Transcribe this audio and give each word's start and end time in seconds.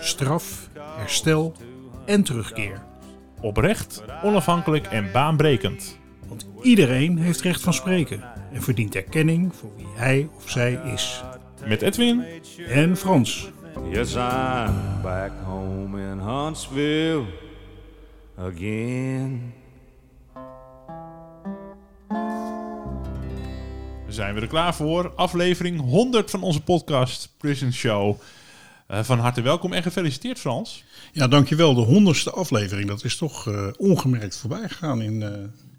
straf, 0.00 0.68
herstel 0.98 1.52
en 2.06 2.22
terugkeer. 2.22 2.82
Oprecht, 3.40 4.02
onafhankelijk 4.22 4.86
en 4.86 5.12
baanbrekend. 5.12 5.98
Want 6.28 6.46
iedereen 6.62 7.18
heeft 7.18 7.40
recht 7.40 7.60
van 7.60 7.74
spreken 7.74 8.24
en 8.52 8.62
verdient 8.62 8.94
erkenning 8.94 9.54
voor 9.54 9.70
wie 9.76 9.86
hij 9.94 10.28
of 10.36 10.50
zij 10.50 10.80
is. 10.92 11.22
Met 11.66 11.82
Edwin 11.82 12.24
En 12.68 12.96
Frans. 12.96 13.50
Yes, 13.90 14.14
I'm 14.14 15.02
back 15.02 15.32
home 15.44 16.00
in 16.00 16.18
Huntsville 16.18 17.24
again. 18.36 19.54
we 24.06 24.12
zijn 24.12 24.34
we 24.34 24.40
er 24.40 24.46
klaar 24.46 24.74
voor. 24.74 25.12
Aflevering 25.16 25.80
100 25.80 26.30
van 26.30 26.42
onze 26.42 26.62
podcast 26.62 27.34
Prison 27.38 27.72
Show. 27.72 28.20
Eh, 28.86 29.04
van 29.04 29.18
harte 29.18 29.42
welkom 29.42 29.72
en 29.72 29.82
gefeliciteerd 29.82 30.38
Frans. 30.38 30.84
Ja, 31.12 31.28
dankjewel. 31.28 31.74
De 31.74 31.80
honderdste 31.80 32.30
aflevering. 32.30 32.88
Dat 32.88 33.04
is 33.04 33.16
toch 33.16 33.48
eh, 33.48 33.66
ongemerkt 33.76 34.36
voorbij 34.36 34.68
gegaan. 34.68 35.02
In, 35.02 35.22
eh, 35.22 35.30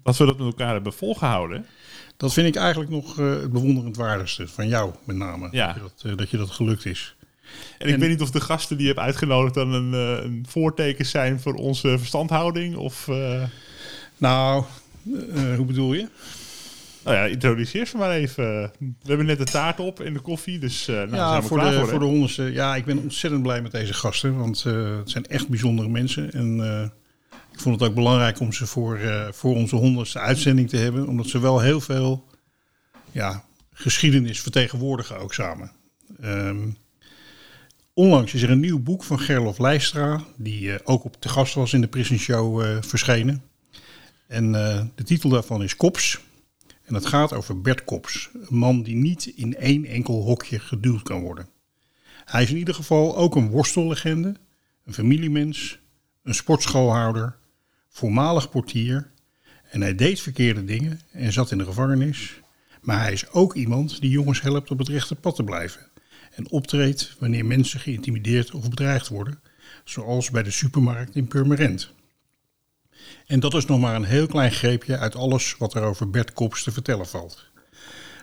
Dat 0.02 0.16
we 0.16 0.24
dat 0.24 0.38
met 0.38 0.46
elkaar 0.46 0.72
hebben 0.72 0.92
volgehouden. 0.92 1.66
dat 2.16 2.32
vind 2.32 2.46
ik 2.48 2.56
eigenlijk 2.56 2.90
nog 2.90 3.16
het 3.16 3.52
bewonderend 3.52 3.96
waardigste. 3.96 4.48
Van 4.48 4.68
jou 4.68 4.92
met 5.04 5.16
name. 5.16 5.48
Ja. 5.50 5.72
Dat, 5.72 5.92
je 5.96 6.14
dat, 6.14 6.30
je 6.30 6.36
dat 6.36 6.50
gelukt 6.50 6.84
is. 6.84 7.14
En 7.78 7.88
ik 7.88 7.96
weet 7.96 8.08
niet 8.08 8.20
of 8.20 8.30
de 8.30 8.40
gasten 8.40 8.76
die 8.76 8.86
je 8.86 8.92
hebt 8.92 9.04
uitgenodigd 9.04 9.54
dan 9.54 9.72
een, 9.72 9.92
een 9.92 10.46
voorteken 10.48 11.06
zijn 11.06 11.40
voor 11.40 11.54
onze 11.54 11.98
verstandhouding. 11.98 12.76
Of, 12.76 13.08
Nou, 14.16 14.64
hoe 15.56 15.64
bedoel 15.66 15.94
je? 15.94 16.08
Nou 17.06 17.18
ja, 17.18 17.24
introduceer 17.24 17.86
ze 17.86 17.96
maar 17.96 18.10
even. 18.10 18.72
We 18.78 18.94
hebben 19.04 19.26
net 19.26 19.38
de 19.38 19.44
taart 19.44 19.80
op 19.80 20.00
en 20.00 20.12
de 20.12 20.20
koffie, 20.20 20.58
dus 20.58 20.88
eh 20.88 20.94
nou, 20.94 21.10
ja, 21.10 21.28
zijn 21.28 21.40
we 21.40 21.46
voor 21.46 21.58
klaar 21.58 21.70
de, 21.70 21.78
voor. 21.78 21.88
voor 21.88 21.98
de 21.98 22.04
honderdste. 22.04 22.42
Ja, 22.42 22.76
ik 22.76 22.84
ben 22.84 22.98
ontzettend 22.98 23.42
blij 23.42 23.62
met 23.62 23.72
deze 23.72 23.94
gasten. 23.94 24.38
Want 24.38 24.64
eh, 24.66 24.96
het 24.96 25.10
zijn 25.10 25.26
echt 25.26 25.48
bijzondere 25.48 25.88
mensen. 25.88 26.32
En 26.32 26.60
eh, 26.60 26.82
ik 27.52 27.60
vond 27.60 27.80
het 27.80 27.88
ook 27.88 27.94
belangrijk 27.94 28.40
om 28.40 28.52
ze 28.52 28.66
voor, 28.66 29.00
voor 29.30 29.54
onze 29.54 29.76
honderdste 29.76 30.18
uitzending 30.18 30.68
te 30.68 30.76
hebben. 30.76 31.06
Omdat 31.06 31.26
ze 31.26 31.40
wel 31.40 31.60
heel 31.60 31.80
veel 31.80 32.24
ja, 33.10 33.44
geschiedenis 33.72 34.40
vertegenwoordigen 34.40 35.18
ook 35.18 35.34
samen. 35.34 35.72
Ehm, 36.20 36.68
onlangs 37.94 38.34
is 38.34 38.42
er 38.42 38.50
een 38.50 38.60
nieuw 38.60 38.82
boek 38.82 39.04
van 39.04 39.20
Gerlof 39.20 39.58
Leistra. 39.58 40.24
Die 40.36 40.86
ook 40.86 41.04
op 41.04 41.20
te 41.20 41.28
gast 41.28 41.54
was 41.54 41.72
in 41.72 41.80
de 41.80 41.88
Prison 41.88 42.18
Show 42.18 42.80
verschenen. 42.80 43.42
En 44.26 44.52
de 44.94 45.04
titel 45.04 45.30
daarvan 45.30 45.62
is 45.62 45.76
Kops. 45.76 46.20
En 46.86 46.92
dat 46.94 47.06
gaat 47.06 47.32
over 47.32 47.60
Bert 47.60 47.84
Kops, 47.84 48.30
een 48.32 48.56
man 48.56 48.82
die 48.82 48.94
niet 48.94 49.26
in 49.26 49.56
één 49.56 49.84
enkel 49.84 50.22
hokje 50.22 50.58
geduwd 50.58 51.02
kan 51.02 51.20
worden. 51.20 51.48
Hij 52.24 52.42
is 52.42 52.50
in 52.50 52.56
ieder 52.56 52.74
geval 52.74 53.16
ook 53.16 53.36
een 53.36 53.50
worstellegende, 53.50 54.34
een 54.84 54.94
familiemens, 54.94 55.78
een 56.22 56.34
sportschoolhouder, 56.34 57.36
voormalig 57.88 58.50
portier. 58.50 59.10
En 59.70 59.80
hij 59.80 59.94
deed 59.94 60.20
verkeerde 60.20 60.64
dingen 60.64 61.00
en 61.12 61.32
zat 61.32 61.50
in 61.50 61.58
de 61.58 61.64
gevangenis. 61.64 62.40
Maar 62.80 63.00
hij 63.00 63.12
is 63.12 63.30
ook 63.30 63.54
iemand 63.54 64.00
die 64.00 64.10
jongens 64.10 64.40
helpt 64.40 64.70
op 64.70 64.78
het 64.78 64.88
rechte 64.88 65.14
pad 65.14 65.36
te 65.36 65.44
blijven. 65.44 65.80
En 66.30 66.50
optreedt 66.50 67.16
wanneer 67.18 67.46
mensen 67.46 67.80
geïntimideerd 67.80 68.50
of 68.50 68.68
bedreigd 68.68 69.08
worden, 69.08 69.40
zoals 69.84 70.30
bij 70.30 70.42
de 70.42 70.50
supermarkt 70.50 71.16
in 71.16 71.28
Purmerend. 71.28 71.94
En 73.26 73.40
dat 73.40 73.54
is 73.54 73.64
nog 73.64 73.80
maar 73.80 73.94
een 73.94 74.04
heel 74.04 74.26
klein 74.26 74.52
greepje 74.52 74.98
uit 74.98 75.14
alles 75.14 75.56
wat 75.56 75.74
er 75.74 75.82
over 75.82 76.10
Bert 76.10 76.32
Kops 76.32 76.62
te 76.62 76.72
vertellen 76.72 77.06
valt. 77.06 77.44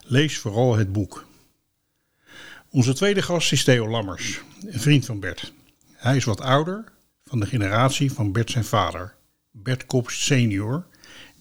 Lees 0.04 0.38
vooral 0.38 0.76
het 0.76 0.92
boek. 0.92 1.26
Onze 2.70 2.94
tweede 2.94 3.22
gast 3.22 3.52
is 3.52 3.64
Theo 3.64 3.90
Lammers, 3.90 4.42
een 4.66 4.80
vriend 4.80 5.06
van 5.06 5.20
Bert. 5.20 5.54
Hij 5.92 6.16
is 6.16 6.24
wat 6.24 6.42
ouder, 6.42 6.84
van 7.26 7.40
de 7.40 7.46
generatie 7.46 8.12
van 8.12 8.32
Bert 8.32 8.52
zijn 8.52 8.66
vader, 8.66 9.16
Bert 9.52 9.86
Kops 9.86 10.26
senior, 10.26 10.86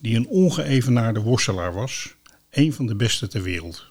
die 0.00 0.16
een 0.16 0.26
ongeëvenaarde 0.26 1.20
worstelaar 1.20 1.72
was, 1.72 2.14
een 2.50 2.72
van 2.72 2.86
de 2.86 2.94
beste 2.94 3.28
ter 3.28 3.42
wereld. 3.42 3.86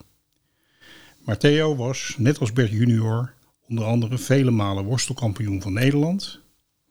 Maar 1.18 1.38
Theo 1.38 1.76
was, 1.76 2.14
net 2.18 2.38
als 2.38 2.52
Bert 2.52 2.70
junior, 2.70 3.34
onder 3.68 3.84
andere 3.84 4.18
vele 4.18 4.50
malen 4.50 4.84
worstelkampioen 4.84 5.62
van 5.62 5.72
Nederland, 5.72 6.40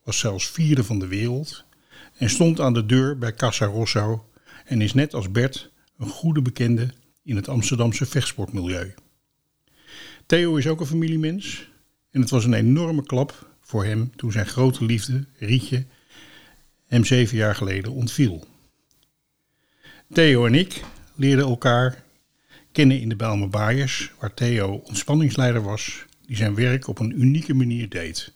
was 0.04 0.20
zelfs 0.20 0.48
vierde 0.48 0.84
van 0.84 1.00
de 1.00 1.08
wereld 1.08 1.66
en 2.22 2.30
stond 2.30 2.60
aan 2.60 2.74
de 2.74 2.86
deur 2.86 3.18
bij 3.18 3.34
Casa 3.34 3.66
Rosso 3.66 4.30
en 4.66 4.82
is 4.82 4.94
net 4.94 5.14
als 5.14 5.32
Bert 5.32 5.72
een 5.98 6.08
goede 6.08 6.42
bekende 6.42 6.90
in 7.24 7.36
het 7.36 7.48
Amsterdamse 7.48 8.06
vechtsportmilieu. 8.06 8.94
Theo 10.26 10.56
is 10.56 10.68
ook 10.68 10.80
een 10.80 10.86
familiemens 10.86 11.70
en 12.12 12.22
het 12.22 12.30
was 12.30 12.46
een 12.46 12.54
enorme 12.54 13.04
klap 13.04 13.50
voor 13.62 13.86
hem 13.86 14.16
toen 14.16 14.32
zijn 14.32 14.46
grote 14.46 14.86
liefde, 14.86 15.26
Rietje, 15.38 15.86
hem 16.88 17.06
zeven 17.06 17.38
jaar 17.38 17.56
geleden 17.56 17.92
ontviel. 17.92 18.48
Theo 20.14 20.46
en 20.46 20.56
ik 20.56 20.84
leerden 21.16 21.46
elkaar 21.46 22.04
kennen 22.72 23.02
in 23.02 23.10
de 23.10 23.16
Bijlmer 23.16 23.50
Baaiers, 23.50 24.12
waar 24.20 24.34
Theo 24.34 24.74
ontspanningsleider 24.74 25.64
was, 25.64 26.06
die 26.26 26.36
zijn 26.36 26.56
werk 26.56 26.88
op 26.88 27.00
een 27.00 27.22
unieke 27.22 27.54
manier 27.54 27.90
deed. 27.90 28.34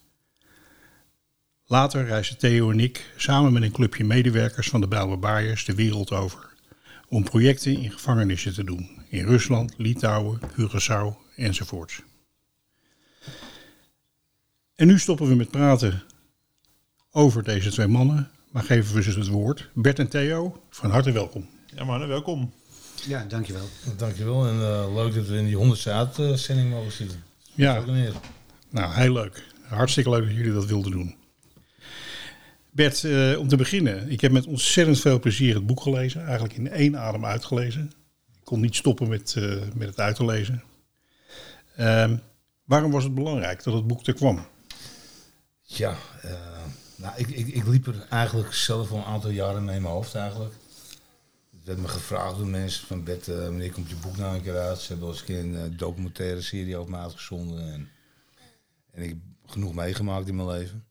Later 1.67 2.05
reisden 2.05 2.37
Theo 2.37 2.71
en 2.71 2.79
ik 2.79 3.13
samen 3.17 3.53
met 3.53 3.63
een 3.63 3.71
clubje 3.71 4.03
medewerkers 4.03 4.69
van 4.69 4.81
de 4.81 4.87
Bijlmer 4.87 5.19
Baaiers 5.19 5.65
de 5.65 5.75
wereld 5.75 6.11
over. 6.11 6.53
Om 7.07 7.23
projecten 7.23 7.77
in 7.77 7.91
gevangenissen 7.91 8.53
te 8.53 8.63
doen. 8.63 8.89
In 9.09 9.25
Rusland, 9.25 9.73
Litouwen, 9.77 10.39
Curaçao 10.39 11.17
enzovoorts. 11.35 12.01
En 14.75 14.87
nu 14.87 14.99
stoppen 14.99 15.27
we 15.27 15.35
met 15.35 15.51
praten 15.51 16.03
over 17.11 17.43
deze 17.43 17.69
twee 17.69 17.87
mannen. 17.87 18.29
Maar 18.51 18.63
geven 18.63 18.95
we 18.95 19.01
ze 19.01 19.19
het 19.19 19.27
woord. 19.27 19.69
Bert 19.73 19.99
en 19.99 20.09
Theo, 20.09 20.61
van 20.69 20.91
harte 20.91 21.11
welkom. 21.11 21.49
Ja 21.75 21.83
mannen, 21.83 22.07
welkom. 22.07 22.53
Ja, 23.07 23.25
dankjewel. 23.27 23.69
Dankjewel 23.97 24.47
en 24.47 24.61
eh, 24.61 24.93
leuk 24.93 25.13
dat 25.13 25.27
we 25.27 25.37
in 25.37 25.45
die 25.45 25.55
100 25.55 25.87
uitzending 25.87 26.69
mogen 26.69 26.91
zitten. 26.91 27.23
Ja, 27.53 27.83
nou 28.69 28.93
heel 28.93 29.13
leuk. 29.13 29.43
Hartstikke 29.61 30.09
leuk 30.09 30.25
dat 30.25 30.35
jullie 30.35 30.53
dat 30.53 30.65
wilden 30.65 30.91
doen. 30.91 31.15
Bert, 32.75 33.03
eh, 33.03 33.39
om 33.39 33.47
te 33.47 33.55
beginnen. 33.55 34.09
Ik 34.09 34.21
heb 34.21 34.31
met 34.31 34.45
ontzettend 34.45 34.99
veel 34.99 35.19
plezier 35.19 35.55
het 35.55 35.65
boek 35.65 35.81
gelezen. 35.81 36.23
Eigenlijk 36.23 36.53
in 36.53 36.69
één 36.69 36.97
adem 36.99 37.25
uitgelezen. 37.25 37.91
Ik 38.33 38.43
kon 38.43 38.59
niet 38.59 38.75
stoppen 38.75 39.07
met, 39.07 39.35
eh, 39.37 39.61
met 39.75 39.87
het 39.87 39.99
uit 39.99 40.15
te 40.15 40.25
lezen. 40.25 40.63
Ehm, 41.75 42.17
waarom 42.63 42.91
was 42.91 43.03
het 43.03 43.13
belangrijk 43.13 43.63
dat 43.63 43.73
het 43.73 43.87
boek 43.87 44.07
er 44.07 44.13
kwam? 44.13 44.45
Ja, 45.61 45.97
eh, 46.21 46.31
nou, 46.95 47.13
ik, 47.17 47.27
ik, 47.27 47.47
ik 47.47 47.67
liep 47.67 47.87
er 47.87 48.07
eigenlijk 48.09 48.53
zelf 48.53 48.91
al 48.91 48.97
een 48.97 49.03
aantal 49.03 49.29
jaren 49.29 49.65
mee 49.65 49.75
in 49.75 49.81
mijn 49.81 49.93
hoofd 49.93 50.15
eigenlijk. 50.15 50.53
Het 51.51 51.65
werd 51.65 51.79
me 51.79 51.87
gevraagd 51.87 52.37
door 52.37 52.47
mensen 52.47 52.87
van 52.87 53.03
Bert, 53.03 53.27
wanneer 53.27 53.71
komt 53.71 53.89
je 53.89 53.95
boek 53.95 54.17
nou 54.17 54.35
een 54.35 54.43
keer 54.43 54.57
uit? 54.57 54.79
Ze 54.79 54.87
hebben 54.87 55.05
wel 55.05 55.15
eens 55.15 55.19
een 55.19 55.51
keer 55.51 55.61
een 55.61 55.77
documentaire 55.77 56.41
serie 56.41 56.77
over 56.77 56.91
me 56.91 56.97
uitgezonden. 56.97 57.73
En, 57.73 57.89
en 58.91 59.03
ik 59.03 59.09
heb 59.09 59.19
genoeg 59.45 59.73
meegemaakt 59.73 60.27
in 60.27 60.35
mijn 60.35 60.47
leven. 60.47 60.84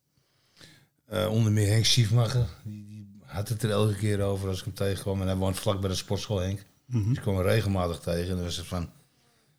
Eh, 1.05 1.31
onder 1.31 1.53
meer 1.53 1.69
Henk 1.69 1.85
Schiefmacher, 1.85 2.47
die, 2.63 2.85
die 2.87 3.07
had 3.25 3.49
het 3.49 3.63
er 3.63 3.71
elke 3.71 3.95
keer 3.95 4.21
over 4.21 4.49
als 4.49 4.59
ik 4.59 4.65
hem 4.65 4.75
tegenkwam. 4.75 5.21
En 5.21 5.27
hij 5.27 5.37
woont 5.37 5.59
vlak 5.59 5.81
bij 5.81 5.91
de 5.91 5.97
sportschool 5.97 6.39
Henk. 6.39 6.65
Dus 6.87 7.17
ik 7.17 7.21
kwam 7.21 7.37
hem 7.37 7.47
regelmatig 7.47 7.99
tegen 7.99 8.31
en 8.31 8.35
dan 8.35 8.45
was 8.45 8.57
het 8.57 8.67
van... 8.67 8.91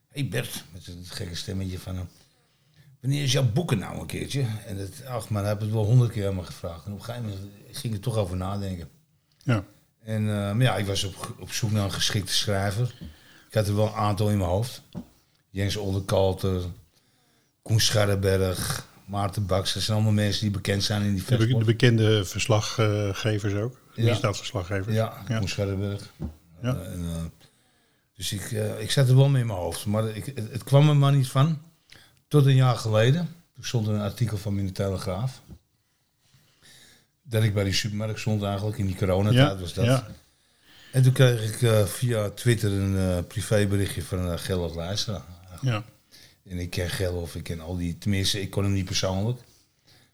Hé 0.09 0.21
hey 0.21 0.29
Bert, 0.29 0.63
met 0.73 0.83
zo'n 0.83 1.05
gekke 1.05 1.35
stemmetje 1.35 1.79
van 1.79 1.95
hem. 1.95 2.07
Wanneer 3.01 3.23
is 3.23 3.31
jouw 3.31 3.51
boeken 3.51 3.77
nou 3.77 3.99
een 3.99 4.05
keertje? 4.05 4.45
En 4.65 4.77
dat, 4.77 5.05
ach 5.05 5.29
man, 5.29 5.41
hij 5.41 5.51
heeft 5.51 5.63
het 5.63 5.71
wel 5.71 5.85
honderd 5.85 6.11
keer 6.11 6.27
aan 6.27 6.35
me 6.35 6.43
gevraagd. 6.43 6.85
En 6.85 6.91
op 6.91 6.97
een 6.97 7.03
gegeven 7.03 7.29
moment 7.29 7.49
ging 7.71 7.93
ik 7.93 7.93
er 7.93 7.99
toch 7.99 8.17
over 8.17 8.37
nadenken. 8.37 8.89
Ja. 9.43 9.63
En 10.03 10.21
uh, 10.21 10.27
maar 10.27 10.61
ja, 10.61 10.77
ik 10.77 10.85
was 10.85 11.03
op, 11.03 11.35
op 11.39 11.51
zoek 11.51 11.71
naar 11.71 11.83
een 11.83 11.91
geschikte 11.91 12.33
schrijver. 12.33 12.95
Ik 13.47 13.53
had 13.53 13.67
er 13.67 13.75
wel 13.75 13.87
een 13.87 13.93
aantal 13.93 14.29
in 14.29 14.37
mijn 14.37 14.49
hoofd. 14.49 14.81
Jens 15.49 15.75
Oldekalter, 15.75 16.61
Koen 17.61 17.79
Scharrenberg, 17.79 18.87
Maarten 19.05 19.45
Baks. 19.45 19.73
Dat 19.73 19.83
zijn 19.83 19.95
allemaal 19.97 20.15
mensen 20.15 20.41
die 20.41 20.51
bekend 20.51 20.83
zijn 20.83 21.01
in 21.01 21.13
die 21.13 21.37
De, 21.37 21.57
de 21.57 21.63
bekende 21.65 22.25
verslaggevers 22.25 23.53
ook. 23.53 23.79
Ja. 23.93 24.03
Misdaadverslaggevers. 24.03 24.95
Ja, 24.95 25.13
ja. 25.27 25.41
Ja. 26.61 26.75
Uh, 26.75 26.91
en, 26.93 26.99
uh, 26.99 27.09
dus 28.15 28.31
ik, 28.33 28.51
uh, 28.51 28.81
ik 28.81 28.91
zat 28.91 29.09
er 29.09 29.15
wel 29.15 29.29
mee 29.29 29.41
in 29.41 29.47
mijn 29.47 29.59
hoofd. 29.59 29.85
Maar 29.85 30.07
ik, 30.07 30.25
het, 30.25 30.51
het 30.51 30.63
kwam 30.63 30.89
er 30.89 30.95
maar 30.95 31.11
niet 31.15 31.27
van. 31.27 31.61
Tot 32.27 32.45
een 32.45 32.55
jaar 32.55 32.75
geleden. 32.75 33.35
Toen 33.55 33.63
stond 33.63 33.87
er 33.87 33.93
een 33.93 34.01
artikel 34.01 34.37
van 34.37 34.55
de 34.65 34.71
Telegraaf. 34.71 35.41
Dat 37.23 37.43
ik 37.43 37.53
bij 37.53 37.63
die 37.63 37.73
supermarkt 37.73 38.19
stond 38.19 38.43
eigenlijk, 38.43 38.77
in 38.77 38.85
die 38.85 38.95
coronatijd 38.95 39.59
was 39.59 39.73
dat. 39.73 39.85
ja. 39.85 40.07
En 40.91 41.03
toen 41.03 41.13
kreeg 41.13 41.61
ik 41.61 41.87
via 41.87 42.29
Twitter 42.29 42.71
een 42.71 43.27
privéberichtje 43.27 44.03
van 44.03 44.31
uh, 44.49 44.75
Luisteraar. 44.75 45.21
ja. 45.61 45.83
En 46.49 46.57
ik 46.57 46.69
ken 46.69 46.89
Gerlof, 46.89 47.35
ik 47.35 47.43
ken 47.43 47.59
al 47.59 47.77
die, 47.77 47.97
tenminste, 47.97 48.41
ik 48.41 48.49
kon 48.49 48.63
hem 48.63 48.73
niet 48.73 48.85
persoonlijk. 48.85 49.39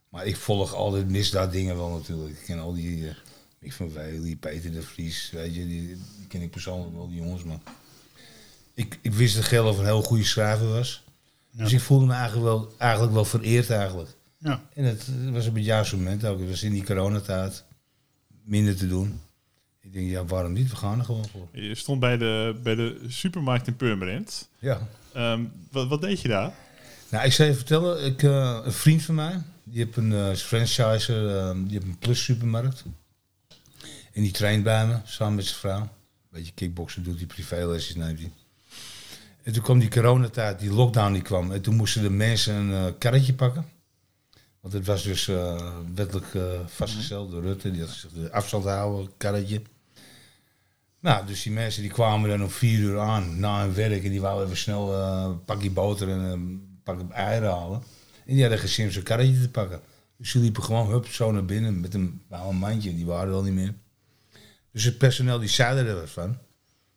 Maar 0.10 0.26
ik 0.26 0.36
volg 0.36 0.74
al 0.74 0.92
die 0.92 1.06
misdaaddingen 1.06 1.76
wel 1.76 1.90
natuurlijk. 1.90 2.38
Ik 2.40 2.46
ken 2.46 2.60
al 2.60 2.74
die, 2.74 3.08
eh 3.08 3.16
Mick 3.62 3.74
van 3.74 3.92
Wely, 3.94 4.36
Peter 4.36 4.72
de 4.72 4.82
Vries, 4.82 5.30
weet 5.32 5.56
je, 5.56 5.68
die, 5.68 5.88
die 6.18 6.28
ken 6.28 6.42
ik 6.42 6.52
persoonlijk 6.52 6.96
wel, 6.96 7.08
die 7.08 7.22
jongens. 7.22 7.44
Maar 7.44 7.60
ik, 8.74 9.00
ik 9.02 9.14
wist 9.14 9.36
dat 9.36 9.44
Gerlof 9.44 9.78
een 9.78 9.86
heel 9.86 10.02
goede 10.02 10.24
schrijver 10.24 10.68
was. 10.68 11.04
Ja. 11.50 11.64
Dus 11.64 11.74
ik 11.74 11.80
voelde 11.80 12.06
me 12.06 12.14
eigenlijk 12.14 12.44
wel, 12.44 12.74
eigenlijk 12.78 13.14
wel 13.14 13.26
vereerd 13.26 13.70
eigenlijk. 13.70 14.10
ja. 14.38 14.64
En 14.74 14.84
het, 14.84 15.08
was 15.32 15.48
op 15.48 15.56
het 15.56 15.66
juiste 15.66 15.98
moment 15.98 16.26
ook. 16.26 16.40
Het 16.40 16.50
was 16.50 16.64
in 16.64 16.72
die 16.72 16.84
coronatijd 16.84 17.64
minder 18.44 18.76
te 18.76 18.88
doen. 18.88 19.20
Ik 19.82 19.94
denk, 19.94 20.10
ja, 20.10 20.26
waarom 20.26 20.54
niet? 20.54 20.70
We 20.70 20.76
gaan 20.76 21.00
er 21.00 21.06
gewoon 21.06 21.28
voor. 21.28 21.48
Je 21.52 21.76
stond 21.76 22.00
bij 22.00 22.18
de, 22.18 22.60
bij 22.64 22.76
de 22.76 23.00
supermarkt 23.08 23.68
in 23.68 23.76
Purmerend. 23.76 24.50
Ja. 24.60 24.88
Ehm, 25.14 25.44
wat, 25.72 25.88
wat 25.88 26.02
deed 26.02 26.22
je 26.22 26.28
daar? 26.28 26.54
Nou, 27.10 27.26
ik 27.26 27.32
zal 27.32 27.46
je 27.46 27.54
vertellen, 27.54 28.06
ik, 28.06 28.24
eh, 28.24 28.60
een 28.64 28.72
vriend 28.72 29.02
van 29.02 29.16
mij, 29.16 29.42
die 29.64 29.84
heeft 29.84 29.98
een 29.98 30.14
eh, 30.14 30.34
franchiser, 30.34 31.38
eh, 31.38 31.54
die 31.54 31.72
heeft 31.72 31.86
een 31.86 31.98
plus 31.98 32.24
supermarkt. 32.24 32.84
En 34.14 34.22
die 34.22 34.32
traint 34.32 34.64
bij 34.64 34.88
me, 34.88 34.98
samen 35.04 35.36
met 35.36 35.46
zijn 35.46 35.60
vrouw. 35.60 35.90
Beetje 36.30 36.52
kickboksen 36.54 37.04
doet 37.04 37.18
hij, 37.18 37.26
privélesjes 37.26 37.96
neemt 37.96 38.20
hij. 38.20 38.32
En 39.44 39.54
toen 39.54 39.64
kwam 39.64 39.80
die 39.80 39.90
coronatijd, 39.90 40.60
die 40.60 40.72
lockdown 40.72 41.14
die 41.14 41.22
kwam. 41.22 41.52
En 41.52 41.62
toen 41.62 41.76
moesten 41.76 42.02
de 42.02 42.10
mensen 42.10 42.56
een 42.56 42.86
eh, 42.86 42.94
karretje 42.98 43.34
pakken. 43.34 43.66
Want 44.60 44.74
het 44.74 44.86
was 44.86 45.04
dus 45.04 45.26
wettelijk 45.96 46.26
vastgesteld 46.66 47.32
door 47.32 47.42
Rutte. 47.42 47.72
Die 47.72 47.82
had 47.82 47.90
zich 47.90 48.12
de 48.12 48.32
afstand 48.32 48.64
houden, 48.64 49.12
karretje. 49.18 49.62
Nou, 51.02 51.26
dus 51.26 51.44
die 51.44 51.52
mensen 51.52 51.82
die 51.82 51.92
kwamen 51.92 52.30
dan 52.30 52.44
om 52.44 52.50
vier 52.50 52.80
uur 52.80 53.00
aan 53.00 53.40
na 53.40 53.62
hun 53.62 53.74
werk. 53.74 54.04
En 54.04 54.10
die 54.10 54.22
wouden 54.22 54.46
even 54.46 54.58
snel 54.58 54.94
eh, 54.94 55.24
een 55.24 55.44
pakje 55.44 55.72
boter 55.72 56.10
en 56.10 56.20
een 56.20 56.80
pakje 56.84 57.06
eieren 57.12 57.50
halen. 57.50 57.84
En 58.26 58.34
die 58.34 58.42
hadden 58.42 58.60
geen 58.60 58.70
zin 58.70 58.86
om 58.86 58.92
zo'n 58.92 59.04
karretje 59.04 59.42
te 59.42 59.50
pakken. 59.50 59.82
Dus 60.18 60.32
die 60.32 60.42
liepen 60.42 60.64
gewoon 60.64 60.90
hup, 60.90 61.08
zo 61.08 61.32
naar 61.32 61.46
binnen 61.46 61.80
met 61.80 61.94
een, 61.94 62.22
nou, 62.30 62.50
een 62.50 62.56
mandje. 62.56 62.96
Die 62.96 63.06
waren 63.06 63.30
er 63.30 63.36
al 63.36 63.44
niet 63.44 63.54
meer. 63.54 63.74
Dus 64.72 64.84
het 64.84 64.98
personeel 64.98 65.40
die 65.40 65.50
zei 65.50 65.88
er 65.88 65.96
wat 65.96 66.10
van. 66.10 66.38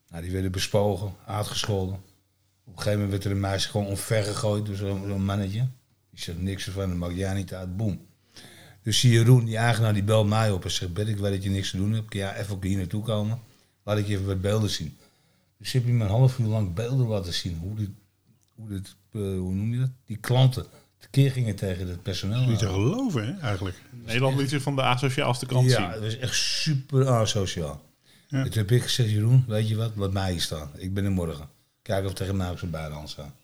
Nou, 0.09 0.23
die 0.23 0.33
werden 0.33 0.53
bespogen, 0.53 1.15
uitgescholden. 1.27 1.95
Op 1.95 2.73
een 2.73 2.83
gegeven 2.83 2.93
moment 2.93 3.11
werd 3.11 3.25
er 3.25 3.31
een 3.31 3.41
meisje 3.41 3.69
gewoon 3.69 3.87
omvergegooid 3.87 4.67
door 4.67 4.77
zo'n 4.77 5.25
mannetje. 5.25 5.69
Die 6.11 6.23
zegt 6.23 6.39
niks 6.39 6.67
ervan, 6.67 6.89
dat 6.89 6.99
maakt 6.99 7.17
jij 7.17 7.35
niet 7.35 7.55
uit, 7.55 7.77
boem. 7.77 8.07
Dus 8.83 9.01
die 9.01 9.13
Jeroen, 9.13 9.45
die 9.45 9.57
eigenaar, 9.57 9.93
die 9.93 10.03
belt 10.03 10.29
mij 10.29 10.51
op 10.51 10.65
en 10.65 10.71
zegt... 10.71 10.93
Bert, 10.93 11.09
ik 11.09 11.17
weet 11.17 11.33
dat 11.33 11.43
je 11.43 11.51
niks 11.51 11.71
te 11.71 11.77
doen 11.77 11.93
hebt. 11.93 12.09
Kun 12.09 12.19
jij 12.19 12.37
even 12.37 12.59
hier 12.63 12.77
naartoe 12.77 13.03
komen? 13.03 13.39
Laat 13.85 13.99
ik 13.99 14.07
je 14.07 14.13
even 14.13 14.27
wat 14.27 14.41
beelden 14.41 14.71
zien. 14.71 14.97
Dus 15.59 15.73
heb 15.73 15.87
je 15.87 15.93
me 15.93 16.05
een 16.05 16.11
half 16.11 16.39
uur 16.39 16.47
lang 16.47 16.75
beelden 16.75 17.07
laten 17.07 17.33
zien. 17.33 17.59
Hoe, 17.63 17.75
dit, 17.77 17.89
hoe, 18.55 18.69
dit, 18.69 18.95
eh, 19.13 19.21
hoe 19.21 19.55
noem 19.55 19.73
je 19.73 19.79
dat? 19.79 19.91
Die 20.07 20.17
klanten 20.17 20.67
tekeer 20.99 21.31
gingen 21.31 21.55
tegen 21.57 21.89
het 21.89 22.03
personeel. 22.03 22.47
Niet 22.49 22.59
te 22.59 22.67
geloven, 22.69 23.27
hè, 23.27 23.41
eigenlijk. 23.41 23.77
Nederland 23.91 24.37
liet 24.37 24.49
zich 24.49 24.63
van 24.63 24.77
de 24.77 24.83
asociaalste 24.83 25.47
kant 25.47 25.71
Ja, 25.71 25.93
zien. 25.93 26.01
dat 26.01 26.11
is 26.13 26.19
echt 26.19 26.35
super 26.35 27.09
asociaal. 27.09 27.83
Ja. 28.29 28.39
En 28.39 28.51
toen 28.51 28.59
heb 28.63 28.71
ik 28.71 28.83
gezegd, 28.83 29.11
Jeroen, 29.11 29.45
weet 29.49 29.69
je 29.69 29.77
wat? 29.77 29.93
Laat 29.97 30.13
mij 30.13 30.31
hier 30.31 30.41
staan. 30.41 30.71
Ik 30.77 30.95
ben 30.95 31.05
er 31.05 31.13
morgen. 31.13 31.49
Kijk 31.83 32.07
of 32.07 32.13
tegen 32.13 32.37
mij 32.37 32.51
ook 32.51 32.59
zo'n 32.59 32.71
bijhand 32.71 33.09
staan. 33.11 33.35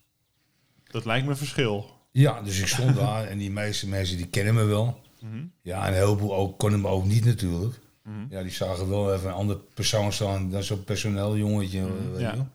Dat 0.90 1.04
lijkt 1.04 1.24
me 1.24 1.30
een 1.30 1.36
verschil. 1.36 1.98
Ja, 2.10 2.42
dus 2.42 2.58
ik 2.60 2.66
stond 2.66 2.96
daar 2.96 3.24
en 3.26 3.38
die 3.38 3.50
meeste 3.50 3.88
mensen 3.88 4.16
die 4.16 4.26
kennen 4.26 4.54
me 4.54 4.64
wel. 4.64 5.00
Mhm. 5.20 5.44
Ja, 5.62 5.82
en 5.86 5.88
een 5.92 5.98
heleboel 5.98 6.34
ook, 6.34 6.58
konden 6.58 6.80
me 6.80 6.88
ook 6.88 7.04
niet 7.04 7.24
natuurlijk. 7.24 7.78
Mhm. 8.10 8.34
Ja, 8.34 8.42
die 8.42 8.52
zagen 8.52 8.88
wel 8.88 9.14
even 9.14 9.28
een 9.28 9.34
ander 9.34 9.56
persoon 9.56 10.12
staan 10.12 10.50
dan 10.50 10.62
zo'n 10.62 10.84
personeel 10.84 11.36
jongetje. 11.36 11.82
weet 11.82 12.14
je 12.14 12.20
ja. 12.20 12.34
wel. 12.34 12.48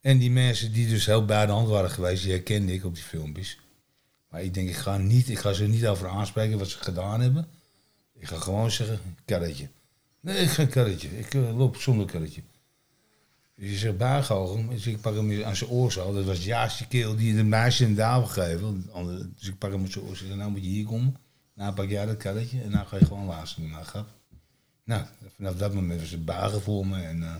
En 0.00 0.18
die 0.18 0.30
mensen 0.30 0.72
die 0.72 0.88
dus 0.88 1.06
heel 1.06 1.24
bij 1.24 1.46
de 1.46 1.52
hand 1.52 1.68
waren 1.68 1.90
geweest, 1.90 2.22
die 2.22 2.32
herkende 2.32 2.72
ik 2.72 2.84
op 2.84 2.94
die 2.94 3.04
filmpjes. 3.04 3.58
Maar 4.28 4.42
ik 4.42 4.54
denk, 4.54 4.68
ik 4.68 4.76
ga, 4.76 4.96
niet, 4.96 5.28
ik 5.28 5.38
ga 5.38 5.52
ze 5.52 5.66
niet 5.66 5.86
over 5.86 6.08
aanspreken 6.08 6.58
wat 6.58 6.68
ze 6.68 6.78
gedaan 6.78 7.20
hebben. 7.20 7.48
Ik 8.18 8.26
ga 8.26 8.36
gewoon 8.36 8.70
zeggen, 8.70 9.00
karretje. 9.24 9.68
Nee, 10.20 10.36
ik 10.36 10.50
ga 10.50 10.64
karretje. 10.64 11.18
Ik 11.18 11.34
eh, 11.34 11.56
loop 11.56 11.76
zonder 11.76 12.06
karretje. 12.06 12.42
Dus 13.56 13.70
je 13.70 13.76
zegt 13.76 13.96
buigogen, 13.96 14.68
dus 14.68 14.86
ik 14.86 15.00
pak 15.00 15.14
hem 15.14 15.42
aan 15.42 15.56
zijn 15.56 15.70
oor 15.70 15.92
zo. 15.92 16.12
Dat 16.12 16.24
was 16.24 16.44
juist 16.44 16.78
die 16.78 16.86
keel 16.86 17.16
die 17.16 17.36
de 17.36 17.44
meisje 17.44 17.84
een 17.84 17.94
daal 17.94 18.26
gegeven. 18.26 18.90
Dus 19.38 19.48
ik 19.48 19.58
pak 19.58 19.72
hem 19.72 19.82
met 19.82 19.92
zijn 19.92 20.04
oor. 20.04 20.16
Zeg, 20.16 20.34
nou 20.34 20.50
moet 20.50 20.62
je 20.62 20.68
hier 20.68 20.86
komen. 20.86 21.16
Nou 21.54 21.74
pak 21.74 21.88
jij 21.88 22.06
dat 22.06 22.16
karretje 22.16 22.60
en 22.60 22.70
nou 22.70 22.86
ga 22.86 22.96
je 22.96 23.04
gewoon 23.04 23.46
grap. 23.82 24.19
Nou, 24.84 25.04
vanaf 25.36 25.54
dat 25.54 25.74
moment 25.74 26.00
was 26.00 26.10
het 26.10 26.24
buigen 26.24 26.62
voor 26.62 26.86
me. 26.86 27.02
En, 27.02 27.22
eh, 27.22 27.34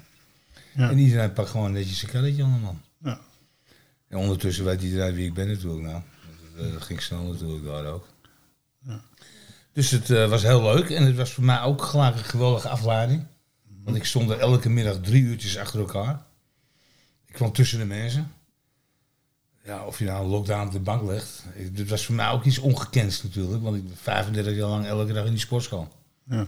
Ja. 0.74 0.90
en 0.90 0.98
iedereen 0.98 1.32
pakt 1.32 1.50
gewoon 1.50 1.72
netjes 1.72 1.98
zijn 1.98 2.10
karretje 2.10 2.44
man. 2.46 2.80
Ja. 3.04 3.20
En 4.08 4.18
ondertussen 4.18 4.64
weet 4.64 4.82
iedereen 4.82 5.14
wie 5.14 5.26
ik 5.26 5.34
ben 5.34 5.48
natuurlijk 5.48 5.82
nou. 5.82 6.02
Dat, 6.56 6.66
eh, 6.66 6.72
dat 6.72 6.82
ging 6.82 7.02
snel 7.02 7.22
natuurlijk 7.22 7.64
daar 7.64 7.84
ook. 7.86 8.06
Ja. 8.86 9.00
Dus 9.72 9.90
het 9.90 10.10
eh, 10.10 10.28
was 10.28 10.42
heel 10.42 10.62
leuk 10.62 10.90
en 10.90 11.02
het 11.06 11.16
was 11.16 11.32
voor 11.32 11.44
mij 11.44 11.60
ook 11.60 11.82
gelijk 11.82 12.16
een 12.16 12.24
geweldige 12.24 12.68
afleiding. 12.68 13.24
Want 13.84 13.96
ik 13.96 14.04
stond 14.04 14.30
er 14.30 14.38
elke 14.38 14.68
middag 14.68 15.00
drie 15.00 15.22
uurtjes 15.22 15.56
achter 15.58 15.80
elkaar. 15.80 16.22
Ik 17.26 17.34
kwam 17.34 17.52
tussen 17.52 17.78
de 17.78 17.84
mensen. 17.84 18.32
Ja, 19.64 19.84
of 19.86 19.98
je 19.98 20.04
nou 20.04 20.24
een 20.24 20.30
lockdown 20.30 20.66
op 20.66 20.72
de 20.72 20.80
bank 20.80 21.02
legt. 21.10 21.44
Ik, 21.54 21.76
dit 21.76 21.88
was 21.88 22.06
voor 22.06 22.14
mij 22.14 22.28
ook 22.30 22.44
iets 22.44 22.58
ongekends 22.58 23.22
natuurlijk. 23.22 23.62
Want 23.62 23.76
ik 23.76 23.84
ben 23.88 23.96
35 23.96 24.54
jaar 24.54 24.68
lang 24.68 24.86
elke 24.86 25.12
dag 25.12 25.24
in 25.24 25.30
die 25.30 25.40
sportschool. 25.40 25.88
Ja. 26.24 26.46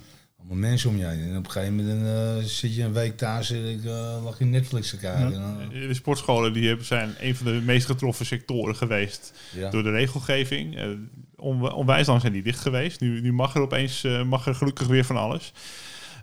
Allemaal 0.48 0.70
mensen 0.70 0.90
om 0.90 0.96
je 0.96 1.04
heen. 1.06 1.20
En 1.30 1.36
op 1.36 1.44
een 1.44 1.50
gegeven 1.50 1.74
moment 1.76 2.06
eh, 2.06 2.44
zit 2.48 2.74
je 2.74 2.82
een 2.82 2.92
week 2.92 3.16
thuis 3.16 3.50
en 3.50 3.64
ik 3.70 3.84
uh, 3.84 4.18
lag 4.24 4.40
in 4.40 4.50
Netflix 4.50 4.90
te 4.90 4.96
kijken. 4.96 5.30
Ja. 5.30 5.38
Dan- 5.38 5.68
De 5.88 5.94
sportscholen 5.94 6.52
die 6.52 6.66
hebben- 6.68 6.86
zijn 6.86 7.14
een 7.20 7.36
van 7.36 7.46
de 7.46 7.52
meest 7.64 7.86
getroffen 7.86 8.26
sectoren 8.26 8.76
geweest 8.76 9.32
ja. 9.56 9.70
door 9.70 9.82
de 9.82 9.90
regelgeving. 9.90 10.76
Eh, 10.76 10.88
on, 11.36 11.72
onwijs 11.72 12.06
lang 12.06 12.20
zijn 12.20 12.32
die 12.32 12.42
dicht 12.42 12.60
geweest. 12.60 13.00
Nu, 13.00 13.20
nu 13.20 13.32
mag 13.32 13.54
er 13.54 13.60
opeens 13.60 14.04
eh, 14.04 14.22
mag 14.24 14.46
er 14.46 14.54
gelukkig 14.54 14.86
weer 14.86 15.04
van 15.04 15.16
alles. 15.16 15.52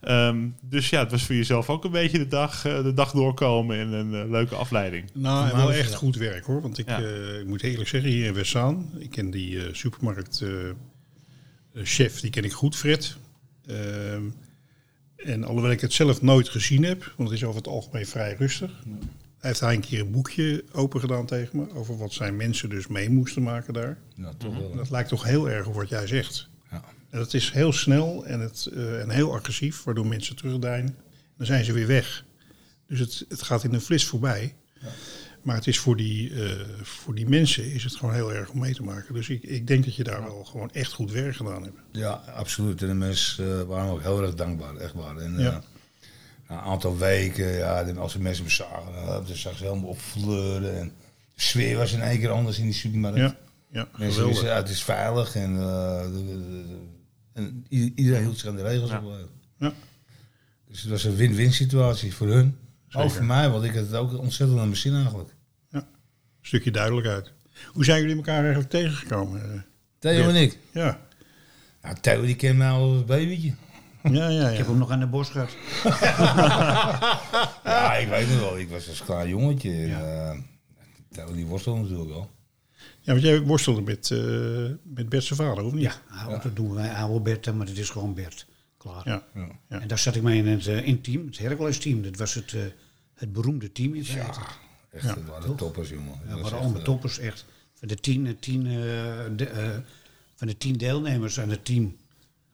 Ehm, 0.02 0.48
dus 0.62 0.90
ja, 0.90 1.00
het 1.00 1.12
was 1.12 1.24
voor 1.24 1.36
jezelf 1.36 1.70
ook 1.70 1.84
een 1.86 1.92
beetje 1.92 2.18
de 2.18 2.28
dag, 2.28 2.66
eh, 2.66 2.84
de 2.84 2.94
dag 2.94 3.12
doorkomen 3.12 3.78
in 3.78 3.92
een 3.94 4.14
eh, 4.24 4.30
leuke 4.30 4.56
afleiding. 4.56 5.10
Nou, 5.14 5.50
en 5.50 5.56
wel 5.56 5.68
we- 5.68 5.74
echt 5.74 5.94
goed 5.96 6.16
werk 6.16 6.46
hoor. 6.46 6.62
Want 6.62 6.78
ik, 6.78 6.90
Ja. 6.90 7.02
eh, 7.02 7.40
ik 7.40 7.46
moet 7.46 7.62
eerlijk 7.64 7.90
zeggen, 7.90 8.10
hier 8.10 8.26
in 8.26 8.34
Westzaan, 8.34 8.90
ik 9.00 9.10
ken 9.10 9.30
die 9.32 9.60
eh, 9.66 9.74
supermarkt 9.74 10.42
eh, 10.42 10.70
eh, 10.70 10.76
chef, 11.84 12.20
die 12.20 12.30
ken 12.30 12.44
ik 12.44 12.52
goed, 12.54 12.76
Fred. 12.76 13.18
Ehm, 13.70 14.24
en 15.16 15.44
alhoewel 15.44 15.72
ik 15.72 15.82
het 15.82 15.94
zelf 15.94 16.22
nooit 16.22 16.50
gezien 16.50 16.84
heb, 16.84 17.14
want 17.18 17.30
het 17.30 17.38
is 17.38 17.44
over 17.44 17.58
het 17.58 17.68
algemeen 17.68 18.06
vrij 18.06 18.36
rustig. 18.38 18.72
Hij 19.40 19.50
heeft 19.50 19.60
hij 19.60 19.74
een 19.74 19.82
keer 19.82 20.00
een 20.00 20.12
boekje 20.12 20.64
open 20.72 21.00
gedaan 21.00 21.26
tegen 21.26 21.60
me 21.60 21.74
over 21.74 21.98
wat 21.98 22.14
zijn 22.14 22.36
mensen 22.36 22.70
dus 22.70 22.88
mee 22.88 23.10
moesten 23.10 23.44
maken 23.44 23.74
daar. 23.74 23.98
Toch 24.38 24.58
wel. 24.58 24.76
Dat 24.76 24.90
lijkt 24.90 25.10
toch 25.10 25.24
heel 25.24 25.50
erg 25.50 25.68
op 25.68 25.74
wat 25.74 25.90
jij 25.90 26.08
zegt. 26.08 26.50
Ja. 26.72 26.84
En 27.10 27.20
dat 27.20 27.34
is 27.34 27.52
heel 27.52 27.74
snel 27.74 28.26
en, 28.26 28.40
het, 28.40 28.70
eh, 28.74 29.02
en 29.02 29.10
heel 29.10 29.34
agressief, 29.34 29.84
waardoor 29.84 30.08
mensen 30.08 30.36
terugdijnen. 30.36 30.96
Dan 31.38 31.46
zijn 31.46 31.64
ze 31.66 31.74
weer 31.74 31.88
weg. 31.88 32.26
Dus 32.88 33.00
het, 33.00 33.26
het 33.30 33.42
gaat 33.42 33.64
in 33.64 33.74
een 33.74 33.82
flis 33.82 34.06
voorbij. 34.06 34.56
Maar 35.50 35.58
het 35.58 35.68
is 35.68 35.80
voor 35.80 35.96
die, 35.98 36.44
eh, 36.44 36.52
voor 36.82 37.16
die 37.16 37.30
mensen 37.30 37.72
is 37.74 37.84
het 37.84 37.96
gewoon 37.96 38.14
heel 38.14 38.34
erg 38.34 38.50
om 38.50 38.60
mee 38.60 38.74
te 38.74 38.84
maken. 38.84 39.14
Dus 39.14 39.30
ik, 39.30 39.44
ik 39.44 39.68
denk 39.68 39.86
dat 39.86 39.96
je 39.96 40.04
daar 40.04 40.24
wel 40.24 40.44
gewoon 40.44 40.72
echt 40.72 40.92
goed 40.94 41.12
werk 41.12 41.36
gedaan 41.36 41.64
hebt. 41.64 41.78
Ja, 41.92 42.12
absoluut. 42.36 42.82
En 42.82 42.88
de 42.88 42.94
mensen 42.94 43.60
eh, 43.60 43.66
waren 43.66 43.92
ook 43.92 44.02
heel 44.02 44.22
erg 44.22 44.36
dankbaar, 44.36 44.76
echt 44.76 44.94
waar. 44.94 45.18
En, 45.18 45.38
eh, 45.38 45.44
Ja. 45.44 45.64
na 46.48 46.56
een 46.56 46.62
aantal 46.64 46.98
weken, 46.98 47.48
ja, 47.58 47.82
als 47.82 48.14
de 48.14 48.20
mensen 48.20 48.44
me 48.44 48.50
zagen, 48.50 49.06
dan 49.06 49.36
zag 49.36 49.58
ze 49.58 49.64
helemaal 49.64 49.90
opfleuren. 49.90 50.80
En 50.80 50.92
de 51.36 51.42
sfeer 51.42 51.78
was 51.78 51.94
in 51.94 52.02
één 52.02 52.20
keer 52.20 52.30
anders 52.30 52.58
in 52.58 52.64
die 52.66 52.74
supermarkt. 52.74 53.18
Ja, 53.18 53.36
ja 53.72 53.88
Mensen 53.92 54.00
geweldig. 54.00 54.26
wisten, 54.28 54.48
ja, 54.48 54.56
het 54.56 54.70
is 54.70 54.84
veilig 54.84 55.36
en, 55.36 55.56
eh, 55.58 56.02
de- 56.02 56.26
de- 56.26 56.66
de- 56.68 56.80
en 57.34 57.66
iedereen 57.70 58.22
hield 58.24 58.38
zich 58.38 58.50
aan 58.50 58.56
de 58.56 58.64
regels. 58.64 58.90
Ja. 58.90 59.02
op, 59.04 59.12
eh. 59.12 59.18
Ja. 59.60 59.74
Dus 60.68 60.82
het 60.82 60.92
was 60.92 61.04
een 61.04 61.16
win-win 61.16 61.54
situatie 61.54 62.14
voor 62.14 62.28
hun. 62.28 62.58
Ook 62.92 63.12
voor 63.12 63.26
mij, 63.26 63.50
want 63.50 63.64
ik 63.64 63.74
had 63.74 63.86
het 63.86 63.96
ook 63.96 64.18
ontzettend 64.18 64.58
naar 64.58 64.68
mijn 64.68 64.80
zin 64.80 64.94
eigenlijk. 64.94 65.38
Een 66.50 66.56
stukje 66.56 66.72
duidelijkheid. 66.80 67.32
Hoe 67.74 67.84
zijn 67.84 68.02
jullie 68.02 68.16
elkaar 68.16 68.40
eigenlijk 68.40 68.70
tegengekomen? 68.70 69.54
Eh, 69.54 69.60
Theo 70.00 70.30
en 70.30 70.36
ik. 70.36 70.58
Ja, 70.72 71.00
Nou, 71.82 71.96
Theo 72.02 72.22
die 72.22 72.36
kent 72.36 72.58
mij 72.58 72.70
al 72.70 72.94
als 72.94 73.06
babytje. 73.06 73.54
ja, 74.04 74.28
ja. 74.28 74.50
Ik 74.50 74.58
heb 74.58 74.66
ja. 74.66 74.72
hem 74.72 74.78
nog 74.78 74.92
aan 74.92 75.00
de 75.00 75.08
bos 75.08 75.30
gehad. 75.30 75.50
Ja, 77.64 77.94
ik 77.94 78.08
weet 78.08 78.28
het 78.28 78.40
wel. 78.40 78.60
Ik 78.60 78.70
was 78.70 78.90
als 78.90 79.04
klein 79.04 79.30
jongetje. 79.30 79.72
En, 79.72 79.92
eh, 79.92 80.38
Theo 81.12 81.34
die 81.34 81.46
worstelde 81.46 81.82
natuurlijk 81.82 82.10
wel. 82.10 82.30
ja 83.00 83.12
want 83.12 83.22
jij 83.24 83.42
worstelde 83.42 83.82
met, 83.82 84.12
eh 84.12 84.20
met 84.84 85.10
Bert 85.10 85.24
zijn 85.24 85.40
vader, 85.40 85.64
of 85.64 85.74
niet? 85.74 85.84
Ja, 85.84 85.94
oude, 86.10 86.40
dat 86.44 86.56
doen 86.56 86.74
wij 86.74 86.94
oude 86.94 87.20
Bert, 87.20 87.54
maar 87.54 87.68
het 87.68 87.78
is 87.78 87.90
gewoon 87.90 88.14
Bert. 88.14 88.46
Klaar. 88.78 89.02
Ja. 89.06 89.24
Ja. 89.34 89.48
Ja. 89.70 89.80
En 89.80 89.88
daar 89.88 90.00
zat 90.00 90.16
ik 90.16 90.22
mee 90.22 90.38
in 90.38 90.48
het, 90.48 90.66
in 90.66 90.94
het 90.94 91.04
team, 91.04 91.26
het 91.26 91.38
Hercules 91.38 91.78
team. 91.80 92.02
Dat 92.02 92.18
was 92.18 92.34
het, 92.34 92.54
eh, 92.54 92.62
het 93.14 93.34
beroemde 93.34 93.72
team 93.72 93.94
in 93.94 94.06
feite. 94.06 94.40
Echt, 94.92 95.08
dat 95.08 95.24
waren 95.26 95.56
toppers, 95.56 95.90
jongen. 95.90 96.20
Ja, 96.28 96.38
waren 96.40 96.58
allemaal 96.60 96.80
eh, 96.80 96.84
toppers, 96.84 97.20
echt. 97.20 97.46
van 97.74 97.88
de 97.88 97.96
tien, 97.96 98.28
eh, 98.28 98.34
tien, 98.40 98.66
eh, 98.66 98.72
de, 99.36 99.46
eh, 99.46 99.78
van 100.36 100.48
de 100.48 100.58
tien 100.58 100.78
deelnemers 100.78 101.40
aan 101.40 101.50
het 101.50 101.66
team 101.66 101.98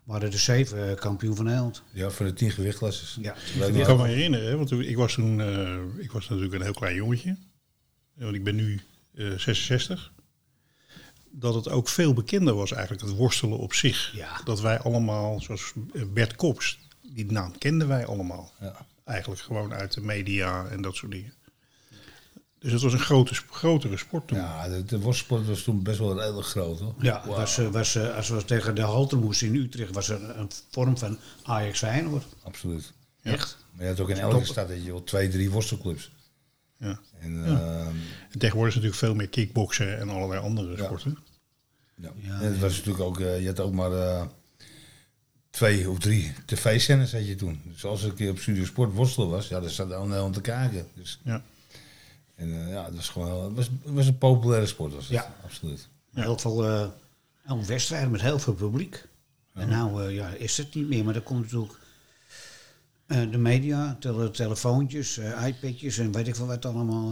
waren 0.03 0.31
er 0.31 0.39
zeven 0.39 0.89
eh, 0.89 0.95
kampioen 0.95 1.35
van 1.35 1.45
Nederland. 1.45 1.83
Ja, 1.91 2.09
voor 2.09 2.25
de 2.25 2.33
tien 2.33 2.51
gewichtklasses. 2.51 3.17
Ja, 3.21 3.35
Ik 3.67 3.75
ja. 3.75 3.85
kan 3.85 3.97
me 3.97 4.07
herinneren, 4.07 4.47
hè, 4.47 4.57
want 4.57 4.71
ik 4.71 4.95
was 4.97 5.13
toen, 5.13 5.41
eh, 5.41 5.77
ik 5.97 6.11
was 6.11 6.27
natuurlijk 6.29 6.53
een 6.55 6.61
heel 6.61 6.73
klein 6.73 6.95
jongetje. 6.95 7.29
Eh, 8.17 8.23
Want 8.23 8.35
ik 8.35 8.43
ben 8.43 8.55
nu 8.55 8.81
eh, 9.15 9.31
66. 9.37 10.11
Dat 11.29 11.53
het 11.55 11.69
ook 11.69 11.87
veel 11.89 12.13
bekender 12.13 12.53
was 12.53 12.71
eigenlijk, 12.71 13.01
het 13.03 13.15
worstelen 13.15 13.57
op 13.57 13.73
zich. 13.73 14.11
Ja. 14.15 14.41
Dat 14.43 14.61
wij 14.61 14.79
allemaal, 14.79 15.41
zoals 15.41 15.73
eh, 15.93 16.01
Bert 16.13 16.35
Kops, 16.35 16.79
die 17.01 17.31
naam 17.31 17.57
kenden 17.57 17.87
wij 17.87 18.05
allemaal. 18.05 18.53
Ja. 18.59 18.85
Eigenlijk 19.03 19.41
gewoon 19.41 19.73
uit 19.73 19.93
de 19.93 20.01
media 20.01 20.65
en 20.67 20.81
dat 20.81 20.95
soort 20.95 21.11
dingen. 21.11 21.33
Dus 22.59 22.71
het 22.71 22.81
was 22.81 22.93
een 22.93 22.99
grote, 22.99 23.33
grotere 23.49 23.97
sport 23.97 24.27
toen. 24.27 24.37
Ja, 24.37 24.67
de, 24.69 24.83
de 24.85 24.99
worstsport 24.99 25.47
was 25.47 25.61
toen 25.61 25.83
best 25.83 25.99
wel 25.99 26.19
redelijk 26.19 26.47
groot, 26.47 26.79
hoor. 26.79 26.95
Ja, 26.99 27.27
was, 27.27 27.57
eh, 27.57 27.67
was, 27.67 27.95
eh, 27.95 28.15
als 28.15 28.29
we 28.29 28.45
tegen 28.45 28.75
de 28.75 28.81
Halter 28.81 29.17
moesten 29.17 29.47
in 29.47 29.55
Utrecht, 29.55 29.93
was 29.93 30.09
er 30.09 30.37
een 30.37 30.51
vorm 30.71 30.97
van 30.97 31.17
Ajax 31.43 31.79
Feyenoord. 31.79 32.25
Absoluut. 32.43 32.93
Echt? 33.21 33.57
Maar 33.71 33.83
je 33.83 33.89
had 33.89 33.99
ook 33.99 34.09
in 34.09 34.17
elke 34.17 34.45
stad 34.45 34.67
dat 34.67 34.83
je 34.83 34.91
wel 34.91 35.03
twee, 35.03 35.29
drie 35.29 35.51
worstelclubs. 35.51 36.11
Ja. 36.77 36.99
En, 37.19 37.45
ehm, 37.45 37.87
En 38.31 38.39
tegenwoordig 38.39 38.75
is 38.75 38.81
natuurlijk 38.81 38.95
veel 38.95 39.15
meer 39.15 39.29
kickboksen 39.29 39.99
en 39.99 40.09
allerlei 40.09 40.41
andere 40.41 40.77
sporten. 40.77 41.17
ja. 41.95 42.09
Ja, 42.21 42.41
en 42.41 42.51
het 42.51 42.59
was 42.59 42.75
natuurlijk 42.77 43.03
ook, 43.03 43.19
eh, 43.19 43.41
je 43.41 43.47
had 43.47 43.59
ook 43.59 43.73
maar 43.73 44.27
twee 45.49 45.89
of 45.89 45.99
drie 45.99 46.33
tv-zenders 46.45 47.11
had 47.11 47.27
je 47.27 47.35
toen. 47.35 47.61
Dus 47.63 47.85
als 47.85 48.03
ik 48.03 48.09
een 48.09 48.15
keer 48.15 48.31
op 48.31 48.39
Studio 48.39 48.65
Sport 48.65 48.93
worstelen 48.93 49.29
was, 49.29 49.47
ja, 49.47 49.59
dan 49.59 49.69
zat 49.69 49.93
al 49.93 50.05
Nederland 50.05 50.33
te 50.33 50.41
kijken. 50.41 50.87
Dus, 50.95 51.19
Ja. 51.23 51.43
En 52.35 52.61
eh, 52.61 52.69
ja, 52.69 52.85
het 52.85 52.95
was 52.95 53.09
gewoon, 53.09 53.43
het 53.43 53.53
was, 53.55 53.65
het 53.83 53.93
was 53.93 54.07
een 54.07 54.17
populaire 54.17 54.67
sport, 54.67 54.93
was 54.93 55.03
het. 55.03 55.13
Ja. 55.13 55.35
Absoluut. 55.43 55.87
Heel 56.13 56.37
veel 56.37 56.65
eh, 56.65 56.87
een 57.45 57.65
wedstrijd 57.65 58.11
met 58.11 58.21
heel 58.21 58.39
veel 58.39 58.53
publiek. 58.53 59.07
En 59.53 59.69
nou 59.69 60.03
eh, 60.03 60.15
ja, 60.15 60.27
is 60.29 60.57
het 60.57 60.75
niet 60.75 60.87
meer, 60.87 61.03
maar 61.03 61.13
dan 61.13 61.23
komt 61.23 61.41
natuurlijk 61.41 61.73
de 63.07 63.37
media, 63.37 63.97
tele 63.99 64.31
telefoontjes, 64.31 65.19
iPadjes 65.45 65.97
en 65.97 66.11
weet 66.11 66.27
ik 66.27 66.35
veel 66.35 66.45
wat 66.45 66.65
allemaal. 66.65 67.11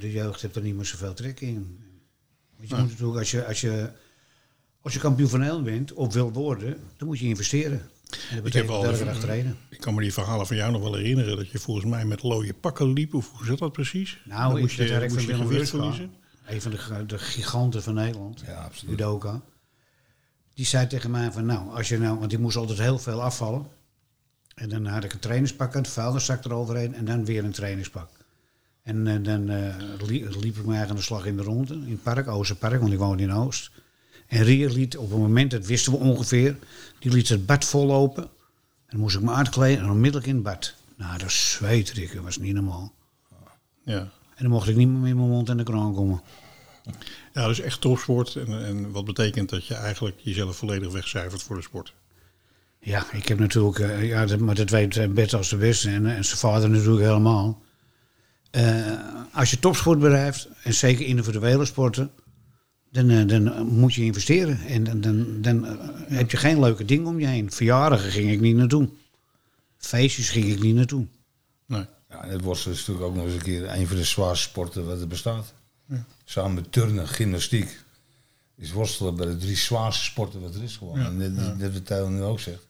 de 0.00 0.12
jeugd 0.12 0.42
heeft 0.42 0.56
er 0.56 0.62
niet 0.62 0.74
meer 0.74 0.84
zoveel 0.84 1.14
trek 1.14 1.40
in. 1.40 1.78
Want 2.56 2.68
je 2.68 2.76
moet 2.76 2.88
natuurlijk, 2.90 3.18
als 3.18 3.30
je, 3.30 3.46
als, 3.46 3.60
je, 3.60 3.90
als 4.80 4.92
je 4.92 4.98
kampioen 4.98 5.28
van 5.28 5.38
Nederland 5.38 5.64
bent 5.64 5.92
of 5.92 6.12
wil 6.12 6.32
worden, 6.32 6.80
dan 6.96 7.08
moet 7.08 7.18
je 7.18 7.26
investeren. 7.26 7.90
En 8.30 8.36
dat 8.36 8.46
Ik 8.46 8.52
heb 8.52 8.66
bergen 8.66 9.08
even-. 9.08 9.56
Ik 9.68 9.80
kan 9.80 9.94
me 9.94 10.00
die 10.00 10.12
verhalen 10.12 10.46
van 10.46 10.56
jou 10.56 10.72
nog 10.72 10.82
wel 10.82 10.94
herinneren 10.94 11.36
dat 11.36 11.50
je 11.50 11.58
volgens 11.58 11.86
mij 11.86 12.04
met 12.04 12.22
looie 12.22 12.54
pakken 12.54 12.92
liep. 12.92 13.14
Of 13.14 13.30
hoe 13.32 13.46
zat 13.46 13.58
dat 13.58 13.72
precies? 13.72 14.18
Nou, 14.24 14.46
Dan 14.48 14.56
ik 14.56 14.62
moest 14.62 14.76
je, 14.76 14.88
werk 14.88 15.12
moest 15.12 15.24
van 15.30 15.36
gewicht 15.36 15.70
verliezen. 15.70 16.12
een 16.46 16.60
van 16.62 16.70
de, 17.06 17.18
giganten 17.18 17.82
van 17.82 17.94
Nederland, 17.94 18.42
Ja, 18.46 18.54
absoluut. 18.64 18.90
judoka. 18.98 19.40
Die 20.54 20.66
zei 20.66 20.86
tegen 20.86 21.10
mij 21.10 21.32
van, 21.32 21.46
nou, 21.46 21.70
als 21.76 21.88
je 21.88 21.98
nou, 21.98 22.18
want 22.18 22.30
die 22.30 22.38
moest 22.38 22.56
altijd 22.56 22.78
heel 22.78 22.98
veel 22.98 23.22
afvallen. 23.22 23.66
En 24.54 24.68
dan 24.68 24.86
had 24.86 25.04
ik 25.04 25.12
een 25.12 25.18
trainingspak 25.18 25.74
aan 25.76 25.82
het 25.82 25.90
vuilniszak 25.90 26.44
eroverheen 26.44 26.94
en 26.94 27.04
dan 27.04 27.24
weer 27.24 27.44
een 27.44 27.52
trainingspak. 27.52 28.10
En 28.82 29.06
eh, 29.06 29.14
dan 29.22 29.48
eh, 29.50 29.74
li- 30.06 30.24
liep 30.24 30.56
ik 30.56 30.64
me 30.64 30.74
eigenlijk 30.74 30.88
aan 30.90 30.96
de 30.96 31.02
slag 31.02 31.26
in 31.26 31.36
de 31.36 31.42
ronde, 31.42 31.74
in 31.74 31.90
het 31.90 32.02
park, 32.02 32.28
Oosterpark, 32.28 32.80
want 32.80 32.92
ik 32.92 32.98
woonde 32.98 33.22
in 33.22 33.32
Oost. 33.32 33.70
En 34.26 34.42
Rier 34.42 34.70
liet 34.70 34.96
op 34.96 35.12
een 35.12 35.20
moment, 35.20 35.50
dat 35.50 35.66
wisten 35.66 35.92
we 35.92 35.98
ongeveer, 35.98 36.56
die 36.98 37.12
liet 37.12 37.28
het 37.28 37.46
bad 37.46 37.64
vol 37.64 37.92
open. 37.92 38.22
En 38.22 38.30
dan 38.90 39.00
moest 39.00 39.16
ik 39.16 39.22
me 39.22 39.32
uitkleden 39.32 39.84
en 39.84 39.90
onmiddellijk 39.90 40.26
in 40.26 40.34
het 40.34 40.44
bad. 40.44 40.74
Nou, 40.96 41.18
dat 41.18 41.32
zweette 41.32 42.02
ik, 42.02 42.14
dat 42.14 42.24
was 42.24 42.38
niet 42.38 42.54
normaal. 42.54 42.92
Ja. 43.84 43.98
En 44.34 44.42
dan 44.42 44.50
mocht 44.50 44.68
ik 44.68 44.76
niet 44.76 44.88
meer 44.88 44.98
met 44.98 45.14
mijn 45.14 45.28
mond 45.28 45.48
in 45.48 45.56
de 45.56 45.62
kraan 45.62 45.94
komen. 45.94 46.22
ja, 47.32 47.46
dus 47.46 47.60
echt 47.60 47.80
topsport. 47.80 48.36
En, 48.36 48.64
en 48.64 48.90
wat 48.90 49.04
betekent 49.04 49.48
dat 49.48 49.66
je 49.66 49.74
eigenlijk 49.74 50.16
jezelf 50.20 50.56
volledig 50.56 50.92
wegcijfert 50.92 51.42
voor 51.42 51.56
de 51.56 51.62
sport. 51.62 51.94
Ja, 52.84 53.12
ik 53.12 53.28
heb 53.28 53.38
natuurlijk, 53.38 53.78
eh, 53.78 54.08
ja, 54.08 54.26
dat, 54.26 54.38
maar 54.38 54.54
dat 54.54 54.70
weet 54.70 54.96
eh, 54.96 55.08
Bert 55.08 55.34
als 55.34 55.48
de 55.48 55.56
beste 55.56 55.90
en, 55.90 56.06
en 56.06 56.24
zijn 56.24 56.38
vader 56.38 56.70
natuurlijk 56.70 57.04
helemaal. 57.04 57.62
Eh, 58.50 58.92
als 59.32 59.50
je 59.50 59.58
topsport 59.58 59.98
bedrijft, 59.98 60.48
en 60.62 60.74
zeker 60.74 61.06
individuele 61.06 61.64
sporten, 61.64 62.10
dan, 62.94 63.10
eh, 63.10 63.26
dan 63.26 63.66
moet 63.66 63.94
je 63.94 64.04
investeren. 64.04 64.58
En 64.66 64.84
dan, 64.84 65.00
dan, 65.00 65.40
dan 65.40 65.66
eh, 65.66 65.76
heb 66.16 66.30
je 66.30 66.36
geen 66.36 66.60
leuke 66.60 66.84
dingen 66.84 67.06
om 67.06 67.20
je 67.20 67.26
heen. 67.26 67.50
Verjaardagen 67.50 68.10
ging 68.10 68.30
ik 68.30 68.40
niet 68.40 68.56
naartoe. 68.56 68.88
Feestjes 69.76 70.30
ging 70.30 70.44
ik 70.44 70.60
niet 70.62 70.74
naartoe. 70.74 71.06
Nee. 71.66 71.86
Ja, 72.10 72.24
en 72.24 72.30
het 72.30 72.40
worstelen 72.40 72.76
is 72.76 72.86
natuurlijk 72.86 73.06
ook 73.06 73.16
nog 73.16 73.24
eens 73.24 73.34
een 73.34 73.42
keer 73.42 73.70
een 73.70 73.86
van 73.86 73.96
de 73.96 74.04
zwaarste 74.04 74.48
sporten 74.48 74.86
wat 74.86 75.00
er 75.00 75.06
bestaat. 75.06 75.54
Samen 76.24 76.54
met 76.54 76.72
turnen, 76.72 77.08
gymnastiek. 77.08 77.82
Is 78.56 78.72
worstelen 78.72 79.16
bij 79.16 79.26
de 79.26 79.36
drie 79.36 79.56
zwaarste 79.56 80.04
sporten 80.04 80.40
wat 80.40 80.54
er 80.54 80.62
is 80.62 80.76
gewoon. 80.76 80.98
Ja, 81.00 81.06
En 81.06 81.34
dat, 81.34 81.74
dat, 81.74 81.86
dat 81.86 82.08
nu 82.08 82.22
ook 82.22 82.40
zegt. 82.40 82.66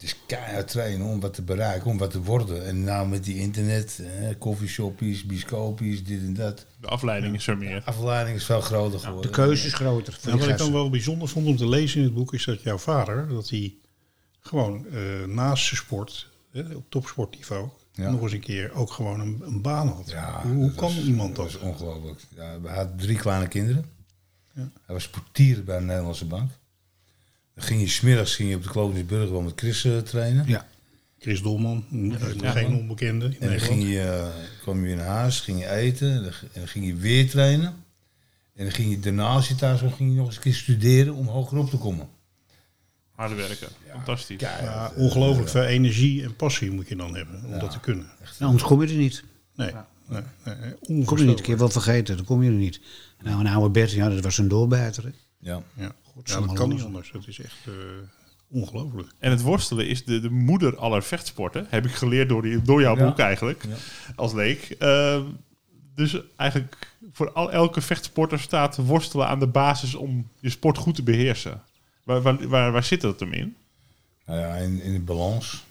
Het 0.00 0.08
is 0.08 0.16
keihard 0.26 0.68
trainen 0.68 1.06
om 1.06 1.20
wat 1.20 1.34
te 1.34 1.42
bereiken, 1.42 1.90
om 1.90 1.98
wat 1.98 2.10
te 2.10 2.22
worden. 2.22 2.66
En 2.66 2.84
nou 2.84 3.08
met 3.08 3.24
die 3.24 3.36
internet, 3.38 4.00
eh, 4.02 4.28
koffieshoppies, 4.38 5.24
biscopies, 5.24 6.04
dit 6.04 6.20
en 6.20 6.34
dat. 6.34 6.66
De 6.80 6.86
afleiding 6.86 7.34
is 7.34 7.46
er 7.46 7.58
meer. 7.58 7.82
Afleiding 7.84 8.36
is 8.36 8.44
veel 8.44 8.60
groter 8.60 8.98
De 9.00 9.06
geworden. 9.06 9.30
keuze 9.30 9.66
is 9.66 9.74
groter. 9.74 10.18
Nou, 10.22 10.30
die 10.36 10.40
wat 10.40 10.50
ik 10.50 10.58
dan 10.58 10.72
wel 10.72 10.90
bijzonder 10.90 11.28
vond 11.28 11.46
om 11.46 11.56
te 11.56 11.68
lezen 11.68 11.98
in 11.98 12.04
het 12.04 12.14
boek 12.14 12.34
is 12.34 12.44
dat 12.44 12.62
jouw 12.62 12.78
vader, 12.78 13.28
dat 13.28 13.48
hij 13.48 13.74
gewoon 14.40 14.86
eh, 14.86 15.24
naast 15.26 15.64
zijn 15.66 15.80
sport, 15.80 16.28
hè, 16.52 16.74
op 16.74 16.84
topsportniveau, 16.88 17.68
Ja. 17.92 18.10
nog 18.10 18.22
eens 18.22 18.32
een 18.32 18.40
keer 18.40 18.72
ook 18.72 18.90
gewoon 18.92 19.20
een, 19.20 19.42
een 19.44 19.62
baan 19.62 19.88
had. 19.88 20.10
Ja, 20.10 20.42
hoe 20.46 20.72
kan 20.74 20.94
was- 20.94 21.04
iemand 21.04 21.36
Dat 21.36 21.50
dat? 21.52 21.54
is 21.54 21.66
ongelooflijk. 21.68 22.20
Ja, 22.36 22.58
hij 22.62 22.74
had 22.76 22.98
drie 22.98 23.16
kleine 23.18 23.48
kinderen. 23.48 23.84
Ja. 24.54 24.70
Hij 24.86 24.94
was 24.94 25.08
portier 25.08 25.64
bij 25.64 25.78
de 25.78 25.84
Nederlandse 25.84 26.26
bank. 26.26 26.50
Ging 27.60 27.80
je 27.80 27.88
smiddags 27.88 28.34
ging 28.34 28.48
je 28.48 28.56
op 28.56 28.62
de 28.62 28.68
Kloosburg 28.68 29.30
wel 29.30 29.40
met 29.40 29.52
Chris 29.56 29.84
eh, 29.84 29.98
trainen. 29.98 30.44
Ja, 30.46 30.66
Chris 31.18 31.42
Dolman, 31.42 31.84
eh, 31.92 32.34
Ja. 32.40 32.50
geen 32.50 32.74
onbekende 32.74 33.26
in 33.26 33.36
En 33.40 33.48
dan 33.48 33.60
ging 33.60 33.88
je, 33.88 34.00
eh, 34.00 34.28
kwam 34.60 34.86
je 34.86 34.96
naar 34.96 35.06
huis, 35.06 35.40
ging 35.40 35.58
je 35.58 35.70
eten, 35.70 36.12
en 36.14 36.32
dan, 36.52 36.68
ging 36.68 36.86
je 36.86 36.94
weer 36.94 37.30
trainen. 37.30 37.74
En 38.54 38.64
dan 38.64 38.72
ging 38.72 38.90
je 38.90 39.00
daarna, 39.00 39.26
als 39.26 39.48
je 39.48 39.54
thuis 39.54 39.80
ging 39.80 40.10
je 40.10 40.16
nog 40.16 40.26
eens 40.26 40.36
een 40.36 40.42
keer 40.42 40.54
studeren 40.54 41.14
om 41.14 41.26
hoger 41.26 41.58
op 41.58 41.70
te 41.70 41.76
komen. 41.76 42.08
Harde 43.10 43.34
werken. 43.34 43.68
Fantastisch. 43.92 44.40
Ja, 44.40 44.92
ongelooflijk 44.96 45.48
veel 45.48 45.64
energie 45.64 46.22
en 46.22 46.36
passie 46.36 46.70
moet 46.70 46.88
je 46.88 46.96
dan 46.96 47.16
hebben 47.16 47.44
om 47.44 47.58
dat 47.58 47.70
te 47.70 47.80
kunnen. 47.80 48.06
nou, 48.20 48.34
anders 48.38 48.62
kom 48.62 48.82
je 48.82 48.88
er 48.88 48.94
niet. 48.94 49.24
Nee, 49.54 49.72
nee, 50.08 50.22
nee, 50.44 50.54
nee, 50.86 51.04
Kom 51.04 51.18
je 51.18 51.24
niet, 51.24 51.38
een 51.38 51.44
keer 51.44 51.58
wel 51.58 51.68
vergeten, 51.68 52.16
dan 52.16 52.24
kom 52.24 52.42
je 52.42 52.50
er 52.50 52.56
niet. 52.56 52.80
Nou, 53.22 53.40
een 53.40 53.46
oude 53.46 53.70
Bert, 53.70 53.92
ja, 53.92 54.08
dat 54.08 54.24
was 54.24 54.38
een 54.38 54.48
doorbijter. 54.48 55.04
hè. 55.04 55.10
Ja. 55.38 55.62
Ja. 55.74 55.92
Ja, 56.24 56.40
dat 56.40 56.52
kan 56.52 56.68
niet 56.68 56.82
anders. 56.82 57.10
Dat 57.12 57.26
is 57.26 57.38
echt 57.40 57.56
eh, 57.66 57.72
ongelooflijk. 58.48 59.08
En 59.18 59.30
het 59.30 59.42
worstelen 59.42 59.88
is 59.88 60.04
de, 60.04 60.20
de 60.20 60.30
moeder 60.30 60.76
aller 60.76 61.02
vechtsporten. 61.02 61.66
Heb 61.68 61.84
ik 61.86 61.92
geleerd 61.92 62.28
door, 62.28 62.42
die, 62.42 62.62
door 62.62 62.80
jouw 62.80 62.96
Ja. 62.96 63.04
boek 63.06 63.18
eigenlijk. 63.18 63.64
Ja. 63.68 63.74
Als 64.16 64.32
leek. 64.32 64.70
Ehm, 64.78 65.24
dus 65.94 66.16
eigenlijk 66.36 66.76
voor 67.12 67.32
al, 67.32 67.52
elke 67.52 67.80
vechtsporter 67.80 68.38
staat 68.40 68.76
worstelen 68.76 69.26
aan 69.26 69.38
de 69.38 69.46
basis 69.46 69.94
om 69.94 70.28
je 70.40 70.50
sport 70.50 70.78
goed 70.78 70.94
te 70.94 71.02
beheersen. 71.02 71.62
Waar, 72.04 72.22
waar, 72.22 72.48
waar, 72.48 72.72
waar 72.72 72.84
zit 72.84 73.00
dat 73.00 73.20
hem 73.20 73.32
in? 73.32 73.56
Nou 74.26 74.38
ja, 74.40 74.54
in, 74.54 74.82
in 74.82 74.92
de 74.92 75.00
balans, 75.00 75.64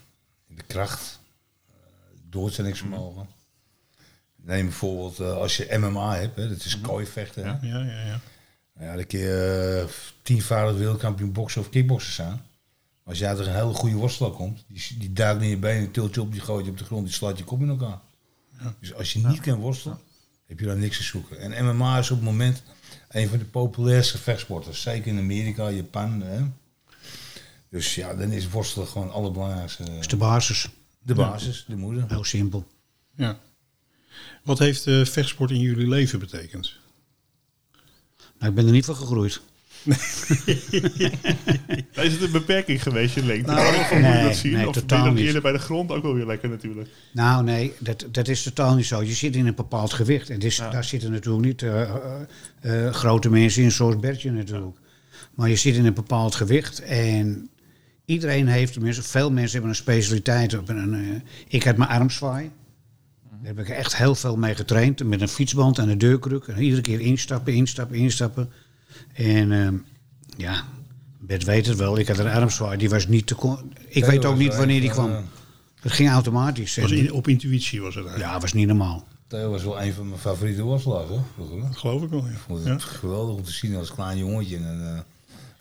in 0.49 0.55
de 0.55 0.63
kracht, 0.63 1.19
eh, 1.67 1.73
doorzettingsvermogen. 2.29 3.27
Neem 4.35 4.65
bijvoorbeeld 4.65 5.19
eh, 5.19 5.33
als 5.33 5.57
je 5.57 5.77
MMA 5.79 6.15
hebt, 6.15 6.35
hè, 6.35 6.49
dat 6.49 6.65
is 6.65 6.81
kooivechten. 6.81 7.43
hè. 7.43 7.49
Ja. 7.49 7.59
Ja, 7.61 7.85
ja, 7.85 8.05
ja. 8.05 8.19
Nou 8.79 8.91
ja, 8.91 8.97
dan 8.97 9.05
kun 9.05 9.19
je 9.19 9.83
uh, 9.85 9.93
tienvoudig 10.21 10.77
wereldkampioen 10.77 11.31
boksen 11.31 11.61
of 11.61 11.69
kickboksen 11.69 12.13
zijn. 12.13 12.41
Als 13.03 13.19
jij 13.19 13.29
uit 13.29 13.39
een 13.39 13.53
hele 13.53 13.73
goede 13.73 13.95
worstelaar 13.95 14.31
komt, 14.31 14.65
die, 14.67 14.97
die 14.97 15.13
duikt 15.13 15.41
in 15.41 15.47
je 15.47 15.57
benen, 15.57 15.91
tilt 15.91 16.15
je 16.15 16.21
op, 16.21 16.31
die 16.31 16.41
gooit 16.41 16.65
je 16.65 16.71
op 16.71 16.77
de 16.77 16.83
grond, 16.83 17.05
die 17.05 17.13
slaat 17.13 17.37
je 17.37 17.43
kop 17.43 17.61
in 17.61 17.69
elkaar. 17.69 17.99
Dus 18.79 18.93
als 18.93 19.13
je 19.13 19.27
niet 19.27 19.39
kan 19.39 19.59
worstelen, 19.59 19.99
heb 20.45 20.59
je 20.59 20.65
daar 20.65 20.77
niks 20.77 20.97
te 20.97 21.03
zoeken. 21.03 21.39
En 21.39 21.65
MMA 21.65 21.97
is 21.97 22.11
op 22.11 22.17
het 22.17 22.25
moment 22.25 22.63
een 23.09 23.29
van 23.29 23.37
de 23.37 23.45
populairste 23.45 24.17
vechtsporten. 24.17 24.75
Zeker 24.75 25.07
in 25.07 25.17
Amerika, 25.17 25.69
Japan. 25.69 26.21
Hè. 26.21 26.41
Dus 27.69 27.95
ja, 27.95 28.15
dan 28.15 28.31
is 28.31 28.49
worstelen 28.49 28.87
gewoon 28.87 29.07
het 29.07 29.15
allerbelangrijkste. 29.15 29.83
Dat 29.83 29.99
is 29.99 30.07
de 30.07 30.17
basis. 30.17 30.69
De 31.01 31.15
basis, 31.15 31.65
de 31.67 31.75
moeder. 31.75 32.05
Heel 32.07 32.23
simpel. 32.23 32.67
ja. 33.15 33.39
Wat 34.43 34.59
heeft 34.59 34.87
eh, 34.87 35.05
vechtsport 35.05 35.51
in 35.51 35.59
jullie 35.59 35.87
leven 35.87 36.19
betekend? 36.19 36.77
Nou, 38.39 38.51
ik 38.51 38.55
ben 38.55 38.65
er 38.65 38.71
niet 38.71 38.85
van 38.85 38.95
gegroeid. 38.95 39.41
Is 41.91 42.11
het 42.11 42.21
een 42.21 42.31
beperking 42.31 42.83
geweest, 42.83 43.15
je 43.15 43.25
lengte? 43.25 43.51
Nou, 43.51 43.67
Of 43.67 43.77
moet 43.77 43.89
je 43.89 43.95
nee, 43.95 44.23
dat 44.23 44.35
zien? 44.35 44.51
nee, 44.51 44.67
of 44.67 44.73
ben 44.73 44.81
totaal 44.81 44.99
je 44.99 45.05
dan 45.05 45.13
niet. 45.13 45.25
eerder 45.25 45.41
bij 45.41 45.51
de 45.51 45.59
grond 45.59 45.91
ook 45.91 46.03
wel 46.03 46.13
weer 46.13 46.25
lekker 46.25 46.49
natuurlijk? 46.49 46.89
Nou, 47.13 47.43
nee, 47.43 47.73
dat, 47.79 48.05
dat 48.11 48.27
is 48.27 48.43
totaal 48.43 48.75
niet 48.75 48.85
zo. 48.85 49.03
Je 49.03 49.13
zit 49.13 49.35
in 49.35 49.47
een 49.47 49.55
bepaald 49.55 49.93
gewicht. 49.93 50.29
En 50.29 50.39
dus, 50.39 50.57
daar 50.57 50.83
zitten 50.83 51.11
natuurlijk 51.11 51.45
niet 51.45 51.61
eh, 51.61 51.81
eh, 51.81 51.95
eh, 52.59 52.93
grote 52.93 53.29
mensen 53.29 53.63
in, 53.63 53.71
zoals 53.71 53.99
Bertje 53.99 54.31
natuurlijk. 54.31 54.77
Maar 55.33 55.49
je 55.49 55.55
zit 55.55 55.75
in 55.75 55.85
een 55.85 55.93
bepaald 55.93 56.35
gewicht. 56.35 56.79
En 56.79 57.49
iedereen 58.05 58.47
heeft, 58.47 58.73
tenminste 58.73 59.03
veel 59.03 59.31
mensen 59.31 59.51
hebben 59.51 59.69
een 59.69 59.75
specialiteit. 59.75 60.57
Op 60.57 60.69
een, 60.69 61.23
ik 61.47 61.63
had 61.63 61.77
mijn 61.77 61.89
armzwaai. 61.89 62.51
Daar 63.41 63.55
heb 63.55 63.59
ik 63.59 63.69
echt 63.69 63.95
heel 63.97 64.15
veel 64.15 64.35
mee 64.37 64.55
getraind. 64.55 65.03
Met 65.03 65.21
een 65.21 65.27
fietsband 65.27 65.77
en 65.77 65.89
een 65.89 65.97
deurkruk. 65.97 66.47
En 66.47 66.61
iedere 66.61 66.81
keer 66.81 66.99
instappen, 66.99 67.53
instappen, 67.53 67.97
instappen. 67.97 68.49
En 69.13 69.51
ehm, 69.51 69.75
ja, 70.37 70.63
Bert 71.19 71.43
weet 71.43 71.65
het 71.65 71.77
wel. 71.77 71.97
Ik 71.97 72.07
had 72.07 72.17
een 72.17 72.27
armzwaai. 72.27 72.77
Die 72.77 72.89
was 72.89 73.07
niet 73.07 73.27
te... 73.27 73.35
kon- 73.35 73.73
Ik 73.87 74.05
weet 74.05 74.25
ook 74.25 74.37
niet 74.37 74.55
wanneer 74.55 74.81
die 74.81 74.89
kwam. 74.89 75.11
Het 75.81 75.91
ging 75.91 76.09
automatisch. 76.09 76.75
Was 76.77 76.91
En- 76.91 76.97
in- 76.97 77.11
op 77.13 77.27
intuïtie 77.27 77.81
was 77.81 77.95
het 77.95 78.03
eigenlijk. 78.05 78.33
ja, 78.35 78.39
was 78.39 78.53
niet 78.53 78.67
normaal. 78.67 79.07
Theo 79.27 79.49
was 79.49 79.63
wel 79.63 79.81
een 79.81 79.93
van 79.93 80.07
mijn 80.09 80.19
favoriete 80.19 80.61
worstelaars, 80.61 81.09
hoor. 81.09 81.23
Dat 81.61 81.77
geloof 81.77 82.03
ik 82.03 82.09
wel, 82.09 82.19
Ik 82.25 82.37
vond 82.45 82.59
het 82.59 82.67
ja. 82.67 82.77
geweldig 82.87 83.35
om 83.35 83.43
te 83.43 83.51
zien 83.51 83.75
als 83.75 83.93
klein 83.93 84.17
jongetje. 84.17 84.57
En, 84.57 84.93
eh, 84.95 84.99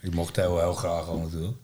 ik 0.09 0.15
mocht 0.15 0.35
Theo 0.35 0.59
heel 0.59 0.73
graag 0.75 1.07
al 1.07 1.19
natuurlijk. 1.19 1.57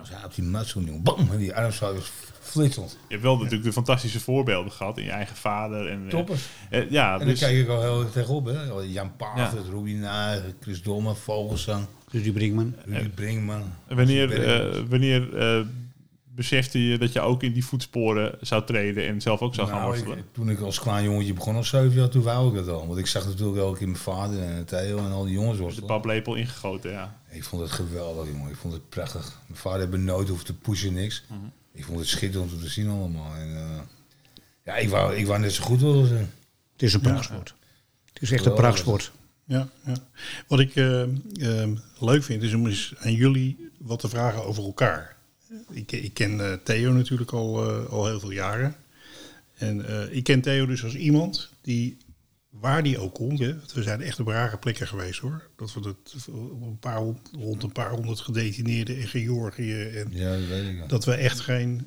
Dus 0.00 0.08
hij 0.08 0.24
op 0.24 0.34
die 0.34 0.44
mat 0.44 0.66
zo'n 0.66 0.84
jongen, 0.84 1.02
bam, 1.02 1.28
en 1.32 1.38
die 1.38 1.54
armzwaai 1.54 1.94
was 1.94 2.10
flitsend. 2.40 2.90
Je 2.90 2.96
hebt 3.08 3.22
wel 3.22 3.36
natuurlijk 3.36 3.64
de 3.64 3.72
fantastische 3.72 4.20
voorbeelden 4.20 4.72
gehad 4.72 4.98
in 4.98 5.04
je 5.04 5.10
eigen 5.10 5.36
vader. 5.36 5.88
En, 5.90 6.02
eh, 6.04 6.10
Toppers. 6.10 6.42
eh, 6.70 6.90
ja, 6.90 7.12
En 7.12 7.18
daar 7.18 7.28
dus, 7.28 7.38
kijk 7.38 7.56
ik 7.56 7.68
al 7.68 7.82
heel 7.82 8.00
erg 8.02 8.10
tegenop, 8.10 8.46
hè. 8.46 8.62
Jan 8.82 9.16
Paaf, 9.16 9.36
Ja. 9.36 9.52
Ruby 9.70 9.92
Naar, 9.92 10.40
Chris 10.60 10.82
Domme, 10.82 11.14
Vogelsang, 11.14 11.86
Rudy 12.10 12.32
Brinkman. 12.32 12.74
Rudy 12.84 13.08
Brinkman. 13.08 13.62
wanneer, 13.88 14.42
eh, 14.44 14.82
wanneer 14.88 15.36
eh, 15.36 15.60
besefte 16.36 16.82
je 16.88 16.98
dat 16.98 17.12
je 17.12 17.20
ook 17.20 17.42
in 17.42 17.52
die 17.52 17.64
voetsporen 17.64 18.38
zou 18.40 18.64
treden 18.64 19.06
en 19.06 19.20
zelf 19.20 19.40
ook 19.40 19.54
zou 19.54 19.66
gaan 19.68 19.76
Nou, 19.76 19.88
worstelen? 19.90 20.18
ik- 20.18 20.24
toen 20.32 20.50
ik 20.50 20.60
als 20.60 20.80
klein 20.80 21.04
jongetje 21.04 21.32
begon 21.32 21.56
als 21.56 21.68
zeven 21.68 21.98
jaar, 21.98 22.08
toen 22.08 22.22
wou 22.22 22.48
ik 22.48 22.54
dat 22.64 22.74
al. 22.74 22.86
Want 22.86 22.98
ik 22.98 23.06
zag 23.06 23.26
natuurlijk 23.26 23.58
ook 23.58 23.80
in 23.80 23.86
mijn 23.90 24.02
vader 24.02 24.42
en 24.42 24.64
Theo 24.64 24.98
en 24.98 25.10
al 25.12 25.24
die 25.24 25.32
jongens 25.34 25.56
de 25.56 25.62
worstelen. 25.62 25.88
paplepel 25.88 26.34
ingegoten, 26.34 26.90
ja. 26.90 27.20
Ik 27.30 27.44
vond 27.44 27.62
het 27.62 27.70
geweldig, 27.70 28.26
jongen. 28.26 28.50
Ik 28.50 28.56
vond 28.56 28.72
het 28.74 28.88
prachtig. 28.88 29.40
Mijn 29.46 29.60
vader 29.60 29.78
heeft 29.78 29.90
me 29.90 29.96
nooit 29.98 30.28
hoeven 30.28 30.46
te 30.46 30.54
pushen, 30.54 30.92
niks. 30.92 31.24
Mhm. 31.28 31.38
Ik 31.72 31.84
vond 31.84 31.98
het 31.98 32.08
schitterend 32.08 32.52
om 32.52 32.60
te 32.60 32.68
zien 32.68 32.88
allemaal. 32.88 33.34
En, 33.34 33.56
eh, 33.56 33.80
ja, 34.64 34.76
ik 34.76 34.88
wou, 34.88 35.14
ik 35.14 35.26
wou 35.26 35.40
net 35.40 35.52
zo 35.52 35.64
goed 35.64 35.80
willen 35.80 36.06
zijn. 36.06 36.30
Het 36.72 36.82
is 36.82 36.94
een 36.94 37.00
prachtsport. 37.00 37.54
Het 38.12 38.22
is 38.22 38.30
echt 38.30 38.46
een 38.46 38.54
prachtsport. 38.54 39.12
Ja, 39.44 39.68
ja. 39.84 39.94
Wat 40.48 40.60
ik 40.60 40.76
eh, 40.76 41.02
eh, 41.02 41.68
leuk 41.98 42.22
vind 42.22 42.42
is 42.42 42.54
om 42.54 42.66
eens 42.66 42.94
aan 42.98 43.12
jullie 43.12 43.70
wat 43.78 43.98
te 43.98 44.08
vragen 44.08 44.44
over 44.44 44.64
elkaar. 44.64 45.15
Ik, 45.70 45.92
ik 45.92 46.14
ken 46.14 46.40
eh, 46.40 46.52
Theo 46.62 46.92
natuurlijk 46.92 47.32
al, 47.32 47.68
eh, 47.68 47.86
al 47.86 48.06
heel 48.06 48.20
veel 48.20 48.30
jaren. 48.30 48.76
En 49.54 49.86
eh, 49.86 50.16
ik 50.16 50.24
ken 50.24 50.40
Theo 50.40 50.66
dus 50.66 50.84
als 50.84 50.94
iemand 50.94 51.50
die, 51.60 51.96
waar 52.50 52.82
die 52.82 52.98
ook 52.98 53.14
komt, 53.14 53.38
we 53.72 53.82
zijn 53.82 54.00
echt 54.00 54.20
op 54.20 54.26
rare 54.26 54.58
plekken 54.58 54.86
geweest 54.86 55.20
hoor. 55.20 55.48
Dat 55.56 55.74
we 55.74 55.80
het, 55.80 56.28
op 56.28 56.62
een 56.62 56.78
paar, 56.78 57.02
rond 57.38 57.62
een 57.62 57.72
paar 57.72 57.90
honderd 57.90 58.20
gedetineerden 58.20 58.98
in 58.98 59.06
Georgië. 59.06 59.82
En 59.82 60.08
Ja, 60.10 60.30
dat 60.30 60.46
weet 60.46 60.68
ik. 60.68 60.88
dat 60.88 61.04
we 61.04 61.14
echt 61.14 61.40
geen, 61.40 61.86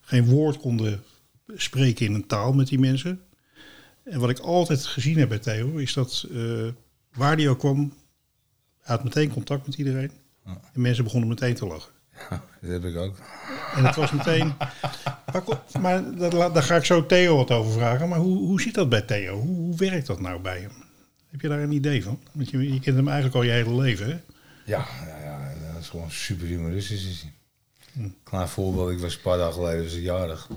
geen 0.00 0.24
woord 0.24 0.56
konden 0.56 1.02
spreken 1.54 2.06
in 2.06 2.14
een 2.14 2.26
taal 2.26 2.52
met 2.52 2.68
die 2.68 2.78
mensen. 2.78 3.20
En 4.04 4.20
wat 4.20 4.30
ik 4.30 4.38
altijd 4.38 4.86
gezien 4.86 5.18
heb 5.18 5.28
bij 5.28 5.38
Theo, 5.38 5.76
is 5.76 5.92
dat 5.92 6.26
waar 7.12 7.36
die 7.36 7.48
ook 7.48 7.58
kwam, 7.58 7.92
hij 8.80 8.96
had 8.96 9.04
meteen 9.04 9.32
contact 9.32 9.66
met 9.66 9.76
iedereen. 9.76 10.10
En 10.44 10.80
mensen 10.80 11.04
begonnen 11.04 11.28
meteen 11.28 11.54
te 11.54 11.66
lachen. 11.66 11.92
Ja, 12.18 12.44
dat 12.60 12.70
heb 12.70 12.84
ik 12.84 12.96
ook. 12.96 13.16
En 13.74 13.84
het 13.84 13.96
was 13.96 14.10
meteen. 14.10 14.52
Maar, 15.80 16.18
daar, 16.52 16.62
ga 16.62 16.76
ik 16.76 16.84
zo 16.84 17.06
Theo 17.06 17.36
wat 17.36 17.50
over 17.50 17.72
vragen. 17.72 18.08
Maar 18.08 18.18
hoe, 18.18 18.38
hoe 18.38 18.60
zit 18.60 18.74
dat 18.74 18.88
bij 18.88 19.02
Theo? 19.02 19.40
Hoe, 19.40 19.56
hoe 19.56 19.76
werkt 19.76 20.06
dat 20.06 20.20
nou 20.20 20.40
bij 20.40 20.60
hem? 20.60 20.72
Heb 21.30 21.40
je 21.40 21.48
daar 21.48 21.60
een 21.60 21.72
idee 21.72 22.04
van? 22.04 22.20
Want 22.32 22.50
je, 22.50 22.72
je 22.72 22.80
kent 22.80 22.96
hem 22.96 23.06
eigenlijk 23.06 23.36
al 23.36 23.42
je 23.42 23.50
hele 23.50 23.74
leven, 23.74 24.06
hè? 24.06 24.20
Ja, 24.64 24.86
ja, 25.06 25.18
ja, 25.24 25.72
dat 25.72 25.82
is 25.82 25.88
gewoon 25.88 26.10
super 26.10 26.46
humoristisch. 26.46 27.04
is. 27.04 27.26
Hm. 27.92 28.08
Klein 28.22 28.48
voorbeeld, 28.48 28.90
ik 28.90 28.98
was 28.98 29.14
een 29.14 29.20
paar 29.20 29.38
dagen 29.38 29.52
geleden 29.52 30.00
jarig. 30.00 30.48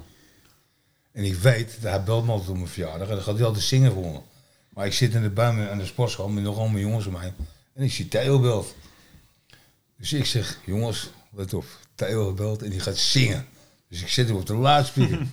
En 1.11 1.23
ik 1.23 1.35
weet, 1.35 1.77
hij 1.81 2.03
belt 2.03 2.25
me 2.25 2.31
altijd 2.31 2.49
op 2.49 2.55
mijn 2.55 2.67
verjaardag 2.67 3.07
en 3.07 3.15
dan 3.15 3.23
gaat 3.23 3.35
hij 3.35 3.45
altijd 3.45 3.63
zingen 3.63 3.91
voor 3.91 4.11
me. 4.11 4.19
Maar 4.69 4.85
ik 4.85 4.93
zit 4.93 5.13
in 5.13 5.21
de 5.21 5.29
buim 5.29 5.67
aan 5.67 5.77
de 5.77 5.85
sportschool 5.85 6.29
met 6.29 6.43
nog 6.43 6.57
allemaal 6.57 6.79
jongens 6.79 7.05
om 7.05 7.13
mij. 7.13 7.33
En 7.73 7.83
ik 7.83 7.91
zie 7.91 8.07
Theo 8.07 8.39
belt. 8.39 8.75
Dus 9.97 10.13
ik 10.13 10.25
zeg, 10.25 10.59
jongens, 10.65 11.09
let 11.35 11.53
op. 11.53 11.65
Theo 11.95 12.33
belt 12.33 12.63
en 12.63 12.69
die 12.69 12.79
gaat 12.79 12.97
zingen. 12.97 13.45
Dus 13.89 14.01
ik 14.01 14.09
zet 14.09 14.27
hem 14.27 14.37
op 14.37 14.45
de 14.45 14.55
luidspreker. 14.55 15.19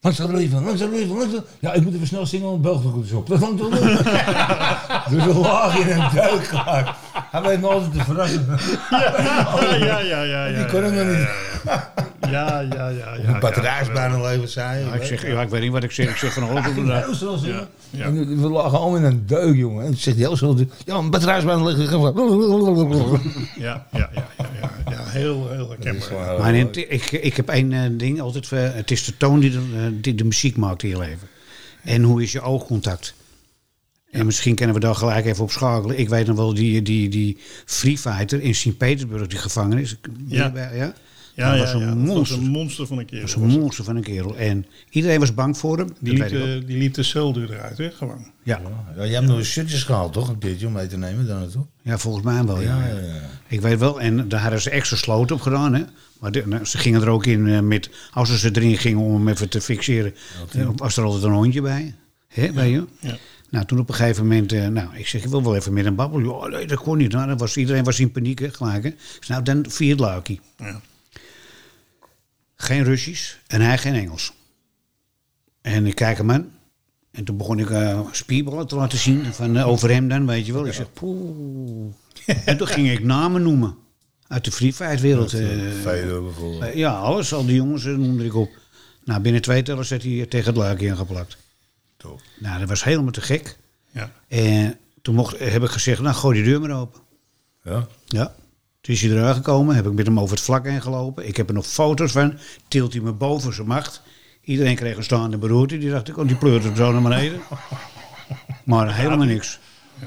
Langs 0.00 0.18
dat 0.18 0.30
leven, 0.30 0.64
langs 0.64 0.80
dat 0.80 0.90
leven, 0.90 1.16
langs 1.16 1.32
dat... 1.32 1.46
Ja, 1.60 1.72
ik 1.72 1.82
moet 1.82 1.94
even 1.94 2.06
snel 2.06 2.26
zingen, 2.26 2.46
want 2.46 2.62
België 2.62 2.88
goed 2.88 3.12
op. 3.12 3.26
Dat 3.26 3.40
langs 3.40 3.62
dat 3.62 3.70
leven. 3.70 4.04
dus 5.10 5.24
we 5.24 5.34
lagen 5.34 5.80
in 5.80 6.00
een 6.00 6.10
duik 6.14 6.44
gemaakt. 6.44 6.98
Hij 7.30 7.42
weet 7.42 7.60
me 7.60 7.68
altijd 7.68 7.92
te 7.92 8.04
verrassen. 8.04 8.46
Ja, 8.90 9.98
ja, 9.98 9.98
ja, 9.98 10.22
ja. 10.22 10.58
Die 10.58 10.66
kon 10.66 10.82
hem 10.82 10.94
nog 10.94 11.16
niet. 11.16 11.28
Ja, 12.30 12.60
ja, 12.60 12.88
ja. 12.88 13.16
Een 13.16 13.40
batterijsbaan 13.40 14.22
leven, 14.22 14.48
zei 14.48 14.80
Ja, 14.80 14.88
hij. 14.88 14.98
ik, 14.98 15.04
zeg, 15.04 15.26
ja, 15.26 15.42
ik 15.42 15.48
weet 15.48 15.60
niet 15.60 15.72
wat 15.72 15.82
ik 15.82 15.90
zeg. 15.90 16.08
Ik 16.10 16.16
zeg 16.16 16.32
van 16.32 16.48
alles 16.48 16.66
op 16.68 16.74
de 16.74 16.84
dag. 16.84 17.04
Heel 17.04 17.14
snel 17.14 17.38
zingen. 17.38 17.68
ja. 17.90 18.04
En 18.04 18.40
we 18.40 18.48
lagen 18.48 18.78
allemaal 18.78 18.98
in 18.98 19.04
een 19.04 19.26
deuk, 19.26 19.56
jongen. 19.56 19.84
En 19.84 19.96
zegt 19.96 20.16
hij 20.16 20.26
heel 20.26 20.36
snel, 20.36 20.58
ja, 20.84 20.94
een 20.94 21.10
batterijsbaan 21.10 21.66
liggen. 21.66 22.00
Ja, 22.00 22.10
ja, 23.58 23.86
ja, 23.92 24.10
ja, 24.14 24.28
ja, 24.60 24.70
ja 24.90 25.04
heel, 25.04 25.50
heel 25.50 25.68
herkenbaar. 25.68 26.38
Maar 26.38 26.54
ik, 26.54 27.10
ik 27.10 27.36
heb 27.36 27.48
één 27.48 27.72
eh, 27.72 27.80
ding 27.92 28.20
altijd. 28.20 28.50
het 28.50 28.90
is 28.90 29.04
de 29.04 29.16
toon 29.16 29.40
die 29.40 29.50
de, 29.50 29.58
eh, 29.76 29.82
die 29.92 30.14
de 30.14 30.24
muziek 30.24 30.56
maakt 30.56 30.82
in 30.82 30.88
je 30.88 30.98
leven. 30.98 31.28
En 31.84 32.02
hoe 32.02 32.22
is 32.22 32.32
je 32.32 32.40
oogcontact? 32.40 33.14
En 34.10 34.26
misschien 34.26 34.54
kunnen 34.54 34.74
we 34.74 34.80
daar 34.80 34.94
gelijk 34.94 35.26
even 35.26 35.44
op 35.44 35.50
schakelen. 35.50 35.98
Ik 35.98 36.08
weet 36.08 36.26
nog 36.26 36.36
wel 36.36 36.54
die, 36.54 36.82
die, 36.82 37.08
die 37.08 37.38
Free 37.64 37.98
Fighter 37.98 38.40
in 38.40 38.54
Sint-Petersburg, 38.54 39.26
die 39.26 39.38
gevangenis. 39.38 39.96
Ja. 40.26 40.52
ja? 40.74 40.94
Ja? 41.34 41.54
Ja, 41.54 41.56
Dat 41.58 41.58
ja, 41.58 41.62
was 41.64 41.72
een 41.72 41.80
ja, 41.80 41.86
dat 41.94 41.96
was 42.06 42.06
monster. 42.14 42.38
een 42.38 42.44
monster 42.50 42.86
van 42.86 42.98
een 42.98 43.04
keer. 43.06 43.20
Dat 43.20 43.28
is 43.28 43.34
een 43.34 43.46
monster 43.60 43.84
van 43.84 43.96
een 43.96 44.02
kerel. 44.02 44.36
En 44.36 44.66
iedereen 44.90 45.20
was 45.20 45.34
bang 45.34 45.58
voor 45.58 45.78
hem. 45.78 45.88
Die 46.00 46.12
liep, 46.12 46.66
die 46.66 46.78
liep 46.78 46.94
de 46.94 47.02
celdeur 47.02 47.52
eruit, 47.52 47.78
hè, 47.78 47.90
gewoon. 47.90 48.26
ja. 48.42 48.60
Ja, 48.96 49.04
jij 49.04 49.14
hebt 49.14 49.26
nog 49.26 49.36
een 49.38 49.44
shirtjes 49.44 49.82
gehaald, 49.82 50.12
toch? 50.12 50.28
Een 50.28 50.38
keertje 50.38 50.66
om 50.66 50.72
mee 50.72 50.86
te 50.86 50.96
nemen 50.96 51.26
daar 51.26 51.38
naartoe. 51.40 51.64
ja, 51.82 51.98
volgens 51.98 52.24
mij 52.24 52.44
wel. 52.44 52.60
Ja, 52.60 52.78
Ja, 52.78 52.86
ja. 52.88 52.94
ja, 53.00 53.14
ja. 53.14 53.20
Ik 53.48 53.60
weet 53.60 53.78
wel, 53.78 54.00
en 54.00 54.28
daar 54.28 54.40
hadden 54.40 54.60
ze 54.60 54.70
extra 54.70 54.96
sloot 54.96 55.30
op 55.32 55.40
gedaan. 55.40 55.74
Hè? 55.74 55.82
Maar 56.20 56.32
de- 56.32 56.42
nou, 56.46 56.64
ze 56.64 56.78
gingen 56.78 57.02
er 57.02 57.08
ook 57.08 57.26
in 57.26 57.48
eh, 57.48 57.60
met, 57.60 57.90
als 58.10 58.40
ze 58.40 58.50
erin 58.52 58.76
gingen 58.78 59.02
om 59.04 59.14
hem 59.14 59.28
even 59.28 59.48
te 59.48 59.60
fixeren, 59.60 60.14
eh, 60.52 60.68
was 60.76 60.96
er 60.96 61.04
altijd 61.04 61.22
een 61.24 61.32
hondje 61.32 61.60
bij. 61.62 61.94
Hè, 62.28 62.52
bij 62.52 62.70
je? 62.70 62.84
Ja. 63.00 63.16
Nou, 63.50 63.66
toen 63.66 63.78
op 63.78 63.88
een 63.88 63.94
gegeven 63.94 64.22
moment, 64.22 64.52
eh, 64.52 64.66
nou, 64.66 64.88
ik 64.96 65.06
zeg, 65.06 65.24
ik 65.24 65.30
wil 65.30 65.42
wel 65.42 65.56
even 65.56 65.72
met 65.72 65.84
een 65.86 65.94
babbel. 65.94 66.20
Ja, 66.42 66.48
nee, 66.56 66.66
dat 66.66 66.78
kon 66.78 66.98
niet. 66.98 67.12
Nou, 67.12 67.26
dan 67.26 67.36
was, 67.38 67.56
iedereen 67.56 67.84
was 67.84 68.00
in 68.00 68.10
paniek, 68.12 68.38
hè, 68.38 68.50
gelijk. 68.50 68.84
Hè. 68.84 68.90
Zeg, 69.20 69.28
nou, 69.28 69.42
dan 69.42 69.64
vier 69.68 69.96
luikie. 69.96 70.40
Ja. 70.58 70.80
Geen 72.56 72.84
Russisch 72.84 73.34
en 73.46 73.60
hij 73.60 73.78
geen 73.78 73.94
Engels. 73.94 74.32
En 75.60 75.86
ik 75.86 75.94
kijk 75.94 76.16
hem 76.16 76.30
aan. 76.30 76.52
En 77.10 77.24
toen 77.24 77.36
begon 77.36 77.58
ik 77.58 77.70
eh, 77.70 78.00
spierballen 78.12 78.66
te 78.66 78.76
laten 78.76 78.98
zien 78.98 79.24
van, 79.24 79.56
eh, 79.56 79.68
over 79.68 79.90
hem 79.90 80.08
dan, 80.08 80.26
weet 80.26 80.46
je 80.46 80.52
wel. 80.52 80.66
Ik 80.66 80.72
zeg, 80.72 80.92
poeh. 80.92 81.92
en 82.44 82.56
toen 82.56 82.66
ging 82.66 82.90
ik 82.90 83.04
namen 83.04 83.42
noemen. 83.42 83.76
Uit 84.28 84.44
de 84.44 84.52
free 84.52 84.72
fight 84.72 85.00
wereld. 85.00 85.32
eh, 85.32 86.74
ja, 86.74 86.92
alles, 86.98 87.32
al 87.32 87.46
die 87.46 87.54
jongens 87.54 87.84
noemde 87.84 88.24
ik 88.24 88.34
op. 88.34 88.50
Nou, 89.04 89.20
binnen 89.20 89.42
twee 89.42 89.62
tellen 89.62 89.84
zat 89.84 90.02
hij 90.02 90.26
tegen 90.26 90.46
het 90.46 90.56
luikje 90.56 90.90
aangeplakt. 90.90 91.36
Top. 91.96 92.20
Nou, 92.38 92.58
dat 92.58 92.68
was 92.68 92.84
helemaal 92.84 93.12
te 93.12 93.20
gek. 93.20 93.56
Ja. 93.90 94.10
En 94.28 94.78
toen 95.02 95.14
mocht, 95.14 95.38
heb 95.38 95.62
ik 95.62 95.68
gezegd, 95.70 96.00
nou, 96.00 96.14
gooi 96.14 96.42
die 96.42 96.50
deur 96.50 96.60
maar 96.60 96.80
open. 96.80 97.00
Ja? 97.64 97.86
Ja. 98.06 98.34
Toen 98.84 98.94
is 98.94 99.02
hij 99.02 99.10
eruit 99.10 99.36
gekomen, 99.36 99.74
heb 99.74 99.86
ik 99.86 99.92
met 99.92 100.06
hem 100.06 100.20
over 100.20 100.34
het 100.36 100.44
vlak 100.44 100.66
heen 100.66 100.82
gelopen. 100.82 101.28
Ik 101.28 101.36
heb 101.36 101.48
er 101.48 101.54
nog 101.54 101.66
foto's 101.66 102.12
van. 102.12 102.38
Tilt 102.68 102.92
hij 102.92 103.02
me 103.02 103.12
boven 103.12 103.54
zijn 103.54 103.66
macht. 103.66 104.02
Iedereen 104.42 104.76
kreeg 104.76 104.96
een 104.96 105.04
staande 105.04 105.38
beroerte. 105.38 105.78
Die 105.78 105.90
dacht 105.90 106.08
ik, 106.08 106.16
oh, 106.16 106.26
die 106.26 106.36
pleurde 106.36 106.76
zo 106.76 106.92
naar 106.92 107.02
beneden. 107.02 107.40
Maar 108.64 108.96
helemaal 108.96 109.26
niks. 109.26 109.58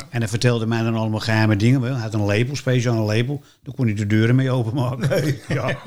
En 0.10 0.20
hij 0.20 0.28
vertelde 0.28 0.66
mij 0.66 0.84
dan 0.84 0.96
allemaal 0.96 1.20
geheime 1.20 1.56
dingen. 1.56 1.82
Hij 1.82 1.92
had 1.92 2.14
een 2.14 2.26
lepel, 2.26 2.56
speciale 2.56 3.06
lepel. 3.06 3.44
Daar 3.64 3.76
kon 3.76 3.86
hij 3.86 3.96
de 3.96 4.08
deuren 4.08 4.36
mee 4.36 4.52
openmaken. 4.52 5.36
Ja. 5.48 5.78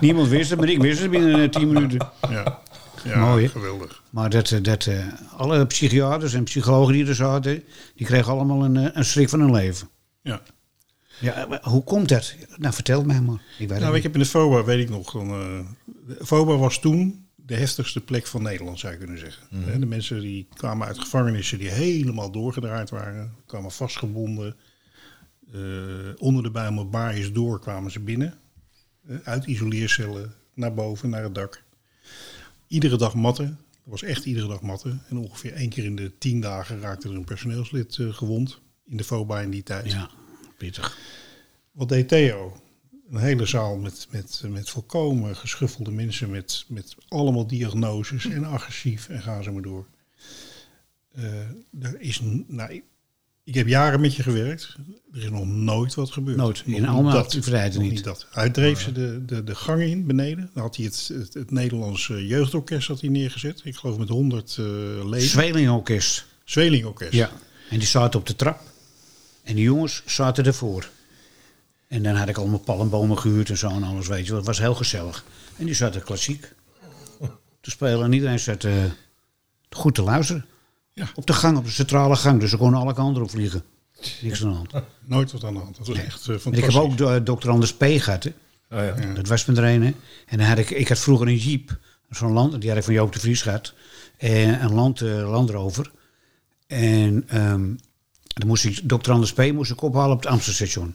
Niemand 0.00 0.28
wist 0.28 0.50
het, 0.50 0.58
maar 0.58 0.68
ik 0.68 0.82
wist 0.82 1.00
het 1.00 1.10
binnen 1.10 1.42
eh, 1.42 1.48
tien 1.48 1.72
minuten. 1.72 2.08
Ja. 2.28 2.58
ja 3.04 3.18
Mooi, 3.18 3.48
geweldig. 3.48 4.02
Maar 4.10 4.30
dat, 4.30 4.50
eh, 4.50 4.62
dat, 4.62 4.86
eh, 4.86 4.98
alle 5.36 5.66
psychiaters 5.66 6.34
en 6.34 6.44
psychologen 6.44 6.92
die 6.92 7.06
er 7.06 7.14
zaten... 7.14 7.62
die 7.94 8.06
kregen 8.06 8.32
allemaal 8.32 8.64
een, 8.64 8.98
een 8.98 9.04
schrik 9.04 9.28
van 9.28 9.40
hun 9.40 9.52
leven. 9.52 9.88
Ja. 10.22 10.40
Ja, 11.20 11.46
maar 11.46 11.60
hoe 11.62 11.84
komt 11.84 12.08
dat? 12.08 12.34
Nou, 12.56 12.74
vertel 12.74 12.98
het 12.98 13.06
mij 13.06 13.20
maar. 13.20 13.34
Ik 13.34 13.58
weet 13.58 13.70
het 13.70 13.80
Nou, 13.80 13.96
ik 13.96 14.02
heb 14.02 14.12
in 14.14 14.20
de 14.20 14.26
FOBA, 14.26 14.64
weet 14.64 14.80
ik 14.82 14.88
nog, 14.90 15.12
dan, 15.12 15.30
eh, 15.30 16.24
FOBA 16.26 16.56
was 16.56 16.80
toen 16.80 17.26
de 17.34 17.54
heftigste 17.56 18.00
plek 18.00 18.26
van 18.26 18.42
Nederland, 18.42 18.78
zou 18.78 18.92
je 18.92 18.98
kunnen 18.98 19.18
zeggen. 19.18 19.46
Hè, 19.50 19.78
De 19.78 19.86
mensen 19.86 20.20
die 20.20 20.48
kwamen 20.54 20.86
uit 20.86 20.98
gevangenissen 20.98 21.58
die 21.58 21.68
helemaal 21.68 22.30
doorgedraaid 22.30 22.90
waren, 22.90 23.34
kwamen 23.46 23.70
vastgebonden. 23.70 24.56
eh, 25.52 25.60
onder 26.16 26.42
de 26.42 26.50
Bijlmerbaaiers 26.50 27.32
door 27.32 27.60
kwamen 27.60 27.90
ze 27.90 28.00
binnen. 28.00 28.34
eh, 29.08 29.16
uit 29.24 29.44
isoleercellen 29.46 30.34
naar 30.54 30.74
boven, 30.74 31.10
naar 31.10 31.22
het 31.22 31.34
dak. 31.34 31.62
Iedere 32.66 32.96
dag 32.96 33.14
matten. 33.14 33.46
Dat 33.46 34.00
was 34.00 34.02
echt 34.02 34.24
iedere 34.24 34.46
dag 34.48 34.60
matten. 34.62 35.02
En 35.08 35.16
ongeveer 35.16 35.52
één 35.52 35.68
keer 35.68 35.84
in 35.84 35.96
de 35.96 36.12
tien 36.18 36.40
dagen 36.40 36.80
raakte 36.80 37.08
er 37.08 37.14
een 37.14 37.24
personeelslid 37.24 37.98
eh, 37.98 38.12
gewond. 38.14 38.60
In 38.86 38.96
de 38.96 39.04
FOBA 39.04 39.40
in 39.40 39.50
die 39.50 39.62
tijd. 39.62 39.90
Ja, 39.92 40.10
pittig. 40.58 40.98
Wat 41.72 41.88
deed 41.88 42.08
Theo? 42.08 42.60
een 43.10 43.18
hele 43.18 43.46
zaal 43.46 43.76
met, 43.76 44.06
met, 44.10 44.42
met 44.48 44.70
volkomen 44.70 45.36
geschuffelde 45.36 45.90
mensen 45.90 46.30
met, 46.30 46.64
met 46.68 46.96
allemaal 47.08 47.46
diagnoses 47.46 48.26
en 48.26 48.44
agressief 48.44 49.08
en 49.08 49.22
gaan 49.22 49.42
ze 49.42 49.50
maar 49.50 49.62
door. 49.62 49.86
Eh, 51.14 51.24
er 51.80 52.00
is, 52.00 52.20
nou, 52.46 52.82
ik, 53.44 53.54
heb 53.54 53.66
jaren 53.66 54.00
met 54.00 54.14
je 54.14 54.22
gewerkt. 54.22 54.76
Er 55.12 55.22
is 55.22 55.30
nog 55.30 55.46
nooit 55.46 55.94
wat 55.94 56.10
gebeurd. 56.10 56.36
Nooit. 56.36 56.62
In 56.66 56.86
allemaal 56.86 57.12
dat. 57.12 57.78
niet. 57.78 58.04
dat. 58.04 58.26
Hij 58.30 58.50
dreef 58.50 58.80
ze 58.80 58.92
de, 58.92 59.24
de, 59.26 59.44
de 59.44 59.54
gang 59.54 59.82
in 59.82 60.06
beneden. 60.06 60.50
Dan 60.54 60.62
had 60.62 60.76
hij 60.76 60.84
het, 60.84 61.10
het, 61.14 61.34
het 61.34 61.50
Nederlands 61.50 62.10
eh, 62.10 62.28
jeugdorkest 62.28 62.88
had 62.88 63.00
hij 63.00 63.10
neergezet. 63.10 63.60
Ik 63.64 63.76
geloof 63.76 63.98
met 63.98 64.08
100 64.08 64.56
eh 64.58 64.64
leden. 65.08 65.28
Zwelingorkest. 65.28 66.26
Zwelingorkest. 66.44 67.12
Ja. 67.12 67.30
En 67.70 67.78
die 67.78 67.88
zaten 67.88 68.20
op 68.20 68.26
de 68.26 68.36
trap. 68.36 68.60
En 69.48 69.54
die 69.54 69.64
jongens 69.64 70.02
zaten 70.06 70.44
ervoor. 70.44 70.88
En 71.88 72.02
dan 72.02 72.14
had 72.14 72.28
ik 72.28 72.36
allemaal 72.36 72.58
palmbomen 72.58 73.18
gehuurd 73.18 73.50
en 73.50 73.58
zo 73.58 73.68
en 73.68 73.82
alles, 73.82 74.06
weet 74.08 74.22
je 74.24 74.28
wel. 74.28 74.36
Het 74.36 74.46
was 74.46 74.58
heel 74.58 74.74
gezellig. 74.74 75.24
En 75.56 75.64
die 75.66 75.74
zaten 75.74 76.02
klassiek 76.02 76.52
te 77.60 77.70
spelen. 77.70 78.04
En 78.04 78.12
iedereen 78.12 78.38
zat 78.38 78.64
eh, 78.64 78.72
goed 79.70 79.94
te 79.94 80.02
luisteren. 80.02 80.46
Ja. 80.92 81.08
Op 81.14 81.26
de 81.26 81.32
gang, 81.32 81.56
op 81.58 81.64
de 81.64 81.70
centrale 81.70 82.16
gang. 82.16 82.40
Dus 82.40 82.50
ze 82.50 82.56
konden 82.56 82.80
alle 82.80 82.94
kanten 82.94 83.22
op 83.22 83.30
vliegen. 83.30 83.62
Niks 84.22 84.42
aan 84.44 84.50
de 84.50 84.56
hand. 84.56 84.72
Nooit 85.04 85.32
wat 85.32 85.44
aan 85.44 85.54
de 85.54 85.60
hand. 85.60 85.76
Dat 85.76 85.86
was 85.86 85.96
echt 85.98 86.26
uh, 86.28 86.34
En 86.34 86.40
fantastisch. 86.40 86.68
ik 86.68 86.74
heb 86.74 86.82
ook 86.90 86.96
do- 86.96 87.22
dokter 87.22 87.50
Anders 87.50 87.74
P. 87.74 87.82
gehad. 87.84 88.24
Hè. 88.24 88.30
Oh 88.70 89.00
ja. 89.02 89.12
Dat 89.14 89.28
was 89.28 89.44
met 89.44 89.58
er 89.58 89.64
een. 89.64 89.82
hè. 89.82 89.92
En 90.26 90.38
dan 90.38 90.46
had 90.46 90.58
ik, 90.58 90.70
ik 90.70 90.88
had 90.88 90.98
vroeger 90.98 91.26
een 91.26 91.36
jeep. 91.36 91.78
Zo'n 92.10 92.32
land, 92.32 92.60
die 92.60 92.68
had 92.68 92.78
ik 92.78 92.84
van 92.84 92.94
Joop 92.94 93.12
de 93.12 93.18
Vries 93.20 93.42
gehad. 93.42 93.74
En 94.16 94.62
een 94.64 94.74
land, 94.74 95.00
eh, 95.00 95.30
landrover. 95.30 95.90
En 96.66 97.28
ehm, 98.28 98.38
dan 98.40 98.46
moest 98.48 98.64
ik, 98.64 98.88
dokter 98.88 99.12
Anders 99.12 99.32
P. 99.32 99.52
moest 99.52 99.70
ik 99.70 99.82
ophalen 99.82 100.12
op 100.16 100.22
het 100.22 100.32
Amstelstation. 100.32 100.94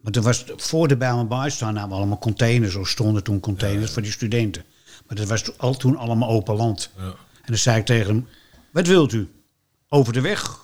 Maar 0.00 0.12
toen 0.12 0.22
was 0.22 0.44
voor 0.56 0.88
de 0.88 0.96
Bijlmerbaai 0.96 1.50
staan 1.50 1.74
namen 1.74 1.96
allemaal 1.96 2.18
containers. 2.18 2.72
Zo 2.72 2.84
stonden 2.84 3.22
toen 3.22 3.40
containers 3.40 3.90
voor 3.92 4.02
die 4.02 4.12
studenten. 4.12 4.64
Maar 5.06 5.16
dat 5.16 5.28
was 5.28 5.58
al 5.58 5.76
toen 5.76 5.96
allemaal 5.96 6.28
open 6.28 6.56
land. 6.56 6.90
Ja. 6.96 7.02
En 7.04 7.14
dan 7.46 7.56
zei 7.56 7.78
ik 7.78 7.84
tegen 7.84 8.06
hem, 8.14 8.28
wat 8.70 8.86
wilt 8.86 9.12
u? 9.12 9.28
Over 9.88 10.12
de 10.12 10.20
weg 10.20 10.58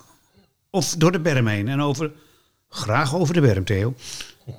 of 0.69 0.95
door 0.97 1.11
de 1.11 1.19
berm 1.19 1.47
heen? 1.47 1.67
En 1.67 1.81
over, 1.81 2.11
graag 2.69 3.15
over 3.15 3.33
de 3.33 3.41
berm, 3.41 3.63
Theo. 3.63 3.95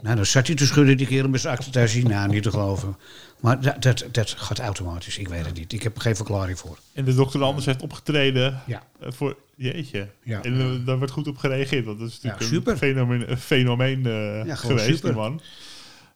Nou, 0.02 0.16
dan 0.16 0.26
zat 0.26 0.46
hij 0.46 0.56
te 0.56 0.66
schudden, 0.66 0.96
die 0.96 1.06
kerel 1.06 1.28
met 1.28 1.40
zijn 1.40 1.56
achtertuin. 1.56 2.06
Nou, 2.08 2.28
niet 2.28 2.42
te 2.42 2.50
geloven. 2.50 2.96
Maar 3.40 3.60
dat, 3.60 3.82
dat, 3.82 4.04
dat 4.12 4.30
gaat 4.30 4.58
automatisch, 4.58 5.18
ik 5.18 5.28
weet 5.28 5.46
het 5.46 5.54
niet. 5.54 5.72
Ik 5.72 5.82
heb 5.82 5.94
er 5.96 6.02
geen 6.02 6.16
verklaring 6.16 6.58
voor. 6.58 6.78
En 6.92 7.04
de 7.04 7.14
dokter 7.14 7.42
Anders 7.42 7.66
heeft 7.66 7.82
opgetreden 7.82 8.60
Ja. 8.66 8.82
eh, 9.00 9.12
voor... 9.12 9.36
Jeetje. 9.62 10.08
Ja. 10.22 10.42
En 10.42 10.60
eh, 10.60 10.86
daar 10.86 10.98
werd 10.98 11.10
goed 11.10 11.26
op 11.28 11.36
gereageerd. 11.36 11.84
Want 11.84 11.98
dat 11.98 12.08
is 12.08 12.14
natuurlijk 12.14 12.42
Ja, 12.42 12.48
super. 12.48 12.72
een 12.72 12.78
fenomeen, 12.78 13.30
een 13.30 13.38
fenomeen 13.38 14.06
eh, 14.06 14.44
Ja, 14.46 14.54
geweest, 14.54 14.84
super. 14.86 15.02
die 15.12 15.12
man. 15.20 15.40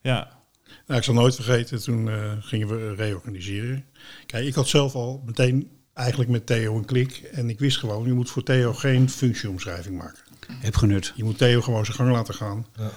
Ja. 0.03 0.43
Nou, 0.87 0.99
ik 0.99 1.05
zal 1.05 1.15
nooit 1.15 1.35
vergeten, 1.35 1.83
toen 1.83 2.09
eh, 2.09 2.33
gingen 2.41 2.69
we 2.69 2.95
reorganiseren. 2.95 3.85
Kijk, 4.27 4.47
ik 4.47 4.55
had 4.55 4.69
zelf 4.69 4.95
al 4.95 5.23
meteen 5.27 5.71
eigenlijk 5.95 6.31
met 6.31 6.47
Theo 6.47 6.77
een 6.77 6.85
klik. 6.85 7.17
En 7.33 7.49
ik 7.51 7.59
wist 7.59 7.79
gewoon, 7.79 8.07
je 8.07 8.13
moet 8.13 8.31
voor 8.31 8.43
Theo 8.43 8.73
geen 8.73 9.11
functieomschrijving 9.11 9.97
maken. 9.99 10.19
Heb 10.53 10.77
genut. 10.77 11.13
Je 11.17 11.25
moet 11.25 11.39
Theo 11.39 11.61
gewoon 11.61 11.85
zijn 11.85 11.97
gang 11.97 12.11
laten 12.11 12.35
gaan. 12.35 12.67
Ja. 12.77 12.91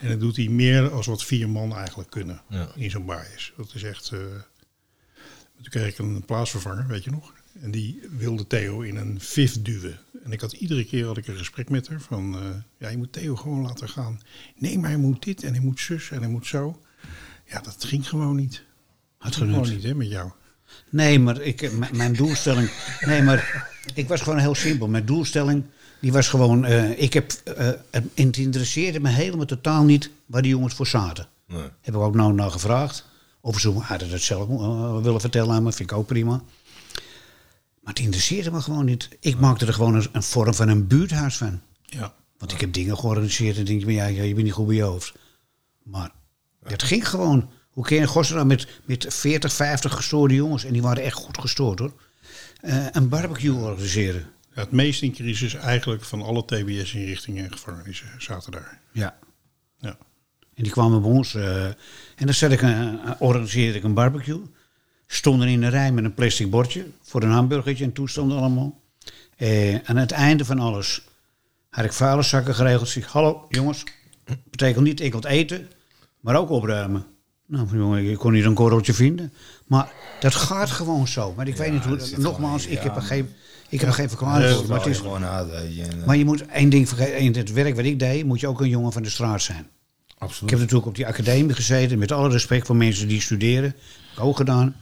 En 0.00 0.08
dat 0.08 0.20
doet 0.20 0.36
hij 0.36 0.48
meer 0.48 0.90
als 0.90 1.06
wat 1.06 1.24
vier 1.24 1.48
man 1.48 1.74
eigenlijk 1.76 2.10
kunnen 2.10 2.40
Ja. 2.48 2.68
in 2.74 2.90
zo'n 2.90 3.06
bias. 3.06 3.52
Dat 3.56 3.70
is 3.74 3.82
echt... 3.82 4.10
eh, 4.12 4.18
toen 5.62 5.70
kreeg 5.70 5.86
ik 5.92 5.98
een 5.98 6.24
plaatsvervanger, 6.24 6.86
weet 6.86 7.04
je 7.04 7.10
nog. 7.10 7.32
En 7.62 7.70
die 7.70 8.00
wilde 8.18 8.46
Theo 8.46 8.80
in 8.80 8.96
een 8.96 9.20
VIF 9.20 9.62
duwen. 9.62 9.98
En 10.24 10.32
ik 10.32 10.40
had 10.40 10.52
iedere 10.52 10.84
keer 10.84 11.06
had 11.06 11.16
ik 11.16 11.26
een 11.26 11.36
gesprek 11.36 11.70
met 11.70 11.88
haar 11.88 12.00
van... 12.00 12.34
eh, 12.34 12.40
ja, 12.78 12.88
je 12.88 12.96
moet 12.96 13.12
Theo 13.12 13.36
gewoon 13.36 13.62
laten 13.62 13.88
gaan. 13.88 14.20
Nee, 14.56 14.78
maar 14.78 14.90
hij 14.90 14.98
moet 14.98 15.22
dit 15.24 15.42
en 15.42 15.52
hij 15.52 15.62
moet 15.62 15.80
zus 15.80 16.10
en 16.10 16.18
hij 16.20 16.28
moet 16.28 16.46
zo. 16.46 16.80
Ja, 17.46 17.60
dat 17.60 17.84
ging 17.84 18.08
gewoon 18.08 18.36
niet. 18.36 18.62
Had 19.18 19.36
Gewoon 19.36 19.54
genut. 19.64 19.70
niet, 19.70 19.82
hè, 19.82 19.94
met 19.94 20.08
jou. 20.08 20.30
Nee, 20.90 21.18
maar 21.18 21.40
ik, 21.40 21.62
eh, 21.62 21.70
mijn 21.92 22.12
doelstelling. 22.12 22.70
Nee, 23.00 23.22
maar 23.22 23.68
ik 23.94 24.08
was 24.08 24.20
gewoon 24.20 24.38
heel 24.38 24.54
simpel. 24.54 24.88
Mijn 24.88 25.04
doelstelling 25.06 25.64
die 26.00 26.12
was 26.12 26.28
gewoon. 26.28 26.64
eh, 26.64 27.02
ik 27.02 27.12
heb, 27.12 27.30
eh, 27.32 27.70
het 27.90 28.36
interesseerde 28.36 29.00
me 29.00 29.08
helemaal 29.08 29.46
totaal 29.46 29.84
niet 29.84 30.10
waar 30.26 30.42
die 30.42 30.50
jongens 30.50 30.74
voor 30.74 30.86
zaten. 30.86 31.28
Nee. 31.46 31.62
Heb 31.80 31.94
ik 31.94 32.00
ook 32.00 32.14
nou 32.14 32.32
naar 32.32 32.50
gevraagd. 32.50 33.06
Of 33.40 33.60
ze 33.60 33.70
hadden 33.72 34.10
dat 34.10 34.20
zelf 34.20 34.46
willen 35.02 35.20
vertellen 35.20 35.54
aan 35.54 35.62
me, 35.62 35.72
vind 35.72 35.90
ik 35.90 35.96
ook 35.96 36.06
prima. 36.06 36.42
Maar 37.88 37.96
het 37.96 38.06
interesseerde 38.06 38.50
me 38.50 38.60
gewoon 38.60 38.84
niet. 38.84 39.08
Ik 39.20 39.38
maakte 39.38 39.66
er 39.66 39.72
gewoon 39.72 39.94
een, 39.94 40.06
een 40.12 40.22
vorm 40.22 40.54
van 40.54 40.68
een 40.68 40.86
buurthuis 40.86 41.36
van. 41.36 41.60
Ja. 41.82 42.14
Want 42.38 42.52
ik 42.52 42.60
heb 42.60 42.72
dingen 42.72 42.98
georganiseerd 42.98 43.56
en 43.56 43.64
denk 43.64 43.80
je, 43.84 43.92
ja, 43.92 44.06
ja, 44.06 44.22
je 44.22 44.32
bent 44.32 44.44
niet 44.44 44.54
goed 44.54 44.66
bij 44.66 44.76
je 44.76 44.82
hoofd. 44.82 45.12
Maar 45.82 46.10
het 46.64 46.82
ging 46.82 47.08
gewoon. 47.08 47.50
Hoe 47.70 47.84
kun 47.84 47.96
je 47.96 48.02
in 48.02 48.08
godsnaam 48.08 48.46
met, 48.46 48.80
met 48.84 49.06
40, 49.08 49.52
50 49.52 49.94
gestoorde 49.94 50.34
jongens, 50.34 50.64
en 50.64 50.72
die 50.72 50.82
waren 50.82 51.02
echt 51.02 51.14
goed 51.14 51.38
gestoord 51.38 51.78
hoor, 51.78 51.92
eh, 52.60 52.86
een 52.90 53.08
barbecue 53.08 53.54
organiseren? 53.54 54.26
Ja, 54.54 54.60
het 54.60 54.72
meest 54.72 55.02
in 55.02 55.12
crisis 55.12 55.54
eigenlijk 55.54 56.04
van 56.04 56.22
alle 56.22 56.44
TBS-inrichtingen 56.44 57.44
en 57.44 57.52
gevangenissen 57.52 58.08
zaten 58.18 58.52
daar. 58.52 58.80
Ja. 58.92 59.18
Ja. 59.78 59.96
En 60.54 60.62
die 60.62 60.72
kwamen 60.72 61.02
bij 61.02 61.10
ons. 61.10 61.34
eh, 61.34 61.64
en 61.66 61.76
dan 62.16 62.34
zet 62.34 62.52
ik 62.52 62.62
een, 62.62 63.00
eh, 63.04 63.10
organiseerde 63.18 63.78
ik 63.78 63.84
een 63.84 63.94
barbecue. 63.94 64.42
Stonden 65.10 65.48
in 65.48 65.62
een 65.62 65.70
rij 65.70 65.92
met 65.92 66.04
een 66.04 66.14
plastic 66.14 66.50
bordje 66.50 66.86
voor 67.02 67.22
een 67.22 67.30
hamburgertje 67.30 67.84
en 67.84 67.92
toestanden 67.92 68.38
allemaal. 68.38 68.80
Eh, 69.36 69.74
aan 69.84 69.96
het 69.96 70.10
einde 70.10 70.44
van 70.44 70.58
alles 70.58 71.02
had 71.70 71.84
ik 71.84 71.92
vuilniszakken 71.92 72.54
geregeld. 72.54 72.88
Zeg, 72.88 73.06
hallo 73.06 73.46
jongens, 73.48 73.84
betekent 74.50 74.84
niet 74.84 75.00
enkel 75.00 75.18
het 75.18 75.28
eten, 75.28 75.68
maar 76.20 76.36
ook 76.36 76.50
opruimen. 76.50 77.06
Nou, 77.46 77.66
jongen, 77.72 78.10
ik 78.10 78.18
kon 78.18 78.32
niet 78.32 78.44
een 78.44 78.54
korreltje 78.54 78.94
vinden. 78.94 79.32
Maar 79.66 79.92
dat 80.20 80.34
gaat 80.34 80.70
gewoon 80.70 81.08
zo. 81.08 81.32
Maar 81.36 81.48
ik 81.48 81.56
weet 81.56 81.72
niet 81.72 81.84
hoe. 81.84 81.96
dat 81.96 82.16
Nogmaals, 82.16 82.62
gewoon 82.62 82.76
ik 82.76 82.82
heb 82.82 82.96
er 82.96 83.02
geen, 83.02 83.28
ik 83.68 83.80
heb 83.80 83.88
er 83.88 83.94
geen 83.94 84.08
verklaring 84.08 84.54
voor. 84.54 84.66
Maar, 84.68 84.78
het 84.78 84.86
is, 84.86 84.98
gewoon 84.98 85.20
maar 86.06 86.16
je 86.16 86.24
moet 86.24 86.46
één 86.46 86.68
ding 86.68 86.88
vergeten. 86.88 87.18
In 87.18 87.36
het 87.36 87.52
werk 87.52 87.76
wat 87.76 87.84
ik 87.84 87.98
deed, 87.98 88.24
moet 88.24 88.40
je 88.40 88.46
ook 88.46 88.60
een 88.60 88.68
jongen 88.68 88.92
van 88.92 89.02
de 89.02 89.10
straat 89.10 89.42
zijn. 89.42 89.58
Ik 89.58 90.14
absoluut. 90.18 90.50
heb 90.50 90.58
natuurlijk 90.58 90.86
op 90.86 90.94
die 90.94 91.06
academie 91.06 91.54
gezeten, 91.54 91.98
met 91.98 92.12
alle 92.12 92.28
respect 92.28 92.66
voor 92.66 92.76
mensen 92.76 93.08
die 93.08 93.20
studeren. 93.20 93.74
Heb 94.08 94.16
ik 94.16 94.20
ook 94.20 94.36
gedaan. 94.36 94.74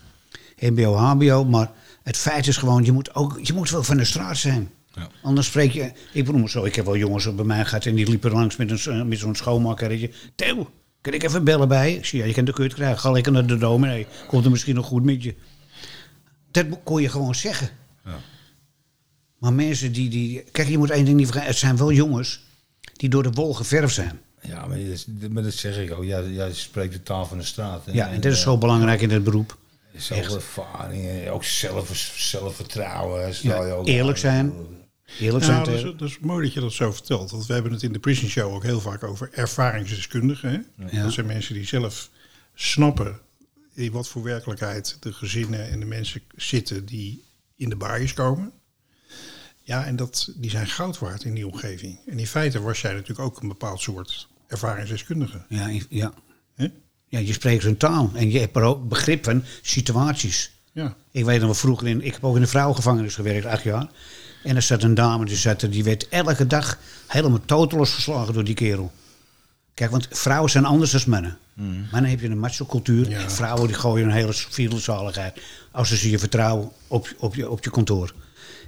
MBO, 0.60 0.94
HBO. 0.94 1.44
Maar 1.44 1.70
het 2.02 2.16
feit 2.16 2.46
is 2.46 2.56
gewoon, 2.56 2.84
je 2.84 2.92
moet, 2.92 3.14
ook, 3.14 3.38
je 3.42 3.52
moet 3.52 3.70
wel 3.70 3.82
van 3.82 3.96
de 3.96 4.04
straat 4.04 4.36
zijn. 4.36 4.70
Ja. 4.94 5.08
Anders 5.22 5.46
spreek 5.46 5.72
je. 5.72 5.92
Ik 6.12 6.24
bedoel 6.24 6.40
maar 6.40 6.50
zo, 6.50 6.64
ik 6.64 6.74
heb 6.74 6.84
wel 6.84 6.96
jongens 6.96 7.34
bij 7.34 7.44
mij 7.44 7.64
gehad 7.64 7.86
en 7.86 7.94
die 7.94 8.08
liepen 8.08 8.32
langs 8.32 8.56
met, 8.56 8.86
een, 8.86 9.08
met 9.08 9.18
zo'n 9.18 9.34
schoonmakertje. 9.34 10.10
Theo, 10.34 10.70
kan 11.00 11.12
ik 11.12 11.22
even 11.22 11.44
bellen 11.44 11.68
bij 11.68 11.90
je? 11.90 11.96
Ik 11.96 12.04
zie, 12.04 12.18
ja, 12.18 12.24
je 12.24 12.32
kan 12.32 12.44
de 12.44 12.52
kut 12.52 12.74
krijgen. 12.74 12.98
Ga 12.98 13.10
lekker 13.10 13.32
naar 13.32 13.46
de 13.46 13.58
dominee. 13.58 14.06
Komt 14.26 14.44
er 14.44 14.50
misschien 14.50 14.74
nog 14.74 14.86
goed 14.86 15.04
met 15.04 15.22
je. 15.22 15.34
Dat 16.50 16.66
kon 16.84 17.02
je 17.02 17.08
gewoon 17.08 17.34
zeggen. 17.34 17.68
Ja. 18.04 18.18
Maar 19.38 19.52
mensen 19.52 19.92
die, 19.92 20.08
die. 20.08 20.44
Kijk, 20.52 20.68
je 20.68 20.78
moet 20.78 20.90
één 20.90 21.04
ding 21.04 21.16
niet 21.16 21.26
vergeten. 21.26 21.50
Het 21.50 21.58
zijn 21.58 21.76
wel 21.76 21.92
jongens 21.92 22.40
die 22.92 23.08
door 23.08 23.22
de 23.22 23.30
wol 23.30 23.54
geverfd 23.54 23.94
zijn. 23.94 24.20
Ja, 24.42 24.66
maar 24.66 24.78
dat, 24.78 25.30
maar 25.30 25.42
dat 25.42 25.52
zeg 25.52 25.78
ik 25.78 25.92
ook. 25.92 26.04
Jij, 26.04 26.30
jij 26.30 26.52
spreekt 26.52 26.92
de 26.92 27.02
taal 27.02 27.26
van 27.26 27.38
de 27.38 27.44
straat. 27.44 27.82
Ja, 27.92 28.08
en 28.08 28.20
dat 28.20 28.32
is 28.32 28.38
eh, 28.38 28.44
zo 28.44 28.58
belangrijk 28.58 29.00
in 29.00 29.10
het 29.10 29.24
beroep. 29.24 29.56
Zoveel 29.96 30.34
ervaring, 30.34 31.08
en 31.08 31.30
ook 31.30 31.44
zelf, 31.44 31.96
zelfvertrouwen. 32.16 33.34
stel 33.34 33.66
je 33.66 33.72
ook 33.72 33.86
eerlijk 33.86 34.16
aan. 34.16 34.20
zijn. 34.20 34.52
Eerlijk 35.20 35.44
Ja, 35.44 35.50
zijn. 35.50 35.64
dat, 35.64 35.74
is, 35.74 35.82
dat 35.82 36.08
is 36.08 36.18
mooi 36.18 36.44
dat 36.44 36.54
je 36.54 36.60
dat 36.60 36.72
zo 36.72 36.92
vertelt. 36.92 37.30
Want 37.30 37.46
we 37.46 37.52
hebben 37.52 37.72
het 37.72 37.82
in 37.82 37.92
de 37.92 37.98
Prison 37.98 38.28
Show 38.28 38.54
ook 38.54 38.62
heel 38.62 38.80
vaak 38.80 39.02
over 39.04 39.28
ervaringsdeskundigen. 39.32 40.66
Hè? 40.76 40.86
Ja. 40.96 41.02
Dat 41.02 41.12
zijn 41.12 41.26
mensen 41.26 41.54
die 41.54 41.66
zelf 41.66 42.10
snappen 42.54 43.20
in 43.74 43.92
wat 43.92 44.08
voor 44.08 44.22
werkelijkheid 44.22 44.96
de 45.00 45.12
gezinnen 45.12 45.68
en 45.70 45.80
de 45.80 45.86
mensen 45.86 46.22
zitten 46.36 46.84
die 46.86 47.24
in 47.56 47.68
de 47.68 47.76
baaiers 47.76 48.12
komen. 48.12 48.52
Ja, 49.62 49.84
en 49.86 49.96
dat, 49.96 50.32
die 50.36 50.50
zijn 50.50 50.66
goud 50.66 50.98
waard 50.98 51.24
in 51.24 51.34
die 51.34 51.46
omgeving. 51.46 51.98
En 52.06 52.18
in 52.18 52.26
feite 52.26 52.60
was 52.60 52.80
jij 52.80 52.92
natuurlijk 52.92 53.20
ook 53.20 53.40
een 53.42 53.48
bepaald 53.48 53.80
soort 53.80 54.28
ervaringsdeskundige. 54.46 55.44
Ja, 55.48 55.70
ja. 55.88 56.12
Hè? 56.54 56.68
Ja, 57.08 57.18
je 57.18 57.32
spreekt 57.32 57.62
hun 57.62 57.76
taal. 57.76 58.10
En 58.14 58.30
je 58.30 58.38
hebt 58.38 58.56
er 58.56 58.62
ook 58.62 58.88
begrip 58.88 59.24
van 59.24 59.44
situaties. 59.62 60.50
Ja. 60.72 60.94
Ik 61.10 61.24
weet 61.24 61.36
nog 61.36 61.44
wel 61.44 61.54
vroeger, 61.54 61.86
in, 61.86 62.04
ik 62.04 62.12
heb 62.12 62.24
ook 62.24 62.34
in 62.34 62.40
de 62.40 62.46
vrouwengevangenis 62.46 63.14
gewerkt, 63.14 63.46
acht 63.46 63.62
jaar. 63.62 63.86
En 64.42 64.56
er 64.56 64.62
zat 64.62 64.82
een 64.82 64.94
dame, 64.94 65.24
die, 65.24 65.36
zat 65.36 65.62
er, 65.62 65.70
die 65.70 65.84
werd 65.84 66.08
elke 66.08 66.46
dag 66.46 66.78
helemaal 67.06 67.40
toteloos 67.44 67.92
geslagen 67.92 68.34
door 68.34 68.44
die 68.44 68.54
kerel. 68.54 68.92
Kijk, 69.74 69.90
want 69.90 70.08
vrouwen 70.10 70.50
zijn 70.50 70.64
anders 70.64 70.90
dan 70.90 71.00
mannen. 71.06 71.38
Mannen 71.92 72.10
heb 72.10 72.20
je 72.20 72.28
een 72.28 72.38
macho-cultuur. 72.38 73.08
Ja. 73.08 73.20
En 73.20 73.30
vrouwen 73.30 73.66
die 73.66 73.76
gooien 73.76 74.06
een 74.06 74.12
hele 74.12 74.32
vielzaligheid. 74.32 75.40
Als 75.70 76.00
ze 76.00 76.10
je 76.10 76.18
vertrouwen 76.18 76.70
op, 76.86 77.14
op, 77.18 77.34
je, 77.34 77.50
op 77.50 77.64
je 77.64 77.70
kantoor. 77.70 78.14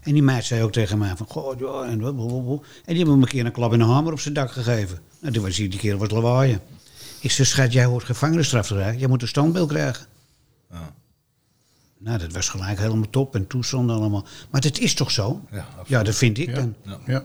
En 0.02 0.12
die 0.12 0.22
meid 0.22 0.44
zei 0.44 0.62
ook 0.62 0.72
tegen 0.72 0.98
mij 0.98 1.16
van... 1.16 1.26
Goh, 1.26 1.58
ja, 1.58 1.90
en, 1.90 1.98
blablabla. 1.98 2.52
en 2.52 2.60
die 2.84 2.96
hebben 2.96 3.14
me 3.18 3.22
een 3.22 3.28
keer 3.28 3.46
een 3.46 3.52
klap 3.52 3.72
in 3.72 3.78
de 3.78 3.84
hamer 3.84 4.12
op 4.12 4.20
zijn 4.20 4.34
dak 4.34 4.50
gegeven. 4.50 4.98
Nou, 5.20 5.34
toen 5.34 5.42
was 5.42 5.56
die, 5.56 5.68
die 5.68 5.78
kerel 5.78 5.98
wat 5.98 6.10
lawaaien. 6.10 6.60
Ik 7.20 7.30
zei, 7.30 7.48
schat, 7.48 7.72
jij 7.72 7.84
hoort 7.84 8.04
gevangenisstraf 8.04 8.66
te 8.66 8.74
krijgen. 8.74 8.98
Jij 8.98 9.08
moet 9.08 9.22
een 9.22 9.28
standbeeld 9.28 9.68
krijgen. 9.68 10.06
Ja. 10.70 10.94
Nou, 11.98 12.18
dat 12.18 12.32
was 12.32 12.48
gelijk 12.48 12.78
helemaal 12.78 13.10
top 13.10 13.34
en 13.34 13.46
toestanden 13.46 13.96
allemaal. 13.96 14.26
Maar 14.50 14.60
het 14.60 14.78
is 14.78 14.94
toch 14.94 15.10
zo? 15.10 15.40
Ja, 15.86 16.02
dat 16.02 16.14
vind 16.14 16.38
ik 16.38 16.48
Ja. 16.48 16.54
dan. 16.54 16.74
Ja. 17.06 17.24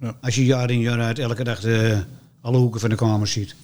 Ja. 0.00 0.16
Als 0.20 0.34
je 0.34 0.44
jaar 0.44 0.70
in 0.70 0.80
jaar 0.80 1.00
uit 1.00 1.18
elke 1.18 1.44
dag 1.44 1.60
de, 1.60 2.02
alle 2.40 2.56
hoeken 2.58 2.80
van 2.80 2.90
de 2.90 2.96
kamer 2.96 3.26
ziet. 3.26 3.54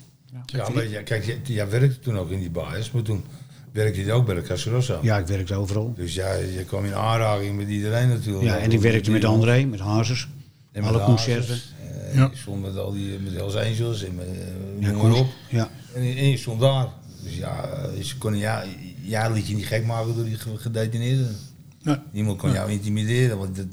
Ja, 0.46 0.68
maar 0.68 0.88
ja, 0.88 1.02
kijk, 1.02 1.24
jij, 1.24 1.40
jij 1.42 1.68
werkte 1.70 1.98
toen 2.00 2.18
ook 2.18 2.30
in 2.30 2.38
die 2.38 2.50
bias, 2.50 2.90
maar 2.90 3.02
toen 3.02 3.24
werkte 3.72 4.04
je 4.04 4.12
ook 4.12 4.26
bij 4.26 4.34
de 4.34 4.42
Casa 4.42 4.70
Rossa. 4.70 4.98
Ja, 5.02 5.18
ik 5.18 5.26
werkte 5.26 5.54
overal. 5.54 5.92
Dus 5.96 6.14
ja, 6.14 6.32
je 6.34 6.64
kwam 6.64 6.84
in 6.84 6.94
aanraking 6.94 7.56
met 7.56 7.68
iedereen 7.68 8.08
natuurlijk. 8.08 8.44
Ja, 8.44 8.58
en 8.58 8.72
ik 8.72 8.80
werkte 8.80 9.10
met 9.10 9.24
André, 9.24 9.64
met 9.64 9.80
Hazes. 9.80 10.28
En 10.72 10.82
alle 10.84 11.00
concerten. 11.04 11.54
Eh, 11.54 12.14
Ja. 12.14 12.28
Je 12.32 12.36
stond 12.36 12.62
met 12.62 12.76
al 12.76 12.92
die 12.92 13.18
met 13.18 13.32
Hells 13.32 13.54
Angels 13.54 14.02
en 14.04 14.14
met 14.14 14.26
eh, 14.26 14.80
Ja, 14.80 14.90
kon- 14.92 15.10
maar 15.10 15.18
op. 15.20 15.26
Ja, 15.48 15.70
En, 15.94 16.02
en 16.02 16.28
je 16.30 16.36
stond 16.36 16.60
daar. 16.60 16.88
Dus 17.22 17.36
ja, 17.36 17.64
eh, 17.64 18.02
ze 18.02 18.18
konden 18.18 18.40
ja, 18.40 18.64
ja, 19.02 19.28
liet 19.28 19.46
je 19.48 19.54
niet 19.54 19.66
gek 19.66 19.84
maken 19.86 20.14
door 20.14 20.24
die 20.24 20.36
ge- 20.36 20.56
gedetineerden. 20.58 21.36
Nee. 21.82 21.96
Niemand 22.12 22.38
kon 22.38 22.52
jou 22.52 22.70
intimideren, 22.70 23.38
want 23.38 23.56
dat, 23.56 23.66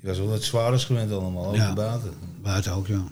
je 0.00 0.06
was 0.06 0.18
wel 0.18 0.28
wat 0.28 0.42
zwaarders 0.42 0.84
gewend 0.84 1.12
allemaal, 1.12 1.46
ook 1.46 1.54
Ja. 1.56 1.72
buiten. 1.74 2.10
buiten 2.42 2.72
ook, 2.72 2.86
ja. 2.86 3.04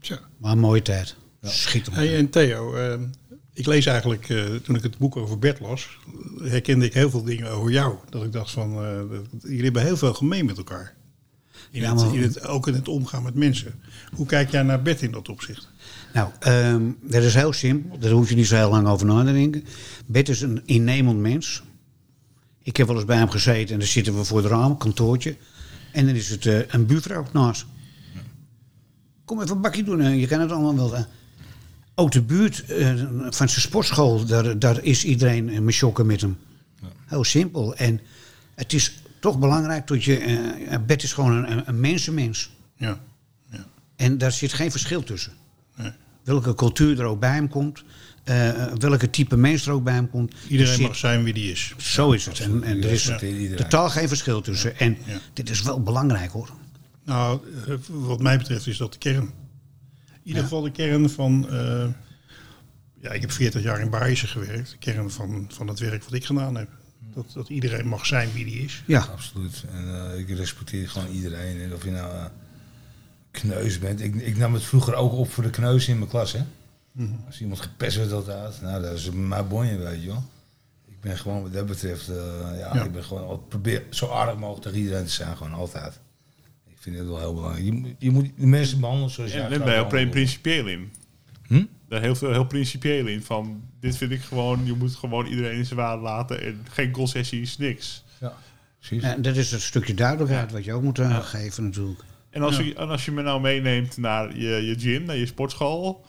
Tja. 0.00 0.18
Maar 0.36 0.52
een 0.52 0.58
mooie 0.58 0.82
tijd. 0.82 1.16
Schitterend. 1.42 2.02
Hey, 2.06 2.16
en 2.16 2.30
Theo, 2.30 2.74
eh, 2.74 2.98
ik 3.52 3.66
lees 3.66 3.86
eigenlijk, 3.86 4.28
eh, 4.28 4.44
toen 4.54 4.76
ik 4.76 4.82
het 4.82 4.98
boek 4.98 5.16
over 5.16 5.38
Bert 5.38 5.60
las, 5.60 5.98
herkende 6.42 6.84
ik 6.84 6.94
heel 6.94 7.10
veel 7.10 7.24
dingen 7.24 7.50
over 7.50 7.70
jou. 7.70 7.94
Dat 8.10 8.24
ik 8.24 8.32
dacht 8.32 8.50
van, 8.50 8.84
eh, 8.84 9.00
jullie 9.42 9.64
hebben 9.64 9.82
heel 9.82 9.96
veel 9.96 10.14
gemeen 10.14 10.44
met 10.44 10.56
elkaar. 10.56 10.94
In 11.70 11.80
Ja, 11.80 11.88
het, 11.94 12.04
maar- 12.04 12.14
in 12.14 12.22
het, 12.22 12.46
ook 12.46 12.68
in 12.68 12.74
het 12.74 12.88
omgaan 12.88 13.22
met 13.22 13.34
mensen. 13.34 13.74
Hoe 14.14 14.26
kijk 14.26 14.50
jij 14.50 14.62
naar 14.62 14.82
Bert 14.82 15.02
in 15.02 15.10
dat 15.10 15.28
opzicht? 15.28 15.68
Nou, 16.12 16.30
ehm, 16.40 16.82
dat 17.02 17.22
is 17.22 17.34
heel 17.34 17.52
simpel. 17.52 17.98
Daar 17.98 18.10
hoef 18.10 18.28
je 18.28 18.34
niet 18.34 18.46
zo 18.46 18.56
heel 18.56 18.70
lang 18.70 18.86
over 18.88 19.06
na 19.06 19.24
te 19.24 19.32
denken. 19.32 19.64
Bert 20.06 20.28
is 20.28 20.40
een 20.40 20.62
innemend 20.64 21.18
mens. 21.18 21.62
Ik 22.62 22.76
heb 22.76 22.86
wel 22.86 22.96
eens 22.96 23.04
bij 23.04 23.16
hem 23.16 23.30
gezeten 23.30 23.72
en 23.72 23.78
dan 23.78 23.88
zitten 23.88 24.16
we 24.16 24.24
voor 24.24 24.38
het 24.38 24.46
raam, 24.46 24.76
kantoortje. 24.76 25.36
En 25.92 26.06
dan 26.06 26.14
is 26.14 26.28
het 26.28 26.46
eh, 26.46 26.58
een 26.68 26.86
buurvrouw 26.86 27.26
naast. 27.32 27.66
Kom 29.24 29.40
even 29.42 29.54
een 29.56 29.60
bakje 29.62 29.84
doen, 29.84 30.00
eh, 30.00 30.20
je 30.20 30.26
kan 30.26 30.40
het 30.40 30.50
allemaal 30.50 30.74
wel. 30.76 30.96
eh. 30.96 31.02
Ook 31.94 32.12
de 32.12 32.22
buurt 32.22 32.64
eh, 32.64 32.94
van 33.30 33.48
zijn 33.48 33.60
sportschool, 33.60 34.24
daar, 34.24 34.58
daar 34.58 34.82
is 34.84 35.04
iedereen 35.04 35.48
uh, 35.48 35.58
me 35.58 35.72
chokken 35.72 36.06
met 36.06 36.20
hem. 36.20 36.36
Heel 37.06 37.24
simpel. 37.24 37.74
En 37.74 38.00
het 38.54 38.72
is 38.72 39.02
toch 39.20 39.38
belangrijk 39.38 39.86
dat 39.86 40.04
je... 40.04 40.16
eh, 40.18 40.78
Bert 40.86 41.02
is 41.02 41.12
gewoon 41.12 41.44
een, 41.44 41.68
een 41.68 41.80
mensenmens. 41.80 42.50
Ja. 42.76 43.00
ja. 43.50 43.66
En 43.96 44.18
daar 44.18 44.32
zit 44.32 44.52
geen 44.52 44.70
verschil 44.70 45.02
tussen. 45.02 45.32
Nee. 45.76 45.90
Welke 46.24 46.54
cultuur 46.54 46.98
er 47.00 47.04
ook 47.06 47.20
bij 47.20 47.34
hem 47.34 47.48
komt. 47.48 47.84
eh, 48.24 48.72
welke 48.78 49.10
type 49.10 49.36
mens 49.36 49.66
er 49.66 49.72
ook 49.72 49.84
bij 49.84 49.94
hem 49.94 50.10
komt. 50.10 50.32
er 50.32 50.38
Iedereen 50.50 50.72
zit- 50.74 50.86
mag 50.86 50.96
zijn 50.96 51.22
wie 51.24 51.32
die 51.32 51.50
is. 51.50 51.74
Zo 51.76 52.12
is 52.12 52.26
het. 52.26 52.40
En, 52.40 52.62
en 52.62 52.82
er 52.82 52.90
is 52.90 53.08
iedereen. 53.10 53.56
totaal 53.56 53.90
geen 53.90 54.08
verschil 54.08 54.40
tussen. 54.40 54.78
En 54.78 54.96
Ja. 55.04 55.18
dit 55.32 55.50
is 55.50 55.62
wel 55.62 55.82
belangrijk 55.82 56.30
hoor. 56.30 56.50
Nou, 57.04 57.40
eh, 57.68 57.74
wat 57.88 58.20
mij 58.22 58.38
betreft 58.38 58.66
is 58.66 58.76
dat 58.76 58.92
de 58.92 58.98
kern. 58.98 59.22
In 59.22 59.32
ieder 60.22 60.42
geval 60.42 60.60
de 60.62 60.70
kern 60.70 61.10
van... 61.10 61.48
eh, 61.50 61.86
ja, 63.00 63.10
ik 63.10 63.20
heb 63.20 63.30
40 63.32 63.62
jaar 63.62 63.80
in 63.80 63.90
Baarse 63.90 64.26
gewerkt. 64.26 64.70
De 64.70 64.76
kern 64.78 65.10
van, 65.10 65.46
van 65.48 65.68
het 65.68 65.78
werk 65.78 66.04
wat 66.04 66.12
ik 66.12 66.24
gedaan 66.24 66.56
heb. 66.56 66.68
Dat, 67.14 67.30
dat 67.34 67.48
iedereen 67.48 67.86
mag 67.86 68.06
zijn 68.06 68.32
wie 68.32 68.44
die 68.44 68.62
is. 68.64 68.82
Ja, 68.86 69.00
Absoluut. 69.00 69.64
En 69.72 70.10
eh, 70.12 70.18
ik 70.18 70.28
respecteer 70.30 70.88
gewoon 70.88 71.08
iedereen. 71.08 71.60
En 71.60 71.74
of 71.74 71.84
je 71.84 71.90
nou 71.90 72.14
eh, 72.14 72.24
kneus 73.30 73.78
bent. 73.78 74.00
Ik, 74.00 74.14
ik 74.14 74.36
nam 74.36 74.54
het 74.54 74.62
vroeger 74.62 74.94
ook 74.94 75.12
op 75.12 75.30
voor 75.30 75.42
de 75.44 75.50
kneus 75.50 75.88
in 75.88 75.98
mijn 75.98 76.10
klas. 76.10 76.32
Hè? 76.32 76.40
Als 77.26 77.40
iemand 77.40 77.60
gepest 77.60 77.96
werd 77.96 78.12
altijd. 78.12 78.60
Nou, 78.62 78.82
dat 78.82 78.92
is 78.96 79.10
mijn 79.10 79.48
bonje, 79.48 79.76
weet 79.76 80.02
je 80.02 80.06
wel. 80.08 80.24
Ik 80.88 81.00
ben 81.00 81.18
gewoon 81.18 81.42
wat 81.42 81.52
dat 81.52 81.66
betreft. 81.66 82.08
eh, 82.08 82.16
ja, 82.58 82.74
Ja. 82.74 82.84
ik 82.84 82.92
ben 82.92 83.04
gewoon 83.04 83.42
probeer 83.48 83.82
zo 83.90 84.10
aardig 84.10 84.36
mogelijk 84.38 84.62
tegen 84.62 84.78
iedereen 84.78 85.04
te 85.04 85.10
zijn. 85.10 85.36
Gewoon 85.36 85.52
altijd. 85.52 86.00
Ik 86.68 86.76
vind 86.80 86.98
het 86.98 87.06
wel 87.06 87.18
heel 87.18 87.34
belangrijk. 87.34 87.64
Je, 87.64 87.72
moet- 87.72 87.94
je 87.98 88.10
moet 88.10 88.30
de 88.36 88.46
mensen 88.46 88.80
behandelen 88.80 89.10
zoals 89.10 89.30
jij 89.32 89.40
En 89.40 89.46
graag 89.46 89.58
daar 89.58 89.86
ben 89.88 90.00
je 90.00 90.04
ook 90.06 90.10
principieel 90.10 90.66
in. 90.66 90.92
Daar 91.90 92.00
heel 92.00 92.14
veel 92.14 92.32
heel 92.32 92.46
principieel 92.46 93.06
in. 93.06 93.22
Van 93.22 93.62
dit 93.80 93.96
vind 93.96 94.10
ik 94.10 94.20
gewoon, 94.20 94.60
je 94.64 94.72
moet 94.72 94.94
gewoon 94.94 95.26
iedereen 95.26 95.56
in 95.56 95.66
zijn 95.66 95.78
waarde 95.78 96.02
laten. 96.02 96.42
En 96.42 96.66
geen 96.70 96.90
concessies, 96.90 97.58
niks. 97.58 98.04
Ja, 98.20 98.36
precies. 98.78 99.02
en 99.02 99.22
dat 99.22 99.36
is 99.36 99.52
een 99.52 99.60
stukje 99.60 99.94
duidelijkheid 99.94 100.52
wat 100.52 100.64
je 100.64 100.72
ook 100.72 100.82
moet 100.82 100.98
eh, 100.98 101.18
geven 101.18 101.64
natuurlijk. 101.64 102.00
En 102.30 102.42
als, 102.42 102.56
je, 102.56 102.74
en 102.74 102.88
als 102.88 103.04
je 103.04 103.10
me 103.10 103.22
nou 103.22 103.40
meeneemt 103.40 103.96
naar 103.96 104.36
je, 104.36 104.48
je 104.48 104.78
gym, 104.78 105.04
naar 105.04 105.16
je 105.16 105.26
sportschool. 105.26 106.04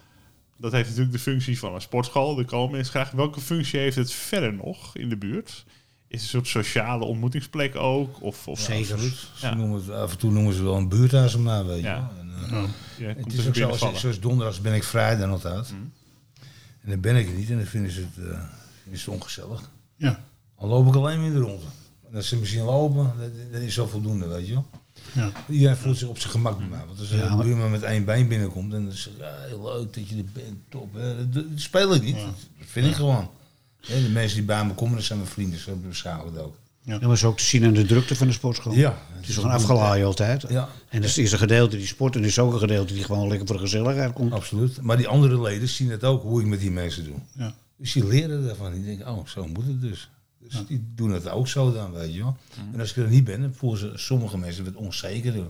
Dat 0.57 0.71
heeft 0.71 0.87
natuurlijk 0.87 1.15
de 1.15 1.21
functie 1.21 1.59
van 1.59 1.73
een 1.73 1.81
sportschool. 1.81 2.35
Daar 2.35 2.45
komen 2.45 2.71
mensen 2.71 2.91
graag. 2.93 3.11
Welke 3.11 3.41
functie 3.41 3.79
heeft 3.79 3.95
het 3.95 4.11
verder 4.11 4.53
nog 4.53 4.97
in 4.97 5.09
de 5.09 5.17
buurt? 5.17 5.65
Is 6.07 6.21
het 6.21 6.21
een 6.21 6.27
soort 6.27 6.47
sociale 6.47 7.03
ontmoetingsplek 7.03 7.75
ook? 7.75 8.21
Of, 8.21 8.47
of 8.47 8.59
Zeker. 8.59 8.99
Ze 9.35 9.55
noemen 9.55 9.79
het, 9.79 9.89
af 9.89 10.11
en 10.11 10.17
toe 10.17 10.31
noemen 10.31 10.53
ze 10.53 10.63
wel 10.63 10.75
een 10.75 10.89
buurthuis 10.89 11.35
om 11.35 11.43
na, 11.43 11.65
weet 11.65 11.81
je 11.81 11.83
Ja. 11.83 12.11
En, 12.49 12.67
Ja. 12.97 13.07
Het 13.17 13.33
is 13.33 13.47
ook 13.47 13.55
zo, 13.55 13.67
als, 13.69 13.99
zoals 13.99 14.19
donderdags 14.19 14.61
ben 14.61 14.73
ik 14.73 14.83
vrij 14.83 15.15
dan 15.17 15.29
altijd. 15.29 15.69
En 16.81 16.89
dan 16.89 16.99
ben 16.99 17.15
ik 17.15 17.27
er 17.27 17.33
niet 17.33 17.49
en 17.49 17.57
dan 17.57 17.65
vinden 17.65 17.91
ze 17.91 17.99
het, 17.99 18.25
eh, 18.27 18.39
vinden 18.83 18.99
ze 19.01 19.09
het 19.11 19.19
ongezellig. 19.21 19.69
Ja. 19.95 20.23
Dan 20.59 20.69
loop 20.69 20.87
ik 20.87 20.95
alleen 20.95 21.17
maar 21.17 21.27
in 21.27 21.33
de 21.33 21.39
ronde. 21.39 21.65
En 22.09 22.15
als 22.15 22.27
ze 22.27 22.37
misschien 22.37 22.63
lopen, 22.63 23.13
dat, 23.19 23.29
dat 23.51 23.61
is 23.61 23.73
zo 23.73 23.87
voldoende, 23.87 24.27
weet 24.27 24.47
je 24.47 24.53
wel. 24.53 24.65
Ja. 25.13 25.31
Iedereen 25.49 25.77
voelt 25.77 25.97
zich 25.97 26.07
op 26.07 26.19
zijn 26.19 26.31
gemak 26.31 26.57
bij 26.57 26.67
mij. 26.67 26.85
Want 26.87 26.99
als 26.99 27.09
Ja, 27.09 27.21
een 27.25 27.35
maar- 27.37 27.45
buurman 27.45 27.71
met 27.71 27.83
één 27.83 28.05
been 28.05 28.27
binnenkomt, 28.27 28.71
dan 28.71 28.87
is 28.91 29.05
het 29.05 29.13
ja, 29.17 29.33
heel 29.47 29.63
leuk 29.63 29.93
dat 29.93 30.09
je 30.09 30.17
er 30.17 30.23
bent, 30.33 30.57
top. 30.69 30.93
Hè. 30.93 31.29
Dat, 31.29 31.33
dat 31.49 31.59
speel 31.59 31.93
ik 31.93 32.01
niet, 32.03 32.15
dat 32.15 32.33
vind 32.65 32.85
ik 32.87 32.93
gewoon. 32.95 33.29
De 33.81 34.09
mensen 34.13 34.37
die 34.37 34.45
bij 34.45 34.65
me 34.65 34.73
komen, 34.73 34.95
dat 34.95 35.03
zijn 35.05 35.19
mijn 35.19 35.31
vrienden, 35.31 35.59
zo 35.59 35.75
beschouw 35.75 36.19
ik 36.27 36.33
het 36.33 36.41
ook. 36.43 36.55
Dat 36.99 37.09
was 37.09 37.23
ook 37.23 37.37
te 37.37 37.43
zien 37.43 37.65
aan 37.65 37.73
de 37.73 37.85
drukte 37.85 38.15
van 38.15 38.27
de 38.27 38.33
sportschool. 38.33 38.73
Ja. 38.73 38.97
Het 39.09 39.27
is 39.27 39.35
gewoon 39.35 39.51
afgelaaien 39.51 40.05
altijd. 40.05 40.45
Ja. 40.49 40.69
En 40.89 41.03
er 41.03 41.17
is 41.19 41.31
een 41.31 41.37
gedeelte 41.37 41.77
die 41.77 41.87
sport 41.87 42.15
en 42.15 42.21
er 42.21 42.27
is 42.27 42.39
ook 42.39 42.53
een 42.53 42.59
gedeelte 42.59 42.93
die 42.93 43.03
gewoon 43.03 43.27
lekker 43.27 43.47
voor 43.47 43.55
de 43.55 43.61
gezelligheid 43.61 44.13
komt. 44.13 44.33
Absoluut. 44.33 44.81
Maar 44.81 44.97
die 44.97 45.07
andere 45.07 45.41
leden 45.41 45.67
zien 45.67 45.89
het 45.89 46.03
ook, 46.03 46.21
hoe 46.21 46.41
ik 46.41 46.47
met 46.47 46.59
die 46.59 46.71
mensen 46.71 47.03
doe. 47.03 47.15
Ja. 47.31 47.53
Dus 47.77 47.93
die 47.93 48.07
leren 48.07 48.45
daarvan. 48.45 48.73
Die 48.73 48.83
denken, 48.83 49.07
oh, 49.07 49.27
zo 49.27 49.47
moet 49.47 49.65
het 49.65 49.81
dus. 49.81 50.09
Dus 50.39 50.67
die 50.67 50.91
doen 50.95 51.11
het 51.11 51.29
ook 51.29 51.47
zo 51.47 51.73
dan, 51.73 51.91
weet 51.91 52.13
je 52.13 52.19
wel. 52.19 52.37
En 52.73 52.79
als 52.79 52.89
ik 52.89 52.95
er 52.95 53.07
niet 53.07 53.23
ben, 53.23 53.41
dan 53.41 53.53
voelen 53.53 53.79
ze 53.79 53.91
sommige 53.95 54.37
mensen 54.37 54.65
wat 54.65 54.73
onzekerder. 54.73 55.45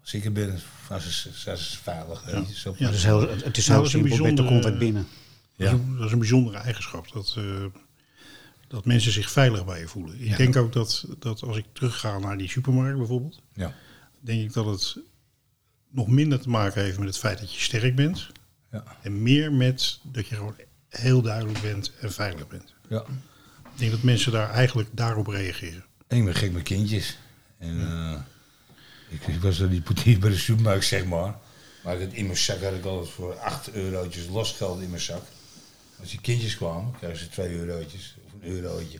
Als 0.00 0.14
ik 0.14 0.24
er 0.24 0.32
ben, 0.32 0.58
zijn 0.88 1.00
ze, 1.00 1.30
zijn 1.32 1.56
ze 1.56 1.76
veilig. 1.76 2.24
Weet 2.24 2.48
je, 2.48 2.54
zo. 2.54 2.74
Ja. 2.78 2.86
Het 2.86 2.94
is 2.94 3.04
heel, 3.04 3.20
het 3.20 3.56
is 3.56 3.66
Nou, 3.66 3.80
heel 3.88 4.00
dat 4.02 4.10
simpel, 4.10 4.44
er 4.44 4.50
komt 4.50 4.64
wat 4.64 4.78
binnen. 4.78 5.06
Dat, 5.56 5.66
is 5.66 5.72
een, 5.72 5.96
dat 5.96 6.06
is 6.06 6.12
een 6.12 6.18
bijzondere 6.18 6.58
eigenschap. 6.58 7.12
Dat, 7.12 7.34
eh, 7.36 7.44
dat 8.68 8.84
mensen 8.84 9.12
zich 9.12 9.30
veilig 9.30 9.64
bij 9.64 9.80
je 9.80 9.88
voelen. 9.88 10.20
Ik 10.20 10.28
Ja. 10.28 10.36
denk 10.36 10.56
ook 10.56 10.72
dat, 10.72 11.04
dat 11.18 11.42
als 11.42 11.56
ik 11.56 11.64
terugga 11.72 12.18
naar 12.18 12.38
die 12.38 12.48
supermarkt 12.48 12.98
bijvoorbeeld. 12.98 13.42
Ja. 13.52 13.74
Denk 14.20 14.42
ik 14.42 14.52
dat 14.52 14.66
het 14.66 14.96
nog 15.90 16.08
minder 16.08 16.40
te 16.40 16.48
maken 16.48 16.82
heeft 16.82 16.98
met 16.98 17.08
het 17.08 17.18
feit 17.18 17.38
dat 17.38 17.54
je 17.54 17.60
sterk 17.60 17.96
bent. 17.96 18.26
Ja. 18.70 18.84
En 19.02 19.22
meer 19.22 19.52
met 19.52 19.98
dat 20.02 20.26
je 20.26 20.34
gewoon 20.34 20.54
heel 20.88 21.22
duidelijk 21.22 21.60
bent 21.60 21.92
en 22.00 22.12
veilig 22.12 22.48
bent. 22.48 22.74
ja. 22.88 23.04
Ik 23.72 23.82
denk 23.82 23.90
dat 23.94 24.02
mensen 24.02 24.32
daar 24.32 24.50
eigenlijk 24.50 24.88
daarop 24.92 25.26
reageren. 25.26 25.84
En 26.06 26.16
ik 26.18 26.24
ben 26.24 26.34
gek 26.34 26.52
met 26.52 26.62
kindjes. 26.62 27.18
En 27.58 27.80
eh, 27.80 28.20
ik, 29.08 29.26
ik 29.26 29.40
was 29.40 29.58
er 29.58 29.70
die 29.70 29.80
portier 29.80 30.18
bij 30.18 30.30
de 30.30 30.36
supermarkt, 30.36 30.84
zeg 30.84 31.04
maar. 31.04 31.34
Maar 31.84 32.00
in 32.00 32.24
mijn 32.26 32.36
zak 32.38 32.62
had 32.62 32.72
ik 32.74 32.84
altijd 32.84 33.10
voor 33.10 33.38
8 33.38 33.72
eurotjes 33.72 34.26
losgeld 34.26 34.80
in 34.80 34.88
mijn 34.90 35.00
zak. 35.02 35.22
Als 36.00 36.10
die 36.10 36.20
kindjes 36.20 36.56
kwamen, 36.56 36.94
kregen 36.98 37.16
ze 37.18 37.28
2 37.28 37.50
eurotjes 37.56 38.15
eurotje. 38.46 38.98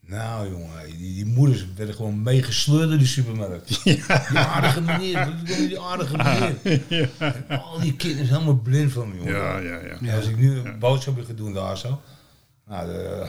Nou 0.00 0.50
jongen, 0.50 0.86
die, 0.86 1.14
die 1.14 1.26
moeders 1.26 1.66
werden 1.74 1.94
gewoon 1.94 2.22
meegesleurd 2.22 2.88
door 2.88 2.98
die 2.98 3.06
supermarkt. 3.06 3.84
Die 3.84 4.02
aardige 4.38 4.80
meneer, 4.80 5.34
die 5.44 5.80
aardige 5.80 6.16
meneer. 6.16 7.10
En 7.48 7.60
al 7.62 7.80
die 7.80 7.96
kinderen 7.96 8.26
zijn 8.26 8.40
helemaal 8.40 8.62
blind 8.62 8.92
van 8.92 9.08
me, 9.08 9.16
jongen. 9.16 9.32
Ja, 9.32 9.58
ja, 9.58 9.80
ja. 9.80 9.96
Ja, 10.00 10.16
als 10.16 10.26
ik 10.26 10.36
nu 10.36 10.58
een 10.58 10.78
boodschap 10.78 11.26
heb 11.26 11.36
doen 11.36 11.52
daar 11.52 11.78
zo. 11.78 12.00
Nou, 12.66 12.86
de, 12.86 13.26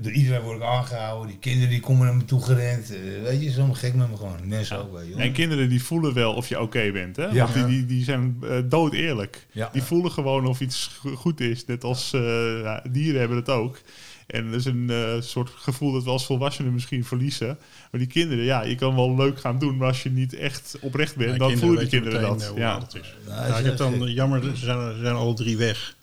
door 0.00 0.12
iedereen 0.12 0.40
word 0.40 0.56
ik 0.56 0.62
aangehouden. 0.62 1.28
Die 1.28 1.38
kinderen 1.38 1.68
die 1.70 1.80
komen 1.80 2.06
naar 2.06 2.14
me 2.16 2.24
toe 2.24 2.42
gerend. 2.42 2.90
eh, 2.94 2.98
weet 3.22 3.42
je, 3.42 3.54
allemaal 3.56 3.74
gek 3.74 3.94
met 3.94 4.10
me 4.10 4.16
gewoon. 4.16 4.36
Mensen 4.48 4.78
ook, 4.78 5.00
je. 5.08 5.14
En 5.22 5.32
kinderen 5.32 5.68
die 5.68 5.82
voelen 5.82 6.14
wel 6.14 6.34
of 6.34 6.48
je 6.48 6.60
oké 6.60 6.90
bent. 6.92 7.16
Hè? 7.16 7.24
Ja. 7.26 7.32
Want 7.32 7.54
die, 7.54 7.64
die, 7.66 7.86
die 7.86 8.04
zijn 8.04 8.36
uh, 8.44 8.58
dood 8.64 8.92
eerlijk. 8.92 9.46
Ja. 9.52 9.68
Die 9.72 9.82
voelen 9.82 10.10
gewoon 10.10 10.46
of 10.46 10.60
iets 10.60 10.90
go- 11.00 11.14
goed 11.14 11.40
is. 11.40 11.64
Net 11.64 11.84
als 11.84 12.12
eh, 12.12 12.20
ja, 12.62 12.84
dieren 12.90 13.18
hebben 13.20 13.36
het 13.38 13.48
ook. 13.50 13.80
En 14.26 14.50
dat 14.50 14.54
is 14.60 14.64
een 14.64 14.90
eh, 14.90 15.20
soort 15.20 15.50
gevoel 15.54 15.92
dat 15.92 16.04
we 16.04 16.10
als 16.10 16.26
volwassenen 16.26 16.72
misschien 16.72 17.04
verliezen. 17.04 17.58
Maar 17.90 18.00
die 18.00 18.08
kinderen, 18.08 18.44
ja, 18.44 18.62
je 18.62 18.74
kan 18.74 18.94
wel 18.94 19.16
leuk 19.16 19.40
gaan 19.40 19.58
doen. 19.58 19.76
Maar 19.76 19.88
als 19.88 20.02
je 20.02 20.10
niet 20.10 20.34
echt 20.34 20.76
oprecht 20.80 21.16
bent, 21.16 21.30
Ja, 21.32 21.36
dan 21.38 21.56
voelen 21.58 21.78
die 21.88 22.00
weten 22.00 22.02
kinderen 22.02 22.38
dat. 22.38 22.50
eh, 22.50 22.56
Ja. 22.56 22.82
is. 22.92 23.14
Ja, 23.28 23.46
Ja, 23.46 23.56
ik 23.58 23.64
heb 23.64 23.76
dan 23.76 24.06
eh, 24.06 24.14
jammer, 24.14 24.42
ze 24.42 24.56
zijn, 24.56 24.92
ze 24.94 25.00
zijn 25.00 25.14
alle 25.14 25.34
drie 25.34 25.56
weg. 25.56 25.96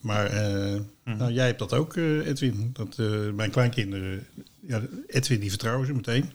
Maar 0.00 0.26
eh, 0.26 0.80
nou, 1.04 1.32
jij 1.32 1.46
hebt 1.46 1.58
dat 1.58 1.72
ook, 1.72 1.96
eh, 1.96 2.26
Edwin. 2.26 2.70
Dat, 2.72 2.98
eh, 2.98 3.30
mijn 3.30 3.50
kleinkinderen, 3.50 4.26
ja, 4.60 4.82
Edwin 5.06 5.40
die 5.40 5.50
vertrouwen 5.50 5.86
ze 5.86 5.92
meteen. 5.94 6.30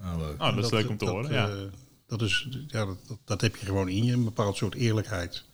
Nou, 0.00 0.18
leuk. 0.20 0.42
Oh, 0.42 0.54
dat 0.56 0.64
is 0.64 0.70
leuk 0.70 0.88
om 0.88 0.96
te 0.96 1.04
dat, 1.04 1.14
horen. 1.14 1.30
eh, 1.30 1.36
ja. 1.36 1.50
dat, 2.06 2.22
is, 2.22 2.48
ja, 2.66 2.84
dat, 2.84 2.96
dat, 3.08 3.18
dat 3.24 3.40
heb 3.40 3.56
je 3.56 3.66
gewoon 3.66 3.88
in 3.88 4.04
je, 4.04 4.12
een 4.12 4.24
bepaald 4.24 4.56
soort 4.56 4.74
eerlijkheid 4.74 5.44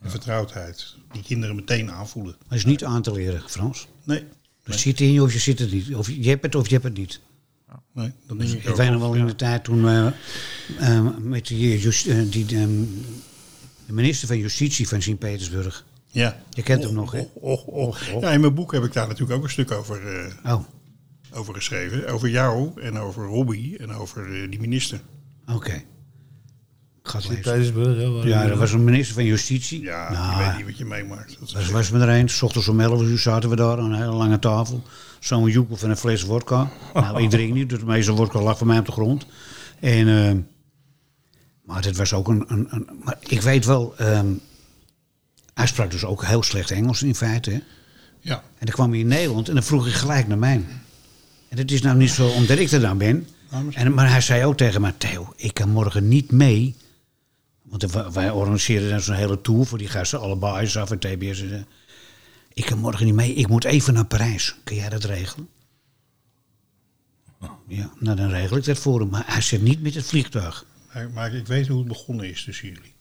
en 0.00 0.10
vertrouwdheid. 0.10 0.96
Die 1.12 1.22
kinderen 1.22 1.56
meteen 1.56 1.90
aanvoelen. 1.90 2.36
Dat 2.48 2.58
is 2.58 2.64
niet 2.64 2.84
aan 2.84 3.02
te 3.02 3.12
leren, 3.12 3.42
Frans. 3.46 3.88
Nee, 4.04 4.24
Dat 4.64 4.78
zit 4.78 5.00
in 5.00 5.12
je 5.12 5.22
of 5.22 5.32
je 5.32 5.38
zit 5.38 5.58
het 5.58 5.72
niet. 5.72 5.94
Of 5.94 6.10
je 6.10 6.28
hebt 6.28 6.42
het 6.42 6.54
of 6.54 6.66
je 6.66 6.72
hebt 6.72 6.84
het 6.84 6.96
niet. 6.96 7.20
nee 7.92 8.12
dat 8.26 8.38
denk 8.38 8.50
ik 8.50 8.74
weet 8.74 8.90
nog 8.90 9.00
wel 9.00 9.14
in 9.14 9.26
de 9.26 9.36
tijd 9.36 9.64
toen 9.64 9.88
eh, 9.88 10.06
eh, 10.78 11.16
met 11.18 11.46
die, 11.46 11.78
just, 11.80 12.32
die 12.32 12.46
ehm, 12.56 12.84
De 13.86 13.92
minister 13.92 14.28
van 14.28 14.38
Justitie 14.38 14.88
van 14.88 15.02
Sint-Petersburg. 15.02 15.84
Ja. 16.12 16.36
Je 16.50 16.62
kent 16.62 16.82
hem 16.82 16.94
nog, 16.94 17.12
hè? 17.12 17.22
Och, 17.34 17.64
och, 17.64 17.88
och. 18.14 18.20
Ja, 18.20 18.30
in 18.30 18.40
mijn 18.40 18.54
boek 18.54 18.72
heb 18.72 18.84
ik 18.84 18.92
daar 18.92 19.06
natuurlijk 19.08 19.38
ook 19.38 19.44
een 19.44 19.50
stuk 19.50 19.70
over, 19.70 20.16
eh, 20.44 20.52
Oh, 20.54 20.64
over 21.32 21.54
geschreven. 21.54 22.08
Over 22.08 22.28
jou 22.28 22.80
en 22.82 22.98
over 22.98 23.26
Robbie 23.26 23.78
en 23.78 23.92
over 23.92 24.42
eh, 24.42 24.50
die 24.50 24.60
minister. 24.60 25.00
oké. 25.54 25.82
Ik 27.02 27.10
het 27.12 27.72
waar- 27.72 28.26
Ja, 28.28 28.42
er 28.44 28.56
was 28.56 28.72
een 28.72 28.84
minister 28.84 29.14
van 29.14 29.24
Justitie. 29.24 29.80
Ja, 29.82 30.10
Nou, 30.12 30.38
je 30.42 30.46
weet 30.48 30.56
niet 30.56 30.66
wat 30.66 30.78
je 30.78 30.84
meemaakt. 30.84 31.36
Dat 31.40 31.50
Dat 31.50 31.62
is, 31.62 31.70
was 31.70 31.90
me 31.90 32.00
er 32.00 32.08
een. 32.20 32.28
S 32.28 32.42
ochtends 32.42 32.68
om 32.68 32.80
11 32.80 33.02
uur 33.02 33.18
zaten 33.18 33.50
we 33.50 33.56
daar 33.56 33.78
aan 33.78 33.92
een 33.92 33.98
hele 34.00 34.12
lange 34.12 34.38
tafel. 34.38 34.82
Zo'n 35.20 35.48
joekel 35.50 35.76
van 35.76 35.90
een 35.90 35.96
fles 35.96 36.22
wodka. 36.22 36.70
Nou, 36.94 37.22
ik 37.22 37.30
drink 37.30 37.52
niet, 37.54 37.68
dus 37.68 37.78
de 37.78 37.84
meeste 37.86 38.12
wodka 38.12 38.40
lag 38.42 38.58
voor 38.58 38.66
mij 38.66 38.78
op 38.78 38.86
de 38.86 38.92
grond. 38.92 39.26
En, 39.80 40.08
eh, 40.28 40.34
maar 41.64 41.82
dit 41.82 41.96
was 41.96 42.12
ook 42.12 42.28
een... 42.28 42.44
een, 42.48 42.66
een 42.70 42.88
maar 43.04 43.18
ik 43.28 43.40
weet 43.42 43.64
wel... 43.64 43.94
ehm, 43.96 44.26
hij 45.54 45.66
sprak 45.66 45.90
dus 45.90 46.04
ook 46.04 46.24
heel 46.24 46.42
slecht 46.42 46.70
Engels 46.70 47.02
in 47.02 47.14
feite. 47.14 47.50
Hè? 47.50 47.60
ja. 48.20 48.34
En 48.34 48.66
dan 48.66 48.74
kwam 48.74 48.90
hij 48.90 48.98
in 48.98 49.06
Nederland 49.06 49.48
en 49.48 49.54
dan 49.54 49.62
vroeg 49.62 49.84
hij 49.84 49.92
gelijk 49.92 50.28
naar 50.28 50.38
mij. 50.38 50.64
En 51.48 51.58
het 51.58 51.70
is 51.70 51.82
nou 51.82 51.96
niet 51.96 52.10
zo 52.10 52.28
omdat 52.28 52.58
ik 52.58 52.70
er 52.70 52.80
dan 52.80 52.98
ben. 52.98 53.26
En, 53.72 53.94
maar 53.94 54.10
hij 54.10 54.20
zei 54.20 54.44
ook 54.44 54.56
tegen 54.56 54.80
mij, 54.80 54.94
Theo, 54.98 55.32
ik 55.36 55.54
kan 55.54 55.68
morgen 55.68 56.08
niet 56.08 56.32
mee. 56.32 56.76
Want 57.62 57.92
wij 58.12 58.30
organiseren 58.30 58.90
dan 58.90 59.00
zo'n 59.00 59.14
hele 59.14 59.40
tour 59.40 59.66
voor 59.66 59.78
die 59.78 59.88
gasten, 59.88 60.20
allebei, 60.20 60.70
af 60.74 60.90
en 60.90 60.98
TBS. 60.98 61.40
en. 61.40 61.66
Ik 62.54 62.64
kan 62.64 62.78
morgen 62.78 63.06
niet 63.06 63.14
mee, 63.14 63.34
ik 63.34 63.48
moet 63.48 63.64
even 63.64 63.94
naar 63.94 64.04
Parijs. 64.04 64.56
Kun 64.64 64.76
jij 64.76 64.88
dat 64.88 65.04
regelen? 65.04 65.48
Ja, 67.66 67.92
nou 67.98 68.16
dan 68.16 68.30
regel 68.30 68.56
ik 68.56 68.64
dat 68.64 68.78
voor 68.78 69.00
hem. 69.00 69.08
Maar 69.08 69.24
hij 69.26 69.40
zit 69.40 69.62
niet 69.62 69.82
met 69.82 69.94
het 69.94 70.06
vliegtuig. 70.06 70.64
Maar, 70.94 71.10
maar 71.10 71.34
ik 71.34 71.46
weet 71.46 71.68
hoe 71.68 71.78
het 71.78 71.88
begonnen 71.88 72.30
is 72.30 72.44
tussen 72.44 72.68
jullie. 72.68 72.92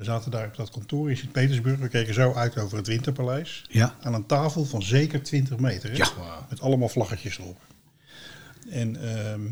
We 0.00 0.06
zaten 0.06 0.30
daar 0.30 0.46
op 0.46 0.56
dat 0.56 0.70
kantoor 0.70 1.10
in 1.10 1.16
Sint-Petersburg. 1.16 1.78
We 1.78 1.88
keken 1.88 2.14
zo 2.14 2.32
uit 2.32 2.58
over 2.58 2.76
het 2.76 2.86
Winterpaleis. 2.86 3.64
Ja. 3.68 3.94
Aan 4.00 4.14
een 4.14 4.26
tafel 4.26 4.64
van 4.64 4.82
zeker 4.82 5.22
20 5.22 5.58
meter. 5.58 5.90
Hè? 5.90 5.96
Ja. 5.96 6.46
Met 6.48 6.60
allemaal 6.60 6.88
vlaggetjes 6.88 7.38
erop. 7.38 7.60
En 8.70 8.96
ehm, 8.96 9.42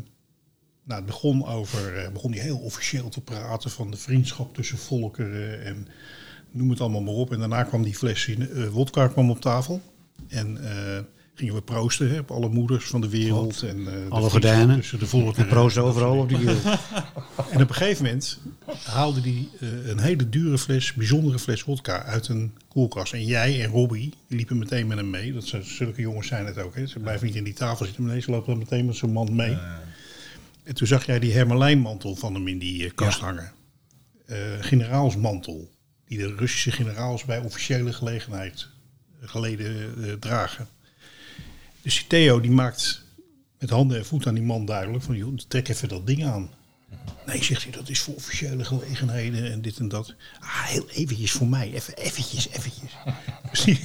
nou, 0.83 1.01
het 1.01 1.05
begon 1.05 1.45
over, 1.45 1.97
eh, 1.97 2.11
begon 2.11 2.31
hij 2.31 2.41
heel 2.41 2.57
officieel 2.57 3.09
te 3.09 3.21
praten 3.21 3.71
van 3.71 3.91
de 3.91 3.97
vriendschap 3.97 4.53
tussen 4.53 4.77
volkeren 4.77 5.63
en 5.63 5.87
noem 6.51 6.69
het 6.69 6.81
allemaal 6.81 7.01
maar 7.01 7.13
op. 7.13 7.31
En 7.31 7.39
daarna 7.39 7.63
kwam 7.63 7.83
die 7.83 7.95
fles 7.95 8.27
eh, 8.27 8.67
wodka 8.67 9.07
kwam 9.07 9.29
op 9.29 9.41
tafel. 9.41 9.81
En 10.27 10.57
eh, 10.63 11.03
gingen 11.39 11.53
we 11.53 11.61
proosten 11.61 12.09
hè, 12.09 12.19
op 12.19 12.31
alle 12.31 12.49
moeders 12.49 12.85
van 12.85 13.01
de 13.01 13.09
wereld. 13.09 13.61
En, 13.61 13.77
eh, 13.77 13.93
vriendschap 13.93 14.29
gordijnen. 14.29 14.75
Tussen 14.75 14.99
de 14.99 15.07
volkeren. 15.07 15.43
En 15.43 15.47
proost 15.47 15.77
overal 15.77 16.17
op 16.17 16.29
die 16.29 16.37
wereld. 16.37 16.63
En 17.51 17.61
op 17.61 17.69
een 17.69 17.75
gegeven 17.75 18.05
moment 18.05 18.39
haalde 18.83 19.21
hij 19.21 19.47
eh, 19.59 19.87
een 19.87 19.99
hele 19.99 20.29
dure 20.29 20.57
fles, 20.57 20.93
bijzondere 20.93 21.39
fles 21.39 21.63
wodka 21.63 22.03
uit 22.03 22.27
een 22.27 22.53
koelkast. 22.67 23.13
En 23.13 23.25
jij 23.25 23.63
en 23.63 23.69
Robbie 23.69 24.13
liepen 24.27 24.57
meteen 24.57 24.87
met 24.87 24.97
hem 24.97 25.09
mee. 25.09 25.33
Dat 25.33 25.45
zijn, 25.45 25.63
zulke 25.63 26.01
jongens 26.01 26.27
zijn 26.27 26.45
het 26.45 26.57
ook. 26.57 26.75
Hè. 26.75 26.87
Ze 26.87 26.99
blijven 26.99 27.25
niet 27.25 27.35
in 27.35 27.43
die 27.43 27.53
tafel 27.53 27.85
zitten, 27.85 28.03
maar 28.03 28.13
deze 28.13 28.31
loopt 28.31 28.45
dan 28.45 28.57
meteen 28.57 28.85
met 28.85 28.95
zijn 28.95 29.11
man 29.11 29.35
mee. 29.35 29.57
En 30.63 30.75
toen 30.75 30.87
zag 30.87 31.05
jij 31.05 31.19
die 31.19 31.33
hermelijnmantel 31.33 32.15
van 32.15 32.33
hem 32.33 32.47
in 32.47 32.59
die 32.59 32.85
eh, 32.85 32.91
kast 32.95 33.19
hangen. 33.19 33.51
Generaalsmantel. 34.59 35.69
Die 36.05 36.17
de 36.17 36.35
Russische 36.35 36.71
generaals 36.71 37.23
bij 37.23 37.39
officiële 37.39 37.93
gelegenheid 37.93 38.67
geleden 39.21 40.19
dragen. 40.19 40.67
Dus 41.89 41.97
die 41.97 42.07
Theo 42.07 42.39
die 42.39 42.51
maakt 42.51 43.03
met 43.59 43.69
handen 43.69 43.97
en 43.97 44.05
voeten 44.05 44.29
aan 44.29 44.35
die 44.35 44.43
man 44.43 44.65
duidelijk 44.65 45.03
van 45.03 45.15
joh, 45.15 45.37
trek 45.47 45.67
even 45.67 45.89
dat 45.89 46.07
ding 46.07 46.25
aan. 46.25 46.49
Nee, 47.25 47.43
zegt 47.43 47.63
hij, 47.63 47.71
dat 47.71 47.89
is 47.89 47.99
voor 47.99 48.15
officiële 48.15 48.65
gelegenheden 48.65 49.51
en 49.51 49.61
dit 49.61 49.77
en 49.77 49.87
dat. 49.87 50.15
Ah, 50.39 50.63
heel 50.63 50.89
eventjes 50.89 51.31
voor 51.31 51.47
mij, 51.47 51.73
even 51.73 51.97
eventjes, 51.97 52.49
eventjes. 52.49 52.91
Dus 53.49 53.63
die, 53.63 53.79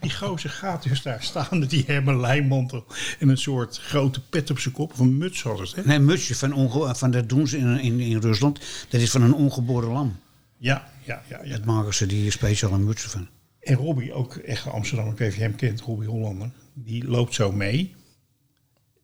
die 0.00 0.10
gozer 0.10 0.50
gaat 0.50 0.82
dus 0.82 1.02
daar 1.02 1.22
staan 1.22 1.58
met 1.58 1.70
die 1.70 1.84
hermelijnmantel 1.86 2.86
en 3.18 3.28
een 3.28 3.38
soort 3.38 3.78
grote 3.78 4.20
pet 4.20 4.50
op 4.50 4.58
zijn 4.58 4.74
kop, 4.74 4.92
of 4.92 4.98
een 4.98 5.18
muts 5.18 5.42
had 5.42 5.58
het, 5.58 5.74
hè? 5.74 5.82
Nee, 5.84 5.96
een 5.96 6.04
mutsje 6.04 6.34
van, 6.34 6.52
onge 6.52 6.94
van 6.94 7.10
dat 7.10 7.28
doen 7.28 7.48
ze 7.48 7.58
in, 7.58 7.80
in, 7.80 8.00
in 8.00 8.20
Rusland. 8.20 8.60
Dat 8.88 9.00
is 9.00 9.10
van 9.10 9.22
een 9.22 9.34
ongeboren 9.34 9.90
lam. 9.90 10.16
Ja, 10.58 10.90
ja, 11.04 11.22
ja. 11.28 11.40
ja. 11.44 11.56
Dat 11.56 11.64
maken 11.64 11.94
ze 11.94 12.06
die 12.06 12.30
speciale 12.30 12.78
mutsen 12.78 13.10
van. 13.10 13.28
En 13.60 13.74
Robbie, 13.74 14.12
ook 14.12 14.36
echt 14.36 14.66
een 14.66 14.72
Amsterdammer, 14.72 15.12
ik 15.12 15.18
weet 15.18 15.28
of 15.28 15.36
je 15.36 15.42
hem 15.42 15.56
kent, 15.56 15.80
Robbie 15.80 16.08
Hollander. 16.08 16.50
Die 16.84 17.04
loopt 17.08 17.34
zo 17.34 17.52
mee. 17.52 17.94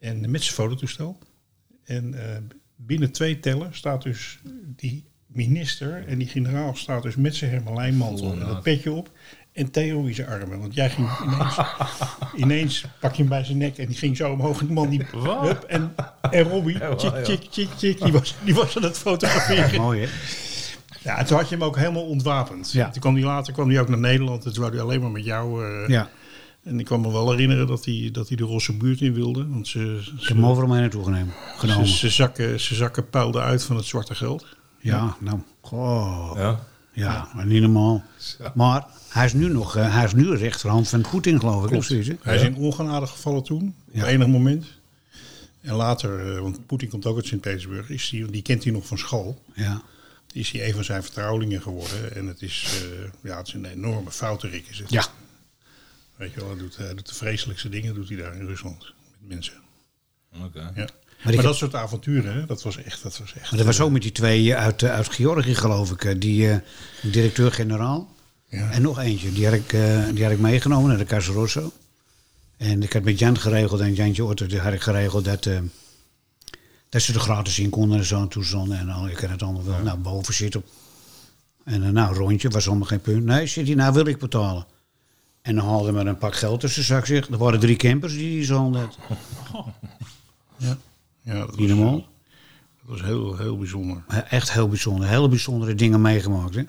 En 0.01 0.31
met 0.31 0.43
zijn 0.43 0.55
fototoestel. 0.55 1.19
En 1.85 2.15
eh, 2.15 2.37
binnen 2.77 3.13
twee 3.13 3.41
tellen 3.41 3.75
staat 3.75 4.03
dus 4.03 4.39
die 4.77 5.05
minister 5.27 6.05
en 6.09 6.19
die 6.19 6.27
generaal 6.29 6.75
staat 6.77 7.03
dus 7.03 7.17
met 7.17 7.35
zijn 7.35 7.51
hermelijnmantel 7.51 8.33
en 8.33 8.39
dat 8.39 8.63
petje 8.63 8.93
op. 8.93 9.11
En 9.53 9.71
Theo 9.71 10.05
in 10.05 10.15
zijn 10.15 10.29
armen. 10.29 10.59
Want 10.61 10.75
jij 10.75 10.91
ging 10.91 11.09
ineens, 11.27 11.57
ineens 12.45 12.85
pak 13.01 13.13
je 13.15 13.21
hem 13.21 13.29
bij 13.29 13.45
zijn 13.45 13.59
nek 13.59 13.79
en 13.79 13.87
die 13.87 13.97
ging 13.97 14.17
zo 14.17 14.33
omhoog. 14.33 14.61
En 14.61 14.67
die 14.67 14.75
man 14.75 14.89
die... 14.91 15.03
Hup, 15.41 15.63
en, 15.63 15.95
en 16.31 16.43
Robbie, 16.43 16.79
tjik, 16.97 17.23
tjik, 17.25 17.41
tjik, 17.51 17.71
tjik, 17.71 18.01
die 18.03 18.13
was, 18.13 18.35
die 18.45 18.55
was 18.55 18.77
aan 18.77 18.83
het 18.83 18.99
fotograferen. 18.99 19.81
Mooi 19.81 20.01
hè? 20.01 20.09
Ja, 21.03 21.19
en 21.19 21.27
toen 21.27 21.37
had 21.37 21.49
je 21.49 21.55
hem 21.55 21.65
ook 21.65 21.77
helemaal 21.77 22.07
ontwapend. 22.07 22.73
Ja. 22.73 22.91
Toen 22.91 23.01
kwam 23.01 23.15
hij 23.15 23.23
later 23.25 23.53
kwam 23.53 23.69
hij 23.71 23.81
ook 23.81 23.89
naar 23.89 23.99
Nederland. 23.99 24.45
En 24.45 24.53
toen 24.53 24.61
wou 24.63 24.75
hij 24.75 24.85
alleen 24.85 25.01
maar 25.01 25.11
met 25.11 25.25
jou. 25.25 25.65
eh, 25.83 25.89
Ja. 25.89 26.09
En 26.65 26.79
ik 26.79 26.85
kan 26.85 27.01
me 27.01 27.13
wel 27.13 27.31
herinneren 27.31 27.67
dat 27.67 27.85
hij, 27.85 28.09
dat 28.13 28.29
hij 28.29 28.37
de 28.37 28.45
Rosse 28.45 28.73
buurt 28.77 29.01
in 29.01 29.15
wilde. 29.15 29.49
Want 29.49 29.69
ze, 29.69 29.79
Ik 30.01 30.11
heb 30.11 30.21
ze, 30.21 30.33
hem 30.33 30.47
overal 30.47 30.69
mee 30.69 30.81
naartoe 30.81 31.05
genomen. 31.05 31.35
genomen. 31.57 31.87
ze, 31.87 31.97
ze 31.97 32.09
zakken, 32.09 32.61
ze 32.61 32.75
zakken 32.75 33.09
puilden 33.11 33.43
uit 33.43 33.65
van 33.65 33.77
het 33.77 33.85
zwarte 33.85 34.15
geld. 34.15 34.47
Ja, 34.81 35.17
nou. 35.21 35.39
Goh. 35.61 36.33
Ja. 36.37 36.61
Ja, 36.93 37.29
maar 37.35 37.47
niet 37.47 37.61
normaal. 37.61 38.03
Maar 38.55 38.87
hij 39.09 39.25
is 39.25 39.33
nu 39.33 39.49
nog, 39.53 39.77
eh, 39.77 39.95
hij 39.95 40.05
is 40.05 40.15
nu 40.15 40.37
rechterhand 40.37 40.89
van 40.89 41.01
Poetin, 41.11 41.39
geloof 41.41 41.65
ik. 41.65 41.77
Of 41.77 41.85
zoiets, 41.85 42.09
hè? 42.09 42.15
Hij 42.23 42.37
is 42.37 42.43
in 42.43 42.57
ongenade 42.57 43.07
gevallen 43.07 43.43
toen, 43.43 43.75
Ja. 43.93 44.03
op 44.03 44.09
enig 44.09 44.27
moment. 44.27 44.67
En 45.61 45.75
later, 45.75 46.35
eh, 46.35 46.41
want 46.41 46.67
Poetin 46.67 46.89
komt 46.89 47.07
ook 47.07 47.17
uit 47.17 47.27
Sint-Petersburg, 47.27 47.91
is 47.91 48.09
die, 48.11 48.31
die 48.31 48.43
kent 48.43 48.65
hij 48.65 48.73
nog 48.73 48.87
van 48.87 48.99
school. 48.99 49.43
Ja. 49.55 49.83
Is 50.33 50.51
hij 50.51 50.67
een 50.69 50.75
van 50.75 50.85
zijn 50.85 51.03
vertrouwelingen 51.03 51.63
geworden. 51.63 52.15
En 52.17 52.27
het 52.27 52.43
is, 52.43 52.83
eh, 52.83 53.11
ja, 53.31 53.37
het 53.37 53.47
is 53.47 53.53
een 53.55 53.65
enorme 53.65 54.11
foutenrik 54.11 54.67
is 54.71 54.79
het. 54.79 54.91
Ja. 54.91 55.05
Weet 56.17 56.33
je 56.35 56.41
wel, 56.41 56.49
hij 56.49 56.59
doet, 56.59 56.77
hij 56.77 56.95
doet 56.95 57.09
de 57.09 57.15
vreselijkste 57.15 57.69
dingen 57.69 57.95
doet 57.95 58.09
hij 58.09 58.17
daar 58.17 58.35
in 58.37 58.47
Rusland. 58.47 58.93
Met 59.21 59.29
mensen. 59.29 59.55
Oké. 60.45 60.59
Ja. 60.61 60.65
Maar 60.65 60.75
Maar, 60.75 61.33
ik 61.33 61.35
heb- 61.35 61.43
dat 61.43 61.57
soort 61.57 61.75
avonturen, 61.75 62.35
hè, 62.35 62.47
dat 62.47 62.63
was 62.63 62.77
echt, 62.77 63.03
dat 63.03 63.19
was 63.19 63.35
echt. 63.35 63.49
Maar 63.51 63.57
dat 63.59 63.67
was 63.67 63.81
ook 63.81 63.91
met 63.91 64.03
die 64.03 64.13
twee 64.13 64.55
eh, 64.55 64.63
uit, 64.63 64.83
eh, 64.83 64.91
uit 64.91 65.09
Georgië, 65.09 65.55
geloof 65.55 65.91
ik. 65.91 66.05
eh, 66.05 66.15
Die 66.19 66.51
eh, 66.51 66.57
directeur-generaal. 67.03 68.13
Ja. 68.49 68.71
En 68.71 68.83
nog 68.83 68.99
eentje. 68.99 69.33
Die 69.33 69.45
had, 69.45 69.55
ik, 69.55 69.73
eh, 69.73 70.05
die 70.15 70.23
had 70.23 70.33
ik 70.33 70.39
meegenomen 70.39 70.89
naar 70.89 70.99
de 70.99 71.05
Casa 71.05 71.33
Rosso. 71.33 71.73
En 72.57 72.83
ik 72.83 72.93
had 72.93 73.03
met 73.03 73.19
Jan 73.19 73.39
geregeld, 73.39 73.81
en 73.81 73.95
Jantje 73.95 74.25
Otter, 74.25 74.49
die 74.49 74.59
had 74.59 74.73
ik 74.73 74.81
geregeld 74.81 75.25
dat, 75.25 75.47
eh, 75.47 75.59
dat 76.89 77.03
ze 77.03 77.13
er 77.15 77.21
gratis 77.21 77.59
in 77.59 77.71
konden 77.71 77.99
en 77.99 78.05
zo 78.05 78.21
en 78.21 78.29
toestanden. 78.29 78.79
En 78.79 78.89
al, 78.89 79.09
ik 79.09 79.19
had 79.19 79.31
het 79.31 79.43
allemaal 79.43 79.65
wel 79.65 79.79
nou, 79.83 79.99
boven 79.99 80.35
zitten. 80.35 80.63
En 81.65 81.83
uh, 81.83 81.89
nou, 81.89 82.15
rondje, 82.17 82.49
was 82.49 82.69
allemaal 82.69 82.87
geen 82.87 83.01
punt. 83.01 83.25
Nee, 83.25 83.47
zit 83.47 83.67
hij, 83.67 83.75
nou 83.75 83.93
wil 83.93 84.07
ik 84.07 84.19
betalen. 84.19 84.67
En 85.45 85.55
dan 85.55 85.65
haalde 85.65 85.93
me 85.93 86.01
een 86.05 86.19
pak 86.19 86.35
geld 86.37 86.61
tussen 86.61 86.85
zak 86.85 87.07
zich. 87.07 87.29
Er 87.29 87.39
waren 87.39 87.61
drie 87.61 87.77
campers 87.77 88.13
die 88.13 88.37
hij 88.37 88.45
zo 88.45 88.73
had. 88.73 88.99
Ja, 90.57 90.77
ja 91.23 91.39
dat, 91.47 91.57
was, 91.57 91.67
normaal. 91.69 91.97
dat 91.97 92.05
was 92.83 93.03
heel, 93.03 93.37
heel 93.37 93.59
bijzonder. 93.59 94.03
Echt 94.29 94.53
heel 94.53 94.69
bijzonder. 94.69 95.09
Hele 95.09 95.29
bijzondere 95.29 95.75
dingen 95.75 96.01
meegemaakt. 96.01 96.55
Hè? 96.55 96.63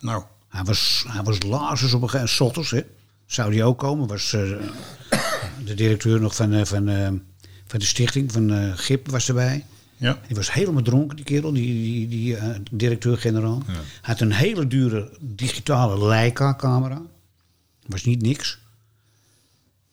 Nou, 0.00 0.22
Hij 0.48 0.64
was, 0.64 1.04
hij 1.08 1.22
was 1.22 1.42
lazers 1.42 1.92
op 1.94 2.02
een 2.02 2.10
gegeven 2.10 2.36
moment. 2.38 2.58
Ochtends, 2.58 2.70
hè. 2.70 2.90
Zou 3.26 3.50
die 3.50 3.64
ook 3.64 3.78
komen? 3.78 4.06
Was 4.08 4.32
eh, 4.32 4.40
de 5.64 5.74
directeur 5.74 6.20
nog 6.20 6.34
van, 6.34 6.52
eh, 6.52 6.64
van, 6.64 6.88
eh, 6.88 7.08
van 7.66 7.78
de 7.78 7.84
stichting, 7.84 8.32
van 8.32 8.50
eh, 8.52 8.72
GIP, 8.74 9.10
was 9.10 9.28
erbij. 9.28 9.64
ja. 9.96 10.18
Die 10.26 10.36
was 10.36 10.52
helemaal 10.52 10.82
dronken, 10.82 11.16
die 11.16 11.24
kerel, 11.24 11.52
die, 11.52 11.66
die, 11.82 12.08
die 12.08 12.36
eh, 12.36 12.48
directeur-generaal. 12.70 13.62
Hij 13.66 13.76
had 14.02 14.20
een 14.20 14.32
hele 14.32 14.66
dure 14.66 15.10
digitale 15.20 16.06
Leica-camera. 16.06 17.02
Was 17.90 18.04
niet 18.04 18.22
niks. 18.22 18.58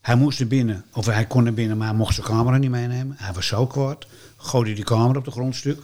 Hij 0.01 0.15
moest 0.15 0.39
er 0.39 0.47
binnen, 0.47 0.85
of 0.93 1.05
hij 1.05 1.27
kon 1.27 1.45
er 1.45 1.53
binnen, 1.53 1.77
maar 1.77 1.87
hij 1.87 1.97
mocht 1.97 2.15
zijn 2.15 2.27
camera 2.27 2.57
niet 2.57 2.69
meenemen. 2.69 3.15
Hij 3.19 3.33
was 3.33 3.47
zo 3.47 3.67
kwaad. 3.67 4.07
Gooide 4.37 4.73
die 4.73 4.83
camera 4.83 5.19
op 5.19 5.25
de 5.25 5.31
grondstuk 5.31 5.79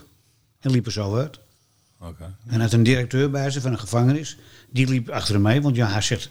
en 0.59 0.71
liep 0.71 0.85
er 0.85 0.91
zo 0.91 1.15
uit. 1.15 1.39
Oké. 1.99 2.35
En 2.47 2.61
had 2.61 2.73
een 2.73 2.83
directeur 2.83 3.29
bij 3.29 3.49
zich 3.49 3.61
van 3.61 3.71
een 3.71 3.79
gevangenis. 3.79 4.37
Die 4.69 4.87
liep 4.87 5.09
achter 5.09 5.33
hem 5.33 5.43
mee, 5.43 5.61
want 5.61 5.75
ja, 5.75 5.87
hij 5.87 6.01
zegt... 6.01 6.29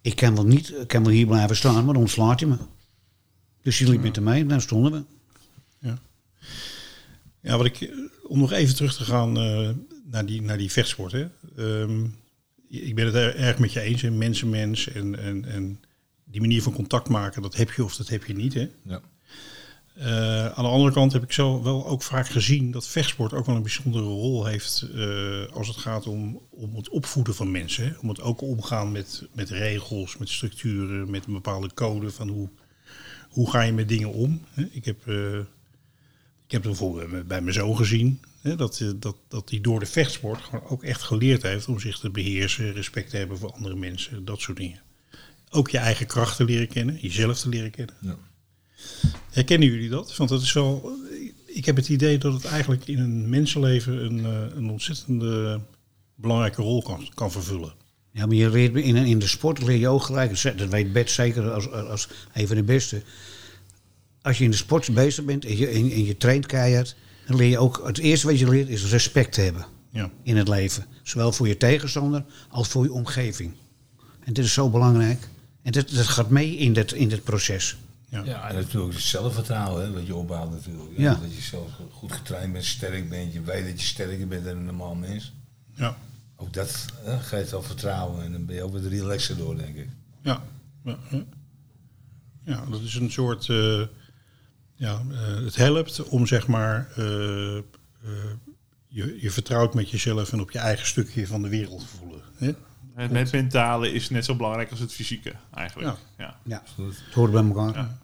Ik 0.00 0.16
kan 0.16 0.34
wel, 0.34 0.46
niet, 0.46 0.70
ik 0.70 0.88
kan 0.88 1.02
wel 1.02 1.12
hier 1.12 1.26
blijven 1.26 1.56
staan, 1.56 1.84
maar 1.84 1.94
dan 1.94 2.02
ontslaat 2.02 2.40
hij 2.40 2.48
me. 2.48 2.56
Dus 3.62 3.76
die 3.78 3.88
liep 3.88 4.02
met 4.02 4.14
hem 4.14 4.24
mee 4.24 4.40
en 4.40 4.48
dan 4.48 4.60
stonden 4.60 4.92
we. 4.92 5.04
Ja, 7.42 7.56
wat 7.56 7.66
ik, 7.66 7.80
eh, 7.80 7.88
om 8.22 8.38
nog 8.38 8.52
even 8.52 8.74
terug 8.74 8.96
te 8.96 9.04
gaan 9.04 9.38
eh, 9.38 9.70
naar, 10.04 10.26
die, 10.26 10.42
naar 10.42 10.58
die 10.58 10.72
vechtsport. 10.72 11.12
Hè. 11.12 11.26
Ehm, 11.56 12.06
ik 12.80 12.94
ben 12.94 13.06
het 13.06 13.14
er- 13.14 13.36
erg 13.36 13.58
met 13.58 13.72
je 13.72 13.80
eens. 13.80 14.02
hè. 14.02 14.10
Mensenmens 14.10 14.88
en, 14.88 15.18
en, 15.18 15.44
en 15.44 15.80
die 16.24 16.40
manier 16.40 16.62
van 16.62 16.72
contact 16.72 17.08
maken, 17.08 17.42
dat 17.42 17.56
heb 17.56 17.70
je 17.72 17.84
of 17.84 17.96
dat 17.96 18.08
heb 18.08 18.24
je 18.24 18.34
niet. 18.34 18.54
Hè. 18.54 18.68
Ja. 18.84 19.00
Eh, 19.94 20.46
aan 20.46 20.64
de 20.64 20.70
andere 20.70 20.92
kant 20.92 21.12
heb 21.12 21.22
ik 21.22 21.32
zo 21.32 21.62
wel 21.62 21.86
ook 21.86 22.02
vaak 22.02 22.28
gezien 22.28 22.70
dat 22.70 22.88
vechtsport 22.88 23.32
ook 23.32 23.46
wel 23.46 23.56
een 23.56 23.62
bijzondere 23.62 24.04
rol 24.04 24.46
heeft 24.46 24.88
eh, 24.94 25.46
als 25.52 25.68
het 25.68 25.76
gaat 25.76 26.06
om, 26.06 26.40
om 26.50 26.76
het 26.76 26.88
opvoeden 26.88 27.34
van 27.34 27.50
mensen. 27.50 27.84
Hè. 27.84 27.92
Om 28.00 28.08
het 28.08 28.20
ook 28.20 28.40
omgaan 28.40 28.92
met, 28.92 29.26
met 29.34 29.50
regels, 29.50 30.16
met 30.16 30.28
structuren, 30.28 31.10
met 31.10 31.26
een 31.26 31.32
bepaalde 31.32 31.70
code 31.74 32.10
van 32.10 32.28
hoe, 32.28 32.48
hoe 33.28 33.50
ga 33.50 33.60
je 33.62 33.72
met 33.72 33.88
dingen 33.88 34.12
om. 34.12 34.40
Hè. 34.50 34.64
Ik 34.70 34.84
heb, 34.84 35.06
eh, 35.08 35.38
ik 36.46 36.50
heb 36.52 36.62
bijvoorbeeld 36.62 37.10
bij- 37.10 37.24
bij 37.26 37.40
mijn 37.40 37.54
zoon 37.54 37.76
gezien 37.76 38.20
hè, 38.42 38.56
dat, 38.56 38.80
eh, 38.80 38.90
dat, 38.96 39.16
dat 39.28 39.50
hij 39.50 39.60
door 39.60 39.80
de 39.80 39.86
vechtsport 39.86 40.42
gewoon 40.42 40.68
ook 40.68 40.82
echt 40.82 41.02
geleerd 41.02 41.42
heeft 41.42 41.68
om 41.68 41.80
zich 41.80 41.98
te 41.98 42.10
beheersen, 42.10 42.72
respect 42.72 43.10
te 43.10 43.16
hebben 43.16 43.38
voor 43.38 43.52
andere 43.52 43.74
mensen, 43.74 44.24
dat 44.24 44.40
soort 44.40 44.56
dingen. 44.56 44.80
Ook 45.50 45.70
je 45.70 45.78
eigen 45.78 46.06
krachten 46.06 46.46
leren 46.46 46.68
kennen, 46.68 46.98
jezelf 47.00 47.40
te 47.40 47.48
leren 47.48 47.70
kennen. 47.70 47.96
Ja. 48.00 48.16
Herkennen 49.30 49.68
jullie 49.68 49.88
dat? 49.88 50.16
Want 50.16 50.30
dat 50.30 50.42
is 50.42 50.52
wel. 50.52 50.92
Ik 51.46 51.64
heb 51.64 51.76
het 51.76 51.88
idee 51.88 52.18
dat 52.18 52.32
het 52.32 52.44
eigenlijk 52.44 52.86
in 52.86 52.98
een 52.98 53.28
mensenleven 53.28 54.04
een, 54.04 54.24
eh, 54.24 54.56
een 54.56 54.70
ontzettende 54.70 55.60
belangrijke 56.14 56.62
rol 56.62 56.82
kan, 56.82 57.08
kan 57.14 57.32
vervullen. 57.32 57.74
Ja, 58.10 58.26
maar 58.26 58.36
je 58.36 58.50
leert 58.50 58.76
in, 58.76 58.96
in 58.96 59.18
de 59.18 59.26
sport 59.26 59.62
leer 59.62 59.78
je 59.78 59.88
ook 59.88 60.02
gelijk, 60.02 60.42
dat 60.42 60.68
weet 60.68 60.92
Bert 60.92 61.10
zeker 61.10 61.50
als, 61.50 61.70
als 61.70 62.08
een 62.32 62.46
van 62.46 62.56
de 62.56 62.62
beste. 62.62 63.02
Als 64.22 64.38
je 64.38 64.44
in 64.44 64.50
de 64.50 64.56
sport 64.56 64.94
bezig 64.94 65.24
bent 65.24 65.44
en 65.44 65.56
je, 65.56 65.66
en, 65.66 65.90
en 65.90 66.04
je 66.04 66.16
traint 66.16 66.46
keihard, 66.46 66.96
dan 67.32 67.40
leer 67.40 67.50
je 67.50 67.58
ook, 67.58 67.82
het 67.86 67.98
eerste 67.98 68.26
wat 68.26 68.38
je 68.38 68.48
leert 68.48 68.68
is 68.68 68.84
respect 68.90 69.36
hebben 69.36 69.66
Ja. 69.90 70.10
in 70.22 70.36
het 70.36 70.48
leven. 70.48 70.86
Zowel 71.02 71.32
voor 71.32 71.48
je 71.48 71.56
tegenstander 71.56 72.24
als 72.48 72.68
voor 72.68 72.84
je 72.84 72.92
omgeving. 72.92 73.52
En 74.24 74.32
dit 74.32 74.44
is 74.44 74.52
zo 74.52 74.70
belangrijk. 74.70 75.28
En 75.62 75.72
dat, 75.72 75.88
dat 75.90 76.06
gaat 76.06 76.30
mee 76.30 76.56
in 76.56 76.72
dit, 76.72 76.92
in 76.92 77.08
dit 77.08 77.24
proces. 77.24 77.76
Ja. 78.08 78.22
Ja, 78.24 78.48
en 78.48 78.54
natuurlijk 78.54 78.92
het 78.94 79.02
zelfvertrouwen, 79.02 79.84
hè, 79.84 79.92
wat 79.92 80.06
je 80.06 80.14
opbouwt 80.14 80.50
natuurlijk. 80.50 80.90
Ja. 80.96 81.14
Dat 81.14 81.34
je 81.34 81.42
zelf 81.42 81.70
goed 81.90 82.12
getraind 82.12 82.52
bent, 82.52 82.64
sterk 82.64 83.08
bent, 83.08 83.32
je 83.32 83.40
weet 83.42 83.66
dat 83.66 83.80
je 83.80 83.86
sterker 83.86 84.28
bent 84.28 84.44
dan 84.44 84.56
een 84.56 84.64
normaal 84.64 84.94
mens. 84.94 85.32
Ja. 85.74 85.96
Ook 86.36 86.52
dat 86.52 86.84
hè, 87.02 87.18
geeft 87.20 87.52
al 87.54 87.62
vertrouwen 87.62 88.24
en 88.24 88.32
dan 88.32 88.44
ben 88.46 88.54
je 88.54 88.62
ook 88.62 88.72
wat 88.72 88.84
relaxer 88.84 89.36
door, 89.36 89.56
denk 89.56 89.76
ik. 89.76 89.88
Ja. 90.22 90.42
Ja, 90.84 90.96
ja. 91.10 91.24
ja 92.44 92.64
dat 92.70 92.80
is 92.80 92.94
een 92.94 93.10
soort. 93.10 93.48
eh, 93.48 93.82
ja, 94.82 95.02
eh, 95.10 95.44
het 95.44 95.56
helpt 95.56 96.02
om 96.02 96.26
zeg 96.26 96.46
maar. 96.46 96.88
eh, 96.96 97.56
eh, 97.56 97.62
je, 98.88 99.20
je 99.20 99.30
vertrouwt 99.30 99.74
met 99.74 99.90
jezelf 99.90 100.32
en 100.32 100.40
op 100.40 100.50
je 100.50 100.58
eigen 100.58 100.86
stukje 100.86 101.26
van 101.26 101.42
de 101.42 101.48
wereld 101.48 101.80
te 101.80 101.86
voelen. 101.86 102.20
Hè? 102.34 102.46
Het, 102.94 103.10
het 103.10 103.32
mentale 103.32 103.92
is 103.92 104.10
net 104.10 104.24
zo 104.24 104.36
belangrijk 104.36 104.70
als 104.70 104.80
het 104.80 104.92
fysieke, 104.92 105.32
eigenlijk. 105.54 105.96
Ja. 106.18 106.38
Ja, 106.44 106.62
het 106.76 107.14
hoort 107.14 107.32
bij 107.32 107.42
elkaar. 107.42 107.74
Ja. 107.74 107.98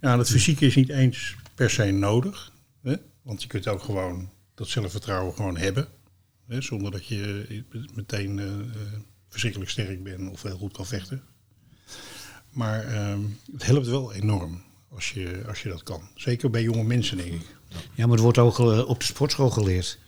Ja, 0.00 0.16
dat 0.16 0.28
fysieke 0.30 0.66
is 0.66 0.74
niet 0.74 0.88
eens 0.88 1.36
per 1.54 1.70
se 1.70 1.90
nodig. 1.90 2.52
Hè? 2.82 2.94
Want 3.22 3.42
je 3.42 3.48
kunt 3.48 3.68
ook 3.68 3.82
gewoon 3.82 4.30
dat 4.54 4.68
zelfvertrouwen 4.68 5.34
gewoon 5.34 5.56
hebben. 5.56 5.88
Hè? 6.46 6.60
Zonder 6.60 6.90
dat 6.90 7.06
je 7.06 7.64
meteen 7.94 8.38
eh, 8.38 8.46
eh, 8.46 8.60
verschrikkelijk 9.28 9.70
sterk 9.70 10.02
bent 10.02 10.30
of 10.30 10.42
heel 10.42 10.56
goed 10.58 10.72
kan 10.72 10.86
vechten. 10.86 11.22
Maar 12.50 12.84
ehm, 12.84 13.20
het 13.52 13.62
helpt 13.66 13.86
wel 13.86 14.12
enorm 14.12 14.62
als 14.94 15.10
je, 15.10 15.42
als 15.48 15.62
je 15.62 15.68
dat 15.68 15.82
kan. 15.82 16.00
Zeker 16.14 16.50
bij 16.50 16.62
jonge 16.62 16.84
mensen, 16.84 17.16
denk 17.16 17.32
ik. 17.32 17.46
Ja, 17.94 18.02
maar 18.04 18.10
het 18.14 18.20
wordt 18.20 18.38
ook 18.38 18.58
eh, 18.58 18.88
op 18.88 18.98
de 19.00 19.06
sportschool 19.06 19.50
geleerd. 19.50 19.98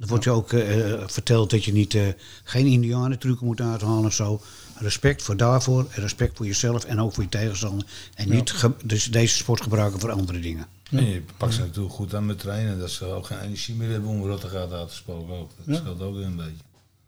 Er 0.00 0.06
wordt 0.06 0.24
je 0.24 0.30
ook 0.30 0.52
eh, 0.52 0.92
eh, 0.92 1.02
verteld 1.08 1.50
dat 1.50 1.64
je 1.64 1.72
niet, 1.72 1.94
eh, 1.94 2.06
geen 2.44 2.66
indianentrucken 2.66 3.46
moet 3.46 3.60
uithalen 3.60 4.04
of 4.04 4.12
zo. 4.12 4.40
Respect 4.78 5.22
voor 5.22 5.36
daarvoor, 5.36 5.86
en 5.90 6.02
respect 6.02 6.36
voor 6.36 6.46
jezelf 6.46 6.84
en 6.84 7.00
ook 7.00 7.14
voor 7.14 7.22
je 7.22 7.28
tegenstander. 7.28 7.86
En 8.14 8.28
niet 8.30 8.50
ge- 8.50 8.72
dus 8.84 9.04
deze 9.04 9.36
sport 9.36 9.60
gebruiken 9.60 10.00
voor 10.00 10.10
andere 10.10 10.40
dingen. 10.40 10.66
En 10.90 11.04
je 11.06 11.22
pakt 11.36 11.54
ze 11.54 11.60
natuurlijk 11.60 11.94
goed 11.94 12.14
aan 12.14 12.26
met 12.26 12.38
trainen, 12.38 12.78
dat 12.78 12.90
ze 12.90 13.04
ook 13.04 13.26
geen 13.26 13.40
energie 13.40 13.74
meer 13.74 13.90
hebben 13.90 14.10
om 14.10 14.22
Rottergaat 14.26 14.72
uit 14.72 14.88
te 14.88 14.94
spoken 14.94 15.34
ook. 15.34 15.50
Dat 15.56 15.74
Ja. 15.76 15.80
scheelt 15.80 16.00
ook 16.02 16.14
weer 16.14 16.24
een 16.24 16.36
beetje. 16.36 16.52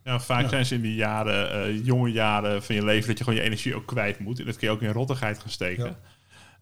Ja, 0.05 0.21
vaak 0.21 0.43
Ja. 0.43 0.49
zijn 0.49 0.67
ze 0.67 0.75
in 0.75 0.81
die 0.81 0.95
jaren, 0.95 1.53
eh, 1.65 1.85
jonge 1.85 2.11
jaren 2.13 2.63
van 2.63 2.75
je 2.75 2.85
leven, 2.85 3.09
dat 3.09 3.19
je 3.19 3.25
gewoon 3.25 3.39
je 3.39 3.45
energie 3.45 3.75
ook 3.75 3.87
kwijt 3.87 4.19
moet. 4.19 4.39
En 4.39 4.45
dat 4.47 4.57
kun 4.57 4.69
je 4.69 4.73
ook 4.75 4.83
in 4.83 4.93
rottigheid 4.93 5.39
gaan 5.39 5.51
steken. 5.51 5.85
Ja. 5.85 5.99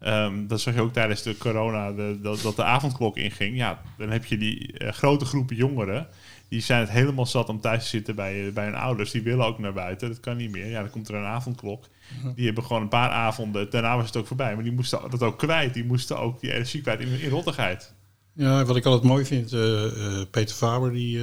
Ehm, 0.01 0.47
dat 0.47 0.61
zag 0.61 0.75
je 0.75 0.81
ook 0.81 0.93
tijdens 0.93 1.23
de 1.23 1.37
corona, 1.39 1.93
de, 1.93 2.19
dat, 2.23 2.41
dat 2.41 2.57
de 2.57 2.65
avondklok 2.65 3.17
inging. 3.17 3.57
Ja, 3.57 3.83
dan 3.97 4.11
heb 4.11 4.25
je 4.25 4.39
die 4.39 4.73
eh, 4.73 4.93
grote 4.93 5.25
groepen 5.25 5.57
jongeren. 5.57 6.07
Die 6.49 6.61
zijn 6.61 6.81
het 6.81 6.91
helemaal 6.91 7.27
zat 7.27 7.49
om 7.49 7.61
thuis 7.61 7.83
te 7.83 7.89
zitten 7.89 8.15
bij, 8.15 8.53
bij 8.53 8.65
hun 8.65 8.75
ouders. 8.75 9.11
Die 9.11 9.23
willen 9.23 9.47
ook 9.47 9.59
naar 9.59 9.73
buiten. 9.73 10.09
Dat 10.09 10.21
kan 10.21 10.37
niet 10.37 10.51
meer. 10.51 10.67
Ja, 10.67 10.81
dan 10.81 10.91
komt 10.91 11.09
er 11.09 11.15
een 11.15 11.25
avondklok. 11.25 11.89
Die 12.35 12.47
hebben 12.47 12.65
gewoon 12.65 12.83
een 12.83 12.89
paar 12.89 13.11
avonden. 13.11 13.71
Daarna 13.71 13.97
was 13.97 14.07
het 14.07 14.17
ook 14.17 14.27
voorbij. 14.27 14.55
Maar 14.55 14.65
die 14.65 14.73
moesten 14.73 15.11
dat 15.11 15.23
ook 15.23 15.39
kwijt. 15.39 15.75
Die 15.75 15.85
moesten 15.85 16.19
ook 16.19 16.41
die 16.41 16.53
energie 16.53 16.81
kwijt 16.81 17.01
in, 17.01 17.21
in 17.21 17.31
rottigheid. 17.31 17.95
Ja, 18.33 18.65
wat 18.65 18.77
ik 18.77 18.85
altijd 18.85 19.05
mooi 19.05 19.25
vind, 19.25 19.53
eh, 19.53 19.85
eh, 19.85 20.27
Peter 20.31 20.57
Faber, 20.57 20.93
die, 20.93 21.21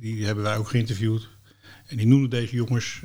die 0.00 0.24
hebben 0.26 0.44
wij 0.44 0.56
ook 0.56 0.68
geïnterviewd. 0.68 1.28
En 1.86 1.96
die 1.96 2.06
noemde 2.06 2.28
deze 2.28 2.54
jongens, 2.54 3.02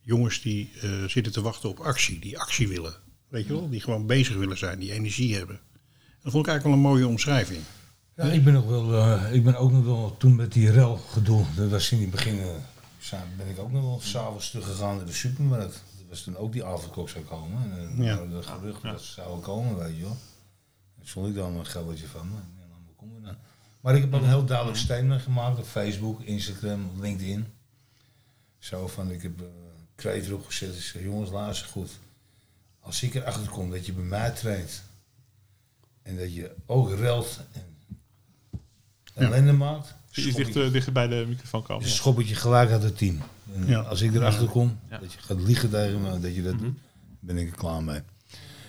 jongens 0.00 0.42
die 0.42 0.70
zitten 1.06 1.32
te 1.32 1.40
wachten 1.40 1.68
op 1.68 1.78
actie, 1.78 2.18
die 2.18 2.38
actie 2.38 2.68
willen. 2.68 3.03
Weet 3.34 3.46
je 3.46 3.52
wel, 3.52 3.68
die 3.68 3.80
gewoon 3.80 4.06
bezig 4.06 4.36
willen 4.36 4.58
zijn, 4.58 4.78
die 4.78 4.92
energie 4.92 5.34
hebben. 5.34 5.60
Dat 6.22 6.32
vond 6.32 6.46
ik 6.46 6.50
eigenlijk 6.52 6.64
wel 6.64 6.72
een 6.72 6.96
mooie 6.96 7.08
omschrijving. 7.08 7.60
Ja, 8.16 8.24
ik 8.24 8.44
ben, 8.44 8.52
nog 8.52 8.66
wel, 8.66 8.94
eh, 8.94 9.34
ik 9.34 9.44
ben 9.44 9.56
ook 9.56 9.72
nog 9.72 9.84
wel, 9.84 10.16
toen 10.18 10.36
met 10.36 10.52
die 10.52 10.70
rel 10.70 10.96
gedoe, 10.96 11.44
dat 11.56 11.70
was 11.70 11.92
in 11.92 12.00
het 12.00 12.10
begin, 12.10 12.38
eh, 12.38 13.20
ben 13.36 13.48
ik 13.48 13.58
ook 13.58 13.72
nog 13.72 13.82
wel 13.82 14.00
s'avonds 14.00 14.50
teruggegaan 14.50 14.96
naar 14.96 15.06
de 15.06 15.12
supermarkt. 15.12 15.72
Dat 15.72 16.06
was 16.08 16.22
toen 16.22 16.36
ook 16.36 16.52
die 16.52 16.64
avondklok 16.64 17.08
zou 17.08 17.24
komen. 17.24 17.72
En, 17.72 17.98
eh, 17.98 18.04
Ja. 18.04 18.16
dat 18.16 18.46
gerucht 18.46 18.82
dat 18.82 19.02
ze 19.02 19.12
zou 19.12 19.40
komen, 19.40 19.76
weet 19.76 19.96
je 19.96 20.02
wel. 20.02 20.16
Daar 20.96 21.06
stond 21.06 21.28
ik 21.28 21.34
dan 21.34 21.56
een 21.56 21.66
geldje 21.66 22.06
van. 22.06 22.28
Maar, 22.30 22.42
dan 22.58 22.94
komen 22.96 23.14
we 23.20 23.26
dan. 23.26 23.36
maar 23.80 23.94
ik 23.94 24.00
heb 24.00 24.14
ook 24.14 24.22
een 24.22 24.28
heel 24.28 24.44
duidelijk 24.44 24.78
statement 24.78 25.22
gemaakt 25.22 25.58
op 25.58 25.64
Facebook, 25.66 26.22
Instagram, 26.22 26.90
LinkedIn. 27.00 27.46
Zo 28.58 28.86
van, 28.86 29.10
ik 29.10 29.22
heb 29.22 29.40
uh, 29.40 29.46
kreet 29.94 30.26
erop 30.26 30.46
gezet. 30.46 30.94
Jongens, 31.02 31.30
luister 31.30 31.68
goed. 31.68 31.90
Als 32.84 33.02
ik 33.02 33.14
erachter 33.14 33.48
kom 33.50 33.70
dat 33.70 33.86
je 33.86 33.92
bij 33.92 34.04
mij 34.04 34.30
traint 34.30 34.82
en 36.02 36.16
dat 36.18 36.34
je 36.34 36.50
ook 36.66 36.94
relt 36.94 37.40
en 39.14 39.26
ellende 39.26 39.52
maakt, 39.52 39.94
Je 40.10 40.20
schop 40.20 40.34
dicht, 40.36 40.56
ik- 40.56 40.62
eh, 40.64 40.72
dichter 40.72 40.92
bij 40.92 41.06
de 41.06 41.24
microfoon 41.28 41.62
komen. 41.62 41.82
dus 41.82 41.94
schop 41.94 42.20
ik 42.20 42.26
je 42.26 42.34
gelijk 42.34 42.70
uit 42.70 42.82
het 42.82 42.98
team. 42.98 43.18
En 43.54 43.66
Ja. 43.66 43.80
Als 43.80 44.00
ik 44.00 44.14
erachter 44.14 44.46
kom, 44.48 44.78
Ja. 44.90 44.98
dat 44.98 45.12
je 45.12 45.18
gaat 45.18 45.40
liegen 45.40 45.70
tegen 45.70 46.00
me, 46.02 46.20
dat 46.20 46.34
je 46.34 46.42
dat 46.42 46.58
doet, 46.58 46.76
ben 47.20 47.36
ik 47.36 47.50
er 47.50 47.56
klaar 47.56 47.82
mee. 47.84 48.00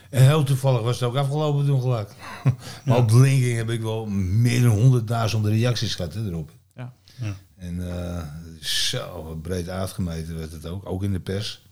En 0.10 0.24
heel 0.24 0.44
toevallig 0.44 0.82
was 0.82 1.00
het 1.00 1.10
ook 1.10 1.16
afgelopen 1.16 1.66
toen 1.66 1.82
gelijk. 1.82 2.12
maar 2.86 2.98
op 2.98 3.12
LinkedIn 3.12 3.56
heb 3.56 3.70
ik 3.70 3.82
wel 3.82 4.06
meer 4.06 4.62
dan 4.62 4.72
honderdduizend 4.80 5.46
reacties 5.46 5.96
gehad 5.96 6.14
hè, 6.14 6.26
erop. 6.28 6.52
Ja. 6.76 6.94
Ja. 7.22 7.36
En 7.56 7.90
eh, 7.92 8.24
zo 8.62 9.40
breed 9.42 9.70
uitgemeten 9.70 10.38
werd 10.38 10.52
het 10.52 10.66
ook, 10.66 10.90
ook 10.90 11.04
in 11.04 11.12
de 11.12 11.20
pers. 11.20 11.65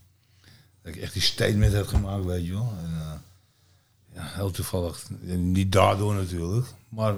Dat 0.84 0.95
ik 0.95 1.01
echt 1.01 1.13
die 1.13 1.21
statement 1.21 1.73
heb 1.73 1.88
gemaakt, 1.88 2.25
weet 2.25 2.45
je 2.45 2.51
wel. 2.51 2.73
En, 2.84 2.91
eh, 2.99 3.11
ja, 4.15 4.25
heel 4.34 4.51
toevallig. 4.51 5.03
En 5.27 5.51
niet 5.51 5.71
daardoor 5.71 6.15
natuurlijk, 6.15 6.67
maar 6.89 7.13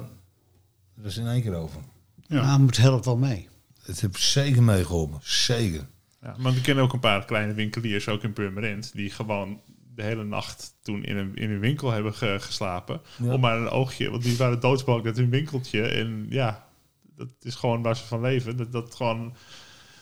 er 0.98 1.06
is 1.06 1.18
in 1.18 1.28
één 1.28 1.42
keer 1.42 1.56
over. 1.56 1.80
Ja. 2.28 2.58
Maar 2.58 2.68
het 2.68 2.78
helpt 2.78 3.06
wel 3.06 3.18
mee. 3.18 3.48
Het 3.84 4.02
heeft 4.02 4.20
zeker 4.20 4.64
meegeholpen, 4.64 5.20
zeker. 5.24 5.86
Ja, 6.22 6.36
maar 6.38 6.54
we 6.54 6.62
kennen 6.62 6.84
ook 6.84 6.94
een 6.94 7.00
paar 7.00 7.26
kleine 7.26 7.54
winkeliers, 7.54 8.08
ook 8.08 8.24
in 8.24 8.34
Purmerend, 8.34 8.92
die 8.94 9.10
gewoon 9.10 9.60
de 9.96 10.04
hele 10.04 10.24
nacht 10.24 10.74
toen 10.82 11.04
in 11.04 11.18
een, 11.18 11.36
in 11.36 11.50
een 11.52 11.60
winkel 11.60 11.92
hebben 11.92 12.14
ge- 12.14 12.38
geslapen. 12.40 13.02
Ja. 13.18 13.34
Om 13.34 13.40
maar 13.40 13.58
een 13.58 13.70
oogje, 13.70 14.10
want 14.10 14.24
die 14.24 14.38
waren 14.38 14.60
doodsbang 14.60 15.04
dat 15.04 15.16
hun 15.16 15.30
winkeltje. 15.30 15.82
En 15.88 16.26
ja, 16.30 16.68
dat 17.16 17.28
is 17.42 17.56
gewoon 17.56 17.82
waar 17.82 17.96
ze 17.98 18.04
van 18.06 18.22
leven. 18.22 18.58
Dat, 18.58 18.72
dat 18.72 18.96
gewoon, 18.96 19.36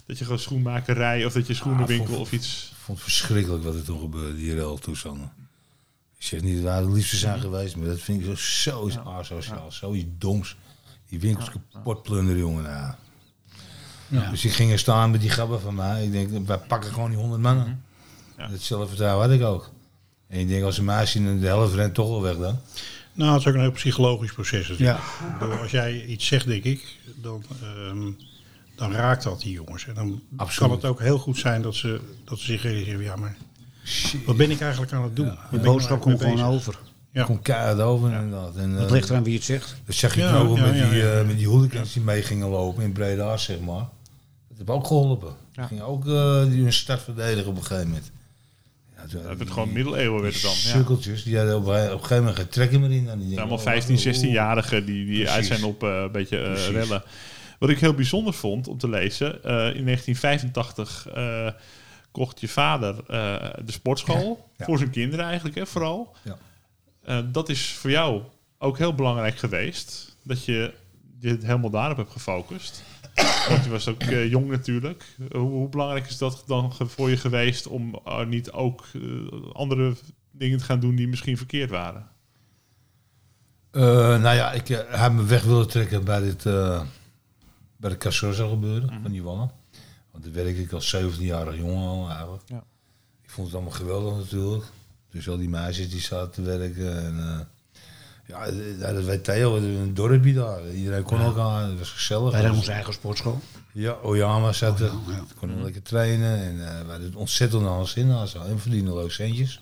dat 0.06 0.18
je 0.18 0.24
gewoon 0.24 0.40
schoenmakerij 0.40 1.26
of 1.26 1.34
dat 1.34 1.48
je 1.48 1.54
schoenenwinkel 1.54 2.08
vond- 2.08 2.20
of 2.20 2.32
iets. 2.32 2.73
Ik 2.84 2.90
vond 2.90 3.02
het 3.02 3.12
verschrikkelijk 3.14 3.64
wat 3.64 3.76
er 3.76 3.84
toen 3.84 4.00
gebeurde, 4.00 4.36
die 4.36 4.56
rel 4.56 4.78
toestanden. 4.78 5.32
Ik 6.18 6.26
zeg 6.26 6.42
niet 6.42 6.56
dat 6.56 6.64
wij 6.64 6.82
de 6.82 6.92
liefste 6.92 7.18
zijn 7.18 7.40
geweest, 7.40 7.76
maar 7.76 7.88
dat 7.88 8.00
vind 8.00 8.22
ik 8.22 8.26
zo, 8.26 8.36
zo 8.36 8.86
is 8.86 8.98
asociaal, 8.98 9.72
zoiets 9.72 10.10
doms. 10.18 10.56
Die 11.10 11.20
winkels 11.20 11.50
kapot 11.50 12.04
plunderen, 12.04 12.40
jongen. 12.40 12.64
Nou. 12.64 12.94
Ja. 14.08 14.30
Dus 14.30 14.46
ik 14.46 14.52
ging 14.52 14.72
er 14.72 14.80
staan 14.80 15.12
met 15.12 15.22
die 15.22 15.30
gabber 15.30 15.60
van 15.60 15.76
mij. 15.76 16.06
Ik 16.06 16.12
denk, 16.12 16.48
wij 16.48 16.58
pakken 16.58 16.94
gewoon 16.94 17.10
die 17.10 17.20
honderd 17.20 17.42
mannen. 17.42 17.84
Ja. 18.38 18.48
Dat 18.48 18.62
zelfvertrouwen 18.62 19.30
had 19.30 19.40
ik 19.40 19.46
ook. 19.46 19.72
En 20.28 20.40
ik 20.40 20.48
denk, 20.48 20.64
als 20.64 20.76
ze 20.76 20.84
mij 20.84 21.06
zien, 21.06 21.40
de 21.40 21.48
helft 21.48 21.74
rent 21.74 21.94
toch 21.94 22.10
wel 22.10 22.22
weg 22.22 22.38
dan. 22.38 22.60
Nou, 23.14 23.32
het 23.32 23.42
is 23.42 23.48
ook 23.48 23.54
een 23.54 23.62
heel 23.62 23.72
psychologisch 23.72 24.34
proces. 24.34 24.68
natuurlijk. 24.68 25.00
Ja. 25.20 25.38
Bedoel, 25.40 25.58
Als 25.58 25.72
jij 25.72 26.06
iets 26.06 26.28
zegt, 26.28 26.46
denk 26.46 26.64
ik, 26.64 26.98
dan, 27.16 27.44
ehm, 27.62 28.12
dan 28.76 28.92
raakt 28.92 29.24
dat 29.24 29.42
die 29.42 29.52
jongens. 29.54 29.88
En 29.88 29.94
dan 29.94 30.22
Absoluut. 30.36 30.70
kan 30.70 30.72
het 30.72 30.86
ook 30.86 31.00
heel 31.00 31.18
goed 31.18 31.38
zijn 31.38 31.62
dat 31.62 31.76
ze, 31.76 32.00
dat 32.26 32.40
ze 32.40 32.46
zich 32.46 32.62
realiseren, 32.64 33.02
ja, 33.04 33.16
maar 33.16 33.36
wat 34.26 34.38
ben 34.38 34.52
ik 34.52 34.62
eigenlijk 34.62 34.92
aan 34.94 35.04
het 35.04 35.16
doen? 35.16 35.26
De 35.26 35.32
ik 35.32 35.52
nou 35.52 35.64
boodschap 35.64 36.02
komt 36.02 36.22
gewoon 36.22 36.42
over. 36.44 36.80
Ja. 37.12 37.24
Komt 37.24 37.42
keihard 37.42 37.80
over 37.80 38.12
inderdaad. 38.12 38.56
En, 38.56 38.70
Het 38.72 38.86
eh, 38.86 38.92
ligt 38.92 39.10
eraan 39.10 39.24
wie 39.24 39.34
het 39.36 39.44
zegt. 39.44 39.76
Dat 39.86 40.00
toen 40.00 40.24
ook 40.36 40.58
ja, 40.58 40.66
met, 40.66 40.76
ja, 40.78 40.90
die, 40.90 40.98
ja. 41.00 41.20
eh, 41.20 41.26
met 41.28 41.38
die 41.38 41.48
hooligans 41.48 41.94
die 41.94 42.02
mee 42.04 42.22
gingen 42.22 42.48
lopen 42.48 42.84
in 42.84 42.92
Breda, 42.92 43.38
zeg 43.38 43.60
maar. 43.60 43.88
Dat 44.50 44.58
heeft 44.58 44.70
ook 44.70 44.88
geholpen. 44.88 45.28
Ja. 45.52 45.62
Die 45.62 45.68
gingen 45.68 45.86
ook 45.86 46.08
eh, 46.08 46.44
die 46.46 46.62
hun 46.62 46.74
stad 46.74 47.02
verdedigen 47.02 47.50
op 47.50 47.56
een 47.58 47.64
gegeven 47.64 47.88
moment. 47.88 48.12
Ja, 48.96 49.02
Dat 49.28 49.38
werd 49.38 49.52
gewoon 49.52 49.72
middeleeuwen 49.72 50.22
werd 50.22 50.34
het 50.34 50.44
dan. 50.44 50.52
Ja. 50.52 50.58
Sukkeltjes, 50.58 51.24
die 51.24 51.38
hadden 51.38 51.56
op, 51.58 51.66
een- 51.66 51.72
op 51.86 51.92
een 51.92 51.92
gegeven 51.92 52.18
moment 52.18 52.36
geen 52.36 52.48
trekken 52.50 52.80
meer 52.82 52.92
in. 52.92 53.10
Die 53.20 53.40
allemaal 53.40 53.58
oh, 53.58 53.64
15, 53.64 53.96
oh, 53.96 54.02
16-jarigen 54.04 54.86
die, 54.86 55.06
die 55.06 55.24
Precies. 55.24 55.30
uit 55.30 55.46
zijn 55.46 55.64
op 55.64 55.84
eh, 55.84 55.90
een 55.90 56.12
beetje 56.12 56.38
eh, 56.38 56.44
Precies. 56.52 56.68
rellen. 56.70 57.04
Wat 57.64 57.72
ik 57.72 57.80
heel 57.80 57.94
bijzonder 57.94 58.34
vond 58.34 58.68
om 58.68 58.78
te 58.78 58.90
lezen, 58.90 59.44
eh, 59.44 59.76
in 59.76 59.84
1985 59.84 61.08
eh, 61.08 61.48
kocht 62.12 62.40
je 62.40 62.48
vader 62.48 62.96
eh, 62.96 63.54
de 63.66 63.72
sportschool 63.72 64.50
Ja. 64.58 64.66
voor 64.66 64.78
zijn 64.78 64.90
kinderen 64.90 65.26
eigenlijk, 65.26 65.56
hè, 65.56 65.66
vooral. 65.66 66.16
Ja. 67.04 67.22
Dat 67.22 67.50
is 67.50 67.74
voor 67.74 67.90
jou 67.90 68.22
ook 68.58 68.78
heel 68.78 68.96
belangrijk 68.96 69.38
geweest, 69.38 70.16
dat 70.24 70.46
je 70.46 70.74
je 71.20 71.38
helemaal 71.42 71.70
daarop 71.70 71.98
hebt 71.98 72.12
gefocust. 72.12 72.84
Want 73.50 73.64
je 73.64 73.70
was 73.70 73.88
ook 73.88 74.04
jong 74.04 74.50
natuurlijk. 74.50 75.06
Hoe, 75.32 75.50
hoe 75.50 75.70
belangrijk 75.70 76.08
is 76.08 76.18
dat 76.18 76.44
dan 76.48 76.74
voor 76.78 77.10
je 77.10 77.18
geweest 77.18 77.68
om 77.68 78.00
niet 78.28 78.52
ook 78.52 78.86
andere 79.54 79.96
dingen 80.32 80.58
te 80.58 80.64
gaan 80.64 80.80
doen 80.80 80.96
die 80.96 81.08
misschien 81.08 81.38
verkeerd 81.38 81.70
waren? 81.70 82.08
Nou 83.72 84.36
ja, 84.36 84.52
ik 84.52 84.68
heb 84.68 85.12
me 85.12 85.26
weg 85.26 85.44
willen 85.44 85.68
trekken 85.68 86.04
bij, 86.04 86.20
dit, 86.20 86.46
bij 87.84 87.92
de 87.92 87.98
Casorza 87.98 88.48
gebeuren 88.48 88.90
Mhm. 88.94 89.02
van 89.02 89.12
die 89.12 89.24
wallen. 89.24 89.52
Want 90.12 90.24
daar 90.24 90.34
werkte 90.34 90.62
ik 90.62 90.72
als 90.72 90.90
17-jarig 90.96 91.58
jongen 91.58 91.88
al 91.88 92.10
eigenlijk. 92.10 92.44
Ja. 92.46 92.64
Ik 93.24 93.30
vond 93.30 93.48
het 93.48 93.56
allemaal 93.56 93.74
geweldig 93.74 94.16
natuurlijk. 94.18 94.66
Dus 95.12 95.30
al 95.30 95.38
die 95.38 95.50
meisjes 95.50 95.90
die 95.90 96.02
zaten 96.02 96.32
te 96.32 96.42
werken. 96.42 97.04
En, 97.06 97.18
eh, 97.20 97.40
ja, 98.28 98.46
eh, 98.46 98.80
ja, 98.80 98.94
dat 98.94 99.04
weet 99.04 99.24
Theo, 99.24 99.58
een 99.58 99.94
dorpje 99.94 100.34
daar. 100.34 100.70
Iedereen 100.70 101.04
kon 101.04 101.20
elkaar, 101.20 101.70
het 101.70 101.80
was 101.80 101.90
gezellig. 101.92 102.32
Wij 102.32 102.40
hadden 102.40 102.58
onze 102.60 102.72
eigen 102.72 102.94
sportschool. 102.94 103.40
Ja, 103.72 103.92
Oyama 104.04 104.52
zat 104.54 104.80
er. 104.80 104.92
Ja. 105.08 105.24
We 105.40 105.48
lekker 105.48 105.82
trainen. 105.82 106.38
En 106.40 106.68
eh 106.68 106.86
we 106.86 106.92
hadden 106.92 107.16
ontzettend 107.16 107.62
naar 107.64 107.78
ons 107.78 107.94
in. 107.96 108.08
Nou, 108.08 108.28
zo, 108.28 108.42
en 108.42 108.60
verdienen 108.60 108.94
leuk 108.94 109.12
centjes. 109.12 109.62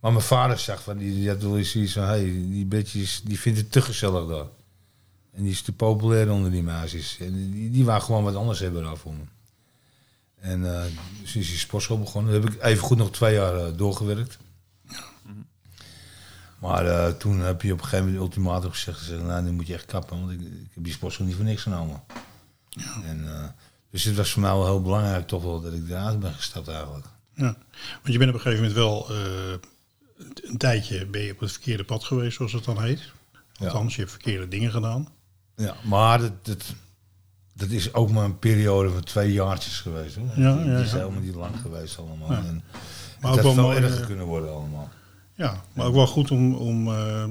Maar 0.00 0.12
mijn 0.12 0.24
vader 0.24 0.58
zag 0.58 0.82
van, 0.82 0.96
die, 0.96 1.14
die 1.14 1.28
had 1.28 1.42
wel 1.42 1.58
eens 1.58 1.70
zoiets 1.70 1.92
van, 1.92 2.02
hey, 2.02 2.24
die 2.24 2.64
bitches, 2.66 3.20
die 3.24 3.40
vindt 3.40 3.58
het 3.58 3.72
te 3.72 3.82
gezellig 3.82 4.28
daar. 4.28 4.46
En 5.32 5.42
die 5.42 5.52
is 5.52 5.62
te 5.62 5.72
populair 5.72 6.30
onder 6.30 6.50
die 6.50 6.62
meisjes. 6.62 7.18
En 7.20 7.50
die, 7.50 7.70
die 7.70 7.84
waren 7.84 8.02
gewoon 8.02 8.24
wat 8.24 8.34
anders 8.34 8.58
hebben 8.58 8.82
daarvoor. 8.82 9.14
En 10.40 10.74
eh 10.74 10.84
dus 11.20 11.36
is 11.36 11.48
die 11.48 11.58
sportschool 11.58 11.98
begonnen. 11.98 12.32
Daar 12.32 12.42
heb 12.42 12.52
ik 12.52 12.62
even 12.62 12.84
goed 12.84 12.96
nog 12.96 13.10
twee 13.10 13.34
jaar 13.34 13.54
eh, 13.54 13.76
doorgewerkt. 13.76 14.38
Maar 16.58 16.86
eh, 16.86 17.12
toen 17.12 17.38
heb 17.40 17.62
je 17.62 17.72
op 17.72 17.78
een 17.78 17.84
gegeven 17.84 18.04
moment 18.04 18.22
ultimatum 18.22 18.70
gezegd, 18.70 18.98
gezegd 18.98 19.22
nou, 19.22 19.42
nu 19.42 19.52
moet 19.52 19.66
je 19.66 19.74
echt 19.74 19.84
kappen, 19.84 20.20
want 20.20 20.32
ik, 20.32 20.40
ik 20.40 20.70
heb 20.74 20.84
die 20.84 20.92
sportschool 20.92 21.26
niet 21.26 21.34
voor 21.34 21.44
niks 21.44 21.62
genomen. 21.62 22.02
En, 23.04 23.28
eh, 23.28 23.48
dus 23.90 24.04
het 24.04 24.16
was 24.16 24.32
voor 24.32 24.42
mij 24.42 24.50
wel 24.50 24.64
heel 24.64 24.82
belangrijk 24.82 25.26
toch 25.26 25.42
wel 25.42 25.60
dat 25.60 25.72
ik 25.72 25.88
eruit 25.88 26.20
ben 26.20 26.34
gestapt 26.34 26.68
eigenlijk. 26.68 27.06
Ja, 27.34 27.56
want 28.02 28.12
je 28.12 28.18
bent 28.18 28.30
op 28.30 28.36
een 28.36 28.40
gegeven 28.40 28.64
moment 28.64 28.74
wel 28.74 29.10
een 30.42 30.58
tijdje 30.58 31.06
ben 31.06 31.22
je 31.22 31.32
op 31.32 31.40
het 31.40 31.52
verkeerde 31.52 31.84
pad 31.84 32.04
geweest, 32.04 32.36
zoals 32.36 32.52
het 32.52 32.64
dan 32.64 32.82
heet. 32.82 33.12
Ja. 33.52 33.66
Althans, 33.66 33.94
je 33.94 34.00
hebt 34.00 34.12
verkeerde 34.12 34.48
dingen 34.48 34.70
gedaan. 34.70 35.08
Ja, 35.62 35.74
maar 35.84 36.18
dat, 36.20 36.44
dat, 36.44 36.74
dat 37.52 37.68
is 37.70 37.94
ook 37.94 38.10
maar 38.10 38.24
een 38.24 38.38
periode 38.38 38.90
van 38.90 39.02
twee 39.04 39.32
jaartjes 39.32 39.80
geweest. 39.80 40.16
Hoor. 40.16 40.26
Ja, 40.36 40.56
die, 40.56 40.64
ja, 40.64 40.74
die 40.76 40.84
is 40.84 40.90
ja. 40.92 40.96
helemaal 40.98 41.20
niet 41.22 41.34
lang 41.34 41.54
geweest 41.60 41.98
allemaal. 41.98 42.30
Ja. 42.30 42.36
En 42.38 42.62
Maar 43.20 43.30
het 43.30 43.40
ook 43.40 43.46
had 43.46 43.54
wel 43.54 43.70
veel 43.70 43.82
erger 43.82 44.00
eh, 44.00 44.06
kunnen 44.06 44.26
worden 44.26 44.52
allemaal. 44.52 44.90
Ja, 45.34 45.64
maar 45.74 45.86
ook 45.86 45.94
wel 45.94 46.06
goed 46.06 46.30
om, 46.30 46.54
om, 46.54 46.88
eh, 46.88 47.22
eh, 47.22 47.30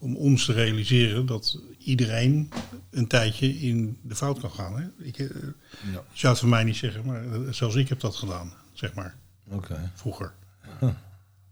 om 0.00 0.16
ons 0.16 0.44
te 0.44 0.52
realiseren 0.52 1.26
dat 1.26 1.60
iedereen 1.78 2.50
een 2.90 3.06
tijdje 3.06 3.58
in 3.58 3.98
de 4.02 4.16
fout 4.16 4.40
kan 4.40 4.50
gaan. 4.50 4.78
Hè? 4.80 5.04
Ik, 5.04 5.16
Ja. 5.16 6.02
zou 6.12 6.32
het 6.32 6.38
van 6.40 6.48
mij 6.48 6.64
niet 6.64 6.76
zeggen, 6.76 7.04
maar 7.04 7.22
zelfs 7.54 7.74
ik 7.74 7.88
heb 7.88 8.00
dat 8.00 8.16
gedaan, 8.16 8.52
zeg 8.72 8.94
maar, 8.94 9.16
Oké. 9.50 9.92
vroeger. 9.94 10.32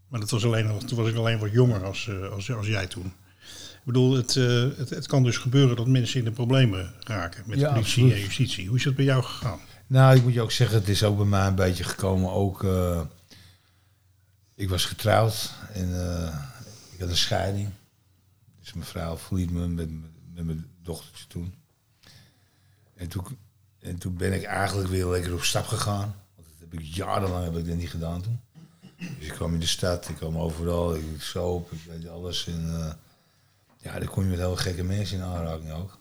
Maar 0.09 0.21
dat 0.21 0.31
was 0.31 0.45
alleen, 0.45 0.79
toen 0.87 0.99
was 0.99 1.09
ik 1.09 1.17
alleen 1.17 1.39
wat 1.39 1.53
jonger 1.53 1.85
als, 1.85 2.11
als, 2.33 2.53
als 2.53 2.67
jij 2.67 2.87
toen. 2.87 3.13
Ik 3.85 3.93
bedoel, 3.93 4.13
het, 4.15 4.37
eh, 4.37 4.69
het, 4.77 4.91
het 4.91 5.07
kan 5.07 5.23
dus 5.23 5.37
gebeuren 5.37 5.77
dat 5.77 5.87
mensen 5.87 6.19
in 6.19 6.25
de 6.25 6.31
problemen 6.31 6.93
raken 7.01 7.43
met 7.47 7.59
Ja, 7.59 7.73
politie 7.73 7.93
absoluut. 7.93 8.13
en 8.13 8.21
justitie. 8.21 8.67
Hoe 8.69 8.77
is 8.77 8.83
dat 8.85 8.95
bij 8.95 9.05
jou 9.05 9.23
gegaan? 9.23 9.61
Nou, 9.87 10.17
ik 10.17 10.23
moet 10.23 10.33
je 10.33 10.41
ook 10.43 10.51
zeggen, 10.53 10.79
het 10.79 10.89
is 10.89 11.03
ook 11.05 11.17
bij 11.17 11.27
mij 11.27 11.47
een 11.47 11.55
beetje 11.55 11.85
gekomen 11.85 12.31
ook... 12.31 12.65
eh, 12.65 13.01
ik 14.55 14.69
was 14.69 14.85
getrouwd 14.85 15.53
en 15.73 16.01
eh, 16.11 16.35
ik 16.93 17.01
had 17.01 17.09
een 17.09 17.17
scheiding. 17.17 17.69
Dus 18.61 18.73
mijn 18.73 18.87
vrouw 18.87 19.17
verliet 19.17 19.51
me 19.51 19.69
met, 19.69 19.89
met 20.35 20.45
mijn 20.45 20.67
dochtertje 20.83 21.27
toen. 21.27 21.55
En 22.97 23.09
toen, 23.09 23.25
en 23.81 23.99
toen 23.99 24.17
ben 24.17 24.33
ik 24.33 24.43
eigenlijk 24.43 24.89
weer 24.89 25.07
lekker 25.07 25.33
op 25.33 25.43
stap 25.45 25.67
gegaan. 25.67 26.15
Want 26.35 26.49
dat 26.49 26.57
heb 26.71 26.81
ik 26.81 26.87
jarenlang 26.87 27.45
heb 27.45 27.57
ik 27.57 27.67
dat 27.67 27.77
niet 27.77 27.91
gedaan 27.91 28.23
toen. 28.23 28.41
Dus 28.99 29.27
ik 29.27 29.33
kwam 29.33 29.55
in 29.55 29.61
de 29.61 29.67
stad, 29.67 30.09
ik 30.09 30.17
kwam 30.17 30.37
overal, 30.37 30.95
ik 30.95 31.03
soap, 31.19 31.73
ik 31.73 31.79
weet 31.89 32.09
alles. 32.09 32.47
En 32.47 32.97
ja, 33.85 33.99
daar 33.99 34.09
kom 34.09 34.23
je 34.23 34.29
met 34.29 34.39
heel 34.39 34.57
gekke 34.57 34.83
mensen 34.83 35.17
in 35.17 35.23
aanraking 35.23 35.73
ook. 35.73 35.99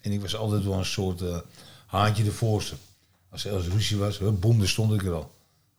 En 0.00 0.12
ik 0.12 0.20
was 0.20 0.36
altijd 0.36 0.64
wel 0.64 0.78
een 0.78 0.84
soort 0.84 1.20
eh, 1.20 1.38
haantje 1.86 2.24
de 2.24 2.32
voorste. 2.32 2.76
Als 3.28 3.44
er 3.44 3.52
als 3.52 3.66
ruzie 3.66 3.96
was, 3.96 4.18
boem, 4.18 4.58
daar 4.58 4.68
stond 4.68 4.92
ik 4.92 5.02
er 5.02 5.12
al. 5.12 5.34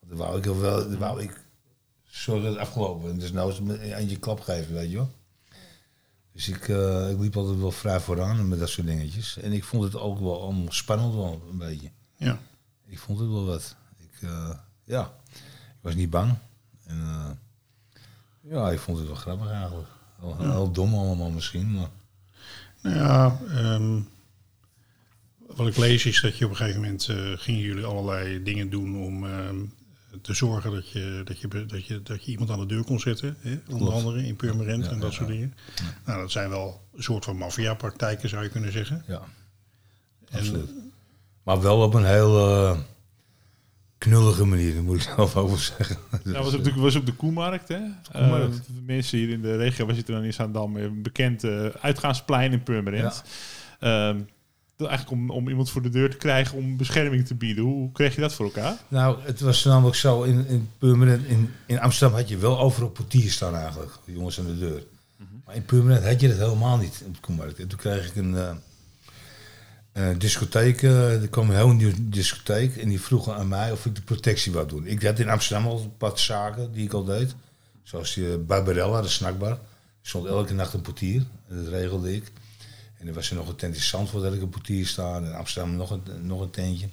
Dan 0.07 0.17
wou 0.17 0.37
ik 0.37 0.45
al 0.45 0.59
wel, 0.59 0.89
dan 0.89 0.97
wou 0.97 1.21
ik 1.21 1.41
zorgen 2.03 2.43
dat 2.43 2.53
het 2.53 2.61
afgelopen. 2.61 3.09
En 3.09 3.19
dus 3.19 3.31
nou 3.31 3.51
is 3.51 3.55
het 3.55 3.65
met 3.65 3.79
eentje 3.79 4.19
klap 4.19 4.39
geven, 4.39 4.73
weet 4.73 4.89
je 4.89 4.95
wel. 4.95 5.11
Dus 6.31 6.47
ik, 6.47 6.67
eh, 6.67 7.09
ik 7.09 7.19
liep 7.19 7.37
altijd 7.37 7.59
wel 7.59 7.71
vrij 7.71 7.99
vooraan 7.99 8.47
met 8.47 8.59
dat 8.59 8.69
soort 8.69 8.87
dingetjes. 8.87 9.37
En 9.37 9.53
ik 9.53 9.63
vond 9.63 9.83
het 9.83 9.95
ook 9.95 10.19
wel 10.19 10.41
allemaal 10.41 10.71
spannend 10.71 11.13
wel, 11.13 11.41
een 11.49 11.57
beetje. 11.57 11.91
Ja. 12.15 12.39
Ik 12.85 12.99
vond 12.99 13.19
het 13.19 13.29
wel 13.29 13.45
wat. 13.45 13.75
Ik, 13.97 14.21
eh, 14.29 14.57
ja, 14.83 15.13
ik 15.33 15.81
was 15.81 15.95
niet 15.95 16.09
bang. 16.09 16.37
En 16.83 17.39
ja, 18.41 18.71
ik 18.71 18.79
vond 18.79 18.97
het 18.97 19.07
wel 19.07 19.15
grappig 19.15 19.51
eigenlijk. 19.51 19.89
Wel 20.19 20.37
heel 20.37 20.71
dom 20.71 20.93
allemaal 20.93 21.29
misschien, 21.29 21.71
maar... 21.71 21.89
Nou 22.81 22.95
ja, 22.95 23.39
ehm, 23.55 23.99
wat 25.55 25.67
ik 25.67 25.77
lees 25.77 26.05
is 26.05 26.21
dat 26.21 26.37
je 26.37 26.45
op 26.45 26.51
een 26.51 26.57
gegeven 26.57 26.81
moment 26.81 27.07
eh, 27.09 27.17
gingen 27.35 27.61
jullie 27.61 27.85
allerlei 27.85 28.43
dingen 28.43 28.69
doen 28.69 28.97
om 29.03 29.25
ehm, 29.25 29.55
te 30.21 30.33
zorgen 30.33 30.71
dat 30.71 30.89
je, 30.89 31.21
dat, 31.25 31.39
je, 31.39 31.47
dat, 31.65 31.85
je, 31.85 32.03
dat 32.03 32.25
je 32.25 32.31
iemand 32.31 32.49
aan 32.49 32.59
de 32.59 32.65
deur 32.65 32.83
kon 32.83 32.99
zetten. 32.99 33.37
Hè? 33.39 33.59
Onder 33.69 33.93
andere 33.93 34.25
in 34.25 34.35
Purmerend 34.35 34.85
Ja, 34.85 34.91
en 34.91 34.99
dat 34.99 35.11
ja, 35.11 35.17
soort 35.17 35.29
ja. 35.29 35.33
dingen. 35.33 35.53
Nou, 36.05 36.21
dat 36.21 36.31
zijn 36.31 36.49
wel 36.49 36.81
een 36.95 37.03
soort 37.03 37.25
van 37.25 37.37
maffiapraktijken 37.37 38.29
zou 38.29 38.43
je 38.43 38.49
kunnen 38.49 38.71
zeggen. 38.71 39.03
Ja, 39.07 39.21
En- 40.29 40.39
absoluut. 40.39 40.69
Maar 41.43 41.61
wel 41.61 41.81
op 41.81 41.93
een 41.93 42.05
heel 42.05 42.37
eh, 42.37 42.79
knullige 43.97 44.45
manier, 44.45 44.75
dat 44.75 44.83
moet 44.83 44.95
ik 44.95 45.01
zelf 45.15 45.33
wel 45.33 45.57
zeggen. 45.57 45.97
Ja, 46.23 46.43
was 46.43 46.53
op 46.53 46.63
de, 46.63 46.73
was 46.73 46.95
op 46.95 47.05
de 47.05 47.13
Koemarkt, 47.13 47.67
hè? 47.67 47.79
Koemarkt. 48.11 48.55
Eh, 48.55 48.85
mensen 48.85 49.17
hier 49.17 49.29
in 49.29 49.41
de 49.41 49.55
regio, 49.55 49.85
we 49.85 49.93
zitten 49.93 50.13
dan 50.13 50.23
in 50.23 50.33
Zaandam, 50.33 50.75
een 50.75 51.01
bekend 51.01 51.43
eh, 51.43 51.65
uitgaansplein 51.65 52.51
in 52.51 52.63
Purmerend. 52.63 53.23
Ehm, 53.79 54.19
dat 54.75 54.87
eigenlijk 54.87 55.21
om, 55.21 55.29
om 55.29 55.49
iemand 55.49 55.69
voor 55.69 55.81
de 55.81 55.89
deur 55.89 56.09
te 56.09 56.17
krijgen 56.17 56.57
om 56.57 56.77
bescherming 56.77 57.25
te 57.25 57.35
bieden. 57.35 57.63
Hoe, 57.63 57.91
kreeg 57.91 58.15
je 58.15 58.21
dat 58.21 58.33
voor 58.33 58.45
elkaar? 58.45 58.77
Nou, 58.87 59.17
het 59.21 59.39
was 59.39 59.63
namelijk 59.63 59.95
zo, 59.95 60.23
in, 60.23 60.47
in, 60.47 60.69
Purmerend, 60.77 61.25
in, 61.25 61.53
in 61.65 61.79
Amsterdam 61.79 62.17
had 62.17 62.29
je 62.29 62.37
wel 62.37 62.59
overal 62.59 62.89
portiers 62.89 63.33
staan 63.33 63.55
eigenlijk, 63.55 63.91
de 64.05 64.13
jongens 64.13 64.39
aan 64.39 64.45
de 64.45 64.57
deur. 64.57 64.83
Maar 65.45 65.55
in 65.55 65.65
Purmerend 65.65 66.05
had 66.05 66.21
je 66.21 66.27
dat 66.27 66.37
helemaal 66.37 66.77
niet 66.77 67.03
op 67.05 67.13
de 67.13 67.19
Koemarkt. 67.19 67.59
En 67.59 67.67
toen 67.67 67.79
kreeg 67.79 68.07
ik 68.07 68.15
een, 68.15 68.35
eh, 69.97 70.09
een 70.09 70.19
discotheek, 70.19 70.81
eh, 70.81 71.21
er 71.21 71.27
kwam 71.27 71.49
een 71.49 71.55
heel 71.55 71.69
nieuwe 71.69 72.09
discotheek 72.09 72.77
en 72.77 72.89
die 72.89 73.01
vroegen 73.01 73.35
aan 73.35 73.47
mij 73.47 73.71
of 73.71 73.85
ik 73.85 73.95
de 73.95 74.01
protectie 74.01 74.51
wou 74.51 74.67
doen. 74.67 74.85
Ik 74.85 75.03
had 75.03 75.19
in 75.19 75.29
Amsterdam 75.29 75.67
al 75.67 75.79
een 75.79 75.97
paar 75.97 76.19
zaken 76.19 76.71
die 76.71 76.85
ik 76.85 76.93
al 76.93 77.03
deed, 77.03 77.35
zoals 77.83 78.13
die 78.13 78.31
eh, 78.31 78.37
Barbarella, 78.45 79.01
de 79.01 79.07
snackbar. 79.07 79.51
Er 79.51 79.59
stond 80.01 80.25
elke 80.25 80.53
nacht 80.53 80.73
een 80.73 80.81
portier 80.81 81.25
en 81.47 81.55
dat 81.55 81.67
regelde 81.67 82.15
ik. 82.15 82.31
En 82.97 83.07
er 83.07 83.13
was 83.13 83.29
er 83.29 83.35
nog 83.35 83.47
een 83.47 83.55
tent 83.55 83.75
in 83.75 83.81
Zandvoort, 83.81 84.23
had 84.23 84.33
ik 84.33 84.41
een 84.41 84.49
portier 84.49 84.87
staan, 84.87 85.25
in 85.25 85.33
Amsterdam 85.33 85.75
nog 85.75 85.89
een, 85.89 86.03
nog 86.21 86.41
een 86.41 86.49
tentje. 86.49 86.87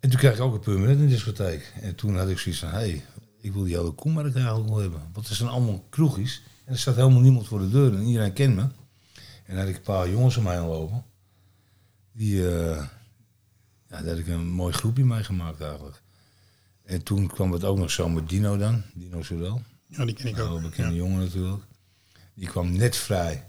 En 0.00 0.10
toen 0.10 0.18
kreeg 0.18 0.34
ik 0.34 0.40
ook 0.40 0.54
een 0.54 0.60
permanent 0.60 0.98
in 0.98 1.06
de 1.06 1.12
discotheek. 1.12 1.72
En 1.80 1.94
toen 1.94 2.18
had 2.18 2.28
ik 2.28 2.38
zoiets 2.38 2.60
van, 2.60 2.70
hé, 2.70 2.76
hey, 2.76 3.04
ik 3.40 3.52
wil 3.52 3.64
die 3.64 3.76
hele 3.76 3.90
Koemarkt 3.90 4.34
eigenlijk 4.34 4.68
wel 4.68 4.78
hebben. 4.78 5.02
Want 5.12 5.28
er 5.28 5.34
zijn 5.34 5.48
allemaal 5.48 5.84
kroegjes. 5.90 6.42
En 6.64 6.72
er 6.72 6.78
staat 6.78 6.96
helemaal 6.96 7.20
niemand 7.20 7.46
voor 7.46 7.58
de 7.58 7.70
deur. 7.70 7.94
En 7.94 8.02
iedereen 8.02 8.32
kent 8.32 8.54
me. 8.54 8.62
En 8.62 9.54
dan 9.54 9.56
had 9.56 9.68
ik 9.68 9.76
een 9.76 9.82
paar 9.82 10.10
jongens 10.10 10.36
om 10.36 10.42
mij 10.42 10.58
aan 10.58 10.66
lopen. 10.66 11.04
Die, 12.16 12.48
eh, 12.48 12.76
ja, 13.88 14.00
daar 14.02 14.06
had 14.08 14.18
ik 14.18 14.26
een 14.26 14.48
mooi 14.48 14.72
groepje 14.72 15.04
meegemaakt 15.04 15.60
eigenlijk. 15.60 16.02
En 16.84 17.02
toen 17.02 17.26
kwam 17.26 17.52
het 17.52 17.64
ook 17.64 17.78
nog 17.78 17.90
zo 17.90 18.08
met 18.08 18.28
Dino 18.28 18.56
dan. 18.56 18.82
Dino 18.94 19.22
Sorel. 19.22 19.62
Ja, 19.86 20.04
die 20.04 20.14
ken 20.14 20.26
ik 20.26 20.36
Een 20.36 20.42
ook. 20.42 20.48
heel 20.48 20.68
bekende 20.68 20.90
Ja. 20.90 20.96
jongen 20.96 21.18
natuurlijk. 21.20 21.62
Die 22.34 22.48
kwam 22.48 22.72
net 22.76 22.96
vrij 22.96 23.44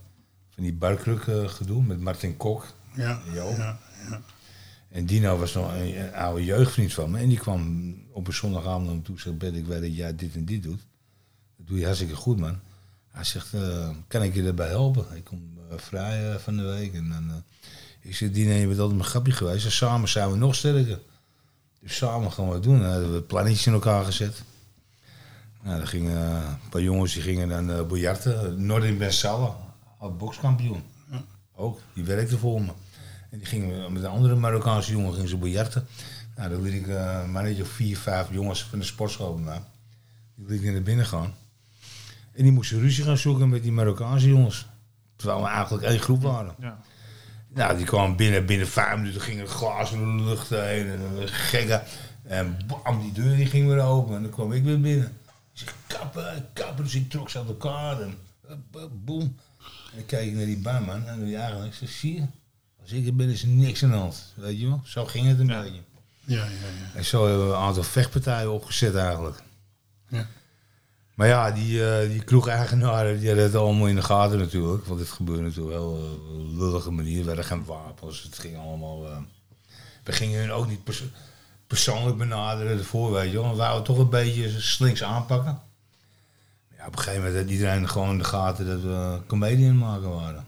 van 0.50 0.64
die 0.64 0.74
barkruk 0.74 1.28
eh, 1.28 1.48
gedoe 1.48 1.84
met 1.84 2.00
Martin 2.00 2.38
Kok. 2.38 2.66
Ja, 2.94 3.22
ja, 3.34 3.44
ja. 3.58 3.80
En 4.90 5.06
Dino 5.06 5.38
was 5.38 5.54
nog 5.54 5.74
een, 5.74 6.00
een 6.00 6.14
oude 6.14 6.44
jeugdvriend 6.44 6.94
van 6.94 7.12
me. 7.12 7.20
En 7.20 7.28
die 7.30 7.38
kwam 7.40 7.94
op 8.12 8.28
een 8.28 8.34
zondagavond 8.34 8.86
naar 8.86 8.96
me 8.96 9.02
toe 9.02 9.16
en 9.16 9.22
zei... 9.22 9.36
Bert, 9.36 9.56
ik 9.56 9.66
weet 9.66 9.82
dat 9.82 9.96
jij 9.96 10.16
dit 10.16 10.36
en 10.36 10.46
dit 10.46 10.64
doet. 10.64 10.82
Dat 11.58 11.68
doe 11.68 11.78
je 11.78 11.86
hartstikke 11.86 12.16
goed, 12.16 12.40
man. 12.40 12.60
Hij 13.08 13.24
zegt, 13.24 13.54
eh, 13.54 13.90
kan 14.08 14.24
ik 14.24 14.34
je 14.34 14.44
daarbij 14.44 14.68
helpen? 14.68 15.06
Ik 15.16 15.24
kom 15.24 15.58
vrij 15.76 16.40
van 16.40 16.58
de 16.58 16.64
week. 16.64 16.94
En 16.94 17.10
dan, 17.10 17.44
ik 18.08 18.16
je 18.16 18.68
bent 18.68 18.80
altijd 18.80 18.98
mijn 18.98 19.10
grapje 19.10 19.32
geweest. 19.32 19.66
En 19.66 19.72
samen 19.72 20.10
zijn 20.10 20.32
we 20.32 20.38
nog 20.38 20.56
sterker. 20.56 21.00
Dus 21.80 21.96
samen 21.96 22.32
gaan 22.32 22.48
we 22.48 22.54
het 22.54 22.64
doen. 22.64 22.80
Dan 22.80 22.92
hadden 22.92 23.14
we 23.14 23.22
plannetjes 23.22 23.68
in 23.68 23.74
elkaar 23.74 24.06
gezet. 24.06 24.44
Nou, 25.64 25.78
dan 25.78 25.88
gingen 25.88 26.18
eh, 26.18 26.50
een 26.64 26.70
paar 26.70 26.82
jongens 26.82 27.14
die 27.14 27.22
gingen 27.22 27.50
dan 27.50 27.70
uh, 27.70 27.86
biljarten. 27.86 28.66
Nordin 28.66 28.98
Ben 28.98 29.14
Salah, 29.14 29.56
oud 30.00 30.18
bokskampioen. 30.18 30.84
Ook, 31.56 31.80
die 31.94 32.04
werkte 32.04 32.38
voor 32.38 32.62
me. 32.62 32.72
En 33.30 33.38
die 33.38 33.48
gingen 33.48 33.94
met 33.94 34.04
een 34.04 34.10
andere 34.10 34.36
Marokkaanse 34.36 34.92
jongen 34.92 35.14
gingen 35.14 35.30
ze 35.30 35.38
biljarten. 35.38 35.88
Nou, 36.36 36.50
dan 36.50 36.62
liet 36.62 36.74
ik 36.74 36.88
uh, 36.88 37.20
een 37.24 37.32
mannetje 37.32 37.64
of 37.64 37.70
vier, 37.70 37.98
vijf 37.98 38.28
jongens 38.32 38.64
van 38.64 38.80
de 38.80 38.86
sportschool 38.86 39.38
mij. 39.38 39.62
Die 40.36 40.48
liet 40.48 40.64
ik 40.64 40.72
naar 40.72 40.82
binnen 40.82 41.06
gaan. 41.06 41.34
En 42.34 42.44
die 42.44 42.52
moesten 42.52 42.80
ruzie 42.80 43.04
gaan 43.04 43.18
zoeken 43.18 43.50
met 43.50 43.64
die 43.64 43.72
Marokkaanse 43.72 44.28
jongens. 44.28 44.68
Terwijl 45.16 45.42
we 45.42 45.48
eigenlijk 45.48 45.84
één 45.84 46.00
groep 46.00 46.22
waren. 46.22 46.56
Ja. 46.60 46.80
Nou, 47.54 47.78
die 47.78 47.86
kwam 47.86 48.16
binnen, 48.16 48.46
binnen 48.46 48.68
vijf 48.68 48.98
minuten 48.98 49.22
ging 49.22 49.40
er 49.40 49.48
glas 49.48 49.92
in 49.92 50.18
de 50.18 50.24
lucht 50.24 50.50
heen 50.50 50.88
en 50.88 51.00
een 51.02 51.28
gekke. 51.28 51.84
En 52.24 52.58
bam, 52.68 53.02
die 53.02 53.12
deur 53.12 53.36
die 53.36 53.46
ging 53.46 53.68
weer 53.68 53.80
open 53.84 54.16
en 54.16 54.22
dan 54.22 54.32
kwam 54.32 54.52
ik 54.54 54.64
weer 54.64 54.82
binnen. 54.82 55.18
Ik 55.54 55.60
zeg, 55.64 55.76
kappen, 55.88 56.48
kappen. 56.54 56.84
Dus 56.84 56.96
ik 56.96 57.10
trok 57.10 57.30
ze 57.30 57.38
uit 57.38 57.48
elkaar 57.48 58.02
en 58.02 58.14
boem. 58.92 59.22
En 59.22 59.96
dan 59.96 60.06
kijk 60.06 60.28
ik 60.28 60.34
naar 60.34 60.46
die 60.46 60.58
barman 60.58 61.08
en 61.08 61.26
die 61.26 61.38
eigenlijk, 61.38 61.68
ik 61.74 61.78
zeg, 61.78 61.90
zie 61.90 62.14
je, 62.16 62.26
als 62.82 62.92
ik 62.92 63.08
er 63.08 63.16
ben 63.16 63.30
is 63.30 63.42
er 63.42 63.48
niks 63.48 63.84
aan 63.84 63.90
de 63.92 63.96
hand. 63.96 64.34
Weet 64.36 64.60
je 64.60 64.68
wel, 64.68 64.82
zo 64.86 65.06
ging 65.06 65.28
het 65.28 65.40
een 65.40 65.48
Ja. 65.48 65.62
beetje. 65.62 65.82
Ja, 66.24 66.36
ja, 66.36 66.44
ja. 66.44 66.92
En 66.96 67.06
zo 67.06 67.28
hebben 67.28 67.48
we 67.48 67.54
een 67.54 67.60
aantal 67.60 67.84
vechtpartijen 67.84 68.54
opgezet 68.54 68.96
eigenlijk. 68.96 69.42
Ja. 70.10 70.28
Maar 71.18 71.28
ja, 71.28 71.52
die, 71.52 71.86
eh 71.92 72.10
die 72.10 72.24
kroeg-eigenaren 72.24 73.18
die 73.20 73.28
hadden 73.28 73.46
het 73.46 73.56
allemaal 73.56 73.88
in 73.88 73.96
de 73.96 74.02
gaten 74.02 74.38
natuurlijk. 74.38 74.86
Want 74.86 75.00
het 75.00 75.10
gebeurde 75.10 75.42
natuurlijk 75.42 75.76
wel 75.78 75.90
op 75.92 76.30
een 76.30 76.58
lullige 76.58 76.92
manier. 76.92 77.20
Er 77.20 77.26
werden 77.26 77.46
geen 77.46 77.66
wapens. 77.66 78.24
Het 78.24 78.40
ging 78.40 78.58
allemaal... 78.58 79.06
eh, 79.06 79.18
we 80.04 80.12
gingen 80.12 80.40
hun 80.40 80.52
ook 80.52 80.68
niet 80.68 80.84
pers- 80.84 81.04
persoonlijk 81.68 82.18
benaderen 82.18 82.78
ervoor, 82.78 83.12
weet 83.12 83.32
je 83.32 83.42
wel. 83.42 83.50
We 83.50 83.56
wouden 83.56 83.84
toch 83.84 83.98
een 83.98 84.10
beetje 84.10 84.62
slinks 84.62 85.04
aanpakken. 85.04 85.60
Ja, 86.78 86.86
op 86.88 86.94
een 86.94 87.00
gegeven 87.00 87.24
moment 87.24 87.42
had 87.42 87.50
iedereen 87.52 87.90
gewoon 87.90 88.10
in 88.10 88.18
de 88.18 88.24
gaten 88.24 88.66
dat 88.66 88.82
we 88.82 89.36
het 89.38 89.74
maken 89.74 90.10
waren. 90.10 90.46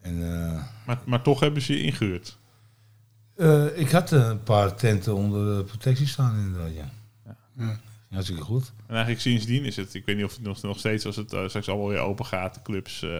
En... 0.00 0.22
eh, 0.22 0.62
Maar, 0.86 0.98
maar 1.06 1.22
toch 1.22 1.40
hebben 1.40 1.62
ze 1.62 1.72
je 1.72 1.82
ingehuurd. 1.82 2.36
eh, 3.36 3.78
ik 3.78 3.90
had 3.90 4.12
eh, 4.12 4.26
een 4.26 4.42
paar 4.42 4.74
tenten 4.74 5.14
onder 5.14 5.56
de 5.56 5.64
protectie 5.64 6.06
staan 6.06 6.36
inderdaad, 6.36 6.74
ja. 6.74 6.90
Ja. 7.56 7.80
Hartstikke 8.16 8.42
goed. 8.44 8.72
En 8.86 8.94
eigenlijk 8.94 9.20
sindsdien 9.20 9.64
is 9.64 9.76
het, 9.76 9.94
ik 9.94 10.04
weet 10.06 10.16
niet 10.16 10.24
of 10.24 10.32
het 10.34 10.42
nog, 10.42 10.62
nog 10.62 10.78
steeds 10.78 11.06
als 11.06 11.16
het 11.16 11.32
eh, 11.32 11.48
straks 11.48 11.68
allemaal 11.68 11.88
weer 11.88 11.98
open 11.98 12.26
gaat, 12.26 12.54
de 12.54 12.62
clubs. 12.62 13.02
eh, 13.02 13.10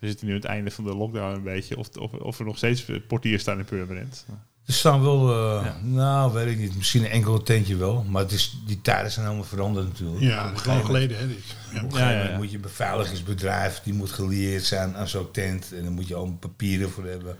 we 0.00 0.06
zitten 0.06 0.26
nu 0.26 0.32
aan 0.32 0.38
het 0.40 0.48
einde 0.48 0.70
van 0.70 0.84
de 0.84 0.94
lockdown 0.94 1.34
een 1.34 1.42
beetje. 1.42 1.76
Of, 1.76 1.88
of, 1.96 2.12
of 2.12 2.38
er 2.38 2.44
nog 2.44 2.56
steeds 2.56 2.84
portiers 3.08 3.42
staan 3.42 3.58
in 3.58 3.64
Purmerend. 3.64 4.24
Er 4.66 4.74
staan 4.74 5.02
wel, 5.02 5.30
eh, 5.30 5.64
Ja. 5.64 5.76
nou 5.82 6.32
weet 6.32 6.46
ik 6.46 6.58
niet, 6.58 6.76
misschien 6.76 7.04
een 7.04 7.10
enkel 7.10 7.42
tentje 7.42 7.76
wel. 7.76 8.04
Maar 8.08 8.22
het 8.22 8.32
is, 8.32 8.58
die 8.66 8.80
tijden 8.80 9.10
zijn 9.12 9.24
helemaal 9.26 9.46
veranderd 9.48 9.86
natuurlijk. 9.86 10.20
Ja, 10.20 10.42
moment, 10.44 10.84
geleden, 10.84 11.18
hè, 11.18 11.26
dit. 11.28 11.44
Ja. 11.72 11.82
op 11.84 11.92
een 11.92 11.98
Ja, 11.98 12.10
ja, 12.10 12.36
moet 12.36 12.50
je 12.50 12.56
een 12.56 12.62
beveiligingsbedrijf, 12.62 13.80
die 13.84 13.94
moet 13.94 14.10
gelieerd 14.10 14.64
zijn 14.64 14.96
aan 14.96 15.08
zo'n 15.08 15.30
tent. 15.30 15.72
En 15.72 15.84
dan 15.84 15.92
moet 15.92 16.08
je 16.08 16.14
allemaal 16.14 16.36
papieren 16.36 16.90
voor 16.90 17.04
hebben. 17.04 17.36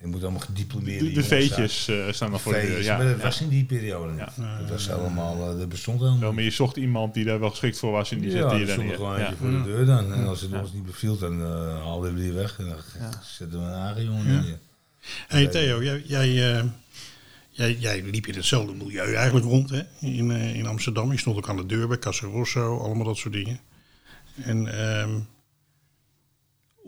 Je 0.00 0.06
moet 0.06 0.22
allemaal 0.22 0.40
gediplomeerde 0.40 1.04
De, 1.04 1.12
de 1.12 1.22
veetjes 1.24 1.88
eh, 1.88 2.12
staan 2.12 2.30
dan 2.30 2.40
voor 2.40 2.52
de 2.52 2.60
deur. 2.60 2.82
Ja, 2.82 2.96
maar 2.96 3.06
dat 3.06 3.16
ja. 3.16 3.22
was 3.22 3.40
in 3.40 3.48
die 3.48 3.64
periode 3.64 4.12
niet. 4.12 4.20
Ja. 4.36 4.58
Dat 4.58 4.70
was 4.70 4.86
helemaal, 4.86 5.50
eh, 5.50 5.58
dat 5.58 5.68
bestond 5.68 5.98
helemaal 5.98 6.20
Wel, 6.20 6.32
maar 6.32 6.42
je 6.42 6.50
zocht 6.50 6.76
iemand 6.76 7.14
die 7.14 7.24
daar 7.24 7.40
wel 7.40 7.50
geschikt 7.50 7.78
voor 7.78 7.90
was 7.92 8.10
en 8.10 8.18
die 8.18 8.30
ja, 8.30 8.36
zette 8.36 8.54
je 8.54 8.64
dan 8.64 8.72
stond 8.72 8.86
neer. 8.88 8.96
gewoon 8.96 9.16
eentje 9.16 9.36
voor 9.36 9.50
de 9.50 9.62
deur 9.62 9.86
dan. 9.86 10.12
En 10.12 10.26
als 10.26 10.40
het 10.40 10.52
ons 10.52 10.72
niet 10.72 10.86
beviel, 10.86 11.18
dan 11.18 11.42
eh, 11.42 11.48
haalden 11.84 12.14
we 12.14 12.20
die 12.20 12.32
weg. 12.32 12.58
En 12.58 12.64
dan 12.68 13.12
zetten 13.22 13.60
we 13.60 13.66
een 13.66 13.82
eigen 13.84 14.04
jongen 14.04 14.32
Ja. 14.32 14.40
neer. 14.40 14.58
Hey 15.28 15.46
Theo, 15.46 15.82
jij, 15.82 16.02
jij, 16.06 16.32
jij, 17.50 17.74
jij 17.78 18.02
liep 18.02 18.26
in 18.26 18.34
hetzelfde 18.34 18.74
milieu 18.74 19.14
eigenlijk 19.14 19.46
rond 19.46 19.70
hè? 19.70 19.82
In, 20.00 20.30
in 20.30 20.66
Amsterdam. 20.66 21.12
Je 21.12 21.18
stond 21.18 21.36
ook 21.36 21.48
aan 21.48 21.56
de 21.56 21.66
deur 21.66 21.88
bij 21.88 21.98
Casa 21.98 22.26
Rosso, 22.26 22.78
allemaal 22.78 23.04
dat 23.04 23.16
soort 23.16 23.34
dingen. 23.34 23.60
En 24.42 24.78
ehm, 24.78 25.10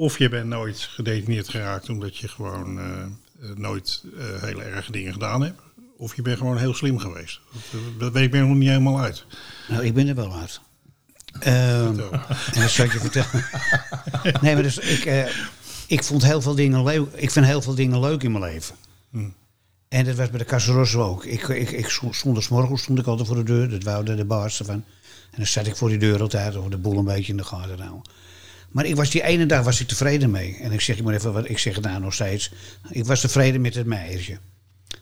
of 0.00 0.18
je 0.18 0.28
bent 0.28 0.46
nooit 0.46 0.78
gedetineerd 0.80 1.48
geraakt 1.48 1.88
omdat 1.88 2.16
je 2.16 2.28
gewoon 2.28 2.78
eh, 2.78 3.02
eh, 3.02 3.56
nooit 3.56 4.02
eh, 4.18 4.42
hele 4.42 4.62
erge 4.62 4.92
dingen 4.92 5.12
gedaan 5.12 5.42
hebt. 5.42 5.60
Of 5.96 6.16
je 6.16 6.22
bent 6.22 6.38
gewoon 6.38 6.58
heel 6.58 6.74
slim 6.74 6.98
geweest. 6.98 7.40
Dat, 7.70 8.00
dat 8.00 8.12
weet 8.12 8.24
ik 8.24 8.32
me 8.32 8.38
nog 8.40 8.56
niet 8.56 8.68
helemaal 8.68 9.00
uit. 9.00 9.24
Nou, 9.68 9.84
ik 9.84 9.94
ben 9.94 10.08
er 10.08 10.14
wel 10.14 10.34
uit. 10.34 10.60
Ehm, 11.40 12.00
en 12.52 12.60
dat 12.60 12.70
zal 12.70 12.84
ik 12.84 12.92
je 12.92 12.98
vertellen. 12.98 13.44
nee, 14.42 14.54
maar 14.54 14.62
dus 14.62 14.78
ik, 14.78 15.32
ik 15.86 16.04
vond 16.04 16.24
heel 16.24 16.42
veel 16.42 16.54
dingen 16.54 16.84
leuk. 16.84 17.06
Ik 17.12 17.30
vind 17.30 17.46
heel 17.46 17.62
veel 17.62 17.74
dingen 17.74 18.00
leuk 18.00 18.22
in 18.22 18.32
mijn 18.32 18.44
leven. 18.44 18.74
Hmm. 19.10 19.34
En 19.88 20.04
dat 20.04 20.16
was 20.16 20.30
bij 20.30 20.38
de 20.38 20.44
Casa 20.44 20.72
Rosso 20.72 21.02
ook. 21.02 21.24
Ik, 21.24 21.48
ik, 21.48 21.70
ik 21.70 21.88
stond, 21.88 22.16
stond 22.16 22.42
's 22.42 22.48
morgens 22.48 22.82
stond 22.82 22.98
ik 22.98 23.06
altijd 23.06 23.28
voor 23.28 23.36
de 23.36 23.42
deur. 23.42 23.70
Dat 23.70 23.82
wou 23.82 24.04
de 24.04 24.24
baas 24.24 24.58
ervan. 24.58 24.84
En 25.30 25.36
dan 25.36 25.46
zat 25.46 25.66
ik 25.66 25.76
voor 25.76 25.88
die 25.88 25.98
deur 25.98 26.20
altijd 26.20 26.56
om 26.56 26.70
de 26.70 26.78
boel 26.78 26.98
een 26.98 27.04
beetje 27.04 27.32
in 27.32 27.38
de 27.38 27.44
gaten 27.44 27.76
te 27.76 27.82
houden. 27.82 28.12
Maar 28.70 28.84
ik 28.84 28.96
was 28.96 29.10
die 29.10 29.22
ene 29.22 29.46
dag 29.46 29.64
was 29.64 29.80
ik 29.80 29.88
tevreden 29.88 30.30
mee. 30.30 30.56
En 30.60 30.72
ik 30.72 30.80
zeg 30.80 30.96
je 30.96 31.02
maar 31.02 31.14
even 31.14 31.32
wat 31.32 31.48
ik 31.48 31.58
zeg 31.58 31.74
het 31.74 31.84
nou 31.84 32.00
nog 32.00 32.14
steeds. 32.14 32.52
Ik 32.90 33.04
was 33.04 33.20
tevreden 33.20 33.60
met 33.60 33.74
het 33.74 33.86
meisje. 33.86 34.38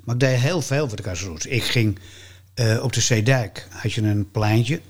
Maar 0.05 0.14
ik 0.14 0.21
deed 0.21 0.39
heel 0.39 0.62
veel 0.62 0.89
voor 0.89 0.97
de 0.97 1.03
Rosso. 1.03 1.37
Ik 1.49 1.62
ging 1.62 1.99
eh, 2.55 2.83
op 2.83 2.93
de 2.93 3.01
Zeedijk. 3.01 3.69
Had 3.71 3.93
je 3.93 4.03
een 4.03 4.31
pleintje. 4.31 4.81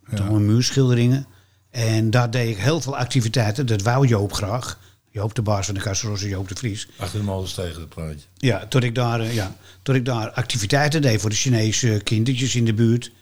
Met 0.00 0.20
allemaal 0.20 0.40
muurschilderingen. 0.40 1.26
En 1.70 2.10
daar 2.10 2.30
deed 2.30 2.48
ik 2.48 2.56
heel 2.56 2.80
veel 2.80 2.96
activiteiten. 2.96 3.66
Dat 3.66 3.82
wou 3.82 4.06
Joop 4.06 4.32
graag. 4.32 4.78
Joop 5.10 5.34
de 5.34 5.42
baas 5.42 5.66
van 5.66 5.74
de 5.74 5.80
Casa 5.80 6.08
Rosso, 6.08 6.26
Joop 6.26 6.48
de 6.48 6.54
Vries. 6.54 6.88
Achter 6.96 7.18
de 7.18 7.24
molens 7.24 7.54
tegen 7.54 7.80
het 7.80 7.88
plaatje. 7.88 8.26
Ja, 8.36 8.66
tot 8.66 8.82
ik, 8.82 8.94
daar, 8.94 9.20
eh, 9.20 9.34
ja, 9.34 9.56
tot 9.82 9.94
ik 9.94 10.04
daar 10.04 10.30
activiteiten 10.30 11.02
deed 11.02 11.20
voor 11.20 11.30
de 11.30 11.36
Chinese 11.36 12.00
kindertjes 12.04 12.54
in 12.54 12.64
de 12.64 12.74
buurt. 12.74 13.12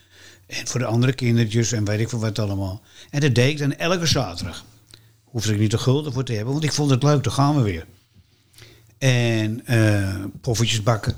En 0.47 0.67
voor 0.67 0.81
de 0.81 0.87
andere 0.87 1.13
kindertjes 1.13 1.73
en 1.73 1.85
weet 1.85 2.01
ik 2.01 2.09
veel 2.09 2.19
wat 2.19 2.39
allemaal. 2.39 2.83
En 3.11 3.21
dat 3.21 3.35
deed 3.35 3.51
ik 3.51 3.59
dan 3.59 3.77
elke 3.77 4.07
zaterdag. 4.07 4.65
Hoefde 5.35 5.53
ik 5.53 5.59
niet 5.59 5.71
de 5.71 5.79
gulden 5.79 6.13
voor 6.13 6.25
te 6.25 6.33
hebben, 6.33 6.53
want 6.53 6.65
ik 6.65 6.73
vond 6.73 6.91
het 6.91 7.03
leuk, 7.03 7.23
dan 7.25 7.33
gaan 7.33 7.57
we 7.57 7.63
weer. 7.63 7.87
En 8.99 9.67
eh 9.67 10.25
poffertjes 10.41 10.83
bakken, 10.83 11.17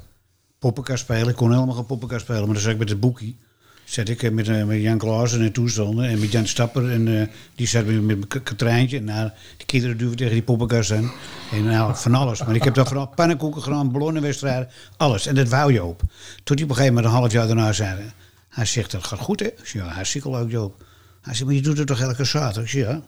poppenkast 0.58 1.02
spelen. 1.02 1.28
Ik 1.28 1.34
kon 1.36 1.52
helemaal 1.52 1.74
geen 1.74 1.86
poppenkast 1.86 2.20
spelen, 2.22 2.44
maar 2.44 2.52
dan 2.52 2.62
zat 2.62 2.72
ik 2.72 2.78
met 2.78 2.88
het 2.88 3.00
boekie. 3.00 3.38
Zat 3.84 4.08
ik 4.08 4.22
eh, 4.22 4.30
met, 4.30 4.48
eh, 4.48 4.64
met 4.64 4.80
Jan 4.80 4.98
Klaassen 4.98 5.40
en 5.40 5.52
toestanden 5.52 6.08
en 6.08 6.18
met 6.18 6.32
Jan 6.32 6.46
Stapper. 6.46 6.90
En 6.90 7.30
die 7.54 7.66
zat 7.66 7.84
met, 7.84 8.02
met 8.02 8.26
K- 8.26 8.44
Katrijntje. 8.44 8.96
En 8.96 9.04
nou, 9.04 9.30
die 9.56 9.66
kinderen 9.66 9.96
duwen 9.98 10.16
tegen 10.16 10.32
die 10.32 10.42
poppenkast 10.42 10.90
aan. 10.92 11.12
En 11.52 11.64
nou, 11.64 11.96
van 11.96 12.14
alles. 12.14 12.44
Maar 12.44 12.54
ik 12.54 12.64
heb 12.64 12.74
daar 12.74 12.86
vooral 12.86 13.06
pannenkoeken 13.08 13.62
gedaan, 13.62 13.92
ballonnenwedstrijden, 13.92 14.68
alles. 14.96 15.26
En 15.26 15.34
dat 15.34 15.48
wou 15.48 15.72
je 15.72 15.84
op. 15.84 16.02
Tot 16.44 16.58
hij 16.58 16.64
op 16.64 16.70
een 16.70 16.76
gegeven 16.76 16.94
moment 16.94 17.04
een 17.12 17.18
half 17.18 17.32
jaar 17.32 17.46
daarna 17.46 17.72
zei... 17.72 18.00
Hij 18.48 18.64
zegt, 18.64 18.90
dat 18.90 19.04
gaat 19.04 19.18
goed 19.18 19.40
hè? 19.40 19.46
Ik 19.46 19.66
zeg, 19.66 19.82
ja, 19.82 19.88
hartstikke 19.88 20.30
leuk 20.30 20.50
Joop. 20.50 20.84
Hij 21.22 21.34
zegt, 21.34 21.46
maar 21.46 21.54
je 21.54 21.62
doet 21.62 21.78
het 21.78 21.86
toch 21.86 22.00
elke 22.00 22.24
zaterdag? 22.24 22.62
Ik 22.62 22.68
zeg, 22.68 22.86
ja. 22.86 23.02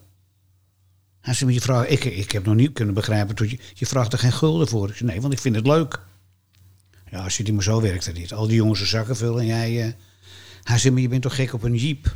Hij 1.20 1.34
zei, 1.34 1.44
maar 1.44 1.54
je 1.54 1.60
vraagt, 1.64 1.90
ik, 1.90 2.04
ik 2.04 2.32
heb 2.32 2.44
nog 2.44 2.54
niet 2.54 2.72
kunnen 2.72 2.94
begrijpen, 2.94 3.34
tot 3.34 3.50
je, 3.50 3.58
je 3.74 3.86
vraagt 3.86 4.12
er 4.12 4.18
geen 4.18 4.32
gulden 4.32 4.68
voor. 4.68 4.88
Ik 4.88 4.96
zei, 4.96 5.10
nee, 5.10 5.20
want 5.20 5.32
ik 5.32 5.38
vind 5.38 5.54
het 5.56 5.66
leuk. 5.66 6.00
Ja, 7.10 7.22
als 7.22 7.36
je 7.36 7.44
die 7.44 7.52
maar 7.52 7.62
zo 7.62 7.80
werkt 7.80 8.06
het 8.06 8.16
niet. 8.16 8.32
Al 8.32 8.46
die 8.46 8.56
jongens 8.56 8.80
een 8.80 8.86
zakken 8.86 9.16
vullen 9.16 9.40
en 9.40 9.46
jij... 9.46 9.86
eh, 9.86 9.92
hij 10.62 10.78
zei, 10.78 10.92
maar 10.92 11.02
je 11.02 11.08
bent 11.08 11.22
toch 11.22 11.34
gek 11.34 11.52
op 11.52 11.62
een 11.62 11.74
jeep? 11.76 12.06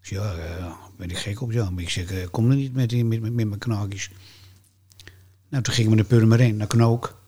Ik 0.00 0.06
zei, 0.06 0.20
ja, 0.20 0.34
eh, 0.34 0.72
ben 0.96 1.10
ik 1.10 1.18
gek 1.18 1.40
op, 1.40 1.52
ja. 1.52 1.70
Maar 1.70 1.82
ik 1.82 1.90
zeg, 1.90 2.10
eh, 2.10 2.26
kom 2.30 2.50
er 2.50 2.56
niet 2.56 2.72
met, 2.74 2.88
die, 2.88 3.04
met, 3.04 3.20
met, 3.20 3.32
met 3.32 3.46
mijn 3.48 3.60
knaakjes. 3.60 4.10
Nou, 5.48 5.62
toen 5.62 5.74
gingen 5.74 5.90
we 5.90 5.96
naar 5.96 6.04
Purmerend, 6.04 6.56
naar 6.56 6.66
Knook. 6.66 7.20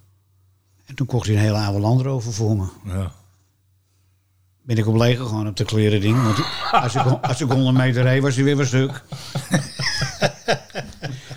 En 0.86 0.94
toen 0.94 1.06
kocht 1.06 1.26
hij 1.26 1.34
een 1.34 1.40
hele 1.42 1.56
oude 1.58 1.80
Land 1.80 2.00
Rover 2.00 2.32
voor 2.32 2.56
me. 2.56 2.66
Ja. 2.84 3.12
Ben 4.62 4.76
ik 4.76 4.86
op 4.86 4.96
leeg 4.96 5.18
gegaan 5.18 5.48
op 5.48 5.56
de 5.56 5.64
kleren 5.64 6.00
ding. 6.00 6.22
Want 6.22 6.38
als 6.70 6.94
ik, 6.94 7.02
als 7.02 7.40
ik 7.40 7.50
100 7.50 7.76
meter 7.76 8.02
reed, 8.02 8.22
was 8.22 8.34
hij 8.34 8.44
weer 8.44 8.56
wat 8.56 8.66
stuk. 8.66 9.02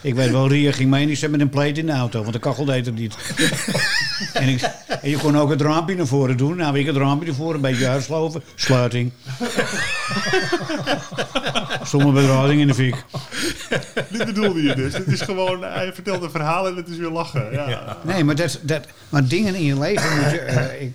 ik 0.03 0.15
weet 0.15 0.31
wel, 0.31 0.47
Ria 0.47 0.71
ging 0.71 0.89
mee 0.89 1.01
en 1.01 1.07
die 1.07 1.15
zat 1.15 1.29
met 1.29 1.39
een 1.39 1.49
plate 1.49 1.79
in 1.79 1.85
de 1.85 1.91
auto. 1.91 2.21
Want 2.21 2.33
de 2.33 2.39
kachel 2.39 2.65
deed 2.65 2.85
het 2.85 2.95
niet. 2.95 3.15
en, 4.33 4.47
ik, 4.49 4.61
en 5.01 5.09
je 5.09 5.17
kon 5.17 5.37
ook 5.37 5.49
het 5.49 5.61
raampje 5.61 5.95
naar 5.95 6.07
voren 6.07 6.37
doen. 6.37 6.57
Nou, 6.57 6.79
ik 6.79 6.85
het 6.85 6.95
raampje 6.95 7.27
naar 7.27 7.35
voren, 7.35 7.55
een 7.55 7.61
beetje 7.61 7.87
uitsloven. 7.87 8.43
Sluiting. 8.55 9.11
Stomme 11.83 12.11
bedrading 12.11 12.61
in 12.61 12.67
de 12.67 12.73
fik. 12.73 13.05
Dit 14.09 14.25
bedoelde 14.25 14.61
je 14.63 14.75
dus. 14.75 14.93
Het 14.93 15.07
is 15.07 15.21
gewoon, 15.21 15.63
hij 15.63 15.93
vertelt 15.93 16.23
een 16.23 16.31
verhaal 16.31 16.67
en 16.67 16.75
het 16.75 16.87
is 16.87 16.97
weer 16.97 17.09
lachen. 17.09 17.51
Ja. 17.51 17.97
Nee, 18.03 18.23
maar, 18.23 18.35
dat, 18.35 18.59
dat, 18.61 18.85
maar 19.09 19.27
dingen 19.27 19.55
in 19.55 19.63
je 19.63 19.79
leven 19.79 20.15
moet 20.15 20.31
je... 20.31 20.39
eh, 20.39 20.81
ik, 20.83 20.93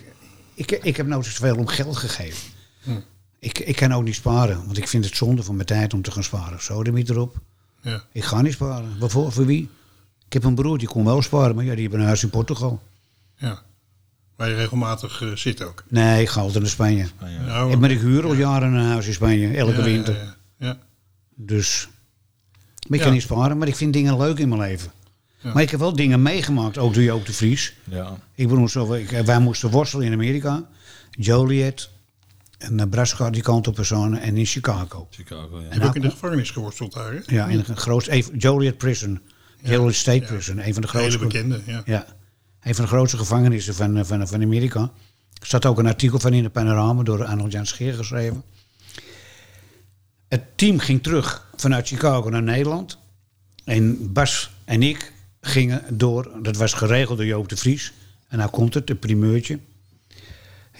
ik, 0.53 0.71
ik 0.83 0.97
heb 0.97 1.07
nooit 1.07 1.25
zoveel 1.25 1.55
om 1.55 1.67
geld 1.67 1.97
gegeven. 1.97 2.49
Ik, 3.39 3.59
ik 3.59 3.75
kan 3.75 3.93
ook 3.93 4.03
niet 4.03 4.15
sparen. 4.15 4.65
Want 4.65 4.77
ik 4.77 4.87
vind 4.87 5.05
het 5.05 5.15
zonde 5.15 5.43
van 5.43 5.55
mijn 5.55 5.67
tijd 5.67 5.93
om 5.93 6.01
te 6.01 6.11
gaan 6.11 6.23
sparen. 6.23 6.63
Zo, 6.63 6.83
de 6.83 6.91
niet 6.91 7.09
erop. 7.09 7.35
Ja. 7.81 8.03
Ik 8.11 8.23
ga 8.23 8.41
niet 8.41 8.53
sparen. 8.53 8.99
Waarvoor? 8.99 9.31
Voor 9.31 9.45
wie? 9.45 9.69
Ik 10.25 10.33
heb 10.33 10.43
een 10.43 10.55
broer, 10.55 10.77
die 10.77 10.87
kon 10.87 11.05
wel 11.05 11.21
sparen. 11.21 11.55
Maar 11.55 11.65
ja, 11.65 11.71
die 11.73 11.81
heeft 11.81 11.93
een 11.93 12.01
huis 12.05 12.23
in 12.23 12.29
Portugal. 12.29 12.81
ja. 13.37 13.61
Waar 14.35 14.49
je 14.49 14.55
regelmatig 14.55 15.21
eh, 15.21 15.31
zit 15.35 15.63
ook. 15.63 15.83
Nee, 15.87 16.21
ik 16.21 16.29
ga 16.29 16.41
altijd 16.41 16.61
naar 16.61 16.71
Spanje. 16.71 17.05
Nou, 17.45 17.71
Ik, 17.71 17.79
maar 17.79 17.91
ik 17.91 17.99
huur 17.99 18.25
al 18.25 18.33
jaren 18.33 18.73
een 18.73 18.85
huis 18.85 19.07
in 19.07 19.13
Spanje. 19.13 19.57
Elke 19.57 19.77
ja, 19.77 19.83
winter. 19.83 20.13
Ja, 20.15 20.21
ja, 20.23 20.35
ja. 20.67 20.77
Dus... 21.35 21.87
Maar 22.87 22.91
ik 22.91 22.97
Ja. 22.97 23.03
kan 23.03 23.13
niet 23.13 23.21
sparen. 23.21 23.57
Maar 23.57 23.67
ik 23.67 23.75
vind 23.75 23.93
dingen 23.93 24.17
leuk 24.17 24.37
in 24.39 24.49
mijn 24.49 24.61
leven. 24.61 24.91
Ja. 25.37 25.53
Maar 25.53 25.61
ik 25.63 25.69
heb 25.71 25.79
wel 25.79 25.95
dingen 25.95 26.21
meegemaakt. 26.21 26.77
Ook 26.77 26.93
door 26.93 27.03
Joop 27.03 27.25
de 27.25 27.33
Vries. 27.33 27.73
Ja. 27.83 28.17
Ik 28.35 28.47
bedoel, 28.47 28.67
zo, 28.67 28.87
wij 29.25 29.39
moesten 29.39 29.69
worstelen 29.69 30.05
in 30.05 30.13
Amerika. 30.13 30.63
Joliet, 31.11 31.89
en 32.59 32.75
Nebraska 32.75 33.29
die 33.29 33.41
kant 33.41 33.67
op 33.67 33.75
personen 33.75 34.21
en 34.21 34.37
in 34.37 34.45
Chicago. 34.45 35.07
Chicago, 35.11 35.59
ja. 35.59 35.65
Je 35.65 35.73
hebt 35.73 35.85
ook 35.85 35.95
in 35.95 36.01
de 36.01 36.09
gevangenis 36.09 36.51
geworsteld 36.51 36.93
daar, 36.93 37.13
hè? 37.13 37.19
Ja, 37.25 37.47
in 37.47 37.63
een 37.67 37.77
groot, 37.77 38.09
Joliet 38.37 38.77
Prison. 38.77 39.21
Joliet 39.63 39.95
State 39.95 40.25
Prison, 40.25 40.57
een 40.57 40.73
van 40.73 40.81
de 40.81 40.87
Hele 40.91 40.99
grootste. 40.99 41.19
bekende, 41.19 41.61
ja. 41.65 41.81
Ja, 41.85 42.05
een 42.61 42.75
van 42.75 42.83
de 42.83 42.89
grootste 42.89 43.17
gevangenissen 43.17 43.75
van, 43.75 43.97
eh, 43.97 44.03
van, 44.03 44.27
van 44.27 44.41
Amerika. 44.41 44.91
Er 45.39 45.45
staat 45.45 45.65
ook 45.65 45.79
een 45.79 45.87
artikel 45.87 46.19
van 46.19 46.33
in 46.33 46.43
de 46.43 46.49
panorama 46.49 47.03
door 47.03 47.25
Arnold 47.25 47.51
Jan 47.51 47.65
Scheer 47.65 47.93
geschreven. 47.93 48.43
Het 50.27 50.41
team 50.55 50.79
ging 50.79 51.03
terug 51.03 51.47
vanuit 51.55 51.87
Chicago 51.87 52.29
naar 52.29 52.43
Nederland. 52.43 52.97
En 53.63 54.13
Bas 54.13 54.51
en 54.65 54.83
ik 54.83 55.13
gingen 55.41 55.83
door, 55.97 56.31
dat 56.41 56.57
was 56.57 56.73
geregeld 56.73 57.17
door 57.17 57.27
Joop 57.27 57.49
de 57.49 57.57
Vries. 57.57 57.93
En 58.27 58.37
nou 58.37 58.49
komt 58.49 58.73
het, 58.73 58.89
een 58.89 58.99
primeurtje. 58.99 59.59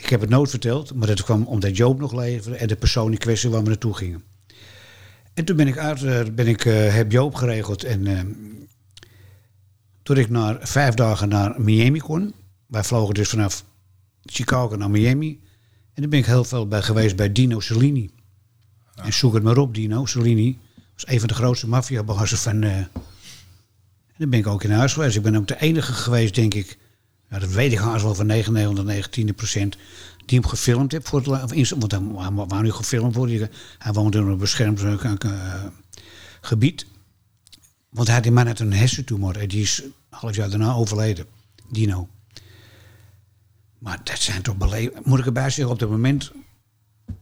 Ik 0.01 0.09
heb 0.09 0.21
het 0.21 0.29
nooit 0.29 0.49
verteld, 0.49 0.93
maar 0.93 1.07
dat 1.07 1.23
kwam 1.23 1.43
omdat 1.43 1.77
Joop 1.77 1.99
nog 1.99 2.13
leefde 2.13 2.55
en 2.55 2.67
de 2.67 2.75
persoon 2.75 3.11
in 3.11 3.17
kwestie 3.17 3.49
waar 3.49 3.63
we 3.63 3.69
naartoe 3.69 3.95
gingen. 3.95 4.23
En 5.33 5.45
toen 5.45 5.55
ben 5.55 5.67
ik 5.67 5.77
uit, 5.77 6.03
eh, 6.03 6.21
ben 6.33 6.47
ik, 6.47 6.65
eh, 6.65 6.93
heb 6.93 7.11
Joop 7.11 7.35
geregeld 7.35 7.83
en 7.83 8.07
eh, 8.07 8.19
toen 10.03 10.17
ik 10.17 10.29
naar, 10.29 10.57
vijf 10.61 10.93
dagen 10.93 11.29
naar 11.29 11.61
Miami 11.61 11.99
kon. 11.99 12.33
Wij 12.65 12.83
vlogen 12.83 13.13
dus 13.13 13.29
vanaf 13.29 13.65
Chicago 14.25 14.75
naar 14.75 14.89
Miami. 14.89 15.39
En 15.93 16.01
daar 16.01 16.09
ben 16.09 16.19
ik 16.19 16.25
heel 16.25 16.43
veel 16.43 16.67
bij 16.67 16.81
geweest 16.81 17.15
bij 17.15 17.31
Dino 17.31 17.59
Cellini. 17.59 18.09
En 18.95 19.13
zoek 19.13 19.33
het 19.33 19.43
maar 19.43 19.57
op, 19.57 19.75
Dino 19.75 20.05
Cellini. 20.05 20.57
was 20.93 21.07
een 21.07 21.19
van 21.19 21.27
de 21.27 21.33
grootste 21.33 21.67
maffiabazen 21.67 22.37
van... 22.37 22.63
eh, 22.63 22.77
en 22.77 22.91
dan 24.17 24.29
ben 24.29 24.39
ik 24.39 24.47
ook 24.47 24.63
in 24.63 24.71
huis 24.71 24.93
geweest. 24.93 25.15
Ik 25.15 25.21
ben 25.21 25.35
ook 25.35 25.47
de 25.47 25.59
enige 25.59 25.93
geweest, 25.93 26.35
denk 26.35 26.53
ik... 26.53 26.77
Ja, 27.29 27.39
dat 27.39 27.49
weet 27.49 27.71
ik 27.71 27.77
haast 27.77 28.03
wel 28.03 28.15
van 28.15 28.25
99, 28.25 28.85
19 28.85 29.35
procent... 29.35 29.77
die 30.25 30.39
hem 30.39 30.49
gefilmd 30.49 30.91
heb 30.91 31.07
voor 31.07 31.21
want 31.23 31.93
wou 32.49 32.61
nu 32.61 32.71
gefilmd 32.71 33.15
worden. 33.15 33.51
Hij 33.77 33.93
woonde 33.93 34.17
in 34.17 34.27
een 34.27 34.37
beschermd 34.37 34.81
gebied. 36.41 36.85
Want 37.89 38.07
hij 38.07 38.15
had 38.15 38.23
die 38.23 38.33
man 38.33 38.47
had 38.47 38.59
een 38.59 38.73
hersentumor. 38.73 39.37
En 39.37 39.47
die 39.47 39.61
is 39.61 39.81
een 39.83 39.93
half 40.09 40.35
jaar 40.35 40.49
daarna 40.49 40.73
overleden. 40.73 41.25
Dino. 41.69 42.07
Maar 43.79 44.01
dat 44.03 44.19
zijn 44.19 44.41
toch 44.41 44.57
beleven. 44.57 45.01
Moet 45.03 45.19
ik 45.19 45.25
erbij 45.25 45.49
zeggen, 45.49 45.73
op 45.73 45.79
dat 45.79 45.89
moment. 45.89 46.31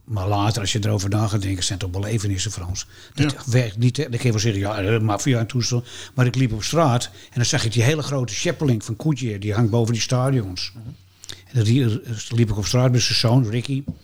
Maar 0.04 0.28
later, 0.28 0.60
als 0.60 0.72
je 0.72 0.78
erover 0.84 1.08
na 1.10 1.26
gaat 1.26 1.42
denken, 1.42 1.64
zijn 1.64 1.78
toch 1.78 1.90
belevenissen, 1.90 2.50
Frans. 2.50 2.86
Dat 3.14 3.32
Ja. 3.32 3.42
werkt 3.50 3.76
niet. 3.78 3.96
Hè. 3.96 4.02
Dan 4.02 4.12
kun 4.12 4.22
je 4.24 4.30
wel 4.30 4.40
zeggen, 4.40 4.60
ja, 4.60 4.78
eh, 4.78 5.00
maffia 5.00 5.38
en 5.38 5.46
toestel. 5.46 5.84
Maar 6.14 6.26
ik 6.26 6.34
liep 6.34 6.52
op 6.52 6.62
straat 6.62 7.04
en 7.04 7.34
dan 7.34 7.44
zag 7.44 7.64
ik 7.64 7.72
die 7.72 7.82
hele 7.82 8.02
grote 8.02 8.34
Scheppeling 8.34 8.84
van 8.84 8.96
Koetje. 8.96 9.38
Die 9.38 9.54
hangt 9.54 9.70
boven 9.70 9.92
die 9.92 10.02
stadions. 10.02 10.72
En 11.24 11.54
dan 11.54 11.62
rie- 11.62 12.00
liep 12.28 12.50
ik 12.50 12.56
op 12.56 12.66
straat 12.66 12.92
met 12.92 13.02
zijn 13.02 13.18
zoon, 13.18 13.48
Ricky. 13.50 13.82
En 13.86 13.94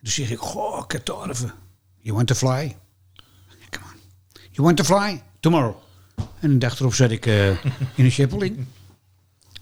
dan 0.00 0.12
zeg 0.12 0.30
ik, 0.30 0.38
goh, 0.38 0.86
katarve. 0.86 1.50
You 2.00 2.16
want 2.16 2.26
to 2.26 2.34
fly? 2.34 2.76
Come 3.70 3.84
on. 3.84 4.00
You 4.50 4.62
want 4.66 4.76
to 4.76 4.84
fly? 4.84 5.22
Tomorrow. 5.40 5.74
En 6.40 6.58
dag 6.58 6.78
erop 6.80 6.94
zat 6.94 7.10
ik 7.10 7.26
eh, 7.26 7.48
in 7.48 8.04
een 8.04 8.12
Scheppeling. 8.12 8.64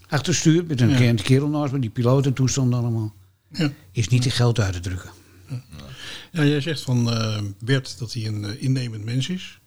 Achter 0.08 0.28
het 0.32 0.36
stuur 0.40 0.64
met 0.66 0.80
een 0.80 0.88
Ja. 0.88 0.98
ja. 0.98 1.14
kerel 1.14 1.48
naast 1.48 1.72
me, 1.72 1.78
die 1.78 1.90
piloot 1.90 2.26
en 2.26 2.32
toestand 2.32 2.74
allemaal. 2.74 3.12
Ja. 3.52 3.70
Is 3.92 4.08
niet 4.08 4.22
te 4.22 4.30
geld 4.30 4.60
uit 4.60 4.72
te 4.72 4.80
drukken. 4.80 5.10
Ja, 6.32 6.44
jij 6.44 6.60
zegt 6.60 6.80
van 6.80 7.12
eh, 7.12 7.40
Bert 7.58 7.98
dat 7.98 8.12
hij 8.12 8.26
een 8.26 8.44
eh, 8.44 8.62
innemend 8.62 9.04
mens 9.04 9.28
is. 9.28 9.60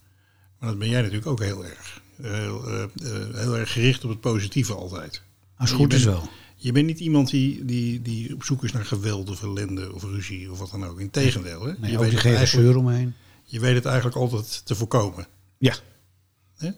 Maar 0.60 0.70
dat 0.70 0.80
ben 0.80 0.90
jij 0.90 1.02
natuurlijk 1.02 1.28
ook 1.28 1.44
heel 1.44 1.66
erg. 1.66 2.02
Heel, 2.22 2.68
eh, 2.70 2.84
heel 3.34 3.58
erg 3.58 3.72
gericht 3.72 4.04
op 4.04 4.10
het 4.10 4.20
positieve 4.20 4.74
altijd. 4.74 5.22
Als 5.58 5.72
goed 5.72 5.94
is 5.94 6.04
wel. 6.04 6.30
Je 6.56 6.72
bent 6.72 6.86
niet 6.86 7.00
iemand 7.00 7.30
die, 7.30 7.66
die, 7.66 8.02
die 8.02 8.34
op 8.34 8.44
zoek 8.44 8.64
is 8.64 8.72
naar 8.72 8.86
geweld 8.86 9.30
of 9.30 9.44
ellende 9.44 9.94
of 9.94 10.04
ruzie 10.04 10.52
of 10.52 10.60
wat 10.60 10.72
dan 10.72 10.86
ook. 10.86 11.00
Integendeel, 11.00 11.66
hè? 11.66 11.74
Nee, 11.78 11.92
je, 11.92 12.00
weet 12.00 12.14
eigenlijk, 12.14 12.48
zeur 12.48 12.78
omheen. 12.78 13.14
je 13.44 13.60
weet 13.60 13.76
het 13.76 13.86
eigenlijk 13.86 14.16
altijd 14.16 14.66
te 14.66 14.76
voorkomen. 14.76 15.28
Ja. 15.58 15.76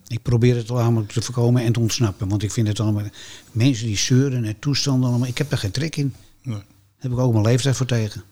Ik 0.07 0.21
probeer 0.21 0.55
het 0.55 0.71
allemaal 0.71 1.05
te 1.05 1.21
voorkomen 1.21 1.63
en 1.63 1.73
te 1.73 1.79
ontsnappen. 1.79 2.27
Want 2.27 2.43
ik 2.43 2.51
vind 2.51 2.67
het 2.67 2.79
allemaal... 2.79 3.03
Mensen 3.51 3.85
die 3.85 3.97
zeuren 3.97 4.43
en 4.43 4.59
toestanden 4.59 5.09
allemaal... 5.09 5.27
Ik 5.27 5.37
heb 5.37 5.49
daar 5.49 5.59
geen 5.59 5.71
trek 5.71 5.95
in. 5.95 6.13
Nee. 6.41 6.55
Daar 6.55 6.65
heb 6.97 7.11
ik 7.11 7.17
ook 7.17 7.31
mijn 7.33 7.45
leeftijd 7.45 7.75
voor 7.75 7.85
tegen. 7.85 8.23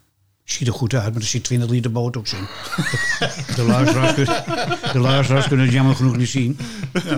Ziet 0.45 0.67
er 0.67 0.73
goed 0.73 0.93
uit, 0.93 1.13
maar 1.13 1.21
er 1.21 1.27
zit 1.27 1.43
20 1.43 1.69
liter 1.69 1.91
botox 1.91 2.33
in. 2.33 2.47
De 3.55 3.63
luisteraars, 3.67 4.13
kunnen, 4.13 4.43
de 4.93 4.99
luisteraars 4.99 5.47
kunnen 5.47 5.65
het 5.65 5.73
jammer 5.73 5.95
genoeg 5.95 6.17
niet 6.17 6.29
zien. 6.29 6.57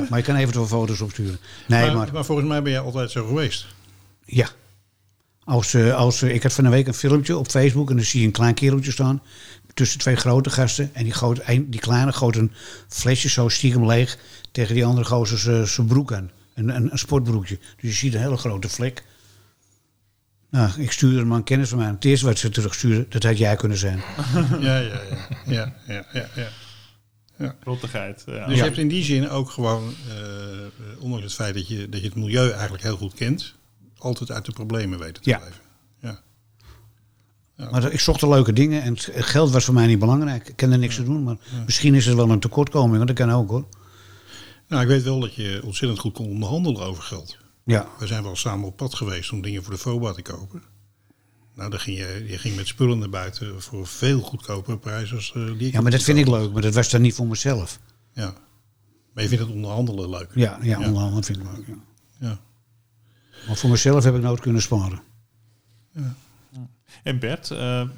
Maar 0.10 0.20
je 0.20 0.26
kan 0.26 0.36
eventueel 0.36 0.68
foto's 0.68 1.02
opsturen. 1.02 1.38
Nee, 1.68 1.86
maar, 1.86 1.96
maar, 1.96 2.10
maar 2.14 2.26
volgens 2.26 2.48
mij 2.48 2.62
ben 2.62 2.72
jij 2.72 2.82
altijd 2.82 3.12
zo 3.12 3.28
geweest. 3.28 3.66
ja. 4.26 4.48
Als, 5.44 5.74
eh, 5.74 5.96
als, 5.96 6.22
eh, 6.22 6.34
ik 6.34 6.44
had 6.44 6.54
van 6.54 6.66
een 6.66 6.72
week 6.72 6.88
een 6.88 6.94
filmpje 6.94 7.38
op 7.38 7.48
Facebook 7.50 7.90
en 7.90 7.96
dan 7.96 8.06
zie 8.06 8.20
je 8.20 8.26
een 8.26 8.32
klein 8.32 8.54
kereltje 8.54 8.92
staan. 8.92 9.22
Tussen 9.74 10.00
twee 10.00 10.16
grote 10.16 10.50
gasten. 10.50 10.90
En 10.94 11.04
die, 11.04 11.70
die 11.70 11.80
kleine 11.80 12.14
goot 12.14 12.36
een 12.36 12.52
flesje 12.88 13.30
zo 13.30 13.50
stiekem 13.50 13.86
leeg 13.86 14.18
tegen 14.52 14.76
die 14.76 14.86
andere 14.86 15.06
gozer 15.08 15.38
zijn- 15.40 15.68
zijn 15.68 15.88
broek 15.88 16.14
aan. 16.14 16.32
Een, 16.54 16.76
een, 16.76 16.92
een 16.92 16.98
sportbroekje. 16.98 17.60
Dus 17.82 17.90
je 17.92 17.96
ziet 17.98 18.14
een 18.14 18.20
hele 18.22 18.38
grote 18.38 18.70
vlek. 18.70 19.04
Nou, 20.50 20.82
ik 20.82 20.92
stuurde 20.92 21.18
hem 21.20 21.34
aan 21.34 21.44
kennis 21.44 21.70
van 21.70 21.78
mij. 21.78 21.88
Het 21.88 22.06
eerste 22.06 22.26
wat 22.26 22.38
ze 22.38 22.50
terugstuurde, 22.50 23.06
dat 23.10 23.24
had 23.24 23.38
jij 23.38 23.56
kunnen 23.56 23.78
zijn. 23.78 23.98
ja, 24.60 24.78
ja, 24.78 25.02
ja. 25.46 25.46
ja, 25.46 25.76
ja, 25.88 26.06
ja, 26.36 26.48
ja. 27.38 27.56
Rottigheid. 27.64 28.24
Ja. 28.26 28.48
Dus 28.48 28.58
je 28.58 28.64
hebt 28.64 28.78
in 28.78 28.88
die 28.88 29.04
zin 29.04 29.30
ook 29.30 29.50
gewoon, 29.50 29.94
eh, 30.10 30.16
eh, 30.66 30.70
ondanks 31.00 31.24
het 31.24 31.34
feit 31.34 31.54
dat 31.54 31.68
je, 31.68 31.90
dat 31.90 32.00
je 32.00 32.06
het 32.06 32.16
milieu 32.16 32.50
eigenlijk 32.52 32.84
heel 32.84 32.98
goed 32.98 33.14
kent, 33.14 33.54
altijd 33.98 34.32
uit 34.32 34.46
de 34.46 34.52
problemen 34.52 35.00
weten 35.00 35.24
te 35.24 35.30
Ja. 35.30 35.38
blijven. 35.38 35.62
Ja. 37.56 37.70
Maar 37.72 37.92
ik 37.92 38.00
zocht 38.00 38.20
de 38.20 38.28
leuke 38.28 38.54
dingen 38.54 38.82
en 38.82 38.94
het 38.94 39.10
geld 39.14 39.52
was 39.52 39.66
voor 39.66 39.74
mij 39.74 39.88
niet 39.88 40.00
belangrijk. 40.00 40.48
Ik 40.50 40.56
kan 40.56 40.72
er 40.72 40.78
niks 40.78 40.96
te 40.96 41.04
doen, 41.04 41.24
maar 41.24 41.38
misschien 41.66 41.96
is 41.96 42.06
het 42.06 42.16
wel 42.16 42.30
een 42.30 42.40
tekortkoming. 42.40 42.96
Want 42.96 43.08
dat 43.08 43.28
kan 43.28 43.32
ook 43.36 43.50
hoor. 43.50 43.66
Nou, 44.68 44.82
ik 44.82 44.88
weet 44.88 45.04
wel 45.04 45.20
dat 45.20 45.36
je 45.36 45.62
ontzettend 45.64 46.00
goed 46.00 46.14
kon 46.14 46.28
onderhandelen 46.28 46.82
over 46.82 47.04
geld. 47.04 47.38
Ja, 47.68 47.88
We 48.00 48.08
zijn 48.08 48.24
wel 48.24 48.36
samen 48.36 48.68
op 48.68 48.78
pad 48.78 48.96
geweest 48.96 49.32
om 49.32 49.42
dingen 49.42 49.64
voor 49.64 49.74
de 49.74 49.80
FOBA 49.80 50.14
te 50.14 50.22
kopen. 50.22 50.64
Nou, 51.56 51.70
dan 51.70 51.80
ging 51.80 51.98
je, 51.98 52.26
je 52.28 52.38
ging 52.38 52.56
met 52.56 52.68
spullen 52.68 53.00
naar 53.00 53.10
buiten 53.10 53.62
voor 53.62 53.88
veel 53.88 54.20
goedkopere 54.20 54.78
prijs 54.78 55.14
als 55.14 55.34
eh, 55.36 55.60
ja 55.60 55.82
maar 55.82 55.92
dat 55.92 56.04
vind 56.04 56.18
ik 56.18 56.28
leuk. 56.28 56.52
Maar 56.52 56.62
dat 56.62 56.74
was 56.74 56.90
dan 56.90 57.02
niet 57.02 57.14
voor 57.14 57.28
mezelf. 57.28 57.80
Ja. 58.14 58.34
Maar 59.14 59.24
je 59.24 59.30
vindt 59.30 59.44
het 59.44 59.54
onderhandelen 59.54 60.10
leuk. 60.10 60.32
Ja, 60.34 60.60
ja, 60.62 60.78
onderhandelen 60.78 61.24
vind 61.24 61.38
ik 61.38 61.44
leuk. 61.56 61.68
Ja. 61.68 61.84
Ja. 62.20 62.40
Maar 63.48 63.56
voor 63.56 63.70
mezelf 63.70 64.04
heb 64.04 64.16
ik 64.16 64.22
nooit 64.22 64.40
kunnen 64.40 64.62
sparen. 64.62 65.02
En 67.04 67.20
Bert, 67.20 67.52
eh, 67.52 67.90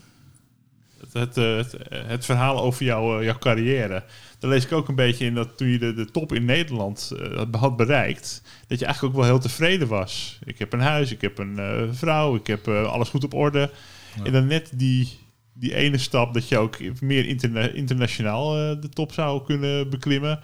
het, 1.01 1.13
het, 1.13 1.37
eh, 1.37 1.55
het, 1.55 1.75
het 1.91 2.25
verhaal 2.25 2.61
over 2.61 2.85
jouw, 2.85 3.19
eh, 3.19 3.25
jouw 3.25 3.37
carrière. 3.37 4.03
Daar 4.39 4.49
lees 4.51 4.65
ik 4.65 4.71
ook 4.71 4.87
een 4.87 4.95
beetje 4.95 5.25
in 5.25 5.33
dat 5.33 5.57
toen 5.57 5.67
je 5.67 5.79
de, 5.79 5.93
de 5.93 6.05
top 6.05 6.33
in 6.33 6.45
Nederland 6.45 7.11
eh, 7.19 7.43
had 7.59 7.75
bereikt, 7.75 8.41
dat 8.67 8.79
je 8.79 8.85
eigenlijk 8.85 9.15
ook 9.15 9.21
wel 9.21 9.29
heel 9.29 9.39
tevreden 9.39 9.87
was. 9.87 10.39
Ik 10.45 10.59
heb 10.59 10.73
een 10.73 10.79
huis, 10.81 11.11
ik 11.11 11.21
heb 11.21 11.37
een 11.37 11.59
eh, 11.59 11.83
vrouw, 11.91 12.35
ik 12.35 12.47
heb 12.47 12.67
eh, 12.67 12.83
alles 12.91 13.09
goed 13.09 13.23
op 13.23 13.33
orde. 13.33 13.71
En 14.23 14.31
dan 14.31 14.47
net 14.47 14.71
die, 14.75 15.19
die 15.53 15.75
ene 15.75 15.97
stap 15.97 16.33
dat 16.33 16.47
je 16.47 16.57
ook 16.57 16.77
meer 17.01 17.25
interna- 17.25 17.69
internationaal 17.71 18.57
eh, 18.57 18.81
de 18.81 18.89
top 18.89 19.11
zou 19.13 19.43
kunnen 19.45 19.89
beklimmen. 19.89 20.39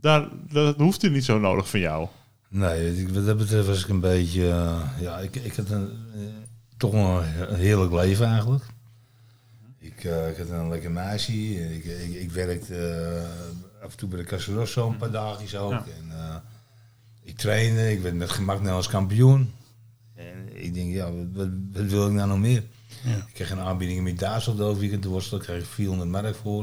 Daar, 0.00 0.28
dat 0.52 0.76
hoefde 0.76 1.10
niet 1.10 1.24
zo 1.24 1.38
nodig 1.38 1.68
van 1.70 1.80
jou. 1.80 2.08
Nee, 2.48 3.08
wat 3.12 3.26
dat 3.26 3.36
betreft 3.38 3.66
was 3.66 3.82
ik 3.82 3.88
een 3.88 4.00
beetje... 4.00 4.48
eh, 4.48 4.80
ja, 5.00 5.18
ik, 5.18 5.36
ik 5.36 5.54
had 5.56 5.70
een, 5.70 5.88
eh, 6.14 6.20
toch 6.76 6.92
een 6.92 7.54
heerlijk 7.54 7.92
leven 7.92 8.26
eigenlijk. 8.26 8.64
Ik, 9.80 10.04
eh, 10.04 10.28
ik 10.28 10.36
had 10.36 10.48
een 10.48 10.68
lekker 10.68 10.90
meisje. 10.90 11.32
Ik, 11.74 11.84
ik, 11.84 12.14
ik 12.14 12.30
werkte 12.30 12.76
eh, 12.76 13.84
af 13.84 13.90
en 13.90 13.96
toe 13.96 14.08
bij 14.08 14.18
de 14.18 14.24
Casa 14.24 14.52
Rosso 14.52 14.88
een 14.88 14.96
paar 14.96 15.10
dagjes 15.10 15.56
ook. 15.56 15.70
Ja. 15.70 15.84
En, 15.98 16.10
eh, 16.10 16.36
ik 17.22 17.36
trainde, 17.36 17.92
ik 17.92 18.00
werd 18.00 18.14
met 18.14 18.30
gemak 18.30 18.56
Nederlands 18.56 18.88
kampioen. 18.88 19.52
En 20.14 20.62
ik 20.62 20.74
denk, 20.74 20.92
ja, 20.92 21.12
wat, 21.32 21.48
wil 21.72 22.06
ik 22.06 22.12
nou 22.12 22.28
nog 22.28 22.38
meer? 22.38 22.64
Ja. 23.04 23.16
Ik 23.16 23.32
kreeg 23.32 23.50
een 23.50 23.60
aanbieding 23.60 24.08
in 24.08 24.16
Duitsland 24.16 24.78
weekend 24.78 25.02
te 25.02 25.08
worstelen. 25.08 25.42
Kreeg 25.42 25.60
ik 25.60 25.66
400 25.66 26.10
mark 26.10 26.36
voor. 26.36 26.62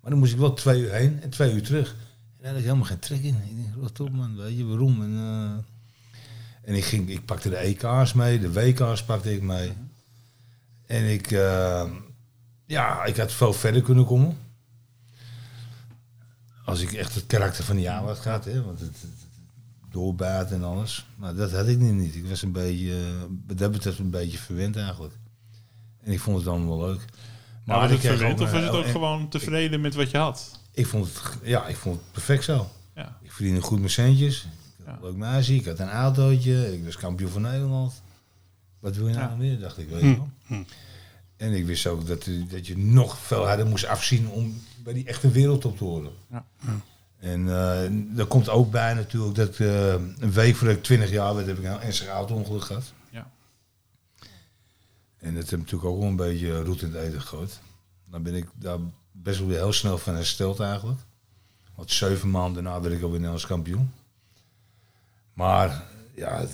Maar 0.00 0.10
dan 0.10 0.18
moest 0.18 0.32
ik 0.32 0.38
wel 0.38 0.54
twee 0.54 0.80
uur 0.80 0.92
heen 0.92 1.22
en 1.22 1.30
twee 1.30 1.52
uur 1.52 1.62
terug. 1.62 1.90
En 1.90 1.96
daar 2.38 2.48
had 2.48 2.58
ik 2.58 2.64
helemaal 2.64 2.86
geen 2.86 2.98
trek 2.98 3.22
in. 3.22 3.34
Ik 3.34 3.56
denk, 3.56 3.74
wat 3.76 4.00
op 4.00 4.10
man, 4.10 4.36
weet 4.36 4.56
je, 4.56 4.64
waarom? 4.64 5.02
En, 5.02 5.64
en 6.62 6.74
ik, 6.74 6.84
ging, 6.84 7.10
ik 7.10 7.24
pakte 7.24 7.48
de 7.48 7.56
EK's 7.56 8.12
mee, 8.12 8.40
de 8.40 8.52
WK's 8.52 9.04
pakte 9.04 9.34
ik 9.34 9.42
mee. 9.42 9.72
En 10.86 11.04
ik, 11.04 11.30
ja, 12.68 13.04
ik 13.04 13.16
had 13.16 13.32
veel 13.32 13.52
verder 13.52 13.82
kunnen 13.82 14.04
komen. 14.06 14.36
Als 16.64 16.80
ik 16.80 16.92
echt 16.92 17.14
het 17.14 17.26
karakter 17.26 17.64
van 17.64 17.76
die 17.76 17.84
jaar 17.84 18.02
had 18.02 18.18
gehad, 18.18 18.44
hè, 18.44 18.62
want 18.64 18.80
het, 18.80 18.96
het 19.00 19.10
doorbaat 19.90 20.50
en 20.50 20.64
alles. 20.64 21.06
Maar 21.16 21.34
dat 21.34 21.52
had 21.52 21.66
ik 21.68 21.78
nu 21.78 21.90
niet. 21.90 22.14
Ik 22.14 22.26
was 22.28 22.42
een 22.42 22.52
beetje, 22.52 22.92
eh, 22.92 23.22
wat 23.46 23.58
dat 23.58 23.70
betreft 23.72 23.98
een 23.98 24.10
beetje 24.10 24.38
verwend 24.38 24.76
eigenlijk. 24.76 25.14
En 26.02 26.12
ik 26.12 26.20
vond 26.20 26.38
het 26.38 26.46
allemaal 26.46 26.78
wel 26.78 26.88
leuk. 26.88 27.04
Maar 27.64 27.76
was 27.76 27.84
het 27.90 27.94
ik 27.94 27.98
kreeg 27.98 28.16
verwend 28.18 28.40
of 28.40 28.50
was 28.50 28.60
het 28.62 28.70
eh, 28.70 28.76
ook 28.78 28.84
en- 28.84 28.90
gewoon 28.90 29.28
tevreden 29.28 29.80
met 29.80 29.94
wat 29.94 30.10
je 30.10 30.18
had? 30.18 30.60
Ik 30.72 30.86
vond 30.86 31.04
het, 31.06 31.22
ja, 31.42 31.66
ik 31.66 31.76
vond 31.76 31.96
het 32.00 32.12
perfect 32.12 32.44
zo. 32.44 32.70
Ja. 32.94 33.18
Ik 33.22 33.32
verdiende 33.32 33.60
goed 33.60 33.78
mijn 33.78 33.90
centjes. 33.90 34.42
Ik 34.42 34.48
had 34.84 34.86
Ja. 34.86 34.92
een 34.96 35.02
leuk 35.02 35.16
meisje. 35.16 35.54
Ik 35.54 35.64
had 35.66 35.78
een 35.78 35.88
autootje. 35.90 36.74
Ik 36.76 36.84
was 36.84 36.96
kampioen 36.96 37.30
van 37.30 37.42
Nederland. 37.42 38.02
Wat 38.80 38.96
wil 38.96 39.08
je 39.08 39.14
nou 39.14 39.30
Ja. 39.30 39.36
meer, 39.36 39.58
dacht 39.58 39.78
ik, 39.78 39.88
weet 39.88 40.00
je 40.00 40.16
wel. 40.16 40.64
En 41.38 41.52
ik 41.52 41.66
wist 41.66 41.86
ook 41.86 42.06
dat, 42.06 42.26
eh, 42.26 42.34
dat 42.48 42.66
je 42.66 42.78
nog 42.78 43.18
veel 43.18 43.46
harder 43.46 43.66
moest 43.66 43.86
afzien 43.86 44.28
om 44.28 44.62
bij 44.84 44.92
die 44.92 45.06
echte 45.06 45.30
wereldtop 45.30 45.76
te 45.76 45.84
horen. 45.84 46.12
Ja. 46.30 46.46
En 47.18 47.48
eh 47.48 48.18
er 48.18 48.26
komt 48.26 48.48
ook 48.48 48.70
bij 48.70 48.94
natuurlijk 48.94 49.34
dat 49.34 49.58
eh, 49.58 49.92
een 49.92 50.32
week 50.32 50.56
voordat 50.56 50.76
ik 50.76 50.82
20 50.82 51.10
jaar 51.10 51.34
werd, 51.34 51.46
heb 51.46 51.58
ik 51.58 51.64
een 51.64 51.80
ernstig 51.80 52.08
auto-ongeluk 52.08 52.62
gehad. 52.62 52.92
Ja. 53.10 53.30
En 55.18 55.34
dat 55.34 55.50
heb 55.50 55.58
natuurlijk 55.58 55.88
ook 55.88 55.98
wel 55.98 56.08
een 56.08 56.16
beetje 56.16 56.62
roet 56.62 56.82
in 56.82 56.92
het 56.92 57.02
eten 57.02 57.20
gegooid. 57.20 57.60
Dan 58.10 58.22
ben 58.22 58.34
ik 58.34 58.46
daar 58.54 58.78
best 59.12 59.38
wel 59.38 59.48
weer 59.48 59.58
heel 59.58 59.72
snel 59.72 59.98
van 59.98 60.14
hersteld 60.14 60.60
eigenlijk. 60.60 61.00
Want 61.74 61.90
zeven 61.90 62.30
maanden 62.30 62.64
daarna 62.64 62.80
werd 62.80 62.94
ik 62.94 63.02
alweer 63.02 63.18
Nederlands 63.18 63.46
kampioen. 63.46 63.92
Maar 65.32 65.82
ja, 66.14 66.40
de 66.40 66.48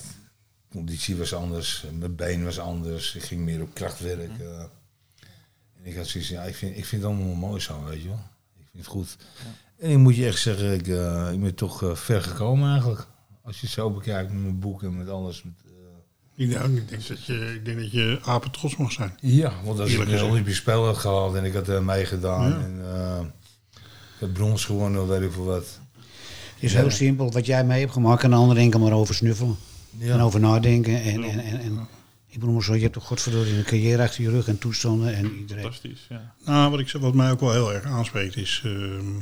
conditie 0.74 1.16
was 1.16 1.34
anders, 1.34 1.84
mijn 1.98 2.14
been 2.16 2.44
was 2.44 2.58
anders, 2.58 3.14
ik 3.14 3.22
ging 3.22 3.40
meer 3.40 3.62
op 3.62 3.74
krachtwerk. 3.74 4.38
eh. 4.40 4.58
en 4.60 5.82
ik 5.82 5.96
had 5.96 6.06
zoiets 6.06 6.30
ja, 6.30 6.42
ik 6.42 6.54
vind, 6.54 6.76
ik 6.76 6.84
vind 6.84 7.02
het 7.02 7.10
allemaal 7.10 7.34
mooi 7.34 7.60
zo, 7.60 7.84
weet 7.84 8.02
je 8.02 8.08
wel. 8.08 8.22
Ik 8.58 8.66
vind 8.70 8.84
het 8.84 8.86
goed. 8.86 9.16
En 9.78 9.90
ik 9.90 9.98
moet 9.98 10.16
je 10.16 10.26
echt 10.26 10.40
zeggen, 10.40 10.72
ik, 10.74 10.88
eh, 10.88 11.28
ik 11.32 11.40
ben 11.40 11.54
toch 11.54 11.82
eh, 11.82 11.94
ver 11.94 12.22
gekomen 12.22 12.70
eigenlijk. 12.70 13.06
Als 13.42 13.60
je 13.60 13.66
het 13.66 13.74
zo 13.74 13.90
bekijkt 13.90 14.32
met 14.32 14.42
mijn 14.42 14.58
boek 14.58 14.82
en 14.82 14.96
met 14.96 15.08
alles. 15.08 15.42
Met, 15.42 15.52
eh, 15.66 16.44
Ik, 16.44 16.54
nou, 16.54 16.76
ik, 16.76 16.88
denk 16.88 17.06
dat 17.06 17.24
je, 17.24 17.52
ik 17.54 17.64
denk 17.64 17.78
dat 17.80 17.90
je 17.92 18.18
apen 18.24 18.50
trots 18.50 18.76
mag 18.76 18.92
zijn. 18.92 19.14
Ja, 19.20 19.52
want 19.64 19.80
als 19.80 19.90
Eerlijk 19.90 20.10
ik 20.10 20.18
een. 20.20 20.24
Olympisch 20.24 20.56
Spel 20.56 20.84
had 20.86 20.96
gehaald 20.96 21.34
en 21.34 21.44
ik 21.44 21.52
had 21.54 21.68
er 21.68 21.82
meegedaan 21.84 22.48
Ja. 22.50 22.56
en 22.64 22.80
eh, 22.84 23.20
ik 24.14 24.20
had 24.20 24.32
brons 24.32 24.64
gewonnen, 24.64 25.02
of 25.02 25.08
weet 25.08 25.22
ik 25.22 25.32
veel 25.32 25.44
wat. 25.44 25.80
Het 26.54 26.62
is 26.72 26.74
heel 26.74 26.90
simpel. 26.90 27.32
Wat 27.32 27.46
jij 27.46 27.64
mee 27.64 27.80
hebt 27.80 27.92
gemaakt, 27.92 28.20
kan 28.20 28.30
de 28.30 28.36
ander 28.36 28.56
enkel 28.56 28.80
maar 28.80 28.92
over 28.92 29.14
snuffelen. 29.14 29.56
Ja. 29.98 30.14
En 30.14 30.20
over 30.20 30.40
nadenken. 30.40 31.02
En, 31.02 31.22
en, 31.22 31.38
en, 31.40 31.60
en 31.60 31.88
ik 32.26 32.40
bedoel, 32.40 32.62
zo, 32.62 32.74
je 32.74 32.80
hebt 32.80 32.92
toch 32.92 33.06
godverdorie 33.06 33.54
een 33.56 33.64
carrière 33.64 34.02
achter 34.02 34.22
je 34.22 34.30
rug 34.30 34.48
en 34.48 34.58
toestanden 34.58 35.14
en 35.14 35.36
iedereen. 35.38 35.62
Fantastisch, 35.62 36.06
ja. 36.08 36.34
Nou, 36.44 36.70
wat, 36.70 36.80
ik, 36.80 36.88
zeg- 36.88 37.00
wat 37.00 37.14
mij 37.14 37.30
ook 37.30 37.40
wel 37.40 37.52
heel 37.52 37.72
erg 37.74 37.84
aanspreekt 37.84 38.36
is 38.36 38.62
ehm, 38.64 39.16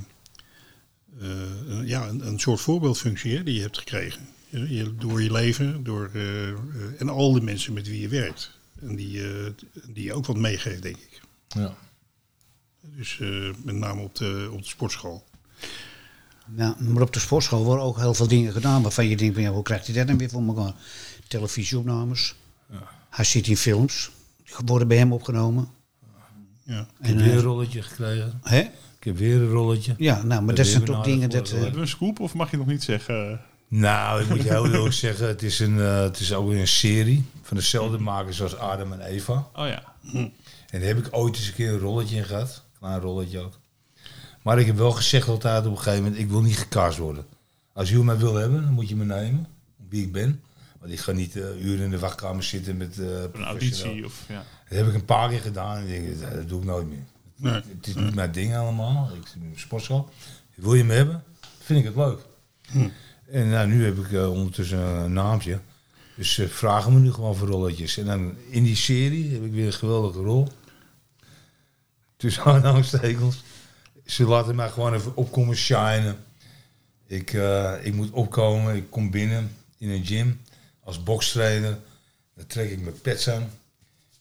eh, 1.20 1.28
een- 1.68 1.86
ja, 1.86 2.08
een, 2.08 2.26
een 2.26 2.38
soort 2.40 2.60
voorbeeldfunctie 2.60 3.36
hè, 3.36 3.42
die 3.42 3.54
je 3.54 3.60
hebt 3.60 3.78
gekregen. 3.78 4.28
Je, 4.48 4.74
je- 4.74 4.94
door 4.96 5.22
je 5.22 5.32
leven 5.32 5.84
door, 5.84 6.10
eh, 6.14 6.48
eh, 6.48 6.56
en 6.98 7.08
al 7.08 7.32
de 7.32 7.40
mensen 7.40 7.72
met 7.72 7.88
wie 7.88 8.00
je 8.00 8.08
werkt. 8.08 8.58
En 8.80 8.96
die, 8.96 9.22
eh, 9.32 9.50
die 9.88 10.04
je 10.04 10.12
ook 10.12 10.26
wat 10.26 10.36
meegeeft, 10.36 10.82
denk 10.82 10.96
ik. 10.96 11.20
Ja. 11.48 11.76
Dus 12.80 13.20
eh, 13.20 13.50
met 13.64 13.74
name 13.74 14.00
op 14.02 14.14
de, 14.14 14.48
op 14.52 14.62
de 14.62 14.68
sportschool. 14.68 15.24
Ja, 16.56 16.76
maar 16.78 17.02
op 17.02 17.12
de 17.12 17.18
sportschool 17.18 17.64
worden 17.64 17.84
ook 17.84 17.98
heel 17.98 18.14
veel 18.14 18.28
dingen 18.28 18.52
gedaan 18.52 18.82
waarvan 18.82 19.08
je 19.08 19.16
denkt, 19.16 19.34
van, 19.34 19.42
ja, 19.42 19.50
hoe 19.50 19.62
krijgt 19.62 19.86
hij 19.86 19.94
dat 19.94 20.06
dan 20.06 20.18
weer 20.18 20.30
voor 20.30 20.42
elkaar? 20.46 20.72
Televisieopnames. 21.28 22.34
Hij 23.10 23.24
zit 23.24 23.46
in 23.46 23.56
films. 23.56 24.10
Die 24.44 24.54
worden 24.64 24.88
bij 24.88 24.96
hem 24.96 25.12
opgenomen. 25.12 25.68
Ja. 26.62 26.80
Ik 26.80 26.86
heb 27.00 27.10
En, 27.10 27.16
weer 27.16 27.26
eh, 27.30 27.34
een 27.34 27.40
rolletje 27.42 27.82
gekregen. 27.82 28.40
hè? 28.42 28.58
Ik 28.98 29.04
heb 29.08 29.16
weer 29.16 29.34
een 29.36 29.50
rolletje. 29.50 29.94
Ja, 29.98 30.22
nou, 30.22 30.42
maar 30.42 30.54
Dat 30.54 30.66
zijn 30.66 30.84
toch 30.84 31.04
dingen 31.04 31.30
dat... 31.30 31.40
ervoor 31.40 31.56
eh, 31.56 31.62
Hebben 31.62 31.80
we 31.80 31.86
een 31.86 31.92
scoop 31.92 32.20
of 32.20 32.34
mag 32.34 32.50
je 32.50 32.56
nog 32.56 32.66
niet 32.66 32.82
zeggen? 32.82 33.40
Nou, 33.68 34.22
ik 34.22 34.28
moet 34.28 34.42
je 34.42 34.48
heel 34.48 34.66
eerlijk 34.66 34.94
zeggen, 34.94 35.26
het 35.26 35.42
is, 35.42 35.58
een, 35.58 35.80
eh, 35.80 36.00
het 36.00 36.18
is 36.20 36.32
ook 36.32 36.48
weer 36.48 36.60
een 36.60 36.68
serie 36.68 37.24
van 37.42 37.56
dezelfde 37.56 37.98
makers 37.98 38.42
als 38.42 38.56
Adam 38.56 38.92
en 38.92 39.00
Eva. 39.00 39.48
Oh 39.54 39.66
ja. 39.66 39.82
En 40.12 40.32
daar 40.70 40.80
heb 40.88 40.98
ik 40.98 41.08
ooit 41.10 41.36
eens 41.36 41.46
een 41.46 41.54
keer 41.54 41.72
een 41.72 41.78
rolletje 41.78 42.16
in 42.16 42.24
gehad. 42.24 42.62
Klein 42.78 43.00
rolletje 43.00 43.38
ook. 43.40 43.58
Maar 44.42 44.58
ik 44.58 44.66
heb 44.66 44.76
wel 44.76 44.92
gezegd 44.92 45.28
altijd 45.28 45.66
op 45.66 45.70
een 45.70 45.78
gegeven 45.78 46.02
moment, 46.02 46.20
ik 46.20 46.28
wil 46.28 46.42
niet 46.42 46.58
gecast 46.58 46.98
worden. 46.98 47.26
Als 47.72 47.90
je 47.90 47.98
mij 47.98 48.16
wil 48.16 48.34
hebben, 48.34 48.62
dan 48.62 48.72
moet 48.72 48.88
je 48.88 48.96
me 48.96 49.04
nemen, 49.04 49.46
wie 49.88 50.02
ik 50.02 50.12
ben. 50.12 50.42
Want 50.80 50.92
ik 50.92 51.00
ga 51.00 51.12
niet 51.12 51.36
eh, 51.36 51.64
uren 51.64 51.84
in 51.84 51.90
de 51.90 51.98
wachtkamer 51.98 52.42
zitten 52.42 52.76
met 52.76 52.98
eh 52.98 53.22
Een 53.32 53.44
auditie 53.44 54.04
of 54.04 54.24
ja. 54.28 54.44
Dat 54.68 54.78
heb 54.78 54.86
ik 54.86 54.94
een 54.94 55.04
paar 55.04 55.28
keer 55.28 55.40
gedaan 55.40 55.76
en 55.76 55.82
ik 55.82 55.88
denk, 55.88 56.20
dat, 56.20 56.32
dat 56.32 56.48
doe 56.48 56.58
ik 56.58 56.66
nooit 56.66 56.88
meer. 56.88 57.04
Nee. 57.36 57.52
Het 57.52 57.86
is 57.86 57.94
niet 57.94 58.14
mijn 58.14 58.32
ding 58.32 58.56
allemaal. 58.56 59.10
Ik 59.14 59.26
zit 59.26 59.42
in 59.42 59.48
een 59.48 59.58
sportschool. 59.58 60.08
Wil 60.54 60.74
je 60.74 60.84
me 60.84 60.94
hebben? 60.94 61.24
Vind 61.58 61.78
ik 61.78 61.84
het 61.84 61.96
leuk. 61.96 62.18
En 63.30 63.50
nou, 63.50 63.68
nu 63.68 63.84
heb 63.84 63.98
ik 63.98 64.12
eh, 64.12 64.30
ondertussen 64.30 64.78
een 64.78 65.12
naampje. 65.12 65.60
Dus 66.16 66.34
ze 66.34 66.48
vragen 66.48 66.92
me 66.92 67.00
nu 67.00 67.12
gewoon 67.12 67.36
voor 67.36 67.48
rolletjes. 67.48 67.96
En 67.96 68.06
dan 68.06 68.34
in 68.48 68.62
die 68.62 68.76
serie 68.76 69.32
heb 69.32 69.44
ik 69.44 69.52
weer 69.52 69.66
een 69.66 69.72
geweldige 69.72 70.18
rol. 70.18 70.48
Tussen 72.16 72.44
aanhalingstekens. 72.52 73.42
Ze 74.04 74.24
laten 74.24 74.54
mij 74.54 74.68
gewoon 74.68 74.94
even 74.94 75.16
opkomen 75.16 75.56
shinen. 75.56 76.16
Ik, 77.06 77.32
eh, 77.32 77.74
ik 77.82 77.94
moet 77.94 78.10
opkomen. 78.10 78.76
Ik 78.76 78.90
kom 78.90 79.10
binnen 79.10 79.56
in 79.78 79.90
een 79.90 80.06
gym 80.06 80.40
als 80.84 81.02
bokstrainer. 81.02 81.78
Dan 82.34 82.46
trek 82.46 82.70
ik 82.70 82.80
mijn 82.80 83.00
pets 83.00 83.28
aan. 83.28 83.42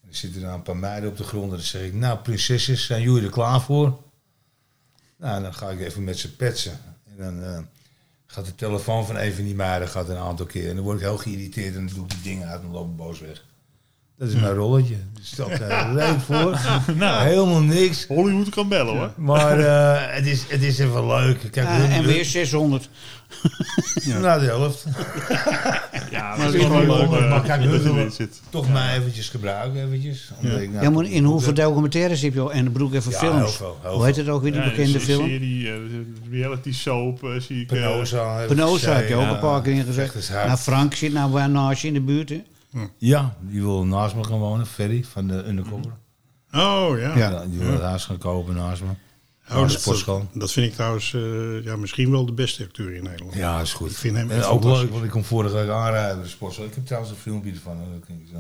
En 0.01 0.09
er 0.09 0.15
zitten 0.15 0.43
een 0.43 0.61
paar 0.61 0.77
meiden 0.77 1.09
op 1.09 1.17
de 1.17 1.23
grond. 1.23 1.51
En 1.51 1.57
dan 1.57 1.65
zeg 1.65 1.81
ik, 1.81 1.93
nou 1.93 2.19
prinsesjes, 2.19 2.85
zijn 2.85 3.01
jullie 3.01 3.23
er 3.23 3.29
klaar 3.29 3.61
voor? 3.61 3.99
Nou, 5.17 5.41
dan 5.41 5.53
ga 5.53 5.69
ik 5.69 5.79
even 5.79 6.03
met 6.03 6.19
ze 6.19 6.35
petsen. 6.35 6.79
En 7.03 7.17
dan 7.17 7.43
eh, 7.43 7.59
gaat 8.25 8.45
de 8.45 8.55
telefoon 8.55 9.05
van 9.05 9.17
een 9.17 9.33
van 9.33 9.43
die 9.43 9.55
meiden 9.55 9.87
gaat 9.87 10.09
een 10.09 10.17
aantal 10.17 10.45
keer. 10.45 10.69
En 10.69 10.75
dan 10.75 10.83
word 10.83 10.97
ik 10.97 11.03
heel 11.03 11.17
geïrriteerd 11.17 11.75
en 11.75 11.85
dan 11.85 11.95
doe 11.95 12.03
ik 12.03 12.09
die 12.09 12.21
dingen 12.21 12.47
uit 12.47 12.61
en 12.61 12.71
loop 12.71 12.89
ik 12.89 12.95
boos 12.95 13.19
weg. 13.19 13.43
Dat 14.21 14.29
is 14.29 14.35
mijn 14.35 14.53
rolletje. 14.53 14.95
Dat 15.13 15.23
stelt 15.23 15.51
er 15.59 15.93
leuk 15.93 16.19
voor. 16.25 16.59
Nou. 16.95 17.27
Helemaal 17.27 17.61
niks. 17.61 18.05
Hollywood 18.07 18.49
kan 18.49 18.67
bellen 18.67 18.97
hoor. 18.97 19.11
Maar 19.17 19.59
eh, 19.59 20.15
het, 20.15 20.25
is, 20.27 20.43
het 20.47 20.63
is 20.63 20.79
even 20.79 21.07
leuk. 21.07 21.37
Kijk, 21.51 21.67
hun- 21.67 21.81
en 21.89 21.91
hun- 21.91 22.05
weer 22.05 22.25
600. 22.25 22.89
Nou, 24.21 24.39
de 24.39 24.45
helft. 24.45 24.85
Ja, 26.11 26.27
Maar 26.27 26.37
dat 26.37 26.45
het 26.45 26.55
is 26.61 26.67
wel 26.67 26.79
leuk. 26.79 26.87
leuk, 27.09 27.19
eh, 27.19 27.29
maar 27.29 27.41
kijk, 27.41 27.71
dat 27.71 27.85
erin 27.85 28.11
zit. 28.11 28.41
Toch 28.49 28.71
mij 28.71 28.97
eventjes 28.97 29.29
gebruiken. 29.29 29.85
Eventjes, 29.85 30.31
omdat 30.41 30.59
ik, 30.61 30.71
nou, 30.71 30.83
Ja, 30.83 30.89
maar 30.89 31.05
in 31.05 31.23
hoeveel 31.23 31.53
documentaires 31.53 32.21
heb 32.21 32.33
je 32.33 32.39
al? 32.39 32.51
En 32.53 32.63
de 32.63 32.69
broek 32.71 32.93
even 32.93 33.11
Ja, 33.11 33.17
films. 33.17 33.37
heel 33.39 33.47
veel, 33.47 33.77
heel 33.81 33.93
Hoe 33.95 34.05
heet 34.05 34.15
het 34.15 34.29
ook 34.29 34.41
weer, 34.41 34.53
Ja, 34.53 34.63
bekende 34.63 34.99
film? 34.99 35.27
serie, 35.27 35.67
eh, 35.71 35.73
reality 36.31 36.73
soap 36.73 37.23
eh, 37.23 37.29
zie 37.39 37.61
ik. 37.61 37.71
eh, 37.71 37.81
Penosa. 37.81 38.33
heb 38.39 38.49
ik 38.49 38.55
Penosa 38.55 38.93
heb 38.93 39.07
je 39.07 39.15
ook 39.15 39.29
een 39.29 39.39
paar 39.39 39.55
ja. 39.55 39.61
keer 39.61 39.83
gezegd. 39.83 40.29
Nou, 40.45 40.57
Frank 40.57 40.93
zit 40.95 41.13
nou 41.13 41.31
bij 41.31 41.47
naast 41.47 41.81
je 41.81 41.87
in 41.87 41.93
de 41.93 42.01
buurt. 42.01 42.29
Hè? 42.29 42.41
Ja, 42.97 43.35
die 43.41 43.61
wil 43.61 43.85
naast 43.85 44.15
me 44.15 44.23
gaan 44.23 44.39
wonen. 44.39 44.65
Ferry 44.67 45.03
van 45.03 45.27
de 45.27 45.43
Undercover. 45.47 45.91
Oh 46.51 46.99
ja. 46.99 47.17
Ja. 47.17 47.45
Die 47.45 47.59
wil 47.59 47.71
het 47.71 47.81
huis 47.81 48.05
gaan 48.05 48.17
kopen 48.17 48.55
naast 48.55 48.81
me. 48.81 48.87
Oh, 49.49 49.57
dat, 49.61 49.71
sportschool. 49.71 50.27
dat 50.33 50.51
vind 50.51 50.67
ik 50.67 50.73
trouwens 50.73 51.13
eh, 51.13 51.63
ja, 51.63 51.75
misschien 51.75 52.11
wel 52.11 52.25
de 52.25 52.31
beste 52.33 52.63
acteur 52.63 52.93
in 52.95 53.03
Nederland. 53.03 53.33
Ja, 53.33 53.61
is 53.61 53.73
goed. 53.73 53.91
Ik 53.91 53.97
vind 53.97 54.15
hem 54.17 54.31
en 54.31 54.43
ook 54.43 54.63
leuk, 54.63 54.91
want 54.91 55.03
ik 55.03 55.09
kom 55.09 55.23
vorige 55.23 55.53
week 55.55 55.69
aanrijden 55.69 56.15
bij 56.15 56.23
de 56.23 56.29
sportschool. 56.29 56.65
Ik 56.65 56.75
heb 56.75 56.85
trouwens 56.85 57.13
een 57.13 57.19
filmpje 57.19 57.51
ervan. 57.51 57.77
hè, 57.77 57.83
Dat 57.91 58.05
kan 58.07 58.15
ik 58.15 58.27
zo. 58.31 58.37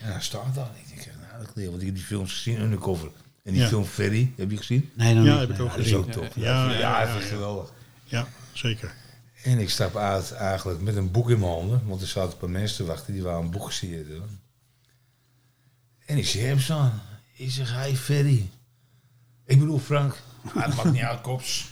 En 0.00 0.12
hij 0.12 0.20
staat 0.20 0.54
daar. 0.54 0.70
Ik 0.88 1.04
denk, 1.04 1.16
nou, 1.30 1.44
dat 1.44 1.50
leer, 1.54 1.68
want 1.68 1.80
ik 1.80 1.86
heb 1.86 1.94
die 1.96 2.04
films 2.04 2.32
gezien, 2.32 2.60
Undercover. 2.60 3.08
En 3.42 3.52
die 3.52 3.60
Ja. 3.60 3.68
film 3.68 3.84
Ferry, 3.84 4.32
heb 4.36 4.50
je 4.50 4.56
gezien? 4.56 4.90
Nee, 4.94 5.14
dan 5.14 5.24
Ja, 5.24 5.30
niet. 5.30 5.40
heb 5.40 5.50
ik 5.50 5.60
ook 5.60 5.68
Dat 5.68 5.76
is 5.78 5.82
gezien. 5.82 5.98
ook 5.98 6.10
top. 6.10 6.28
Ja, 6.34 6.64
Ja, 6.64 6.64
ja, 6.72 6.78
ja, 6.78 6.78
ja, 7.00 7.08
even 7.08 7.20
ja. 7.20 7.26
geweldig. 7.26 7.72
Ja, 8.04 8.26
zeker. 8.52 8.94
En 9.46 9.58
ik 9.58 9.70
stap 9.70 9.96
uit 9.96 10.32
eigenlijk 10.32 10.80
met 10.80 10.96
een 10.96 11.10
boek 11.10 11.30
in 11.30 11.38
mijn 11.38 11.52
handen. 11.52 11.82
Want 11.86 12.00
er 12.00 12.06
zaten 12.06 12.32
een 12.32 12.38
paar 12.38 12.50
mensen 12.50 12.76
te 12.76 12.84
wachten 12.84 13.12
die 13.12 13.22
waren 13.22 13.40
een 13.40 13.50
boek. 13.50 13.72
En 16.06 16.18
ik 16.18 16.26
zie 16.26 16.42
hem 16.42 16.60
staan. 16.60 17.02
Ik 17.36 17.50
zeg, 17.50 17.72
hey 17.72 17.96
Ferry. 17.96 18.50
Ik 19.44 19.58
bedoel 19.58 19.78
Frank. 19.78 20.16
Ah, 20.54 20.64
het 20.64 20.74
maakt 20.74 20.92
niet 20.92 21.02
uit, 21.02 21.20
kops. 21.20 21.68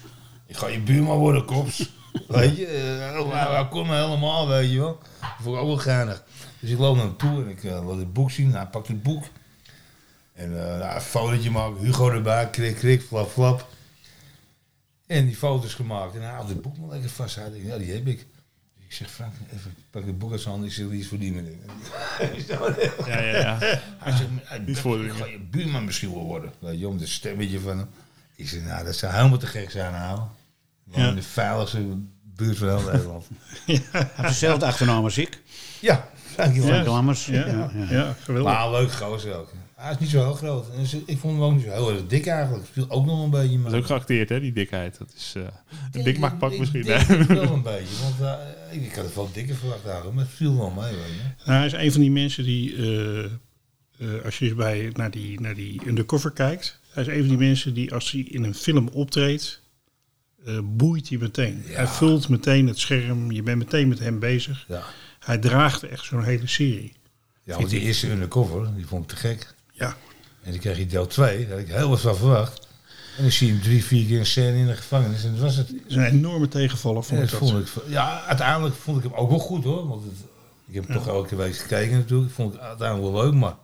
Ik 0.47 0.57
ga 0.57 0.67
je 0.69 0.81
buurman 0.81 1.19
worden, 1.19 1.45
kops. 1.45 1.91
Weet 2.29 2.57
je, 2.57 2.97
uh, 3.17 3.53
hij 3.55 3.69
kon 3.69 3.87
me 3.87 3.95
helemaal, 3.95 4.49
weet 4.49 4.71
je 4.71 4.79
wel. 4.79 5.01
Ik 5.39 5.47
ook 5.47 5.67
wel 5.67 5.77
geinig. 5.77 6.25
Dus 6.61 6.71
ik 6.71 6.79
loop 6.79 6.97
naar 6.97 7.05
hem 7.05 7.17
toe 7.17 7.43
en 7.43 7.49
ik 7.49 7.65
eh, 7.65 7.87
laat 7.87 7.99
het 7.99 8.13
boek 8.13 8.31
zien. 8.31 8.53
Hij 8.53 8.67
pakt 8.67 8.89
het 8.89 9.03
boek. 9.03 9.25
En 10.33 10.53
nou, 10.53 10.95
een 10.95 11.01
fotootje 11.01 11.51
maken. 11.51 11.85
Hugo 11.85 12.11
erbij, 12.11 12.51
krik, 12.51 12.77
krik, 12.77 13.03
flap, 13.03 13.31
flap. 13.31 13.69
En 15.07 15.27
die 15.27 15.37
foto's 15.37 15.75
gemaakt. 15.75 16.15
En 16.15 16.21
hij 16.23 16.31
houdt 16.31 16.49
het 16.49 16.63
boek 16.63 16.79
maar 16.79 16.89
lekker 16.89 17.11
vast. 17.11 17.37
Hij 17.37 17.51
denkt, 17.51 17.67
ja, 17.67 17.79
die 17.79 17.93
heb 17.93 18.07
ik. 18.07 18.19
Dus 18.77 18.85
ik 18.87 18.93
zeg, 18.93 19.11
Frank, 19.11 19.33
even 19.53 19.75
pak 19.91 20.05
het 20.07 20.19
boek 20.19 20.31
uit 20.31 20.41
zijn 20.41 20.51
handen. 20.53 20.71
Ik 20.71 20.75
zeg, 20.75 20.89
die 20.89 21.01
is 21.01 21.09
voor 21.09 21.19
die 21.19 21.33
meneer. 21.33 21.57
Ja, 23.07 23.21
ja, 23.21 23.39
ja. 23.39 23.59
Hij 23.99 24.13
zegt, 24.13 24.29
hij 24.45 24.59
ik 24.67 25.13
ga 25.13 25.27
je 25.27 25.41
buurman 25.51 25.85
misschien 25.85 26.13
wel 26.13 26.25
worden. 26.25 26.53
Weet 26.59 26.79
je, 26.79 26.89
om 26.89 26.99
het 26.99 27.09
stemmetje 27.09 27.61
van 27.61 27.79
hem. 27.79 27.89
Ik 28.37 28.49
zeg, 28.49 28.63
nou, 28.63 28.85
dat 28.85 28.97
zou 28.97 29.13
helemaal 29.13 29.39
te 29.39 29.47
gek 29.47 29.71
zijn, 29.71 29.93
nou. 29.93 30.21
Ja. 30.91 31.09
in 31.09 31.15
de 31.15 31.23
veiligste 31.23 31.97
buurt 32.23 32.59
van 32.59 32.69
heel 32.69 32.93
Nederland. 32.93 33.27
Hij 33.67 33.83
heeft 33.93 34.29
dezelfde 34.29 34.67
achternaam 34.67 35.05
als 35.05 35.19
ik. 35.19 35.41
ja, 35.81 36.09
dankjewel. 36.37 36.69
Frank 36.69 36.87
Lammers. 36.87 37.27
Ja, 37.27 37.47
Ja, 37.47 37.71
ja. 37.75 37.91
ja, 37.91 38.17
geweldig. 38.23 38.53
Maar 38.53 38.71
leuk 38.71 38.93
gozer 38.93 39.37
ook. 39.37 39.53
Hij 39.75 39.93
is 39.93 39.99
niet 39.99 40.09
zo 40.09 40.23
heel 40.23 40.35
groot. 40.35 40.71
En 40.71 40.79
dus 40.79 40.95
ik 40.95 41.19
vond 41.19 41.35
hem 41.35 41.43
ook 41.43 41.53
niet 41.53 41.65
zo 41.65 41.71
heel 41.71 41.91
erg 41.91 42.07
dik 42.07 42.27
eigenlijk. 42.27 42.67
Viel 42.73 42.91
ook 42.91 43.07
nog 43.07 43.25
een 43.25 43.31
beetje 43.31 43.63
Dat 43.63 43.73
is 43.73 43.79
ook 43.79 43.87
geacteerd, 43.87 44.29
hè, 44.29 44.41
die 44.41 44.53
dikheid. 44.53 44.99
Dat 44.99 45.13
is 45.17 45.33
eh 45.37 45.43
een 45.93 46.05
dik 46.05 46.19
makpak 46.19 46.59
misschien. 46.59 46.83
denk 46.83 47.07
wel 47.27 47.53
een 47.53 47.63
beetje. 47.63 48.03
Want 48.03 48.21
eh, 48.21 48.83
ik, 48.83 48.95
had 48.95 49.05
het 49.05 49.15
wel 49.15 49.33
dikker 49.33 49.55
verwacht 49.55 49.85
eigenlijk. 49.85 50.15
Maar 50.15 50.25
het 50.25 50.35
viel 50.35 50.57
wel 50.57 50.71
mee, 50.71 50.95
weet 50.95 51.07
je. 51.07 51.45
Nou, 51.45 51.59
hij 51.59 51.67
is 51.67 51.73
een 51.73 51.93
van 51.93 52.01
die 52.01 52.11
mensen 52.11 52.45
die, 52.45 52.77
eh, 52.77 53.25
eh, 53.25 54.25
als 54.25 54.39
je 54.39 54.45
eens 54.45 54.55
bij, 54.55 54.91
naar, 54.93 55.11
die, 55.11 55.41
naar 55.41 55.55
die 55.55 55.87
undercover 55.87 56.31
kijkt, 56.31 56.81
hij 56.91 57.03
is 57.03 57.09
een 57.09 57.19
van 57.19 57.29
die 57.29 57.47
mensen 57.49 57.75
die 57.75 57.93
als 57.95 58.11
hij 58.11 58.21
in 58.21 58.45
een 58.45 58.55
film 58.55 58.89
optreedt, 58.89 59.63
eh, 60.45 60.59
boeit 60.63 61.09
hij 61.09 61.19
meteen. 61.19 61.63
Ja. 61.67 61.75
Hij 61.75 61.87
vult 61.87 62.29
meteen 62.29 62.67
het 62.67 62.79
scherm, 62.79 63.33
je 63.33 63.43
bent 63.43 63.59
meteen 63.59 63.89
met 63.89 63.99
hem 63.99 64.19
bezig. 64.19 64.65
Ja. 64.69 64.83
Hij 65.19 65.39
draagt 65.39 65.83
echt 65.83 66.05
zo'n 66.05 66.25
hele 66.25 66.47
serie. 66.47 66.93
Ja, 67.43 67.57
want 67.57 67.71
die 67.71 67.81
eerste 67.81 68.11
undercover, 68.11 68.75
die 68.75 68.87
vond 68.87 69.03
ik 69.03 69.09
te 69.09 69.17
gek. 69.17 69.54
Ja. 69.77 69.97
En 70.43 70.51
dan 70.51 70.61
kreeg 70.61 70.77
je 70.79 70.87
deel 70.87 71.07
2, 71.07 71.47
daar 71.47 71.59
had 71.59 71.69
ik 71.69 71.75
heel 71.75 71.89
wat 71.89 72.01
van 72.01 72.17
verwacht. 72.17 72.69
En 73.17 73.23
dan 73.23 73.33
zie 73.33 73.47
je 73.47 73.53
hem 73.53 73.63
drie, 73.63 73.85
vier 73.85 74.07
keer 74.07 74.19
een 74.19 74.27
scène 74.27 74.57
in 74.59 74.67
de 74.67 74.77
gevangenis. 74.77 75.25
En 75.25 75.31
dat 75.31 75.41
was 75.41 75.57
het. 75.57 75.69
Dat 75.69 75.77
is 75.87 75.95
een 75.97 76.05
enorme 76.05 76.49
tegenvaller, 76.49 76.97
En 76.99 77.05
vond 77.05 77.23
ik 77.23 77.31
dat. 77.31 77.39
vond 77.39 77.69
ik, 77.69 77.83
ja, 77.89 78.25
uiteindelijk 78.25 78.75
vond 78.75 78.97
ik 78.97 79.03
hem 79.03 79.13
ook 79.13 79.31
wel 79.31 79.39
goed 79.39 79.65
hoor. 79.65 79.89
Want 79.89 80.05
het, 80.05 80.13
ik 80.67 80.75
heb 80.75 80.85
hem 80.87 80.97
toch 80.97 81.07
elke 81.07 81.37
week 81.37 81.57
gekeken 81.57 81.97
natuurlijk. 81.97 82.29
Ik 82.29 82.35
vond 82.35 82.53
het 82.53 82.63
uiteindelijk 82.63 83.13
wel 83.15 83.25
leuk, 83.25 83.35
maar 83.35 83.55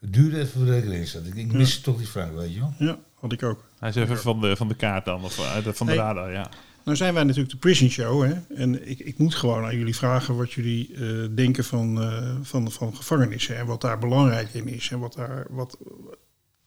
het 0.00 0.12
duurde 0.12 0.36
even 0.38 0.48
voordat 0.50 0.76
ik 0.76 0.84
erin 0.84 1.06
zat. 1.06 1.26
Ik, 1.26 1.34
ik 1.34 1.52
miste 1.52 1.80
toch 1.80 1.96
die 1.96 2.06
Frank, 2.06 2.34
weet 2.36 2.52
je 2.54 2.58
wel. 2.60 2.74
Ja, 2.78 2.98
had 3.20 3.32
ik 3.32 3.42
ook. 3.42 3.64
Hij 3.78 3.88
is 3.88 3.94
even 3.96 4.18
van 4.18 4.40
de, 4.40 4.56
van 4.56 4.68
de 4.68 4.74
kaart 4.74 5.04
dan, 5.04 5.24
of 5.24 5.40
uit 5.40 5.64
de- 5.64 5.74
van 5.74 5.86
de 5.86 5.92
Hey. 5.92 6.02
radar, 6.02 6.32
ja. 6.32 6.48
Nou 6.86 6.98
zijn 6.98 7.14
wij 7.14 7.22
natuurlijk 7.22 7.50
de 7.50 7.56
Prison 7.58 7.88
Show. 7.90 8.22
Hè? 8.24 8.54
En 8.54 8.88
ik, 8.88 8.98
ik 8.98 9.18
moet 9.18 9.34
gewoon 9.34 9.64
aan 9.64 9.76
jullie 9.76 9.96
vragen 9.96 10.36
wat 10.36 10.52
jullie 10.52 10.94
eh, 10.94 11.28
denken 11.34 11.64
van, 11.64 12.02
eh, 12.02 12.36
van, 12.42 12.70
van 12.72 12.96
gevangenissen. 12.96 13.56
En 13.56 13.66
wat 13.66 13.80
daar 13.80 13.98
belangrijk 13.98 14.54
in 14.54 14.68
is. 14.68 14.90
En 14.90 14.98
wat 14.98 15.14
daar 15.14 15.46
wat, 15.50 15.78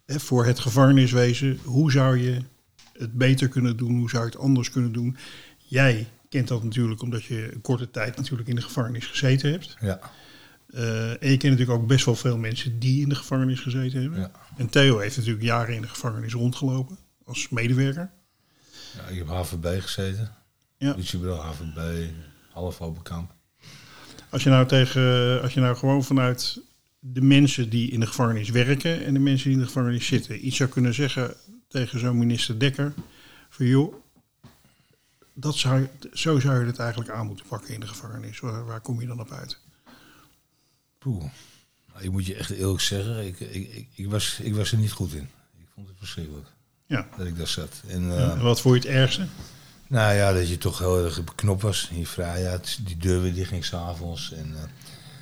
hè, 0.06 0.20
voor 0.20 0.46
het 0.46 0.60
gevangeniswezen. 0.60 1.60
Hoe 1.64 1.92
zou 1.92 2.18
je 2.18 2.42
het 2.94 3.14
beter 3.14 3.48
kunnen 3.48 3.78
doen? 3.78 3.98
Hoe 4.00 4.10
zou 4.10 4.24
je 4.24 4.30
het 4.30 4.40
anders 4.40 4.72
kunnen 4.72 4.92
doen? 4.92 5.18
Jij 5.58 6.08
kent 6.30 6.48
dat 6.48 6.64
natuurlijk 6.64 7.02
omdat 7.02 7.24
je 7.24 7.54
een 7.54 7.62
korte 7.62 7.92
tijd 7.92 8.16
natuurlijk 8.18 8.50
in 8.50 8.56
de 8.56 8.62
gevangenis 8.62 9.06
gezeten 9.06 9.52
hebt. 9.52 9.76
Ja, 9.80 10.00
Eh, 10.70 11.10
en 11.10 11.30
je 11.30 11.38
kent 11.38 11.44
natuurlijk 11.44 11.80
ook 11.82 11.88
best 11.88 12.06
wel 12.06 12.16
veel 12.16 12.38
mensen 12.38 12.80
die 12.80 13.02
in 13.02 13.10
de 13.10 13.16
gevangenis 13.16 13.60
gezeten 13.60 14.02
hebben. 14.02 14.20
ja. 14.20 14.32
En 14.58 14.70
Theo 14.70 14.98
heeft 14.98 15.18
natuurlijk 15.18 15.46
jaren 15.46 15.76
in 15.76 15.82
de 15.82 15.88
gevangenis 15.88 16.34
rondgelopen 16.34 16.98
als 17.26 17.50
medewerker. 17.50 18.12
Ja 18.96 19.04
ik 19.08 19.18
heb 19.18 19.28
HVB 19.28 19.82
gezeten. 19.82 20.36
Ja. 20.78 20.92
Politiebureau 20.92 21.42
HVB, 21.42 22.10
half 22.52 22.82
open 22.82 23.02
kamp. 23.02 23.32
Als 24.30 24.44
je 24.44 24.50
nou 24.50 24.68
tegen, 24.68 25.42
als 25.42 25.54
je 25.54 25.60
nou 25.60 25.76
gewoon 25.76 26.04
vanuit 26.04 26.62
de 27.00 27.22
mensen 27.22 27.70
die 27.70 27.92
in 27.92 28.00
de 28.00 28.08
gevangenis 28.08 28.50
werken 28.50 29.06
en 29.06 29.14
de 29.14 29.20
mensen 29.20 29.48
die 29.48 29.58
in 29.58 29.64
de 29.64 29.68
gevangenis 29.68 30.06
zitten, 30.06 30.46
iets 30.48 30.58
zou 30.58 30.70
kunnen 30.70 30.94
zeggen 30.94 31.36
tegen 31.68 32.00
zo'n 32.00 32.18
minister 32.18 32.60
Dekker, 32.60 32.94
van 33.50 33.66
joh, 33.66 33.94
dat 35.34 35.56
zou, 35.56 35.88
zo 36.14 36.40
zou 36.40 36.60
je 36.60 36.66
het 36.66 36.80
eigenlijk 36.80 37.10
aan 37.12 37.26
moeten 37.26 37.46
pakken 37.46 37.74
in 37.74 37.80
de 37.80 37.88
gevangenis. 37.88 38.40
Waar, 38.40 38.66
waar 38.66 38.82
kom 38.82 39.02
je 39.02 39.08
dan 39.08 39.20
op 39.20 39.32
uit? 39.32 39.58
Poeh. 40.98 41.24
Nou, 41.88 42.04
ik 42.04 42.12
moet 42.12 42.26
je 42.26 42.36
echt 42.36 42.50
eerlijk 42.50 42.82
zeggen, 42.82 43.26
ik, 43.28 43.40
ik, 43.40 43.74
ik, 43.74 43.88
ik 43.96 44.10
was, 44.10 44.40
ik 44.40 44.56
was 44.56 44.72
er 44.72 44.78
niet 44.78 44.92
goed 44.92 45.14
in. 45.14 45.30
Ik 45.60 45.68
vond 45.74 45.88
het 45.88 45.98
verschrikkelijk 45.98 46.48
Ja. 46.90 47.08
dat 47.18 47.28
ik 47.28 47.38
daar 47.38 47.48
zat. 47.48 47.82
En, 47.88 48.12
eh, 48.12 48.32
En 48.32 48.42
wat 48.42 48.62
vond 48.62 48.84
je 48.84 48.90
het 48.90 48.98
ergste? 48.98 49.26
Nou 49.88 50.14
ja, 50.14 50.34
dat 50.34 50.50
je 50.50 50.58
toch 50.58 50.80
heel 50.80 51.04
erg 51.04 51.24
beknopt 51.24 51.62
was 51.62 51.90
je 51.94 52.06
vrijheid. 52.06 52.80
Die 52.86 52.98
deur 52.98 53.22
weer 53.22 53.34
dicht 53.34 53.50
ging 53.50 53.66
s'avonds. 53.66 54.34
En, 54.34 54.56
eh, 54.56 54.62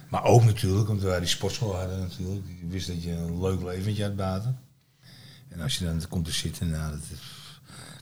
maar 0.10 0.24
ook 0.24 0.44
natuurlijk, 0.44 0.90
omdat 0.90 1.04
wij 1.04 1.20
die 1.20 1.28
sportschool 1.28 1.76
hadden 1.76 2.00
natuurlijk. 2.00 2.46
Je 2.62 2.68
wist 2.68 2.88
dat 2.88 3.04
je 3.04 3.12
een 3.12 3.42
leuk 3.42 3.62
leventje 3.62 4.04
had 4.04 4.16
buiten. 4.16 4.60
En 5.50 5.62
als 5.62 5.78
je 5.78 5.86
dan 5.86 6.08
komt 6.10 6.26
te 6.26 6.32
zitten, 6.32 6.70
nou, 6.70 6.92
dat 6.92 7.00
is... 7.12 7.20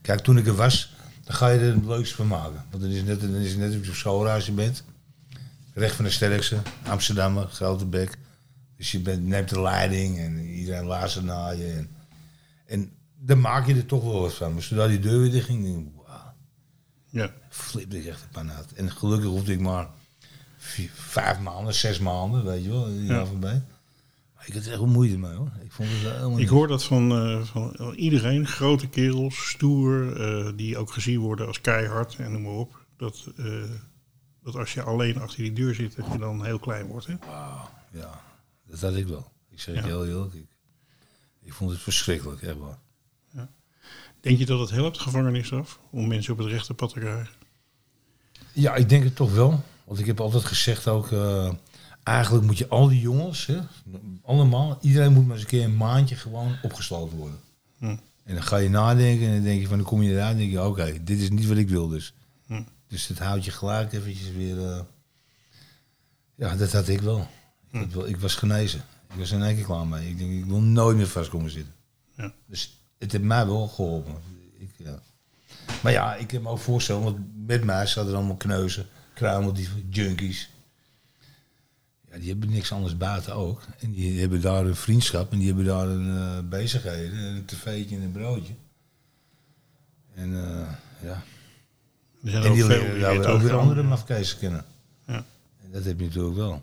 Kijk, 0.02 0.20
toen 0.20 0.38
ik 0.38 0.48
er 0.48 0.56
was, 0.56 0.94
dan 1.24 1.36
ga 1.36 1.50
je 1.50 1.60
er 1.60 1.74
het 1.74 1.86
leukste 1.86 2.16
van 2.16 2.28
maken. 2.28 2.66
Want 2.70 2.84
dan 2.84 2.92
is 2.92 2.98
het 2.98 3.06
net, 3.06 3.22
dan 3.22 3.34
is 3.34 3.50
het 3.50 3.60
net 3.60 3.80
of 3.80 4.02
je 4.02 4.10
op 4.10 4.56
bent. 4.56 4.84
Recht 5.74 5.96
van 5.96 6.06
de 6.06 6.12
sterkste, 6.12 6.58
Amsterdammer, 6.84 7.48
grote 7.48 7.86
bek. 7.86 8.18
Dus 8.78 8.92
je 8.92 9.00
bent, 9.00 9.24
neemt 9.24 9.50
de 9.50 9.62
leiding 9.62 10.20
en 10.20 10.40
iedereen 10.40 10.86
luistert 10.86 11.26
naar 11.26 11.56
je. 11.56 11.74
En, 11.74 11.90
en 12.66 12.92
dan 13.26 13.40
maak 13.42 13.68
je 13.68 13.76
er 13.76 13.86
toch 13.86 14.04
wel 14.04 14.22
wat 14.22 14.34
van. 14.34 14.54
Maar 14.54 14.62
zodra 14.64 14.88
die 14.88 15.00
deur 15.00 15.20
weer 15.22 15.32
dicht 15.32 15.46
ging, 15.46 15.64
denk 15.64 15.88
ik, 15.88 15.94
wauw 16.06 16.34
Ja. 17.10 17.34
flipte 17.50 17.98
ik 18.00 18.06
echt 18.06 18.22
een 18.22 18.30
pan 18.32 18.52
uit. 18.52 18.74
En 18.74 18.92
gelukkig 18.92 19.30
hoefde 19.30 19.54
ik 19.54 19.60
maar 19.60 19.88
vier- 20.58 20.92
vijf 20.94 21.40
maanden, 21.40 21.74
zes 21.74 22.00
maanden, 22.00 22.44
weet 22.46 22.64
je 22.64 22.70
wel, 22.70 22.88
in 22.88 23.06
Ja. 23.06 23.26
voorbij. 23.26 23.64
Maar 24.36 24.48
ik 24.48 24.54
had 24.54 24.64
er 24.64 24.70
echt 24.72 24.80
wel 24.80 24.88
moeite 24.90 25.18
mee 25.18 25.34
hoor. 25.34 25.52
Ik 25.64 25.72
vond 25.72 25.90
het 25.90 26.02
wel 26.02 26.12
helemaal 26.12 26.32
Ik 26.32 26.38
niet. 26.38 26.50
hoor 26.50 26.68
dat 26.68 26.84
van, 26.84 27.12
eh, 27.12 27.44
van 27.44 27.94
iedereen, 27.96 28.48
grote 28.48 28.88
kerels, 28.88 29.50
stoer, 29.50 30.22
eh, 30.22 30.52
die 30.56 30.78
ook 30.78 30.92
gezien 30.92 31.20
worden 31.20 31.48
als 31.48 31.62
keihard 31.62 32.16
en 32.16 32.32
noem 32.32 32.42
maar 32.42 32.52
op. 32.52 32.86
Dat, 32.98 33.26
eh, 33.38 33.64
dat 34.44 34.56
als 34.56 34.74
je 34.74 34.82
alleen 34.84 35.18
achter 35.20 35.44
die 35.44 35.54
deur 35.54 35.76
zit, 35.76 35.96
dat 35.96 36.06
je 36.12 36.18
dan 36.18 36.46
heel 36.46 36.60
klein 36.60 36.86
wordt. 36.86 37.06
Hè? 37.08 37.16
Wauw, 37.28 37.70
ja, 37.92 38.22
dat 38.68 38.82
had 38.82 38.96
ik 38.96 39.08
wel. 39.08 39.32
Ik 39.50 39.60
zeg 39.62 39.76
Ja. 39.76 39.82
je 39.82 39.88
heel 39.88 40.06
eerlijk. 40.06 40.34
Ik, 40.34 40.48
ik 41.42 41.54
vond 41.54 41.72
het 41.72 41.80
verschrikkelijk, 41.80 42.42
echt 42.42 42.58
waar. 42.58 42.78
Denk 44.26 44.38
je 44.38 44.46
dat 44.46 44.60
het 44.60 44.70
helpt, 44.70 45.00
gevangenisstraf, 45.00 45.80
om 45.90 46.08
mensen 46.08 46.34
op 46.34 46.40
het 46.40 46.48
rechte 46.48 46.74
pad 46.74 46.94
te 46.94 47.00
krijgen? 47.00 47.30
Ja, 48.52 48.76
ik 48.76 48.90
denk 48.90 49.04
het 49.04 49.16
toch 49.16 49.34
wel. 49.34 49.64
Want 49.84 50.00
ik 50.00 50.06
heb 50.06 50.20
altijd 50.20 50.46
gezegd 50.46 50.88
ook, 50.88 51.12
eh, 51.12 51.54
eigenlijk 52.04 52.46
moet 52.46 52.58
je 52.58 52.68
al 52.68 52.88
die 52.88 53.00
jongens, 53.00 53.46
hè, 53.46 53.60
allemaal, 54.24 54.78
iedereen 54.82 55.14
moet 55.14 55.26
maar 55.26 55.36
eens 55.36 55.44
een 55.44 55.50
keer 55.50 55.64
een 55.64 55.78
maandje 55.78 56.16
gewoon 56.16 56.56
opgesloten 56.62 57.18
worden. 57.18 57.40
Hm. 57.78 57.86
En 58.24 58.34
dan 58.34 58.44
ga 58.44 58.58
je 58.58 58.70
nadenken 58.70 59.28
en 59.28 59.34
dan 59.34 59.44
denk 59.44 59.62
je 59.62 59.68
van, 59.68 59.78
dan 59.78 59.86
kom 59.86 60.02
je 60.02 60.12
eruit 60.12 60.32
en 60.32 60.38
denk 60.38 60.52
je, 60.52 60.64
oké, 60.64 61.04
dit 61.04 61.20
is 61.20 61.30
niet 61.30 61.48
wat 61.48 61.58
ik 61.58 61.70
wil 61.70 61.88
dus. 61.88 62.14
Hm. 62.48 62.64
Dus 62.88 63.08
dat 63.08 63.18
houdt 63.18 63.46
je 63.46 63.52
gelijk 63.52 63.94
eventjes 63.94 64.32
weer, 64.32 64.66
eh, 64.66 64.80
ja, 66.36 66.56
dat 66.56 66.72
had 66.72 66.88
ik 66.88 67.02
wel. 67.02 67.28
Hm. 67.70 67.78
Ik, 67.78 67.92
wel. 67.92 68.08
ik 68.08 68.18
was 68.18 68.36
genezen. 68.36 68.84
Ik 69.14 69.20
was 69.20 69.32
in 69.32 69.44
één 69.44 69.56
keer 69.56 69.66
klaar 69.66 69.88
mee. 69.88 70.10
Ik 70.10 70.18
denk, 70.18 70.32
ik 70.32 70.46
wil 70.46 70.62
nooit 70.62 70.98
meer 70.98 71.08
vast 71.08 71.30
komen 71.30 71.52
zitten. 71.52 71.74
Ja. 72.18 72.34
Dus 72.46 72.85
het 73.06 73.14
heeft 73.14 73.24
mij 73.24 73.46
wel 73.46 73.68
geholpen. 73.68 74.16
Ik, 74.58 74.70
ja. 74.78 75.00
Maar 75.84 75.92
ja, 75.92 76.16
ik 76.16 76.32
heb 76.32 76.42
me 76.42 76.50
ook 76.50 76.60
voorstellen, 76.60 77.04
want 77.04 77.18
met 77.46 77.64
mij 77.64 77.88
zaten 77.88 78.12
er 78.12 78.18
allemaal 78.18 78.36
kneuzen, 78.36 78.86
kruimeldieven, 79.14 79.88
junkies. 79.90 80.50
Ja, 82.12 82.18
die 82.18 82.30
hebben 82.30 82.50
niks 82.50 82.72
anders 82.72 82.98
buiten 82.98 83.34
ook. 83.34 83.62
En 83.80 83.92
die 83.92 84.20
hebben 84.20 84.42
daar 84.42 84.66
een 84.66 84.76
vriendschap 84.76 85.32
en 85.32 85.38
die 85.38 85.48
hebben 85.48 85.66
daar 85.66 85.88
een 85.88 86.18
eh, 86.18 86.50
bezigheden, 86.50 87.18
een 87.20 87.46
tv'tje 87.46 87.96
en 87.96 88.02
een 88.02 88.12
broodje. 88.12 88.54
En 90.14 90.44
eh, 90.44 90.68
ja, 91.02 91.24
Er 92.24 92.30
zijn 92.30 92.44
en 92.44 92.54
die 92.54 92.68
leren 92.68 93.22
die 93.22 93.28
ook 93.28 93.42
weer 93.42 93.58
andere 93.58 93.84
mafkezen 93.84 94.38
kennen. 94.38 94.66
Ja. 95.08 95.26
En 95.64 95.72
dat 95.72 95.84
heb 95.84 96.00
je 96.00 96.06
natuurlijk 96.06 96.36
wel. 96.36 96.62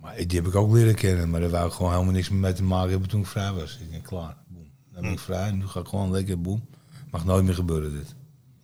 Maar 0.00 0.16
die 0.16 0.38
heb 0.38 0.46
ik 0.46 0.54
ook 0.54 0.72
leren 0.72 0.94
kennen, 0.94 1.30
maar 1.30 1.40
daar 1.40 1.50
wou 1.50 1.66
ik 1.66 1.72
gewoon 1.72 1.92
helemaal 1.92 2.12
niks 2.12 2.28
mee 2.28 2.52
te 2.52 2.62
maken 2.62 2.90
hebben 2.90 3.08
toen 3.08 3.20
ik 3.20 3.26
vrij 3.26 3.52
was. 3.52 3.78
Ik 3.80 3.90
denk, 3.90 4.04
klaar. 4.04 4.36
Dan 4.94 5.02
ben 5.02 5.12
ik 5.12 5.18
vrij, 5.18 5.50
nu 5.52 5.66
ga 5.66 5.80
ik 5.80 5.86
gewoon 5.86 6.10
lekker, 6.10 6.40
boem. 6.40 6.64
Mag 7.10 7.24
nooit 7.24 7.44
meer 7.44 7.54
gebeuren 7.54 7.92
dit. 7.92 8.14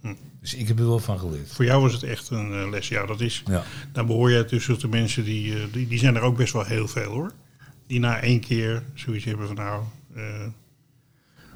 Hm. 0.00 0.14
Dus 0.40 0.54
ik 0.54 0.68
heb 0.68 0.78
er 0.78 0.86
wel 0.86 0.98
van 0.98 1.18
geleerd. 1.18 1.52
Voor 1.52 1.64
jou 1.64 1.82
was 1.82 1.92
het 1.92 2.02
echt 2.02 2.30
een 2.30 2.52
eh, 2.52 2.70
les. 2.70 2.88
Ja, 2.88 3.06
dat 3.06 3.20
is. 3.20 3.42
Ja, 3.46 3.64
Dan 3.92 4.06
behoor 4.06 4.30
jij 4.30 4.44
tussen 4.44 4.78
de 4.78 4.88
mensen 4.88 5.24
die, 5.24 5.54
eh, 5.54 5.72
die. 5.72 5.86
Die 5.88 5.98
zijn 5.98 6.16
er 6.16 6.22
ook 6.22 6.36
best 6.36 6.52
wel 6.52 6.64
heel 6.64 6.88
veel 6.88 7.10
hoor. 7.12 7.32
Die 7.86 8.00
na 8.00 8.20
één 8.20 8.40
keer 8.40 8.82
zoiets 8.94 9.24
hebben 9.24 9.46
van 9.46 9.56
nou. 9.56 9.82
eh, 10.14 10.46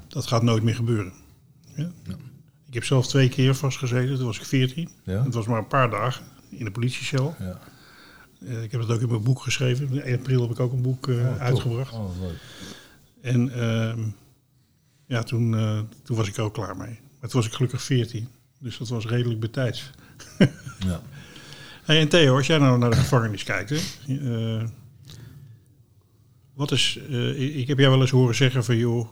dat 0.07 0.27
gaat 0.27 0.43
nooit 0.43 0.63
meer 0.63 0.75
gebeuren. 0.75 1.13
Ja? 1.75 1.91
Ja. 2.03 2.15
Ik 2.67 2.73
heb 2.73 2.83
zelf 2.83 3.07
twee 3.07 3.29
keer 3.29 3.55
vastgezeten. 3.55 4.15
Toen 4.15 4.25
was 4.25 4.37
ik 4.39 4.45
14. 4.45 4.89
Ja? 5.03 5.23
Het 5.23 5.33
was 5.33 5.45
maar 5.47 5.57
een 5.57 5.67
paar 5.67 5.89
dagen 5.89 6.25
in 6.49 6.65
de 6.65 6.71
politiecel. 6.71 7.35
ja. 7.39 7.59
Ik 8.61 8.71
heb 8.71 8.81
dat 8.81 8.89
ook 8.91 9.01
in 9.01 9.09
mijn 9.09 9.23
boek 9.23 9.41
geschreven. 9.41 9.89
In 9.91 10.01
1 10.01 10.17
april 10.17 10.41
heb 10.41 10.51
ik 10.51 10.59
ook 10.59 10.71
een 10.73 10.81
boek 10.81 11.07
Oh, 11.07 11.37
uitgebracht. 11.41 11.93
Oh, 11.93 12.09
leuk. 12.21 12.37
En 13.21 13.49
ehm, 13.49 13.99
ja, 15.07 15.23
toen, 15.23 15.55
eh, 15.57 15.79
toen 16.03 16.17
was 16.17 16.27
ik 16.27 16.39
ook 16.39 16.53
klaar 16.53 16.77
mee. 16.77 16.99
Maar 17.19 17.29
toen 17.29 17.39
was 17.41 17.45
ik 17.49 17.53
gelukkig 17.55 17.81
14. 17.83 18.27
Dus 18.59 18.77
dat 18.77 18.87
was 18.89 19.05
redelijk 19.05 19.39
betijds. 19.39 19.91
Ja. 20.85 21.01
Hey, 21.85 21.99
en 21.99 22.07
Theo, 22.07 22.35
als 22.37 22.47
jij 22.47 22.57
nou 22.57 22.77
naar 22.77 22.89
de 22.89 22.95
gevangenis 22.95 23.43
kijkt, 23.43 23.69
hè, 23.69 23.77
eh, 24.59 24.67
wat 26.53 26.71
is, 26.71 26.99
eh, 27.09 27.57
ik- 27.59 27.67
heb 27.67 27.77
jou 27.77 27.91
wel 27.91 28.01
eens 28.01 28.09
horen 28.09 28.35
zeggen 28.35 28.63
van 28.63 28.77
joh, 28.77 29.07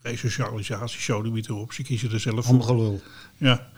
resocialisatie, 0.00 1.00
sodemiet 1.00 1.48
erop, 1.48 1.72
ze 1.72 1.82
kiezen 1.82 2.12
er 2.12 2.20
zelf 2.20 2.44
voor. 2.46 2.62
gelul. 2.62 3.02
Ja, 3.36 3.68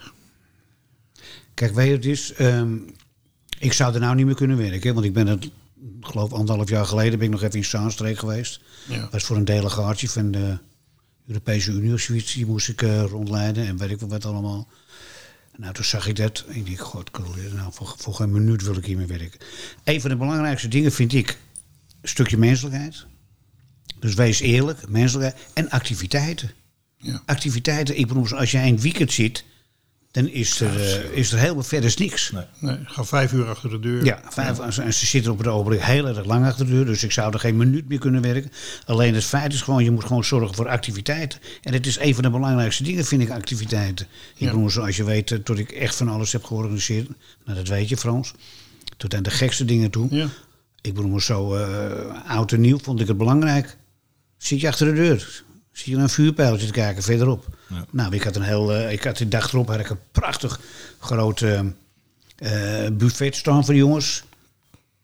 Kijk, 1.53 1.73
weet 1.73 1.87
je, 1.87 1.93
het 1.93 2.05
is. 2.05 2.33
ehm, 2.33 2.77
ik 3.59 3.73
zou 3.73 3.93
er 3.93 3.99
nou 3.99 4.15
niet 4.15 4.25
meer 4.25 4.35
kunnen 4.35 4.57
werken. 4.57 4.93
Want 4.93 5.05
ik 5.05 5.13
ben 5.13 5.27
het, 5.27 5.49
geloof 6.01 6.33
anderhalf 6.33 6.69
jaar 6.69 6.85
geleden, 6.85 7.17
ben 7.19 7.27
ik 7.27 7.33
nog 7.33 7.41
even 7.43 7.57
in 7.59 7.65
Zaanstreek 7.65 8.17
geweest. 8.17 8.61
ja. 8.87 9.07
was 9.11 9.23
voor 9.23 9.35
een 9.37 9.45
delegatie 9.45 10.09
van 10.09 10.31
de 10.31 10.57
Europese 11.27 11.71
Unie 11.71 11.93
of 11.93 11.99
zoiets. 11.99 12.33
Die 12.33 12.45
moest 12.45 12.69
ik 12.69 12.81
eh, 12.81 13.03
rondleiden 13.03 13.67
en 13.67 13.77
weet 13.77 13.89
ik 13.89 13.99
wat 13.99 14.25
allemaal. 14.25 14.67
Nou, 15.57 15.73
toen 15.73 15.83
zag 15.83 16.07
ik 16.07 16.15
dat. 16.15 16.45
En 16.47 16.55
ik 16.55 16.77
dacht, 16.77 16.89
god, 16.89 17.11
nou, 17.53 17.73
voor, 17.73 17.93
voor 17.97 18.13
geen 18.13 18.31
minuut 18.31 18.63
wil 18.63 18.75
ik 18.75 18.85
hiermee 18.85 19.05
werken. 19.05 19.39
Een 19.83 20.01
van 20.01 20.09
de 20.09 20.15
belangrijkste 20.15 20.67
dingen 20.67 20.91
vind 20.91 21.13
ik 21.13 21.37
een 22.01 22.09
stukje 22.09 22.37
menselijkheid. 22.37 23.05
Dus 23.99 24.13
wees 24.13 24.39
eerlijk, 24.39 24.89
menselijkheid 24.89 25.47
en 25.53 25.69
activiteiten. 25.69 26.51
Ja. 26.97 27.21
Activiteiten, 27.25 27.97
ik 27.97 28.07
bedoel, 28.07 28.29
als 28.29 28.51
jij 28.51 28.67
een 28.67 28.79
weekend 28.79 29.11
zit, 29.11 29.43
dan 30.11 30.27
is 30.27 30.59
er, 30.61 30.79
eh, 30.81 31.17
is 31.17 31.31
er 31.31 31.39
helemaal 31.39 31.63
verder 31.63 31.93
niks. 31.97 32.31
Nee. 32.31 32.43
Nee, 32.59 32.77
ga 32.83 33.03
vijf 33.03 33.31
uur 33.33 33.45
achter 33.49 33.69
de 33.69 33.79
deur. 33.79 34.05
Ja, 34.05 34.21
vijf, 34.29 34.59
en 34.59 34.93
ze 34.93 35.05
zitten 35.05 35.31
op 35.31 35.37
het 35.37 35.47
ogenblik 35.47 35.81
heel 35.81 36.07
erg 36.07 36.25
lang 36.25 36.45
achter 36.45 36.65
de 36.65 36.71
deur. 36.71 36.85
Dus 36.85 37.03
ik 37.03 37.11
zou 37.11 37.33
er 37.33 37.39
geen 37.39 37.57
minuut 37.57 37.87
meer 37.87 37.99
kunnen 37.99 38.21
werken. 38.21 38.51
Alleen 38.85 39.13
het 39.13 39.23
feit 39.23 39.53
is 39.53 39.61
gewoon, 39.61 39.83
je 39.83 39.91
moet 39.91 40.05
gewoon 40.05 40.23
zorgen 40.23 40.55
voor 40.55 40.67
activiteiten. 40.67 41.39
En 41.61 41.73
het 41.73 41.85
is 41.87 41.99
een 41.99 42.13
van 42.13 42.23
de 42.23 42.29
belangrijkste 42.29 42.83
dingen, 42.83 43.05
vind 43.05 43.21
ik, 43.21 43.29
activiteiten. 43.29 44.05
Ik 44.05 44.39
Ja. 44.39 44.51
bedoel, 44.51 44.69
zoals 44.69 44.97
je 44.97 45.03
weet, 45.03 45.31
eh, 45.31 45.37
tot 45.37 45.57
ik 45.59 45.71
echt 45.71 45.95
van 45.95 46.07
alles 46.07 46.31
heb 46.31 46.43
georganiseerd. 46.43 47.07
Nou, 47.45 47.57
dat 47.57 47.67
weet 47.67 47.89
je, 47.89 47.97
Frans. 47.97 48.33
Tot 48.97 49.15
aan 49.15 49.23
de 49.23 49.29
gekste 49.31 49.65
dingen 49.65 49.89
toe. 49.91 50.07
Ja. 50.09 50.27
ik 50.81 50.93
bedoel 50.93 51.19
zo, 51.19 51.55
eh, 51.55 52.29
oud 52.31 52.51
en 52.51 52.61
nieuw 52.61 52.79
vond 52.79 52.99
ik 53.01 53.07
het 53.07 53.17
belangrijk. 53.17 53.77
Zit 54.37 54.61
je 54.61 54.67
achter 54.67 54.85
de 54.87 54.93
deur? 54.93 55.43
Zit 55.71 55.85
je 55.85 55.93
naar 55.93 56.03
een 56.03 56.09
vuurpijltje 56.09 56.65
te 56.65 56.71
kijken 56.71 57.03
verderop? 57.03 57.57
Ja. 57.69 57.85
Nou, 57.89 58.15
ik 58.15 58.23
had 58.23 58.35
een 58.35 58.41
heel, 58.41 58.73
eh, 58.73 58.91
ik 58.91 59.03
had 59.03 59.17
de 59.17 59.27
dag 59.27 59.53
erop 59.53 59.67
had 59.67 59.79
ik 59.79 59.89
een 59.89 59.99
prachtig 60.11 60.59
groot 60.99 61.41
eh, 61.41 61.59
eh, 62.35 62.91
buffet 62.91 63.35
staan 63.35 63.65
voor 63.65 63.73
de 63.73 63.79
jongens. 63.79 64.23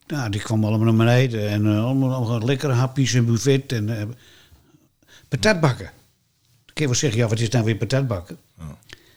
Nou, 0.08 0.30
die 0.30 0.42
kwam 0.42 0.66
allemaal 0.66 0.86
naar 0.86 1.06
beneden 1.06 1.50
en 1.50 1.66
allemaal, 1.66 2.14
allemaal 2.14 2.46
lekkere 2.46 2.74
hapjes 2.74 3.14
en 3.14 3.26
buffet 3.26 3.72
en 3.72 4.16
patatbakken. 5.28 5.92
Kun 6.66 6.86
je 6.86 6.86
wel 6.86 6.96
zeggen, 6.96 7.20
ja, 7.20 7.28
wat 7.28 7.40
is 7.40 7.50
nou 7.50 7.66
weer 7.66 7.76
patatbakken? 7.76 8.38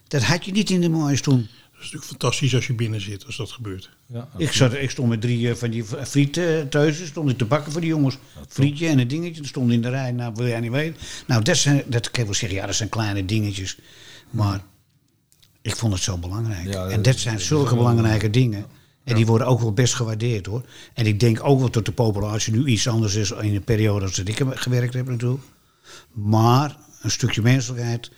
Dat 0.09 0.23
had 0.23 0.45
je 0.45 0.53
niet 0.53 0.71
in 0.71 0.81
de 0.81 0.89
moois 0.89 1.21
toen. 1.21 1.49
Is 1.81 1.87
natuurlijk 1.87 2.11
fantastisch 2.21 2.55
als 2.55 2.67
je 2.67 2.73
binnen 2.75 3.01
zit, 3.01 3.27
als 3.27 3.37
dat 3.37 3.51
gebeurt. 3.51 3.91
Ja, 4.07 4.29
Ik, 4.37 4.53
zat, 4.53 4.73
ik 4.75 4.91
stond 4.91 5.09
met 5.09 5.21
drie 5.21 5.49
eh, 5.51 5.55
van 5.55 5.71
die 5.71 5.85
frieten 5.85 6.69
thuis, 6.69 7.07
stond 7.07 7.31
ik 7.31 7.39
te 7.39 7.45
bakken 7.45 7.73
voor 7.73 7.81
die 7.81 7.91
jongens. 7.91 8.19
Frietje 8.49 8.87
en 8.89 8.99
een 8.99 9.09
dingetje, 9.09 9.41
dat 9.41 9.51
stond 9.51 9.73
in 9.73 9.83
de 9.83 9.89
rij. 9.89 10.13
Nou, 10.13 10.33
wil 10.35 10.47
jij 10.47 10.61
niet 10.61 10.71
weten? 10.71 10.97
Nou, 11.27 11.43
dat, 11.43 11.57
zijn, 11.57 11.83
dat 11.87 12.11
kan 12.11 12.21
je 12.21 12.25
wel 12.25 12.35
zeggen, 12.39 12.59
ja, 12.59 12.67
dat 12.67 12.75
zijn 12.75 12.89
kleine 12.89 13.25
dingetjes. 13.25 13.79
Maar 14.31 14.61
ik 15.63 15.77
vond 15.77 15.93
het 15.93 16.03
zo 16.03 16.19
belangrijk. 16.19 16.67
Ja, 16.67 16.83
dat 16.83 16.91
en 16.91 17.03
dat 17.03 17.17
zijn 17.19 17.41
zulke 17.41 17.65
wel- 17.69 17.77
belangrijke 17.77 18.31
dingen. 18.31 18.67
En 19.05 19.15
die 19.17 19.27
worden 19.27 19.47
ook 19.47 19.61
wel 19.61 19.73
best 19.73 19.95
gewaardeerd 19.95 20.47
hoor. 20.47 20.65
En 20.95 21.07
ik 21.07 21.21
denk 21.21 21.45
ook 21.45 21.59
wel 21.59 21.71
dat 21.71 21.85
de 21.85 21.93
populatie 21.93 22.53
nu 22.53 22.67
iets 22.67 22.89
anders 22.89 23.15
is 23.15 23.31
in 23.31 23.53
de 23.53 23.61
periode 23.61 24.05
als 24.05 24.17
dat 24.17 24.29
ik 24.29 24.43
gewerkt 24.55 24.95
heb 24.95 25.09
natuurlijk. 25.09 25.43
Maar 26.13 26.77
een 27.03 27.11
stukje 27.11 27.43
menselijkheid, 27.43 28.11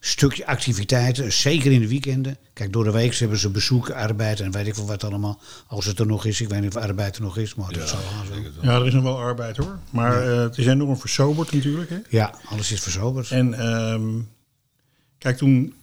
stukje 0.00 0.46
activiteiten, 0.46 1.32
zeker 1.32 1.72
in 1.72 1.80
de 1.80 1.88
weekenden. 1.88 2.36
Kijk, 2.52 2.72
door 2.72 2.84
de 2.84 2.90
week 2.90 3.14
hebben 3.14 3.38
ze 3.38 3.50
bezoek, 3.50 3.90
arbeid 3.90 4.40
en 4.40 4.50
weet 4.50 4.66
ik 4.66 4.74
veel 4.74 4.86
wat 4.86 5.04
allemaal. 5.04 5.40
Als 5.66 5.84
het 5.84 5.98
er 5.98 6.06
nog 6.06 6.24
is, 6.24 6.40
ik 6.40 6.48
weet 6.48 6.60
niet 6.60 6.76
of 6.76 6.82
arbeid 6.82 7.16
er 7.16 7.22
nog 7.22 7.36
is, 7.38 7.54
maar 7.54 7.72
dat 7.72 7.88
zal 7.88 7.98
wel 7.98 8.36
zo. 8.36 8.50
Ja, 8.62 8.74
er 8.74 8.86
is 8.86 8.92
nog 8.92 9.02
wel 9.02 9.18
arbeid 9.18 9.56
hoor. 9.56 9.78
Maar 9.90 10.28
eh, 10.28 10.38
het 10.38 10.58
is 10.58 10.66
enorm 10.66 10.98
versoberd 10.98 11.52
natuurlijk. 11.52 11.90
Hè? 11.90 11.98
Ja, 12.08 12.34
alles 12.44 12.72
is 12.72 12.80
verzoberd. 12.80 13.30
En 13.30 13.54
ehm, 13.54 14.20
kijk, 15.18 15.36
toen 15.36 15.74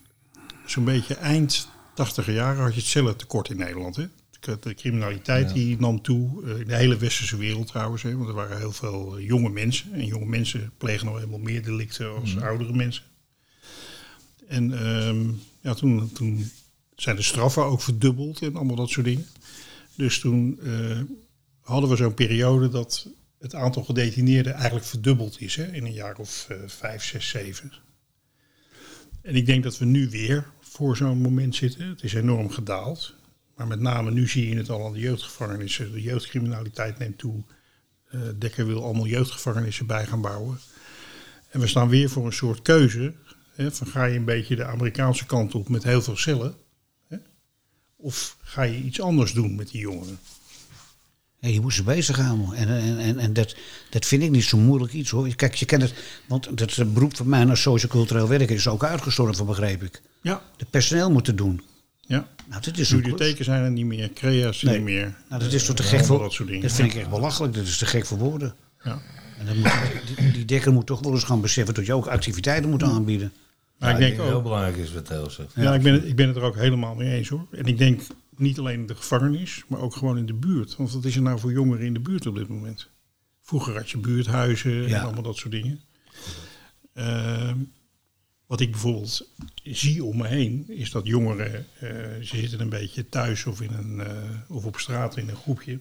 zo'n 0.66 0.84
beetje 0.84 1.14
eind 1.14 1.68
tachtiger 1.94 2.34
jaren 2.34 2.62
had 2.62 2.74
je 2.74 2.80
het 2.80 2.88
cellentekort 2.88 3.50
in 3.50 3.56
Nederland. 3.56 3.96
Hè? 3.96 4.06
De- 4.40 4.74
criminaliteit 4.74 5.52
die 5.52 5.76
nam 5.80 6.02
toe, 6.02 6.44
eh, 6.44 6.60
in 6.60 6.66
de 6.66 6.74
hele 6.76 6.96
westerse 6.96 7.36
wereld 7.36 7.66
trouwens. 7.66 8.02
Hè? 8.02 8.16
Want 8.16 8.28
er 8.28 8.34
waren 8.34 8.58
heel 8.58 8.72
veel 8.72 9.16
eh, 9.16 9.26
jonge 9.26 9.50
mensen. 9.50 9.92
En 9.92 10.06
jonge 10.06 10.26
mensen 10.26 10.72
plegen 10.78 11.06
nog 11.06 11.14
helemaal 11.14 11.38
meer 11.38 11.62
delicten 11.62 12.14
als 12.20 12.40
oudere 12.40 12.72
mensen. 12.72 13.02
En 14.48 14.78
ehm, 14.78 15.30
ja, 15.60 15.74
toen, 15.74 16.12
toen 16.12 16.50
zijn 16.96 17.16
de 17.16 17.22
straffen 17.22 17.64
ook 17.64 17.80
verdubbeld 17.80 18.42
en 18.42 18.56
allemaal 18.56 18.76
dat 18.76 18.90
soort 18.90 19.06
dingen. 19.06 19.26
Dus 19.94 20.18
toen 20.18 20.60
eh, 20.60 21.00
hadden 21.60 21.90
we 21.90 21.96
zo'n 21.96 22.14
periode 22.14 22.68
dat 22.68 23.08
het 23.38 23.54
aantal 23.54 23.84
gedetineerden 23.84 24.52
eigenlijk 24.52 24.86
verdubbeld 24.86 25.40
is 25.40 25.56
hè, 25.56 25.72
in 25.72 25.84
een 25.84 25.92
jaar 25.92 26.16
of 26.16 26.46
eh, 26.48 26.56
vijf, 26.66 27.04
zes, 27.04 27.28
zeven. 27.28 27.72
En 29.22 29.34
ik 29.34 29.46
denk 29.46 29.62
dat 29.62 29.78
we 29.78 29.84
nu 29.84 30.08
weer 30.10 30.46
voor 30.60 30.96
zo'n 30.96 31.20
moment 31.20 31.54
zitten. 31.54 31.88
Het 31.88 32.02
is 32.02 32.14
enorm 32.14 32.50
gedaald. 32.50 33.14
Maar 33.56 33.66
met 33.66 33.80
name 33.80 34.10
nu 34.10 34.28
zie 34.28 34.48
je 34.48 34.56
het 34.56 34.70
al 34.70 34.86
aan 34.86 34.92
de 34.92 34.98
jeugdgevangenissen. 34.98 35.92
De 35.92 36.02
jeugdcriminaliteit 36.02 36.98
neemt 36.98 37.18
toe. 37.18 37.42
Eh, 38.08 38.20
Dekker 38.38 38.66
wil 38.66 38.84
allemaal 38.84 39.06
jeugdgevangenissen 39.06 39.86
bij 39.86 40.06
gaan 40.06 40.20
bouwen. 40.20 40.58
En 41.48 41.60
we 41.60 41.66
staan 41.66 41.88
weer 41.88 42.10
voor 42.10 42.26
een 42.26 42.32
soort 42.32 42.62
keuze. 42.62 43.14
Van 43.58 43.86
ga 43.86 44.04
je 44.04 44.16
een 44.16 44.24
beetje 44.24 44.56
de 44.56 44.64
Amerikaanse 44.64 45.26
kant 45.26 45.54
op 45.54 45.68
met 45.68 45.82
heel 45.82 46.02
veel 46.02 46.16
cellen? 46.16 46.54
Hè? 47.08 47.16
Of 47.96 48.36
ga 48.42 48.62
je 48.62 48.76
iets 48.82 49.00
anders 49.00 49.32
doen 49.32 49.54
met 49.54 49.70
die 49.70 49.80
jongeren? 49.80 50.18
Je 51.40 51.60
moet 51.60 51.74
ze 51.74 51.82
bezighouden. 51.82 52.52
En, 52.52 52.68
en, 52.68 52.98
en, 52.98 53.18
en 53.18 53.32
dat, 53.32 53.56
dat 53.90 54.06
vind 54.06 54.22
ik 54.22 54.30
niet 54.30 54.44
zo 54.44 54.58
moeilijk 54.58 54.92
iets 54.92 55.10
hoor. 55.10 55.34
Kijk, 55.34 55.54
je 55.54 55.64
kent 55.66 55.82
het, 55.82 55.94
want 56.28 56.58
dat 56.58 56.76
eh, 56.78 56.86
beroep 56.86 57.16
van 57.16 57.28
mij 57.28 57.46
als 57.46 57.60
sociocultureel 57.62 58.28
werker 58.28 58.50
is 58.56 58.68
ook 58.68 58.84
uitgestorven, 58.84 59.46
begreep 59.46 59.82
ik. 59.82 60.02
Ja, 60.22 60.42
De 60.56 60.64
personeel 60.64 61.10
moet 61.10 61.26
het 61.26 61.38
doen. 61.38 61.62
ja. 62.00 62.28
Nou, 62.48 62.62
dat 62.62 62.76
is. 62.78 62.88
Bibliotheken 62.90 63.44
zijn 63.44 63.62
er 63.64 63.70
niet 63.70 63.84
meer, 63.86 64.12
crea's 64.12 64.62
Nee. 64.62 64.74
niet 64.74 64.84
meer. 64.84 65.16
Nou, 65.28 65.42
dat 65.42 65.52
is 65.52 65.64
toch 65.64 65.76
te 65.76 65.82
Eh, 65.82 65.88
gek 65.88 66.04
voor 66.04 66.18
dat 66.18 66.32
soort 66.32 66.48
dingen. 66.48 66.62
Dat 66.62 66.72
vind 66.72 66.92
ik 66.92 66.98
echt 67.00 67.10
belachelijk. 67.10 67.54
Dat 67.54 67.66
is 67.66 67.76
te 67.78 67.86
gek 67.86 68.06
voor 68.06 68.18
woorden. 68.18 68.54
Ja. 68.82 69.02
En 69.38 69.46
dan 69.46 69.58
moet, 69.58 69.70
die, 70.16 70.32
die 70.32 70.44
dekker 70.44 70.72
moet 70.72 70.86
toch 70.86 71.00
wel 71.00 71.12
eens 71.12 71.24
gaan 71.24 71.40
beseffen 71.40 71.74
dat 71.74 71.86
je 71.86 71.92
ook 71.92 72.06
activiteiten 72.06 72.70
moet 72.70 72.82
aanbieden. 72.82 73.32
Maar 73.78 73.90
ik 73.90 73.94
Ja, 73.98 74.06
denk 74.06 74.20
heel 74.20 74.32
ook, 74.32 74.42
belangrijk 74.42 74.76
is 74.76 74.92
wat 74.92 75.04
Theo 75.06 75.28
zegt. 75.28 75.52
ja, 75.54 75.74
ik, 75.74 75.82
ben 75.82 75.92
het, 75.92 76.04
ik 76.04 76.16
ben 76.16 76.26
het 76.28 76.36
er 76.36 76.42
ook 76.42 76.56
helemaal 76.56 76.94
mee 76.94 77.16
eens 77.16 77.28
hoor. 77.28 77.46
En 77.50 77.64
ik 77.64 77.78
denk 77.78 78.00
niet 78.36 78.58
alleen 78.58 78.80
in 78.80 78.86
de 78.86 78.94
gevangenis, 78.94 79.64
maar 79.68 79.80
ook 79.80 79.94
gewoon 79.96 80.18
in 80.18 80.26
de 80.26 80.34
buurt. 80.34 80.76
Want 80.76 80.92
wat 80.92 81.04
is 81.04 81.16
er 81.16 81.22
nou 81.22 81.38
voor 81.38 81.52
jongeren 81.52 81.86
in 81.86 81.94
de 81.94 82.00
buurt 82.00 82.26
op 82.26 82.34
dit 82.34 82.48
moment? 82.48 82.90
Vroeger 83.42 83.74
had 83.76 83.90
je 83.90 83.98
buurthuizen 83.98 84.72
Ja. 84.88 84.96
en 84.98 85.02
allemaal 85.04 85.22
dat 85.22 85.36
soort 85.36 85.52
dingen. 85.52 85.80
Ehm, 86.94 87.56
wat 88.46 88.60
ik 88.60 88.70
bijvoorbeeld 88.70 89.28
zie 89.62 90.04
om 90.04 90.16
me 90.16 90.26
heen, 90.26 90.64
is 90.68 90.90
dat 90.90 91.06
jongeren, 91.06 91.66
eh, 91.78 91.88
ze 92.22 92.36
zitten 92.36 92.60
een 92.60 92.68
beetje 92.68 93.08
thuis 93.08 93.46
of, 93.46 93.60
in 93.60 93.72
een, 93.72 94.00
eh, 94.00 94.14
of 94.48 94.64
op 94.64 94.76
straat 94.78 95.16
in 95.16 95.28
een 95.28 95.36
groepje. 95.36 95.80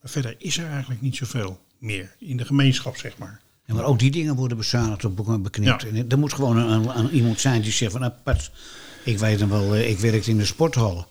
Maar 0.00 0.10
verder 0.10 0.34
is 0.38 0.58
er 0.58 0.66
eigenlijk 0.66 1.00
niet 1.00 1.16
zoveel 1.16 1.60
meer 1.78 2.14
in 2.18 2.36
de 2.36 2.44
gemeenschap, 2.44 2.96
zeg 2.96 3.18
maar. 3.18 3.40
Ja, 3.66 3.74
maar 3.74 3.84
ook 3.84 3.98
die 3.98 4.10
dingen 4.10 4.34
worden 4.34 4.56
bezuinigd 4.56 5.04
of 5.04 5.12
be- 5.14 5.38
beknipt. 5.38 5.82
Ja. 5.82 5.88
En 5.88 6.08
er 6.08 6.18
moet 6.18 6.32
gewoon 6.32 6.56
een, 6.56 7.10
iemand 7.10 7.40
zijn 7.40 7.62
die 7.62 7.72
zegt 7.72 7.92
van, 7.92 8.00
nou, 8.00 8.12
Pat, 8.22 8.50
ik 9.04 9.18
weet 9.18 9.38
dan 9.38 9.48
wel, 9.48 9.74
eh, 9.74 9.90
ik 9.90 9.98
werkte 9.98 10.30
in 10.30 10.36
de 10.38 10.44
sporthallen. 10.44 11.06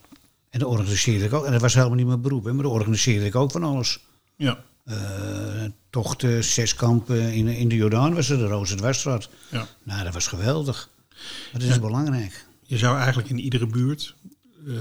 En 0.50 0.60
daar 0.60 0.70
organiseerde 0.70 1.26
ik 1.26 1.34
ook, 1.34 1.46
en 1.46 1.52
dat 1.52 1.62
was 1.62 1.74
helemaal 1.74 1.96
niet 1.96 2.06
mijn 2.08 2.22
beroep, 2.22 2.44
hè, 2.46 2.54
maar 2.54 2.64
daar 2.64 2.72
organiseerde 2.74 3.26
ik 3.26 3.36
ook 3.36 3.52
van 3.52 3.64
alles. 3.64 4.00
Ja, 4.36 4.64
Eh, 4.84 5.64
tochten, 5.90 6.44
zeskampen 6.44 7.34
in, 7.34 7.48
in 7.48 7.68
de 7.70 7.76
Jordaan 7.76 8.14
was 8.14 8.30
er, 8.30 8.38
de 8.38 8.46
Roze 8.48 8.76
Dwarsstraat. 8.76 9.30
ja. 9.50 9.68
Nou, 9.84 10.04
dat 10.04 10.14
was 10.14 10.28
geweldig. 10.28 10.90
Dat 11.54 11.62
is 11.62 11.80
belangrijk. 11.80 12.46
Je 12.64 12.78
zou 12.78 12.98
eigenlijk 12.98 13.30
in 13.30 13.40
iedere 13.40 13.68
buurt 13.68 14.16
eh, 14.68 14.74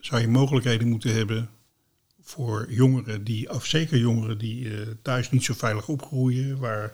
zou 0.00 0.20
je 0.20 0.28
mogelijkheden 0.28 0.88
moeten 0.88 1.14
hebben 1.14 1.48
voor 2.22 2.66
jongeren 2.70 3.24
die, 3.24 3.50
of 3.50 3.66
zeker 3.66 3.98
jongeren 3.98 4.38
die 4.38 4.68
thuis 5.02 5.30
niet 5.30 5.44
zo 5.44 5.54
veilig 5.54 5.88
opgroeien, 5.88 6.58
waar 6.58 6.92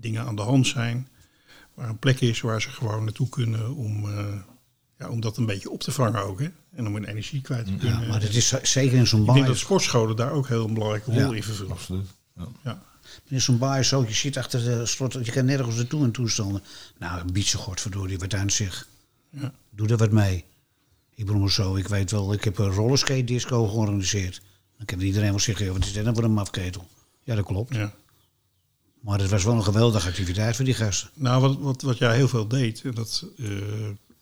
dingen 0.00 0.26
aan 0.26 0.36
de 0.36 0.42
hand 0.42 0.66
zijn, 0.66 1.08
waar 1.74 1.88
een 1.88 1.98
plek 1.98 2.20
is 2.20 2.40
waar 2.40 2.62
ze 2.62 2.68
gewoon 2.70 3.04
naartoe 3.04 3.28
kunnen 3.28 3.74
om, 3.74 4.08
eh, 4.10 4.26
ja, 4.98 5.08
om 5.08 5.20
dat 5.20 5.36
een 5.36 5.46
beetje 5.46 5.70
op 5.70 5.80
te 5.80 5.92
vangen 5.92 6.22
ook, 6.22 6.40
hè? 6.40 6.48
en 6.74 6.86
om 6.86 6.94
hun 6.94 7.04
energie 7.04 7.40
kwijt 7.40 7.66
te 7.66 7.74
kunnen. 7.74 8.00
Ja, 8.00 8.06
maar 8.08 8.20
dat 8.20 8.30
is 8.34 8.48
zeker 8.62 8.96
in 8.98 9.06
zo'n 9.06 9.20
Ik 9.20 9.24
denk 9.26 9.38
baai. 9.38 9.48
dat 9.50 9.58
sportscholen 9.60 10.16
daar 10.16 10.30
ook 10.32 10.48
heel 10.48 10.64
een 10.64 10.74
belangrijke 10.74 11.10
rol 11.12 11.30
Ja. 11.30 11.36
in 11.36 11.42
vervullen. 11.42 11.72
Absoluut. 11.72 12.06
Ja. 12.36 12.46
Ja. 12.64 12.82
In 13.28 13.40
zo'n 13.40 13.58
baai 13.58 13.82
zo, 13.82 14.04
je 14.06 14.14
zit 14.14 14.36
achter 14.36 14.64
de 14.64 14.86
slot, 14.86 15.12
je 15.26 15.32
kan 15.32 15.44
nergens 15.44 15.76
naartoe 15.76 16.04
in 16.04 16.10
toestanden. 16.12 16.62
Nou, 16.98 17.32
biedt 17.32 17.48
ze 17.48 17.56
godverdorie 17.56 18.18
wat 18.18 18.34
aan 18.34 18.50
zich. 18.50 18.88
Ja. 19.30 19.52
Doe 19.70 19.88
er 19.88 19.96
wat 19.96 20.10
mee. 20.10 20.44
Ik 21.14 21.26
bedoel 21.26 21.48
zo, 21.48 21.76
ik 21.76 21.88
weet 21.88 22.10
wel, 22.10 22.32
ik 22.32 22.44
heb 22.44 22.58
een 22.58 22.70
rollerskate 22.70 23.24
disco 23.24 23.66
georganiseerd. 23.68 24.42
Dan 24.76 24.86
kan 24.86 25.00
iedereen 25.00 25.30
wel 25.30 25.38
zeggen, 25.38 25.72
wat 25.72 25.84
is 25.84 25.92
dit 25.92 26.02
nou 26.02 26.14
voor 26.14 26.24
een 26.24 26.32
mafketel? 26.32 26.88
Ja, 27.22 27.34
dat 27.34 27.44
klopt. 27.44 27.74
Ja. 27.74 27.92
Maar 29.00 29.18
het 29.18 29.30
was 29.30 29.44
wel 29.44 29.54
een 29.54 29.64
geweldige 29.64 30.08
activiteit 30.08 30.56
voor 30.56 30.64
die 30.64 30.74
gasten. 30.74 31.10
Nou, 31.14 31.40
wat, 31.40 31.58
wat, 31.58 31.82
wat 31.82 31.98
jij 31.98 32.16
heel 32.16 32.28
veel 32.28 32.48
deed, 32.48 32.82
en 32.84 32.94
dat, 32.94 33.26
eh, 33.38 33.48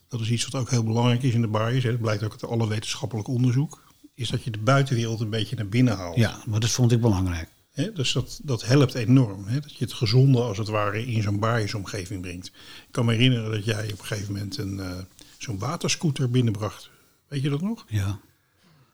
dat 0.08 0.20
is 0.20 0.30
iets 0.30 0.44
wat 0.48 0.60
ook 0.60 0.70
heel 0.70 0.84
belangrijk 0.84 1.22
is 1.22 1.34
in 1.34 1.40
de 1.40 1.46
baaiers, 1.46 1.84
hè, 1.84 1.90
dat 1.90 2.00
blijkt 2.00 2.22
ook 2.22 2.32
uit 2.32 2.44
alle 2.46 2.68
wetenschappelijk 2.68 3.28
onderzoek, 3.28 3.84
is 4.14 4.28
dat 4.28 4.42
je 4.44 4.50
de 4.50 4.58
buitenwereld 4.58 5.20
een 5.20 5.30
beetje 5.30 5.56
naar 5.56 5.68
binnen 5.68 5.96
haalt. 5.96 6.16
Ja, 6.16 6.42
maar 6.46 6.60
dat 6.60 6.70
vond 6.70 6.92
ik 6.92 7.00
belangrijk. 7.00 7.48
Dus 7.94 8.12
dat, 8.12 8.40
dat 8.42 8.64
helpt 8.66 8.94
enorm. 8.94 9.44
Dat 9.52 9.76
je 9.76 9.84
het 9.84 9.92
gezonde 9.92 10.40
als 10.40 10.58
het 10.58 10.68
ware 10.68 11.06
in 11.06 11.22
zo'n 11.22 11.38
baaiersomgeving 11.38 12.20
brengt. 12.20 12.46
Ik 12.46 12.52
kan 12.90 13.04
me 13.04 13.12
herinneren 13.12 13.50
dat 13.50 13.64
jij 13.64 13.84
op 13.92 13.98
een 13.98 14.04
gegeven 14.06 14.32
moment 14.32 14.58
een, 14.58 14.80
eh, 14.80 14.90
zo'n 15.38 15.58
waterscooter 15.58 16.30
binnenbracht. 16.30 16.90
Weet 17.28 17.42
je 17.42 17.50
dat 17.50 17.60
nog? 17.60 17.84
Ja. 17.88 18.20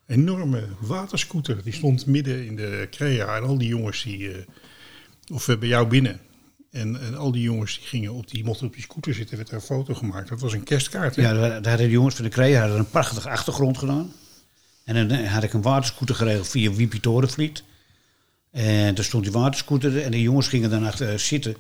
enorme 0.06 0.68
waterscooter. 0.80 1.62
Die 1.62 1.72
stond 1.72 2.06
midden 2.06 2.46
in 2.46 2.56
de 2.56 2.86
crea. 2.90 3.36
En 3.36 3.42
al 3.42 3.58
die 3.58 3.68
jongens 3.68 4.02
die... 4.02 4.32
eh, 4.32 4.42
of 5.32 5.48
eh, 5.48 5.58
bij 5.58 5.68
jou 5.68 5.86
binnen. 5.88 6.20
En, 6.70 7.00
en 7.00 7.16
al 7.16 7.32
die 7.32 7.42
jongens 7.42 7.78
die 7.78 7.86
gingen 7.86 8.12
op 8.12 8.30
die, 8.30 8.44
mochten 8.44 8.66
op 8.66 8.72
die 8.74 8.82
scooter 8.82 9.14
zitten. 9.14 9.36
werd 9.36 9.48
er 9.48 9.54
een 9.54 9.60
foto 9.60 9.94
gemaakt. 9.94 10.28
Dat 10.28 10.40
was 10.40 10.52
een 10.52 10.62
kerstkaart. 10.62 11.16
hè? 11.16 11.22
Ja, 11.22 11.32
daar, 11.32 11.48
daar 11.48 11.68
hadden 11.68 11.86
de 11.86 11.92
jongens 11.92 12.14
van 12.14 12.24
de 12.24 12.30
Crea 12.30 12.60
hadden 12.60 12.78
een 12.78 12.90
prachtige 12.90 13.30
achtergrond 13.30 13.78
gedaan. 13.78 14.12
En 14.84 14.94
dan 15.08 15.18
eh, 15.18 15.32
had 15.32 15.42
ik 15.42 15.52
een 15.52 15.62
waterscooter 15.62 16.14
geregeld 16.14 16.48
via 16.48 16.72
Wiepie 16.72 17.00
Torenvliet. 17.00 17.62
En 18.50 18.94
daar 18.94 19.04
stond 19.04 19.22
die 19.24 19.32
waterscooter 19.32 19.96
er 19.96 20.02
en 20.02 20.10
de 20.10 20.22
jongens 20.22 20.48
gingen 20.48 20.70
dan 20.70 20.86
achter 20.86 21.08
eh, 21.12 21.18
zitten. 21.18 21.56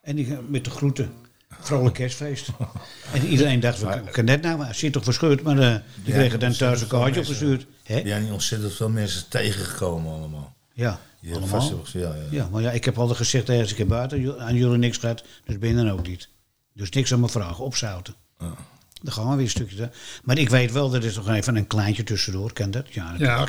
En 0.00 0.16
die 0.16 0.24
gingen 0.24 0.50
met 0.50 0.64
de 0.64 0.70
groeten. 0.70 1.12
Vrolijk 1.60 1.94
kerstfeest. 1.94 2.48
En 3.12 3.26
iedereen 3.26 3.60
dacht, 3.60 3.80
wat 3.80 4.10
kan 4.10 4.24
net 4.24 4.42
nou? 4.42 4.64
Hij 4.64 4.74
zit 4.74 4.92
toch 4.92 5.04
verscheurd, 5.04 5.42
maar 5.42 5.58
eh, 5.58 5.74
die 6.04 6.12
Ja, 6.12 6.18
kregen 6.18 6.40
dan 6.40 6.52
thuis 6.52 6.76
is 6.76 6.82
een 6.82 6.88
kaartje 6.88 7.20
opgestuurd. 7.20 7.66
Jij 7.82 8.20
niet 8.20 8.30
ontzettend 8.30 8.74
veel 8.74 8.88
mensen 8.88 9.28
tegengekomen 9.28 10.12
allemaal? 10.12 10.55
Ja, 10.76 11.00
allemaal. 11.32 11.82
ja, 11.92 12.14
ja. 12.14 12.14
Ja, 12.30 12.48
maar 12.48 12.62
ja, 12.62 12.70
ik 12.70 12.84
heb 12.84 12.98
altijd 12.98 13.18
gezegd, 13.18 13.48
ergens 13.48 13.72
ik 13.72 13.78
heb 13.78 13.88
buiten 13.88 14.40
aan 14.40 14.54
jullie 14.54 14.78
niks 14.78 14.98
gehad, 14.98 15.24
dus 15.44 15.58
ben 15.58 15.68
je 15.68 15.74
dan 15.74 15.90
ook 15.90 16.06
niet. 16.06 16.28
Dus 16.72 16.90
niks 16.90 17.12
aan 17.12 17.20
me 17.20 17.28
vragen, 17.28 17.64
opzouten. 17.64 18.14
Ja. 18.38 18.54
Dan 19.02 19.12
gaan 19.12 19.28
we 19.28 19.34
weer 19.34 19.44
een 19.44 19.50
stukje. 19.50 19.76
daar. 19.76 19.92
Maar 20.24 20.38
ik 20.38 20.48
weet 20.48 20.72
wel, 20.72 20.90
dat 20.90 21.04
is 21.04 21.16
nog 21.16 21.28
even 21.28 21.56
een 21.56 21.66
kleintje 21.66 22.02
tussendoor, 22.02 22.52
ken 22.52 22.70
dat? 22.70 22.94
Ja, 22.94 23.14
Ja. 23.18 23.46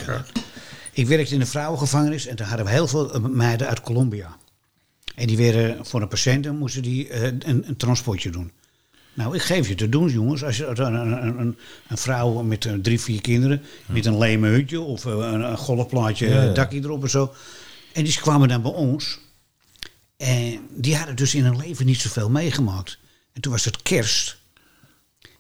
Ik 0.92 1.08
werkte 1.08 1.34
in 1.34 1.42
een 1.42 1.48
vrouwengevangenis 1.48 2.26
en 2.28 2.36
daar 2.36 2.48
hadden 2.48 2.66
we 2.66 2.72
heel 2.72 2.88
veel 2.88 3.14
eh, 3.14 3.22
meiden 3.22 3.68
uit 3.68 3.82
Colombia. 3.82 4.38
En 5.16 5.28
die 5.28 5.38
werden 5.38 5.86
voor 5.86 6.02
een 6.02 6.08
patiënt 6.08 6.52
moesten 6.52 6.82
die 6.82 7.10
eh, 7.10 7.24
een, 7.24 7.68
een 7.68 7.78
transportje 7.78 8.30
doen. 8.30 8.52
Nou, 9.18 9.36
ik 9.36 9.42
geef 9.42 9.68
je 9.68 9.76
te 9.76 9.90
doen, 9.90 10.10
jongens. 10.10 10.44
Als 10.44 10.58
je 10.58 10.66
een, 10.66 10.94
een, 10.94 11.40
een, 11.40 11.58
een 11.88 11.98
vrouw 11.98 12.42
met 12.42 12.66
eh, 12.66 12.74
drie, 12.74 13.00
vier 13.00 13.22
kinderen, 13.22 13.62
met 13.86 14.06
een 14.06 14.18
leme 14.18 14.48
hutje 14.48 14.80
of 14.80 15.06
eh, 15.06 15.12
een, 15.12 15.42
een 15.42 15.58
golfplaatje, 15.58 16.30
Ja, 16.30 16.44
ja. 16.44 16.54
dakje 16.54 16.80
erop 16.80 17.04
en 17.04 17.10
zo. 17.10 17.34
En 17.94 18.04
die 18.04 18.20
kwamen 18.20 18.48
dan 18.48 18.62
bij 18.62 18.72
ons. 18.72 19.20
En 20.18 20.60
die 20.76 20.96
hadden 20.96 21.16
dus 21.16 21.36
in 21.36 21.44
hun 21.44 21.58
leven 21.58 21.86
niet 21.86 22.00
zoveel 22.00 22.30
meegemaakt. 22.30 22.98
En 23.34 23.42
toen 23.42 23.52
was 23.52 23.66
het 23.66 23.82
kerst. 23.82 24.38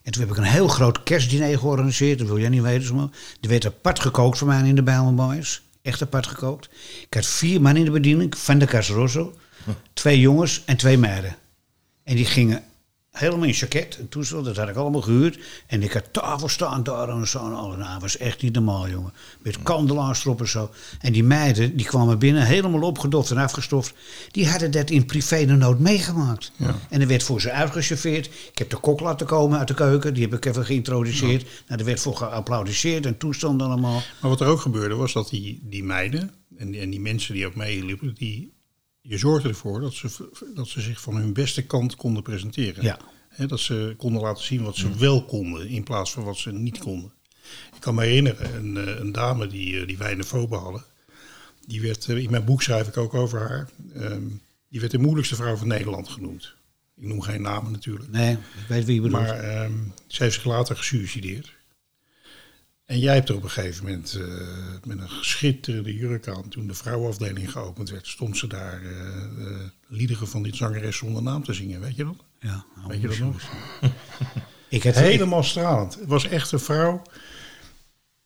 En 0.03 0.11
toen 0.11 0.21
heb 0.21 0.31
ik 0.31 0.37
een 0.37 0.43
heel 0.43 0.67
groot 0.67 1.03
kerstdiner 1.03 1.59
georganiseerd. 1.59 2.19
Dat 2.19 2.27
wil 2.27 2.39
jij 2.39 2.49
niet 2.49 2.61
weten. 2.61 2.95
Maar. 2.95 3.07
Er 3.41 3.49
werd 3.49 3.65
apart 3.65 3.99
gekookt 3.99 4.37
voor 4.37 4.47
mij 4.47 4.67
in 4.67 4.75
de 4.75 4.83
Bijlmer 4.83 5.13
Boys. 5.15 5.61
Echt 5.81 6.01
apart 6.01 6.27
gekookt. 6.27 6.69
Ik 7.01 7.13
had 7.13 7.25
vier 7.25 7.61
man 7.61 7.75
in 7.75 7.85
de 7.85 7.91
bediening. 7.91 8.37
Van 8.37 8.59
de 8.59 8.65
Casrosso. 8.65 9.35
Twee 9.93 10.19
jongens 10.19 10.61
en 10.65 10.77
twee 10.77 10.97
meiden. 10.97 11.35
En 12.03 12.15
die 12.15 12.25
gingen 12.25 12.63
helemaal 13.19 13.47
in 13.47 13.53
jacket 13.53 13.97
en 13.97 14.09
toestel. 14.09 14.43
Dat 14.43 14.57
had 14.57 14.69
ik 14.69 14.75
allemaal 14.75 15.01
gehuurd. 15.01 15.39
En 15.67 15.83
ik 15.83 15.93
had 15.93 16.13
tafel 16.13 16.47
staan 16.47 16.83
daar 16.83 17.09
en 17.09 17.27
zo. 17.27 17.45
En 17.45 17.53
alles. 17.53 17.77
Nou, 17.77 17.91
dat 17.91 18.01
was 18.01 18.17
echt 18.17 18.41
niet 18.41 18.53
normaal, 18.53 18.89
jongen. 18.89 19.13
Met 19.41 19.63
kandelaars 19.63 20.25
erop 20.25 20.39
en 20.39 20.47
zo. 20.47 20.69
En 20.99 21.13
die 21.13 21.23
meiden, 21.23 21.75
die 21.75 21.85
kwamen 21.85 22.19
binnen 22.19 22.45
helemaal 22.45 22.81
opgedoft 22.81 23.31
en 23.31 23.37
afgestoft. 23.37 23.93
Die 24.31 24.49
hadden 24.49 24.71
dat 24.71 24.89
in 24.89 25.05
privé 25.05 25.45
de 25.45 25.53
nood 25.53 25.79
meegemaakt. 25.79 26.51
En 26.89 27.01
er 27.01 27.07
werd 27.07 27.23
voor 27.23 27.41
ze 27.41 27.51
uitgeserveerd. 27.51 28.25
Ik 28.25 28.57
heb 28.57 28.69
de 28.69 28.77
kok 28.77 28.99
laten 28.99 29.27
komen 29.27 29.59
uit 29.59 29.67
de 29.67 29.73
keuken. 29.73 30.13
Die 30.13 30.23
heb 30.23 30.33
ik 30.33 30.45
even 30.45 30.65
geïntroduceerd. 30.65 31.45
Nou, 31.67 31.79
er 31.79 31.85
werd 31.85 31.99
voor 31.99 32.15
geapplaudisseerd 32.15 33.05
en 33.05 33.17
toestand 33.17 33.61
allemaal. 33.61 34.01
Maar 34.21 34.29
wat 34.29 34.41
er 34.41 34.47
ook 34.47 34.61
gebeurde 34.61 34.95
was 34.95 35.13
dat 35.13 35.29
die, 35.29 35.61
die 35.63 35.83
meiden 35.83 36.31
en 36.57 36.71
die, 36.71 36.81
en 36.81 36.89
die 36.89 36.99
mensen 36.99 37.33
die 37.33 37.45
ook 37.45 37.55
meeliepen, 37.55 38.13
die, 38.13 38.53
je 39.07 39.17
zorgde 39.17 39.49
ervoor 39.49 39.81
dat 39.81 39.93
ze, 39.93 40.29
dat 40.55 40.67
ze 40.67 40.81
zich 40.81 41.01
van 41.01 41.15
hun 41.15 41.33
beste 41.33 41.65
kant 41.65 41.95
konden 41.95 42.23
presenteren. 42.23 42.83
Ja. 42.83 42.99
Dat 43.47 43.59
ze 43.59 43.93
konden 43.97 44.21
laten 44.21 44.43
zien 44.43 44.63
wat 44.63 44.75
ze 44.75 44.97
wel 44.97 45.25
konden 45.25 45.67
in 45.67 45.83
plaats 45.83 46.11
van 46.11 46.23
wat 46.23 46.37
ze 46.37 46.51
niet 46.51 46.77
konden. 46.77 47.11
Ik 47.75 47.81
kan 47.81 47.95
me 47.95 48.03
herinneren, 48.03 48.55
een, 48.55 48.77
eh, 48.77 48.99
een 48.99 49.11
dame 49.11 49.47
die, 49.47 49.79
eh, 49.79 49.87
die 49.87 49.97
wij 49.97 50.11
in 50.11 50.17
de 50.17 50.23
FOBE 50.23 50.55
hadden, 50.55 50.83
die 51.65 51.81
werd, 51.81 52.07
eh, 52.07 52.17
in 52.17 52.31
mijn 52.31 52.45
boek 52.45 52.61
schrijf 52.61 52.87
ik 52.87 52.97
ook 52.97 53.13
over 53.13 53.39
haar, 53.39 53.69
ehm, 53.93 54.27
die 54.69 54.79
werd 54.79 54.91
de 54.91 54.97
moeilijkste 54.97 55.35
vrouw 55.35 55.55
van 55.55 55.67
Nederland 55.67 56.09
genoemd. 56.09 56.55
Ik 56.95 57.07
noem 57.07 57.21
geen 57.21 57.41
namen 57.41 57.71
natuurlijk. 57.71 58.11
Nee, 58.11 58.31
ik 58.33 58.67
weet 58.67 58.85
wie 58.85 58.95
je 58.95 59.01
bedoelt. 59.01 59.21
Maar 59.21 59.39
ehm, 59.39 59.73
ze 60.07 60.23
heeft 60.23 60.35
zich 60.35 60.45
later 60.45 60.75
gesuicideerd. 60.75 61.53
En 62.87 62.99
jij 62.99 63.13
hebt 63.13 63.29
er 63.29 63.35
op 63.35 63.43
een 63.43 63.49
gegeven 63.49 63.85
moment 63.85 64.13
eh, 64.13 64.23
met 64.83 64.97
een 64.99 65.09
schitterende 65.21 65.95
jurk 65.95 66.27
aan, 66.27 66.49
toen 66.49 66.67
de 66.67 66.73
vrouwenafdeling 66.73 67.51
geopend 67.51 67.89
werd, 67.89 68.07
stond 68.07 68.37
ze 68.37 68.47
daar 68.47 68.81
eh, 68.83 68.89
eh, 69.47 69.69
liederen 69.87 70.27
van 70.27 70.43
dit 70.43 70.55
zangeres 70.55 70.97
zonder 70.97 71.23
naam 71.23 71.43
te 71.43 71.53
zingen. 71.53 71.81
Weet 71.81 71.95
je 71.95 72.03
dat? 72.03 72.15
ja, 72.39 72.65
nou, 72.75 72.87
Weet 72.87 73.01
je 73.01 73.07
dat 73.07 73.17
nog? 73.17 73.41
Ik 74.69 74.83
had, 74.83 74.95
Helemaal 74.95 75.43
stralend. 75.43 75.95
Het 75.95 76.07
was 76.07 76.27
echt 76.27 76.51
een 76.51 76.59
vrouw. 76.59 77.01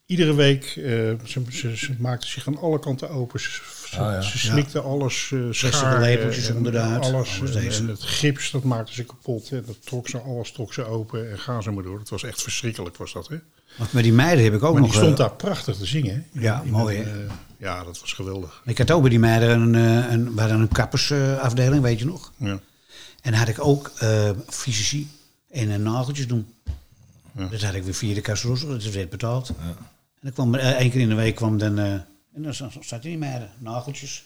Iedere 0.05 0.33
week, 0.33 0.63
eh, 0.65 0.83
ze, 1.25 1.43
ze, 1.49 1.77
ze 1.77 1.95
maakte 1.99 2.27
zich 2.27 2.47
aan 2.47 2.57
alle 2.57 2.79
kanten 2.79 3.09
open. 3.09 3.39
Ze, 3.39 3.49
ze, 3.49 3.97
Ah, 3.99 4.11
ja. 4.13 4.21
ze 4.21 4.37
slikte 4.37 4.79
alles, 4.79 5.31
eh 5.31 5.39
Plastic 5.39 5.73
schaar 5.73 6.01
lepeltjes 6.01 6.51
alles. 6.51 7.41
alles 7.41 7.55
en, 7.79 7.87
het 7.87 8.03
gips, 8.03 8.51
dat 8.51 8.63
maakte 8.63 8.93
ze 8.93 9.03
kapot. 9.03 9.51
En 9.51 9.63
dat 9.65 9.85
trok 9.85 10.07
ze, 10.09 10.19
alles 10.19 10.51
trok 10.51 10.73
ze 10.73 10.83
open 10.85 11.31
en 11.31 11.39
ga 11.39 11.61
ze 11.61 11.71
maar 11.71 11.83
door. 11.83 11.99
Het 11.99 12.09
was 12.09 12.23
echt 12.23 12.41
verschrikkelijk, 12.41 12.97
was 12.97 13.13
dat, 13.13 13.27
hè? 13.27 13.37
Want 13.77 13.93
met 13.93 14.03
die 14.03 14.13
meiden 14.13 14.43
heb 14.43 14.53
ik 14.53 14.63
ook 14.63 14.73
Maar 14.73 14.81
nog... 14.81 14.91
die 14.91 14.99
stond 14.99 15.13
eh, 15.19 15.25
daar 15.25 15.35
prachtig 15.35 15.75
te 15.77 15.85
zingen. 15.85 16.25
Ja, 16.31 16.61
In 16.61 16.71
mooi, 16.71 16.97
een, 16.99 17.07
hè? 17.07 17.25
eh, 17.25 17.31
ja, 17.57 17.83
dat 17.83 17.99
was 17.99 18.13
geweldig. 18.13 18.61
Ik 18.65 18.77
had 18.77 18.91
ook 18.91 19.01
bij 19.01 19.09
die 19.09 19.19
meiden 19.19 19.49
een, 19.61 19.75
eh, 19.75 20.11
een, 20.11 20.33
we 20.33 20.39
hadden 20.39 20.59
een 20.59 20.67
kappersafdeling, 20.67 21.81
weet 21.81 21.99
je 21.99 22.05
nog. 22.05 22.31
Ja. 22.37 22.59
En 23.21 23.33
had 23.33 23.47
ik 23.47 23.65
ook 23.65 23.91
eh 23.99 24.29
fysici 24.47 25.09
en 25.49 25.71
eh, 25.71 25.77
nageltjes 25.77 26.27
doen. 26.27 26.53
Ja. 27.37 27.47
Dat 27.47 27.61
had 27.61 27.73
ik 27.73 27.83
weer 27.83 27.93
via 27.93 28.13
de 28.13 28.21
Casrosso, 28.21 28.67
dat 28.67 28.83
werd 28.83 29.09
betaald. 29.09 29.49
En 29.49 29.75
dan 30.21 30.31
kwam 30.33 30.55
eh, 30.55 30.69
één 30.71 30.91
keer 30.91 31.01
in 31.01 31.09
de 31.09 31.15
week 31.15 31.35
kwam 31.35 31.57
dan... 31.57 31.79
eh, 31.79 31.93
en 32.33 32.41
dan 32.41 32.53
zat 32.81 33.01
die 33.01 33.17
meiden, 33.17 33.49
nageltjes. 33.57 34.23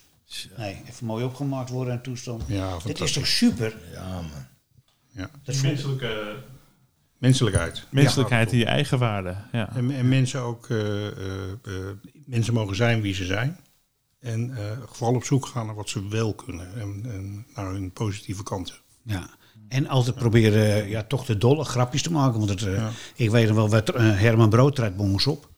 Nee, 0.58 0.82
even 0.90 1.06
mooi 1.06 1.24
opgemaakt 1.24 1.70
worden 1.70 1.94
en 1.94 2.02
toestand. 2.02 2.44
Ja, 2.48 2.78
Dit 2.86 3.02
is 3.02 3.12
toch 3.12 3.28
super? 3.28 3.78
Ja, 3.94 4.10
man. 4.12 4.30
Ja. 5.12 5.30
Dat 5.44 5.62
Menselijke, 5.62 6.36
Menselijkheid. 7.18 7.88
menselijkheid 7.92 8.52
in 8.52 8.58
je 8.58 8.66
eigen 8.66 9.00
waarde. 9.00 9.36
Ja. 9.52 9.76
En, 9.76 9.92
en 9.92 10.10
mensen 10.10 10.42
ook, 10.42 10.70
eh, 10.70 11.08
eh, 11.08 11.14
eh, 11.64 11.74
mensen 12.26 12.54
mogen 12.54 12.76
zijn 12.76 13.02
wie 13.02 13.14
ze 13.14 13.26
zijn. 13.26 13.60
En 14.20 14.58
eh, 14.58 14.78
vooral 14.86 15.16
op 15.16 15.24
zoek 15.24 15.46
gaan 15.46 15.66
naar 15.66 15.76
wat 15.76 15.90
ze 15.90 16.08
wel 16.08 16.34
kunnen. 16.34 16.68
En, 16.80 17.02
en 17.12 17.46
naar 17.56 17.72
hun 17.72 17.92
positieve 17.92 18.44
kanten. 18.44 18.76
Ja. 19.04 19.30
En 19.68 19.88
altijd 19.88 20.16
proberen 20.16 20.90
ja, 20.90 21.04
toch 21.04 21.26
de 21.26 21.38
dolle 21.38 21.64
grapjes 21.64 22.02
te 22.02 22.12
maken. 22.12 22.38
Want 22.38 22.50
het, 22.50 22.62
eh, 22.64 22.76
Ja. 22.76 22.92
ik 23.16 23.30
weet 23.30 23.48
nog 23.48 23.56
wel, 23.56 23.70
wat, 23.70 23.88
Herman 23.98 24.50
Brood 24.50 24.76
trad 24.76 24.96
bij 24.96 25.06
ons 25.06 25.28
op. 25.28 25.50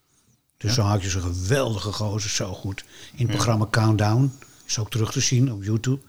Dus 0.57 0.73
zo 0.73 0.81
had 0.81 1.01
je 1.03 1.15
een 1.15 1.21
geweldige 1.21 1.91
gozer, 1.91 2.29
zo 2.29 2.53
goed. 2.53 2.85
In 3.15 3.25
het 3.25 3.35
programma 3.35 3.67
Countdown. 3.69 4.31
Is 4.67 4.79
ook 4.79 4.89
terug 4.89 5.11
te 5.11 5.19
zien 5.19 5.51
op 5.51 5.63
YouTube. 5.63 6.01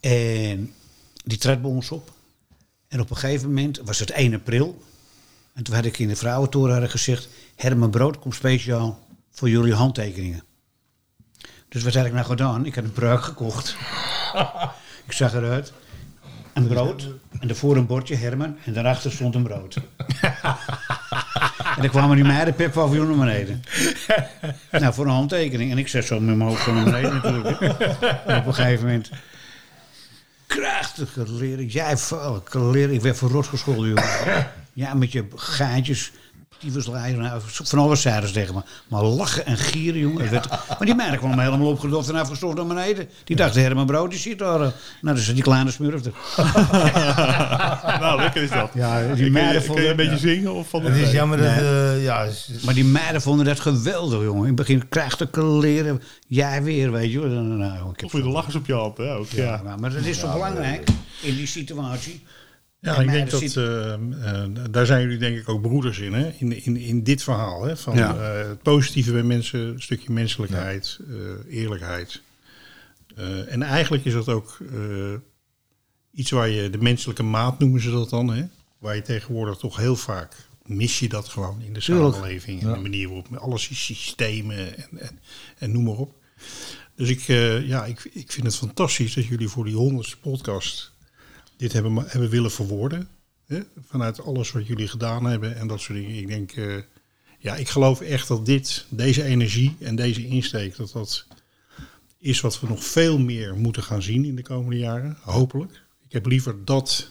En 0.00 0.72
die 1.24 1.38
trad 1.38 1.62
bij 1.62 1.70
ons 1.70 1.90
op. 1.90 2.12
En 2.90 3.00
op 3.00 3.10
een 3.10 3.16
gegeven 3.16 3.48
moment 3.48 3.80
was 3.84 3.98
het 3.98 4.10
1 4.10 4.34
april. 4.34 4.82
En 5.54 5.62
toen 5.62 5.74
had 5.74 5.84
ik 5.84 5.98
in 5.98 6.08
de 6.08 6.16
vrouwentoren 6.16 6.90
gezegd... 6.90 7.28
Herman 7.56 7.90
Brood 7.90 8.18
komt 8.18 8.34
speciaal 8.34 9.06
voor 9.30 9.48
jullie 9.48 9.74
handtekeningen. 9.74 10.42
Dus 11.68 11.82
wat 11.82 11.94
had 11.94 12.06
ik 12.06 12.12
nou 12.12 12.26
gedaan? 12.26 12.66
Ik 12.66 12.74
had 12.74 12.84
een 12.84 12.92
pruik 12.92 13.22
gekocht. 13.22 13.76
ik 15.06 15.12
zag 15.12 15.34
eruit. 15.34 15.72
Een 16.52 16.66
brood. 16.66 17.08
En 17.40 17.48
daarvoor 17.48 17.76
een 17.76 17.86
bordje 17.86 18.14
Herman. 18.14 18.56
En 18.64 18.72
daarachter 18.72 19.12
stond 19.12 19.34
een 19.34 19.42
brood. 19.42 19.74
en 21.76 21.80
dan 21.80 21.88
kwamen 21.88 22.16
die 22.16 22.24
meiden 22.24 22.54
per 22.54 22.70
paviljoen 22.70 23.08
naar 23.08 23.26
beneden. 23.26 23.62
nou, 24.70 24.94
voor 24.94 25.04
een 25.04 25.12
handtekening. 25.12 25.70
En 25.70 25.78
ik 25.78 25.88
zet 25.88 26.04
zo 26.04 26.20
met 26.20 26.36
mijn 26.36 26.48
hoofd 26.48 26.64
zo 26.64 26.72
naar 26.72 26.84
beneden 26.84 27.14
natuurlijk. 27.14 27.60
en 28.26 28.38
op 28.38 28.46
een 28.46 28.54
gegeven 28.54 28.86
moment... 28.86 29.10
Krachtige 30.50 31.32
leren. 31.32 31.66
Jij 31.66 31.96
vuile 31.96 32.42
leren. 32.52 32.94
Ik 32.94 33.00
werd 33.00 33.16
verrot 33.16 33.46
gescholden, 33.46 33.88
jongen. 33.88 34.48
Ja, 34.72 34.94
met 34.94 35.12
je 35.12 35.24
gaatjes. 35.34 36.12
Die 36.60 36.72
was 36.72 36.86
nou, 36.86 37.40
van 37.44 37.78
alles 37.78 38.02
zeiden 38.02 38.28
ze 38.28 38.34
tegen 38.34 38.54
me. 38.54 38.60
Maar 38.88 39.02
lachen 39.04 39.46
en 39.46 39.56
gieren, 39.56 40.00
jongen. 40.00 40.30
Werd- 40.30 40.48
maar 40.50 40.78
die 40.84 40.94
meiden 40.94 41.18
kwamen 41.18 41.38
helemaal 41.38 41.66
opgedoft 41.68 42.08
en 42.08 42.14
afgestoft 42.14 42.56
naar 42.56 42.66
beneden. 42.66 43.08
Die 43.24 43.36
dachten, 43.36 43.62
Herman 43.62 43.86
Brood, 43.86 44.10
die 44.10 44.18
zit 44.18 44.38
daar. 44.38 44.60
eh. 44.60 44.68
Nou, 45.00 45.16
dus 45.16 45.34
die 45.34 45.42
kleine 45.42 45.70
smurf 45.70 46.04
er. 46.04 46.12
nou, 48.00 48.20
lekker 48.20 48.42
is 48.42 48.50
dat. 48.50 48.70
Ja, 48.74 49.00
die 49.06 49.14
Kun 49.14 49.24
je, 49.24 49.30
meiden 49.30 49.62
kun 49.62 49.74
je 49.74 49.78
een 49.80 49.86
vonden... 49.86 49.96
beetje 49.96 50.18
zingen? 50.18 50.54
Of 50.54 50.68
van 50.68 50.84
Het 50.84 50.96
is 50.96 51.12
jammer 51.12 51.38
dat... 51.38 51.46
Eh, 51.46 52.02
ja, 52.04 52.22
is- 52.22 52.50
is- 52.56 52.62
Maar 52.62 52.74
die 52.74 52.84
meiden 52.84 53.22
vonden 53.22 53.46
dat 53.46 53.60
geweldig, 53.60 54.22
jongen. 54.22 54.40
In 54.40 54.46
het 54.46 54.54
begin 54.56 54.88
krijgt 54.88 55.18
de 55.18 55.44
leren. 55.46 56.02
Jij 56.26 56.62
weer, 56.62 56.92
weet 56.92 57.12
je. 57.12 57.18
Nou, 57.20 57.90
ik 57.92 57.96
heb 58.00 58.04
Of 58.04 58.12
weer 58.12 58.22
de 58.22 58.28
lachers 58.28 58.54
op 58.54 58.66
je 58.66 58.74
hand, 58.74 58.96
hè? 58.96 59.14
Ook, 59.14 59.30
ja. 59.30 59.44
ja, 59.44 59.60
maar, 59.64 59.78
maar 59.80 59.90
dat 59.92 60.04
is 60.04 60.18
toch 60.18 60.32
belangrijk 60.32 60.88
in 61.20 61.36
die 61.36 61.46
situatie. 61.46 62.22
Ja, 62.82 62.94
En 62.94 63.02
ik 63.02 63.10
denk 63.10 63.30
meiden 63.30 63.54
dat, 63.54 63.56
eh, 64.24 64.42
eh, 64.42 64.50
daar 64.70 64.86
zijn 64.86 65.02
jullie 65.02 65.18
denk 65.18 65.38
ik 65.38 65.48
ook 65.48 65.62
broeders 65.62 65.98
in, 65.98 66.12
hè? 66.12 66.30
In, 66.38 66.64
in, 66.64 66.76
in 66.76 67.02
dit 67.02 67.22
verhaal. 67.22 67.62
Hè? 67.64 67.76
Van 67.76 67.96
Ja. 67.96 68.16
eh, 68.40 68.48
het 68.48 68.62
positieve 68.62 69.12
bij 69.12 69.22
mensen, 69.22 69.60
een 69.60 69.82
stukje 69.82 70.12
menselijkheid, 70.12 70.98
eh, 71.08 71.54
eerlijkheid. 71.60 72.20
Eh, 73.16 73.52
en 73.52 73.62
eigenlijk 73.62 74.04
is 74.04 74.12
dat 74.12 74.28
ook 74.28 74.58
eh, 74.72 75.14
iets 76.12 76.30
waar 76.30 76.48
je, 76.48 76.70
de 76.70 76.78
menselijke 76.78 77.22
maat 77.22 77.58
noemen 77.58 77.80
ze 77.80 77.90
dat 77.90 78.10
dan, 78.10 78.28
hè? 78.32 78.44
Waar 78.78 78.94
je 78.94 79.02
tegenwoordig 79.02 79.56
toch 79.56 79.76
heel 79.76 79.96
vaak, 79.96 80.36
mis 80.66 80.98
je 80.98 81.08
dat 81.08 81.28
gewoon 81.28 81.60
in 81.62 81.72
de 81.72 81.80
Tuurlijk. 81.80 82.14
samenleving. 82.14 82.62
En 82.62 82.72
de 82.72 82.78
manier 82.80 83.06
waarop, 83.06 83.30
met 83.30 83.40
alles 83.40 83.68
is 83.68 83.84
systemen 83.84 84.76
en, 84.76 84.98
en, 84.98 85.18
en 85.58 85.72
noem 85.72 85.84
maar 85.84 85.94
op. 85.96 86.14
Dus 86.96 87.08
ik, 87.08 87.28
eh, 87.28 87.66
ja, 87.66 87.84
ik, 87.84 88.10
ik 88.12 88.32
vind 88.32 88.46
het 88.46 88.56
fantastisch 88.56 89.14
dat 89.14 89.26
jullie 89.26 89.48
voor 89.48 89.64
die 89.64 89.74
honderdste 89.76 90.18
podcast 90.18 90.92
dit 91.60 91.72
hebben, 91.72 92.04
hebben 92.06 92.30
willen 92.30 92.50
verwoorden. 92.50 93.08
Hè? 93.46 93.60
Vanuit 93.86 94.22
alles 94.22 94.52
wat 94.52 94.66
jullie 94.66 94.88
gedaan 94.88 95.24
hebben 95.24 95.56
en 95.56 95.66
dat 95.66 95.80
soort 95.80 95.98
dingen. 95.98 96.16
Ik 96.16 96.26
denk, 96.26 96.52
eh, 96.52 96.76
ja, 97.38 97.56
ik 97.56 97.68
geloof 97.68 98.00
echt 98.00 98.28
dat 98.28 98.46
dit, 98.46 98.86
deze 98.88 99.22
energie 99.22 99.76
en 99.80 99.96
deze 99.96 100.26
insteek, 100.26 100.76
dat 100.76 100.92
dat 100.92 101.26
is 102.18 102.40
wat 102.40 102.60
we 102.60 102.68
nog 102.68 102.84
veel 102.84 103.18
meer 103.18 103.56
moeten 103.56 103.82
gaan 103.82 104.02
zien 104.02 104.24
in 104.24 104.36
de 104.36 104.42
komende 104.42 104.78
jaren. 104.78 105.16
Hopelijk. 105.20 105.82
Ik 106.06 106.12
heb 106.12 106.26
liever 106.26 106.64
dat 106.64 107.10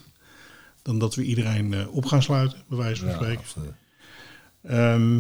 dan 0.81 0.99
dat 0.99 1.15
we 1.15 1.23
iedereen 1.23 1.73
eh, 1.73 1.95
op 1.95 2.05
gaan 2.05 2.23
sluiten, 2.23 2.63
bij 2.69 2.77
wijze 2.77 3.05
van 3.05 3.13
spreken. 3.13 3.43
Ehm, 4.61 5.19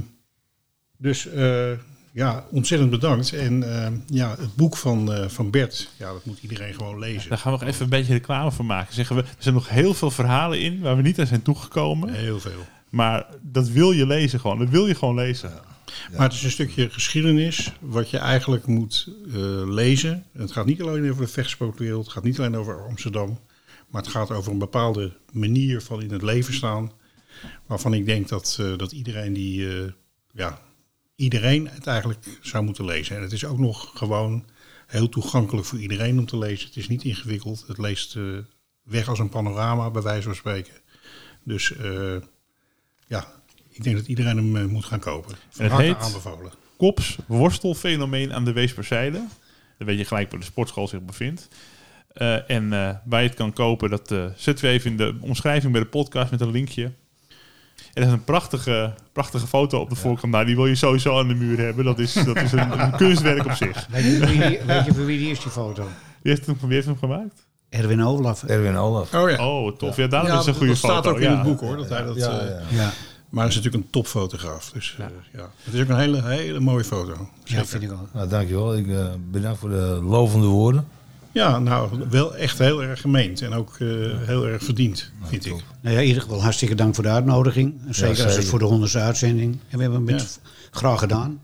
dus 0.97 1.27
eh, 1.27 1.71
ja, 2.11 2.45
ontzettend 2.51 2.89
bedankt. 2.89 3.33
En 3.33 3.83
ehm, 3.83 3.93
ja, 4.07 4.29
het 4.29 4.55
boek 4.55 4.77
van, 4.77 5.13
eh, 5.13 5.27
van 5.27 5.49
Bert, 5.49 5.89
ja, 5.97 6.11
dat 6.13 6.25
moet 6.25 6.41
iedereen 6.41 6.73
gewoon 6.73 6.99
lezen. 6.99 7.29
Daar 7.29 7.37
gaan 7.37 7.53
we 7.53 7.59
nog 7.59 7.67
even 7.67 7.83
een 7.83 7.89
beetje 7.89 8.13
reclame 8.13 8.51
van 8.51 8.65
maken. 8.65 8.93
Zeggen 8.93 9.15
we, 9.15 9.21
er 9.21 9.27
zijn 9.37 9.53
nog 9.53 9.69
heel 9.69 9.93
veel 9.93 10.11
verhalen 10.11 10.61
in 10.61 10.79
waar 10.79 10.95
we 10.95 11.01
niet 11.01 11.19
aan 11.19 11.27
zijn 11.27 11.41
toegekomen. 11.41 12.13
Heel 12.13 12.39
veel. 12.39 12.65
Maar 12.89 13.25
dat 13.41 13.67
wil 13.67 13.91
je 13.91 14.07
lezen 14.07 14.39
gewoon. 14.39 14.59
Dat 14.59 14.69
wil 14.69 14.87
je 14.87 14.95
gewoon 14.95 15.15
lezen. 15.15 15.51
Maar 16.11 16.21
het 16.21 16.33
is 16.33 16.43
een 16.43 16.51
stukje 16.51 16.89
geschiedenis 16.89 17.73
wat 17.79 18.09
je 18.09 18.17
eigenlijk 18.17 18.65
moet 18.65 19.07
eh, 19.27 19.33
lezen. 19.65 20.25
Het 20.31 20.51
gaat 20.51 20.65
niet 20.65 20.81
alleen 20.81 21.09
over 21.09 21.25
de 21.25 21.31
vechtsportwereld, 21.31 22.03
het 22.03 22.13
gaat 22.13 22.23
niet 22.23 22.39
alleen 22.39 22.55
over 22.55 22.87
Amsterdam. 22.87 23.39
Maar 23.89 24.01
het 24.01 24.11
gaat 24.11 24.31
over 24.31 24.51
een 24.51 24.57
bepaalde 24.57 25.11
manier 25.31 25.81
van 25.81 26.01
in 26.01 26.11
het 26.11 26.21
leven 26.21 26.53
staan. 26.53 26.91
Waarvan 27.65 27.93
ik 27.93 28.05
denk 28.05 28.27
dat, 28.27 28.57
eh, 28.59 28.77
dat 28.77 28.91
iedereen 28.91 29.33
die, 29.33 29.67
ja, 30.31 30.59
iedereen 31.19 31.67
het 31.67 31.87
eigenlijk 31.87 32.39
zou 32.41 32.63
moeten 32.63 32.85
lezen. 32.85 33.15
En 33.15 33.21
het 33.21 33.31
is 33.31 33.45
ook 33.45 33.57
nog 33.57 33.91
gewoon 33.93 34.45
heel 34.87 35.09
toegankelijk 35.09 35.67
voor 35.67 35.79
iedereen 35.79 36.19
om 36.19 36.25
te 36.25 36.37
lezen. 36.37 36.67
Het 36.67 36.77
is 36.77 36.87
niet 36.87 37.03
ingewikkeld. 37.03 37.63
Het 37.67 37.77
leest 37.77 38.15
eh, 38.15 38.23
weg 38.83 39.07
als 39.07 39.19
een 39.19 39.29
panorama, 39.29 39.89
bij 39.89 40.01
wijze 40.01 40.23
van 40.23 40.35
spreken. 40.35 40.73
Dus 41.43 41.75
eh, 41.75 42.15
ja, 43.07 43.27
ik 43.69 43.83
denk 43.83 43.95
dat 43.95 44.07
iedereen 44.07 44.37
hem 44.37 44.55
eh, 44.55 44.65
moet 44.65 44.85
gaan 44.85 44.99
kopen. 44.99 45.35
Van 45.49 45.65
het 45.65 45.77
heet? 45.77 45.97
aanbevolen. 45.97 46.51
Kops 46.77 47.17
worstelfenomeen 47.27 48.33
aan 48.33 48.45
de 48.45 48.53
Weesperzijde. 48.53 49.27
Dan 49.77 49.87
weet 49.87 49.97
je 49.97 50.05
gelijk 50.05 50.31
waar 50.31 50.39
de 50.39 50.45
sportschool 50.45 50.87
zich 50.87 51.01
bevindt. 51.01 51.47
En 52.47 52.69
waar 53.05 53.21
je 53.21 53.27
het 53.27 53.33
kan 53.33 53.53
kopen, 53.53 53.89
dat 53.89 54.11
eh, 54.11 54.25
zetten 54.35 54.65
we 54.65 54.71
even 54.71 54.91
in 54.91 54.97
de 54.97 55.17
omschrijving 55.19 55.71
bij 55.71 55.81
de 55.81 55.87
podcast 55.87 56.31
met 56.31 56.41
een 56.41 56.51
linkje. 56.51 56.91
Er 57.99 58.05
is 58.05 58.11
een 58.11 58.23
prachtige, 58.23 58.93
prachtige 59.11 59.47
foto 59.47 59.79
op 59.79 59.89
de 59.89 59.95
voorkant. 59.95 60.31
Nou, 60.33 60.45
die 60.45 60.55
wil 60.55 60.65
je 60.65 60.75
sowieso 60.75 61.19
aan 61.19 61.27
de 61.27 61.33
muur 61.33 61.57
hebben. 61.59 61.85
Dat 61.85 61.99
is, 61.99 62.13
dat 62.13 62.35
is 62.35 62.51
een, 62.51 62.79
een 62.81 62.91
kunstwerk 62.95 63.45
op 63.45 63.51
zich. 63.51 63.87
Weet 63.89 64.03
je, 64.03 64.17
voor 64.17 64.27
wie 64.27 64.47
die, 64.47 64.59
weet 64.65 64.85
je 64.85 64.93
voor 64.93 65.05
wie 65.05 65.17
die 65.17 65.29
is, 65.31 65.39
die 65.39 65.51
foto? 65.51 65.83
Wie 66.23 66.33
heeft 66.33 66.45
hem, 66.45 66.57
wie 66.61 66.73
heeft 66.73 66.85
hem 66.85 66.97
gemaakt? 66.97 67.45
Erwin 67.69 68.03
Olaf. 68.03 68.43
Erwin 68.43 68.75
Olaf. 68.77 69.13
Oh 69.13 69.29
ja. 69.29 69.47
Oh, 69.47 69.77
tof. 69.77 69.95
Ja, 69.95 70.07
daarom 70.07 70.29
Ja, 70.31 70.39
is 70.39 70.45
het 70.45 70.47
een 70.47 70.53
goede 70.53 70.71
dat 70.71 70.79
foto. 70.81 70.93
staat 70.93 71.07
ook 71.07 71.19
in 71.19 71.29
ja. 71.29 71.35
het 71.35 71.43
boek 71.43 71.59
hoor. 71.59 71.77
Dat 71.77 71.89
hij 71.89 72.03
dat, 72.03 72.15
Ja, 72.15 72.39
eh, 72.39 72.47
ja. 72.47 72.81
Ja, 72.81 72.91
Maar 73.29 73.43
hij 73.43 73.47
is 73.47 73.55
natuurlijk 73.55 73.83
een 73.83 73.89
topfotograaf. 73.89 74.69
Dus 74.73 74.95
eh, 74.99 75.05
ja. 75.33 75.49
Het 75.63 75.73
is 75.73 75.81
ook 75.81 75.89
een 75.89 75.97
hele, 75.97 76.23
hele 76.23 76.59
mooie 76.59 76.83
foto. 76.83 77.29
ja 77.43 77.65
vind 77.65 77.83
ik 77.83 77.91
ook. 77.91 78.07
Nou, 78.13 78.27
dankjewel. 78.27 78.75
Ik 78.77 78.87
eh, 78.87 79.05
bedankt 79.31 79.59
voor 79.59 79.69
de 79.69 79.99
lovende 80.03 80.47
woorden. 80.47 80.87
Ja, 81.31 81.59
nou, 81.59 81.89
wel 82.09 82.35
echt 82.35 82.57
heel 82.57 82.83
erg 82.83 83.01
gemeend. 83.01 83.41
En 83.41 83.53
ook 83.53 83.75
eh, 83.79 83.87
heel 84.17 84.47
erg 84.47 84.63
verdiend, 84.63 85.11
vind 85.23 85.45
ik. 85.45 85.63
Nou 85.81 85.95
ja, 85.95 86.01
in 86.01 86.07
ieder 86.07 86.21
geval 86.21 86.41
hartstikke 86.41 86.75
dank 86.75 86.95
voor 86.95 87.03
de 87.03 87.09
uitnodiging. 87.09 87.73
En 87.87 87.95
zeker 87.95 88.23
als 88.23 88.35
het 88.35 88.45
voor 88.45 88.59
de 88.59 88.65
honderdste 88.65 88.99
uitzending. 88.99 89.59
En 89.69 89.77
we 89.77 89.81
hebben 89.81 89.99
het 90.01 90.11
met 90.11 90.39
graag 90.71 90.99
gedaan. 90.99 91.41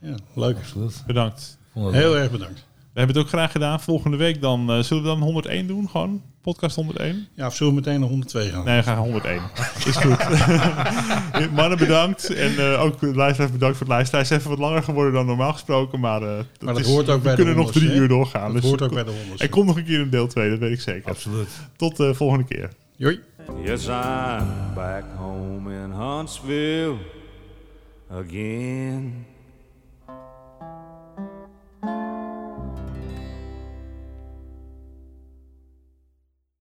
Ja, 0.00 0.14
leuk. 0.34 0.56
Absoluut. 0.56 1.02
Bedankt. 1.06 1.58
Heel 1.72 2.16
erg 2.16 2.30
bedankt. 2.30 2.66
We 2.98 3.04
hebben 3.04 3.22
het 3.22 3.32
ook 3.32 3.38
graag 3.38 3.52
gedaan. 3.52 3.80
Volgende 3.80 4.16
week 4.16 4.40
dan 4.40 4.70
eh, 4.70 4.78
zullen 4.82 5.02
we 5.02 5.08
dan 5.08 5.20
101 5.22 5.66
doen? 5.66 5.88
Gewoon 5.88 6.22
podcast 6.42 6.76
101? 6.76 7.28
Ja, 7.34 7.46
of 7.46 7.54
zullen 7.54 7.72
we 7.74 7.78
meteen 7.80 8.00
naar 8.00 8.08
102 8.08 8.48
gaan? 8.50 8.64
Nee, 8.64 8.76
we 8.76 8.82
gaan 8.82 8.98
101. 8.98 9.42
Is 9.86 9.96
goed. 9.96 10.28
Mannen 11.58 11.78
bedankt. 11.78 12.34
En 12.34 12.58
eh, 12.58 12.82
ook 12.82 13.00
de 13.00 13.14
luisteraars 13.14 13.52
bedankt 13.52 13.76
voor 13.76 13.86
het 13.86 13.94
luisteren. 13.94 14.26
Hij 14.26 14.36
is 14.36 14.42
even 14.42 14.50
wat 14.50 14.68
langer 14.68 14.82
geworden 14.82 15.12
dan 15.12 15.26
normaal 15.26 15.52
gesproken. 15.52 16.00
Maar, 16.00 16.22
eh, 16.22 16.28
Maar 16.28 16.74
dat 16.74 16.78
is- 16.78 16.86
hoort 16.86 17.08
ook 17.08 17.16
we 17.16 17.22
bij 17.22 17.34
de 17.34 17.42
kunnen 17.42 17.62
nog 17.62 17.72
drie 17.72 17.92
uur 17.92 18.08
doorgaan. 18.08 18.52
Dat 18.52 18.60
dus 18.62 18.70
hoort 18.70 18.82
ook 18.82 18.94
bij 18.94 19.04
de 19.04 19.10
honderdste. 19.10 19.42
Er 19.44 19.50
komt 19.50 19.66
nog 19.66 19.76
een 19.76 19.84
keer 19.84 20.00
een 20.00 20.10
deel 20.10 20.26
2, 20.26 20.50
dat 20.50 20.58
weet 20.58 20.72
ik 20.72 20.80
zeker. 20.80 21.10
Absoluut. 21.10 21.48
Tot 21.76 21.96
de 21.96 22.14
volgende 22.14 22.44
keer. 22.44 22.68
Joi. 22.96 23.20
Yes, 23.64 23.86
I'm 23.86 24.46
back 24.74 25.04
home 25.16 25.72
in 25.74 25.90
Huntsville 25.90 26.94
again. 28.10 29.26